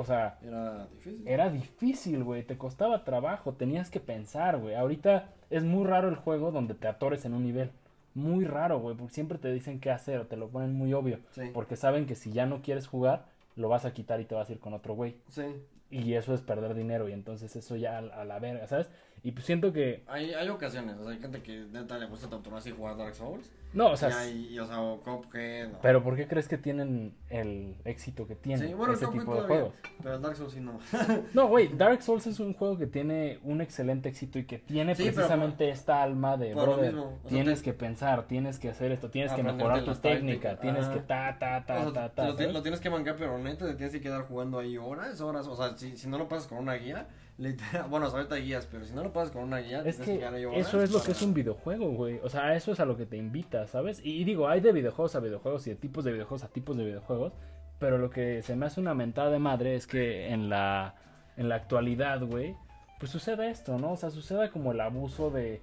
o 0.00 0.04
sea, 0.04 0.38
Era 0.42 0.86
difícil. 0.86 1.28
era 1.28 1.50
difícil, 1.50 2.24
güey. 2.24 2.42
Te 2.44 2.56
costaba 2.56 3.04
trabajo. 3.04 3.54
Tenías 3.54 3.90
que 3.90 4.00
pensar, 4.00 4.58
güey. 4.58 4.74
Ahorita 4.74 5.30
es 5.50 5.64
muy 5.64 5.84
raro 5.86 6.08
el 6.08 6.14
juego 6.16 6.52
donde 6.52 6.74
te 6.74 6.86
atores 6.88 7.24
en 7.24 7.34
un 7.34 7.42
nivel. 7.42 7.70
Muy 8.14 8.44
raro, 8.44 8.78
güey. 8.80 8.96
Porque 8.96 9.12
siempre 9.14 9.38
te 9.38 9.52
dicen 9.52 9.80
qué 9.80 9.90
hacer 9.90 10.20
o 10.20 10.26
te 10.26 10.36
lo 10.36 10.48
ponen 10.48 10.72
muy 10.74 10.92
obvio. 10.94 11.18
Sí. 11.30 11.50
Porque 11.52 11.76
saben 11.76 12.06
que 12.06 12.14
si 12.14 12.30
ya 12.32 12.46
no 12.46 12.62
quieres 12.62 12.86
jugar, 12.86 13.26
lo 13.56 13.68
vas 13.68 13.84
a 13.84 13.92
quitar 13.92 14.20
y 14.20 14.24
te 14.24 14.34
vas 14.34 14.48
a 14.48 14.52
ir 14.52 14.60
con 14.60 14.72
otro 14.72 14.94
güey. 14.94 15.16
Sí. 15.28 15.42
Y 15.90 16.14
eso 16.14 16.32
es 16.34 16.42
perder 16.42 16.74
dinero. 16.74 17.08
Y 17.08 17.12
entonces 17.12 17.56
eso 17.56 17.74
ya 17.76 17.96
a, 17.96 17.98
a 17.98 18.24
la 18.24 18.38
verga, 18.38 18.66
¿sabes? 18.66 18.88
Y 19.22 19.32
pues 19.32 19.44
siento 19.46 19.72
que. 19.72 20.04
Hay, 20.06 20.32
hay 20.34 20.48
ocasiones, 20.48 20.96
o 20.98 21.02
sea, 21.04 21.12
hay 21.12 21.18
gente 21.18 21.42
que 21.42 21.66
neta 21.72 21.98
le 21.98 22.06
gusta 22.06 22.28
torturarse 22.28 22.70
y 22.70 22.72
jugar 22.72 22.96
Dark 22.96 23.14
Souls. 23.14 23.50
No, 23.74 23.90
o 23.90 23.96
sea. 23.98 24.08
y 24.08 24.12
hay, 24.12 24.48
y, 24.54 24.58
o 24.60 24.66
sea, 24.66 24.80
o 24.80 24.98
Cuphead. 25.00 25.74
o- 25.74 25.78
Pero 25.82 26.02
¿por 26.02 26.16
qué 26.16 26.26
crees 26.26 26.48
que 26.48 26.56
tienen 26.56 27.12
el 27.28 27.76
éxito 27.84 28.26
que 28.26 28.34
tienen 28.34 28.68
Sí, 28.68 28.72
bueno, 28.74 28.94
ese 28.94 29.06
tipo 29.08 29.34
de 29.34 29.40
juegos? 29.42 29.74
Pero 30.02 30.18
Dark 30.20 30.36
Souls 30.36 30.52
sí 30.54 30.60
no. 30.60 30.78
No, 31.34 31.48
güey, 31.48 31.68
Dark 31.76 32.00
Souls 32.02 32.26
es 32.26 32.40
un 32.40 32.54
juego 32.54 32.78
que 32.78 32.86
tiene 32.86 33.38
un 33.42 33.60
excelente 33.60 34.08
éxito 34.08 34.38
y 34.38 34.44
que 34.46 34.58
tiene 34.58 34.94
Sí, 34.94 35.02
pero 35.02 35.16
precisamente 35.16 35.68
esta 35.68 36.02
alma 36.02 36.38
de, 36.38 36.54
brother, 36.54 36.94
mismo, 36.94 37.08
o 37.08 37.20
sea, 37.20 37.28
tienes 37.28 37.58
te- 37.58 37.64
que 37.66 37.72
pensar, 37.74 38.26
tienes 38.26 38.58
que 38.58 38.70
hacer 38.70 38.90
esto, 38.92 39.10
tienes 39.10 39.32
que 39.34 39.42
mejorar 39.42 39.84
tu 39.84 39.94
técnica, 39.96 40.58
tienes 40.58 40.84
ajá. 40.86 40.94
que 40.94 41.00
ta, 41.00 41.36
ta, 41.38 41.66
ta, 41.66 41.86
O 41.86 41.92
sea, 41.92 42.08
ta, 42.14 42.14
ta. 42.14 42.28
lo, 42.46 42.52
lo 42.52 42.62
tienes 42.62 42.80
que 42.80 42.88
bancar, 42.88 43.16
pero 43.18 43.36
neta 43.38 43.66
te 43.66 43.74
tienes 43.74 43.92
que 43.92 44.00
quedar 44.00 44.22
jugando 44.22 44.58
ahí 44.60 44.78
horas, 44.78 45.20
horas. 45.20 45.46
O 45.46 45.54
sea, 45.54 45.76
si, 45.76 45.94
si 45.98 46.08
no 46.08 46.16
lo 46.16 46.26
pasas 46.26 46.46
con 46.46 46.56
una 46.58 46.72
guía, 46.74 47.06
literal, 47.38 47.88
bueno, 47.88 48.06
ahorita 48.06 48.36
guías, 48.36 48.68
pero 48.70 48.84
si 48.84 48.94
no 48.94 49.02
lo 49.02 49.12
pasas 49.12 49.30
con 49.30 49.44
una 49.44 49.58
guía, 49.58 49.78
Es 49.78 49.96
tienes 49.96 50.00
que 50.00 50.18
quedar 50.18 50.34
ahí 50.34 50.44
horas 50.44 50.66
eso 50.66 50.82
es 50.82 50.90
lo 50.90 51.02
que 51.02 51.12
es 51.12 51.22
un 51.22 51.32
videojuego, 51.32 51.90
güey. 51.92 52.20
O 52.22 52.28
sea, 52.28 52.54
eso 52.54 52.72
es 52.72 52.80
a 52.80 52.84
lo 52.84 52.96
que 52.96 53.06
te 53.06 53.16
invita, 53.16 53.66
¿sabes? 53.66 54.00
Y, 54.04 54.20
y 54.20 54.24
digo, 54.24 54.48
hay 54.48 54.60
de 54.60 54.72
videojuegos 54.72 55.14
a 55.14 55.20
videojuegos 55.20 55.66
y 55.66 55.70
de 55.70 55.76
tipos 55.76 56.04
de 56.04 56.12
videojuegos 56.12 56.44
a 56.44 56.48
tipos 56.48 56.76
de 56.76 56.84
videojuegos. 56.84 57.32
Pero 57.78 57.98
lo 57.98 58.10
que 58.10 58.42
se 58.42 58.56
me 58.56 58.66
hace 58.66 58.80
una 58.80 58.94
mentada 58.94 59.30
de 59.30 59.38
madre 59.38 59.76
es 59.76 59.86
que 59.86 60.28
en 60.32 60.48
la, 60.48 60.96
en 61.36 61.48
la 61.48 61.54
actualidad, 61.54 62.20
güey, 62.22 62.56
pues 62.98 63.12
sucede 63.12 63.50
esto, 63.50 63.78
¿no? 63.78 63.92
O 63.92 63.96
sea, 63.96 64.10
suceda 64.10 64.50
como 64.50 64.72
el 64.72 64.80
abuso 64.80 65.30
de, 65.30 65.60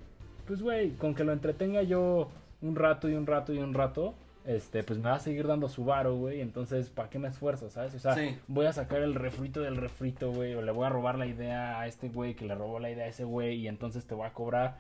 pues, 0.48 0.62
güey, 0.62 0.92
con 0.92 1.14
que 1.14 1.26
lo 1.26 1.34
entretenga 1.34 1.84
yo 1.84 2.30
un 2.62 2.76
rato 2.76 3.10
y 3.10 3.16
un 3.16 3.28
rato 3.28 3.54
y 3.54 3.58
un 3.58 3.74
rato, 3.74 4.16
este, 4.46 4.84
pues 4.84 5.00
me 5.00 5.10
va 5.10 5.16
a 5.16 5.20
seguir 5.20 5.48
dando 5.48 5.68
su 5.70 5.86
varo, 5.86 6.16
güey. 6.16 6.42
Entonces, 6.42 6.90
¿para 6.90 7.10
qué 7.10 7.20
me 7.20 7.28
esfuerzo, 7.28 7.70
sabes? 7.70 7.94
O 7.96 8.00
sea, 8.00 8.14
Sí. 8.16 8.38
voy 8.48 8.66
a 8.68 8.74
sacar 8.74 9.02
el 9.02 9.16
refrito 9.16 9.62
del 9.62 9.76
refrito, 9.78 10.32
güey, 10.32 10.54
o 10.56 10.62
le 10.62 10.72
voy 10.72 10.86
a 10.86 10.90
robar 10.90 11.18
la 11.18 11.26
idea 11.26 11.80
a 11.80 11.88
este 11.88 12.10
güey 12.10 12.36
que 12.36 12.46
le 12.46 12.56
robó 12.56 12.80
la 12.80 12.90
idea 12.92 13.06
a 13.06 13.08
ese 13.10 13.24
güey 13.24 13.56
y 13.58 13.68
entonces 13.68 14.06
te 14.06 14.14
voy 14.16 14.28
a 14.28 14.34
cobrar. 14.34 14.80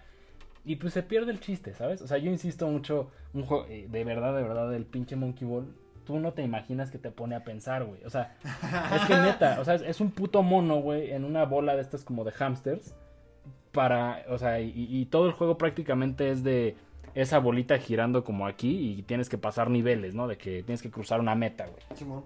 Y 0.63 0.77
pues 0.77 0.93
se 0.93 1.03
pierde 1.03 1.31
el 1.31 1.39
chiste, 1.39 1.73
¿sabes? 1.73 2.01
O 2.01 2.07
sea, 2.07 2.17
yo 2.17 2.31
insisto 2.31 2.67
mucho, 2.67 3.11
un 3.33 3.43
juego, 3.43 3.65
eh, 3.69 3.87
de 3.89 4.03
verdad, 4.03 4.35
de 4.35 4.41
verdad, 4.43 4.73
el 4.73 4.85
pinche 4.85 5.15
Monkey 5.15 5.47
Ball, 5.47 5.67
tú 6.05 6.19
no 6.19 6.33
te 6.33 6.43
imaginas 6.43 6.89
que 6.91 6.97
te 6.97 7.11
pone 7.11 7.35
a 7.35 7.43
pensar, 7.43 7.83
güey. 7.85 8.03
O 8.03 8.09
sea, 8.09 8.35
es 8.95 9.01
que 9.07 9.15
neta, 9.15 9.59
o 9.59 9.65
sea, 9.65 9.75
es, 9.75 9.81
es 9.81 9.99
un 10.01 10.11
puto 10.11 10.41
mono, 10.43 10.77
güey, 10.81 11.11
en 11.11 11.23
una 11.23 11.45
bola 11.45 11.75
de 11.75 11.81
estas 11.81 12.03
como 12.03 12.23
de 12.23 12.31
hamsters. 12.31 12.95
Para, 13.71 14.23
o 14.29 14.37
sea, 14.37 14.61
y, 14.61 14.71
y 14.75 15.05
todo 15.07 15.25
el 15.27 15.33
juego 15.33 15.57
prácticamente 15.57 16.31
es 16.31 16.43
de 16.43 16.75
esa 17.15 17.39
bolita 17.39 17.77
girando 17.79 18.23
como 18.23 18.45
aquí 18.45 18.91
y 18.99 19.01
tienes 19.03 19.29
que 19.29 19.37
pasar 19.37 19.69
niveles, 19.69 20.13
¿no? 20.13 20.27
De 20.27 20.37
que 20.37 20.61
tienes 20.63 20.81
que 20.81 20.91
cruzar 20.91 21.19
una 21.19 21.33
meta, 21.33 21.65
güey. 21.65 21.79
Simón, 21.95 22.23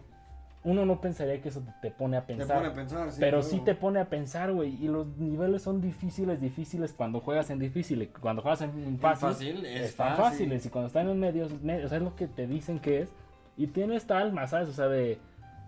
Uno 0.64 0.86
no 0.86 1.00
pensaría 1.00 1.42
que 1.42 1.48
eso 1.50 1.62
te, 1.62 1.72
te 1.90 1.92
pone 1.92 2.18
a 2.18 2.26
te 2.26 2.36
pensar. 2.36 2.58
pone 2.58 2.70
a 2.70 2.74
pensar, 2.74 3.12
sí. 3.12 3.18
Pero 3.20 3.40
claro. 3.40 3.54
sí 3.56 3.62
te 3.62 3.76
pone 3.76 4.00
a 4.02 4.10
pensar, 4.10 4.52
güey. 4.52 4.76
Y 4.84 4.88
los 4.90 5.08
niveles 5.18 5.62
son 5.62 5.80
difíciles, 5.80 6.42
difíciles 6.42 6.92
cuando 6.92 7.22
juegas 7.22 7.50
en 7.50 7.60
difícil. 7.60 8.02
y 8.02 8.08
Cuando 8.08 8.42
juegas 8.42 8.62
en 8.64 9.00
fácil, 9.00 9.30
fácil, 9.30 9.66
es 9.66 9.82
están 9.92 10.18
fácil. 10.18 10.24
fáciles. 10.32 10.66
Y 10.66 10.70
cuando 10.70 10.88
están 10.88 11.08
en 11.08 11.20
medios, 11.20 11.62
me- 11.62 11.86
o 11.86 11.88
sea, 11.88 11.98
es 12.00 12.04
lo 12.04 12.16
que 12.16 12.28
te 12.28 12.46
dicen 12.48 12.80
que 12.80 13.02
es. 13.04 13.14
Y 13.56 13.68
tiene 13.68 13.96
esta 13.96 14.18
alma, 14.20 14.48
¿sabes? 14.48 14.68
O 14.70 14.74
sea, 14.74 14.88
de. 14.88 15.18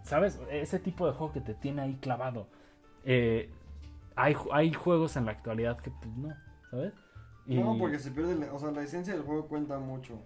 ¿Sabes? 0.04 0.42
Ese 0.52 0.80
tipo 0.80 1.06
de 1.06 1.14
juego 1.14 1.32
que 1.32 1.42
te 1.42 1.54
tiene 1.54 1.84
ahí 1.84 1.98
clavado. 2.02 2.48
Eh, 3.06 3.50
hay, 4.16 4.36
hay 4.52 4.74
juegos 4.74 5.16
en 5.16 5.26
la 5.26 5.32
actualidad 5.32 5.78
que, 5.78 5.92
pues, 5.92 6.18
no, 6.18 6.34
¿sabes? 6.70 6.94
Y- 7.52 7.60
No, 7.60 7.78
porque 7.78 8.00
se 8.00 8.12
pierde, 8.12 8.36
la- 8.36 8.54
o 8.54 8.60
sea, 8.60 8.72
la 8.72 8.82
esencia 8.84 9.14
del 9.14 9.24
juego 9.24 9.48
cuenta 9.48 9.78
mucho. 9.80 10.20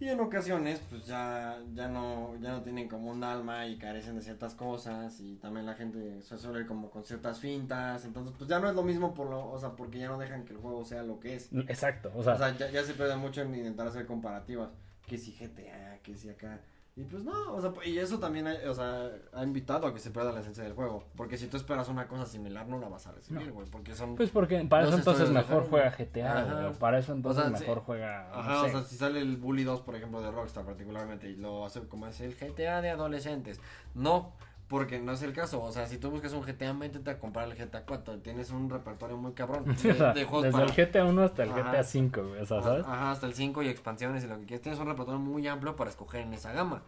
Y 0.00 0.08
en 0.08 0.18
ocasiones, 0.20 0.80
pues 0.90 1.06
ya, 1.06 1.58
ya 1.72 1.88
no, 1.88 2.34
ya 2.40 2.50
no 2.50 2.62
tienen 2.62 2.88
como 2.88 3.10
un 3.10 3.22
alma 3.22 3.66
y 3.66 3.78
carecen 3.78 4.16
de 4.16 4.22
ciertas 4.22 4.54
cosas. 4.54 5.20
Y 5.20 5.36
también 5.36 5.66
la 5.66 5.74
gente 5.74 6.20
se 6.20 6.36
suele 6.36 6.66
como 6.66 6.90
con 6.90 7.04
ciertas 7.04 7.38
fintas. 7.38 8.04
Entonces, 8.04 8.34
pues 8.36 8.50
ya 8.50 8.58
no 8.58 8.68
es 8.68 8.74
lo 8.74 8.82
mismo 8.82 9.14
por 9.14 9.30
lo, 9.30 9.48
o 9.48 9.58
sea, 9.58 9.70
porque 9.76 9.98
ya 10.00 10.08
no 10.08 10.18
dejan 10.18 10.44
que 10.44 10.52
el 10.52 10.58
juego 10.58 10.84
sea 10.84 11.04
lo 11.04 11.20
que 11.20 11.36
es. 11.36 11.48
Exacto, 11.68 12.12
o 12.14 12.22
sea, 12.24 12.34
O 12.34 12.38
sea, 12.38 12.56
ya, 12.58 12.70
ya 12.70 12.82
se 12.84 12.94
pierde 12.94 13.16
mucho 13.16 13.42
en 13.42 13.54
intentar 13.54 13.86
hacer 13.86 14.04
comparativas. 14.04 14.70
Que 15.06 15.16
si 15.16 15.32
GTA, 15.32 15.98
que 16.02 16.16
si 16.16 16.28
acá. 16.28 16.60
Y 16.96 17.02
pues 17.02 17.24
no, 17.24 17.54
o 17.54 17.60
sea, 17.60 17.72
y 17.84 17.98
eso 17.98 18.20
también 18.20 18.46
ha, 18.46 18.54
o 18.70 18.74
sea, 18.74 19.10
ha 19.32 19.42
invitado 19.42 19.88
a 19.88 19.92
que 19.92 19.98
se 19.98 20.12
pierda 20.12 20.30
la 20.30 20.40
esencia 20.40 20.62
del 20.62 20.74
juego. 20.74 21.04
Porque 21.16 21.36
si 21.36 21.48
tú 21.48 21.56
esperas 21.56 21.88
una 21.88 22.06
cosa 22.06 22.24
similar, 22.24 22.68
no 22.68 22.78
la 22.78 22.88
vas 22.88 23.08
a 23.08 23.12
recibir, 23.12 23.50
güey. 23.50 23.66
Porque 23.68 23.96
son. 23.96 24.14
pues 24.14 24.30
porque 24.30 24.60
para 24.64 24.84
eso 24.86 24.96
entonces 24.96 25.28
mejor 25.30 25.66
juega. 25.68 25.90
GTA, 25.90 26.44
güey, 26.62 26.74
para 26.74 26.98
eso 27.00 27.12
entonces 27.12 27.44
O 27.44 27.48
sea, 27.48 27.56
sí. 27.58 27.64
mejor 27.64 27.82
juega, 27.82 28.28
no 28.32 28.38
Ajá, 28.38 28.60
sé. 28.60 28.66
o 28.66 28.70
sea, 28.70 28.82
si 28.84 28.96
sale 28.96 29.20
el 29.20 29.36
Bully 29.36 29.64
2, 29.64 29.80
por 29.80 29.96
ejemplo, 29.96 30.20
de 30.20 30.30
Rockstar 30.30 30.64
particularmente, 30.64 31.28
y 31.28 31.34
lo 31.34 31.66
hace 31.66 31.80
como 31.88 32.06
es 32.06 32.20
el 32.20 32.36
GTA 32.36 32.80
de 32.80 32.90
adolescentes. 32.90 33.60
No, 33.94 34.32
porque 34.68 34.98
no 34.98 35.12
es 35.12 35.22
el 35.22 35.32
caso. 35.32 35.62
O 35.62 35.70
sea, 35.72 35.86
si 35.86 35.98
tú 35.98 36.10
buscas 36.10 36.32
un 36.32 36.42
GTA, 36.42 36.72
métete 36.72 37.10
a 37.10 37.18
comprar 37.18 37.48
el 37.50 37.54
GTA 37.56 37.84
4. 37.84 38.18
Tienes 38.18 38.50
un 38.50 38.70
repertorio 38.70 39.16
muy 39.16 39.32
cabrón. 39.32 39.64
Sí, 39.76 39.90
o 39.90 39.94
sea, 39.94 40.12
de 40.12 40.24
juegos 40.24 40.44
desde 40.44 40.52
para- 40.58 40.64
el 40.64 40.72
GTA 40.72 41.04
1 41.04 41.22
hasta 41.22 41.42
el 41.42 41.50
Ajá. 41.50 41.62
GTA 41.70 41.82
5, 41.84 42.22
güey, 42.28 42.40
o 42.40 42.46
sea, 42.46 42.62
¿sabes? 42.62 42.86
Ajá, 42.86 43.10
hasta 43.10 43.26
el 43.26 43.34
5 43.34 43.62
y 43.62 43.68
expansiones 43.68 44.24
y 44.24 44.26
lo 44.26 44.38
que 44.38 44.46
quieras. 44.46 44.62
Tienes 44.62 44.80
un 44.80 44.86
repertorio 44.86 45.20
muy 45.20 45.46
amplio 45.46 45.76
para 45.76 45.90
escoger 45.90 46.22
en 46.22 46.34
esa 46.34 46.52
gama. 46.52 46.82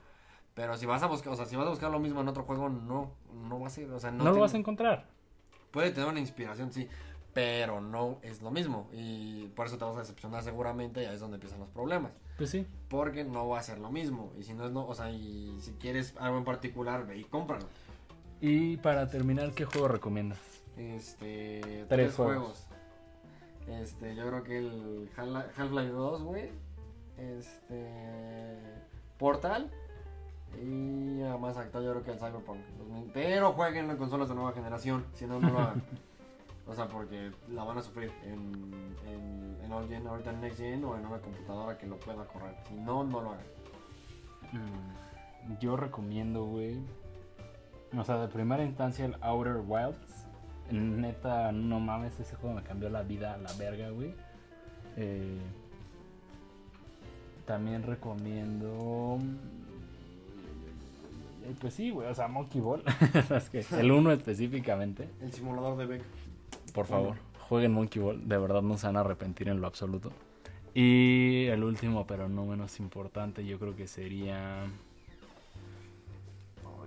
Pero 0.54 0.76
si 0.78 0.86
vas 0.86 1.02
a 1.02 1.06
buscar, 1.06 1.32
o 1.32 1.36
sea, 1.36 1.44
si 1.44 1.54
vas 1.54 1.66
a 1.66 1.70
buscar 1.70 1.90
lo 1.90 1.98
mismo 1.98 2.20
en 2.22 2.28
otro 2.28 2.44
juego, 2.44 2.68
no, 2.70 3.12
no 3.48 3.60
va 3.60 3.66
a 3.66 3.70
ser, 3.70 3.90
o 3.90 4.00
sea, 4.00 4.10
no, 4.10 4.24
No, 4.24 4.32
lo 4.32 4.40
vas 4.40 4.54
a 4.54 4.56
encontrar. 4.56 5.06
Puede 5.70 5.90
tener 5.90 6.08
una 6.08 6.20
inspiración, 6.20 6.72
sí, 6.72 6.88
pero 7.36 7.82
no 7.82 8.18
es 8.22 8.40
lo 8.40 8.50
mismo. 8.50 8.88
Y 8.94 9.48
por 9.48 9.66
eso 9.66 9.76
te 9.76 9.84
vas 9.84 9.94
a 9.96 9.98
decepcionar 10.00 10.42
seguramente 10.42 11.02
y 11.02 11.04
ahí 11.04 11.14
es 11.16 11.20
donde 11.20 11.34
empiezan 11.34 11.60
los 11.60 11.68
problemas. 11.68 12.12
Pues 12.38 12.48
sí. 12.48 12.66
Porque 12.88 13.24
no 13.24 13.46
va 13.46 13.58
a 13.58 13.62
ser 13.62 13.78
lo 13.78 13.90
mismo. 13.90 14.32
Y 14.38 14.42
si 14.44 14.54
no 14.54 14.64
es, 14.64 14.72
no, 14.72 14.86
o 14.86 14.94
sea, 14.94 15.10
y 15.10 15.54
si 15.60 15.72
quieres 15.72 16.14
algo 16.18 16.38
en 16.38 16.44
particular, 16.44 17.06
ve 17.06 17.18
y 17.18 17.24
cómpralo. 17.24 17.66
Y 18.40 18.78
para 18.78 19.10
terminar, 19.10 19.52
¿qué 19.52 19.66
juego 19.66 19.86
recomiendas? 19.86 20.38
Este, 20.78 21.60
tres, 21.60 21.86
Tres 21.88 22.14
juegos. 22.14 22.66
Este, 23.68 24.16
yo 24.16 24.26
creo 24.28 24.42
que 24.42 24.56
el 24.56 25.10
Half- 25.14 25.50
Half-Life 25.58 25.90
2, 25.92 26.22
güey. 26.22 26.50
Este, 27.18 28.58
Portal. 29.18 29.70
Y 30.64 31.20
a 31.22 31.36
más 31.36 31.58
actual, 31.58 31.84
yo 31.84 31.90
creo 31.92 32.02
que 32.02 32.12
el 32.12 32.18
Cyberpunk. 32.18 32.60
2000. 32.78 33.10
Pero 33.12 33.52
jueguen 33.52 33.90
en 33.90 33.98
consolas 33.98 34.30
de 34.30 34.34
nueva 34.34 34.52
generación. 34.52 35.04
Si 35.12 35.26
no, 35.26 35.38
no 35.38 35.50
lo 35.50 35.58
hagan. 35.58 35.82
O 36.68 36.74
sea, 36.74 36.88
porque 36.88 37.30
la 37.48 37.62
van 37.64 37.78
a 37.78 37.82
sufrir 37.82 38.10
en, 38.24 38.72
en, 39.06 39.56
en 39.64 39.72
All 39.72 39.86
Gen, 39.88 40.06
ahorita 40.06 40.30
en 40.32 40.40
Next 40.40 40.58
Gen 40.58 40.84
o 40.84 40.96
en 40.96 41.06
una 41.06 41.18
computadora 41.18 41.78
que 41.78 41.86
lo 41.86 41.96
pueda 41.98 42.24
correr. 42.26 42.54
Si 42.68 42.74
no, 42.74 43.04
no 43.04 43.20
lo 43.22 43.30
hagan. 43.30 43.46
Mm, 44.52 45.58
Yo 45.60 45.76
recomiendo, 45.76 46.44
güey. 46.44 46.80
O 47.96 48.02
sea, 48.04 48.18
de 48.18 48.26
primera 48.28 48.64
instancia 48.64 49.04
el 49.04 49.16
Outer 49.20 49.58
Wilds. 49.64 50.26
Neta, 50.72 51.52
no 51.52 51.78
mames, 51.78 52.18
ese 52.18 52.34
juego 52.34 52.56
me 52.56 52.62
cambió 52.64 52.88
la 52.90 53.02
vida 53.04 53.34
a 53.34 53.38
la 53.38 53.52
verga, 53.52 53.90
güey. 53.90 54.12
Eh, 54.96 55.38
también 57.46 57.84
recomiendo. 57.84 59.18
eh, 61.44 61.54
Pues 61.60 61.74
sí, 61.74 61.90
güey, 61.90 62.08
o 62.08 62.14
sea, 62.14 62.26
Monkey 62.26 62.60
Ball. 62.60 62.82
es 63.36 63.48
que 63.50 63.64
el 63.78 63.92
1 63.92 64.10
específicamente. 64.10 65.08
El 65.20 65.32
simulador 65.32 65.76
de 65.76 65.86
Beck. 65.86 66.02
Por 66.76 66.86
favor, 66.86 67.16
jueguen 67.48 67.72
Monkey 67.72 68.00
Ball. 68.00 68.28
De 68.28 68.38
verdad 68.38 68.62
no 68.62 68.78
se 68.78 68.86
van 68.86 68.96
a 68.96 69.00
arrepentir 69.00 69.48
en 69.48 69.60
lo 69.60 69.66
absoluto. 69.66 70.12
Y 70.74 71.46
el 71.46 71.64
último, 71.64 72.06
pero 72.06 72.28
no 72.28 72.44
menos 72.44 72.78
importante, 72.80 73.44
yo 73.44 73.58
creo 73.58 73.74
que 73.74 73.86
sería. 73.88 74.62
Ay, 74.64 74.70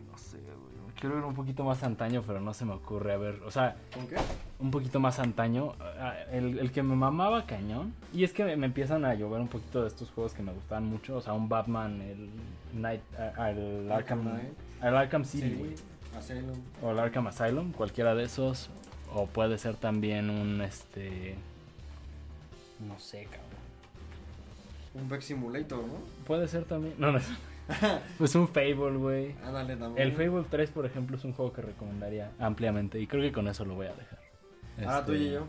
no 0.10 0.18
sé, 0.18 0.38
güey. 0.38 0.70
Quiero 1.00 1.18
ir 1.18 1.24
un 1.24 1.34
poquito 1.34 1.64
más 1.64 1.82
antaño, 1.84 2.22
pero 2.28 2.42
no 2.42 2.54
se 2.54 2.66
me 2.66 2.74
ocurre. 2.74 3.14
A 3.14 3.18
ver, 3.18 3.42
o 3.46 3.52
sea, 3.52 3.78
¿Con 3.94 4.06
qué? 4.08 4.18
un 4.60 4.70
poquito 4.70 5.00
más 5.00 5.18
antaño. 5.20 5.74
ah, 5.80 6.14
El, 6.32 6.60
el 6.60 6.72
que 6.74 6.84
me 6.84 6.94
mamaba 6.96 7.46
cañón. 7.46 7.94
Y 8.14 8.26
es 8.26 8.34
que 8.34 8.44
me, 8.44 8.58
me 8.58 8.66
empiezan 8.66 9.06
a 9.06 9.14
llover 9.16 9.40
un 9.40 9.48
poquito 9.48 9.82
de 9.82 9.88
estos 9.88 10.12
juegos 10.12 10.34
que 10.34 10.44
me 10.44 10.52
gustaban 10.52 10.86
mucho. 10.86 11.16
O 11.16 11.22
sea, 11.22 11.32
un 11.34 11.48
Batman, 11.48 12.02
el 12.02 12.30
Night, 12.74 13.02
ah, 13.18 13.50
el 13.50 13.90
Arkham, 13.92 13.94
Arkham 13.94 14.22
Knight. 14.22 14.54
el 14.84 14.96
Arkham 14.98 15.24
City, 15.26 15.50
Sí, 15.50 15.56
güey. 15.56 15.76
Asylum. 16.18 16.58
O 16.84 16.92
el 16.92 17.00
Arkham 17.00 17.28
Asylum, 17.28 17.72
cualquiera 17.72 18.14
de 18.14 18.26
esos. 18.26 18.70
O 19.14 19.26
puede 19.26 19.58
ser 19.58 19.76
también 19.76 20.30
un 20.30 20.62
este. 20.62 21.36
No 22.88 22.98
sé, 23.00 23.24
cabrón. 23.24 23.50
Un 24.94 25.10
Beck 25.10 25.22
Simulator, 25.22 25.80
¿no? 25.80 25.94
Puede 26.26 26.48
ser 26.48 26.64
también. 26.66 26.94
No, 26.98 27.12
no 27.12 27.18
es. 27.18 27.26
Pues 28.18 28.34
un 28.34 28.48
Fable, 28.48 28.98
güey. 28.98 29.36
Ándale 29.46 29.76
también. 29.76 30.08
El 30.08 30.14
Fable 30.16 30.46
3, 30.50 30.70
por 30.72 30.86
ejemplo, 30.88 31.18
es 31.18 31.24
un 31.24 31.34
juego 31.34 31.54
que 31.54 31.62
recomendaría 31.62 32.32
ampliamente. 32.40 33.00
Y 33.00 33.06
creo 33.06 33.22
que 33.22 33.32
con 33.32 33.48
eso 33.48 33.64
lo 33.66 33.76
voy 33.76 33.86
a 33.88 33.94
dejar. 33.94 34.20
Ahora 34.84 35.06
tú 35.06 35.12
Este, 35.14 35.26
y 35.26 35.32
yo. 35.34 35.46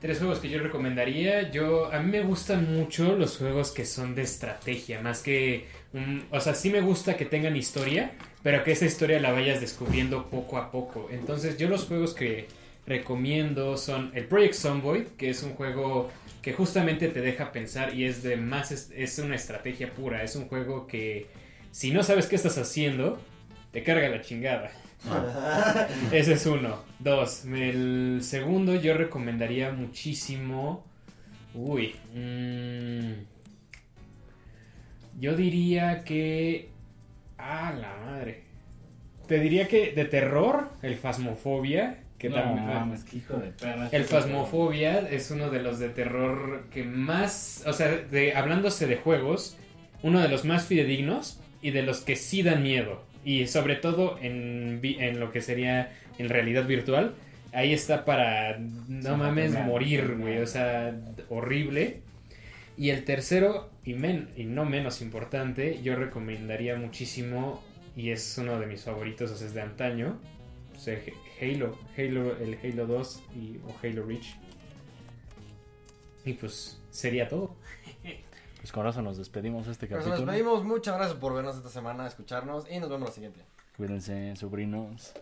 Tres 0.00 0.18
juegos 0.18 0.38
que 0.40 0.50
yo 0.50 0.58
recomendaría. 0.58 1.50
Yo, 1.50 1.90
a 1.90 2.00
mí 2.00 2.10
me 2.10 2.20
gustan 2.22 2.74
mucho 2.74 3.16
los 3.16 3.38
juegos 3.38 3.70
que 3.70 3.86
son 3.86 4.14
de 4.14 4.20
estrategia, 4.22 5.00
más 5.00 5.22
que, 5.22 5.66
un- 5.94 6.26
o 6.30 6.40
sea, 6.40 6.52
sí 6.54 6.68
me 6.68 6.82
gusta 6.82 7.16
que 7.16 7.24
tengan 7.24 7.56
historia, 7.56 8.12
pero 8.42 8.62
que 8.62 8.72
esa 8.72 8.84
historia 8.84 9.18
la 9.18 9.32
vayas 9.32 9.62
descubriendo 9.62 10.28
poco 10.28 10.58
a 10.58 10.70
poco. 10.70 11.08
Entonces, 11.10 11.56
yo 11.56 11.70
los 11.70 11.86
juegos 11.86 12.12
que 12.12 12.46
recomiendo 12.86 13.76
son 13.76 14.10
el 14.14 14.26
Project 14.26 14.54
Zomboid, 14.54 15.06
que 15.16 15.30
es 15.30 15.42
un 15.42 15.54
juego 15.54 16.10
que 16.42 16.52
justamente 16.52 17.08
te 17.08 17.20
deja 17.20 17.52
pensar 17.52 17.94
y 17.94 18.04
es 18.04 18.22
de 18.22 18.36
más, 18.36 18.70
es, 18.70 18.90
es 18.94 19.18
una 19.18 19.34
estrategia 19.34 19.90
pura. 19.92 20.22
Es 20.22 20.36
un 20.36 20.46
juego 20.46 20.86
que, 20.86 21.26
si 21.70 21.90
no 21.90 22.02
sabes 22.02 22.26
qué 22.26 22.36
estás 22.36 22.58
haciendo, 22.58 23.18
te 23.72 23.82
carga 23.82 24.08
la 24.08 24.20
chingada. 24.20 24.70
Ese 26.12 26.34
es 26.34 26.46
uno. 26.46 26.82
Dos. 26.98 27.44
El 27.44 28.20
segundo 28.22 28.74
yo 28.74 28.94
recomendaría 28.94 29.72
muchísimo. 29.72 30.84
Uy. 31.54 31.94
mm, 32.14 33.12
yo 35.20 35.36
diría 35.36 36.04
que. 36.04 36.70
Ah, 37.38 37.74
la 37.78 37.96
madre. 38.04 38.44
Te 39.26 39.40
diría 39.40 39.68
que 39.68 39.92
de 39.92 40.04
terror, 40.04 40.70
el 40.82 40.96
Fasmofobia. 40.96 42.03
Que 42.18 42.28
No 42.28 42.36
también- 42.36 42.66
mames, 42.66 43.04
qué 43.04 43.18
hijo 43.18 43.34
de 43.36 43.50
perra. 43.50 43.88
el 43.92 44.04
Phasmophobia 44.04 45.00
es 45.10 45.30
uno 45.30 45.50
de 45.50 45.60
los 45.62 45.78
de 45.78 45.88
terror 45.90 46.64
que 46.72 46.84
más, 46.84 47.62
o 47.66 47.72
sea, 47.72 47.88
de, 47.88 48.34
hablándose 48.34 48.86
de 48.86 48.96
juegos, 48.96 49.56
uno 50.02 50.20
de 50.20 50.28
los 50.28 50.44
más 50.44 50.64
fidedignos 50.66 51.40
y 51.60 51.70
de 51.70 51.82
los 51.82 52.00
que 52.00 52.16
sí 52.16 52.42
dan 52.42 52.62
miedo. 52.62 53.02
Y 53.24 53.46
sobre 53.46 53.76
todo 53.76 54.18
en, 54.22 54.80
lo 55.18 55.32
que 55.32 55.40
sería 55.40 55.92
en 56.18 56.28
realidad 56.28 56.66
virtual, 56.66 57.14
ahí 57.52 57.72
está 57.72 58.04
para, 58.04 58.58
no 58.58 59.10
Sí, 59.10 59.16
mames, 59.16 59.52
morir, 59.64 60.16
güey, 60.18 60.38
o 60.38 60.46
sea, 60.46 60.94
horrible. 61.30 62.00
Y 62.76 62.90
el 62.90 63.04
tercero, 63.04 63.70
y, 63.84 63.94
men- 63.94 64.28
y 64.36 64.44
no 64.44 64.64
menos 64.64 65.00
importante, 65.02 65.80
yo 65.82 65.94
recomendaría 65.96 66.76
muchísimo, 66.76 67.62
y 67.96 68.10
es 68.10 68.36
uno 68.38 68.58
de 68.58 68.66
mis 68.66 68.82
favoritos, 68.82 69.30
o 69.30 69.36
sea, 69.36 69.46
es 69.46 69.54
de 69.54 69.62
antaño, 69.62 70.18
pues, 70.72 71.00
Halo, 71.44 71.76
Halo, 71.96 72.36
el 72.38 72.58
Halo 72.62 72.86
2 72.86 73.22
y, 73.36 73.58
o 73.58 73.74
Halo 73.82 74.04
Reach. 74.04 74.36
Y 76.24 76.32
pues 76.34 76.80
sería 76.90 77.28
todo. 77.28 77.54
Pues 78.64 78.72
con 78.72 78.86
eso 78.86 79.02
nos 79.02 79.18
despedimos 79.18 79.66
de 79.66 79.72
este 79.72 79.86
Pues 79.86 80.04
capítulo. 80.04 80.24
nos 80.24 80.34
pedimos 80.34 80.64
muchas 80.64 80.96
gracias 80.96 81.18
por 81.18 81.34
vernos 81.34 81.54
esta 81.54 81.68
semana, 81.68 82.06
escucharnos 82.06 82.64
y 82.70 82.80
nos 82.80 82.88
vemos 82.88 83.10
la 83.10 83.14
siguiente. 83.14 83.44
Cuídense, 83.76 84.34
sobrinos. 84.36 85.12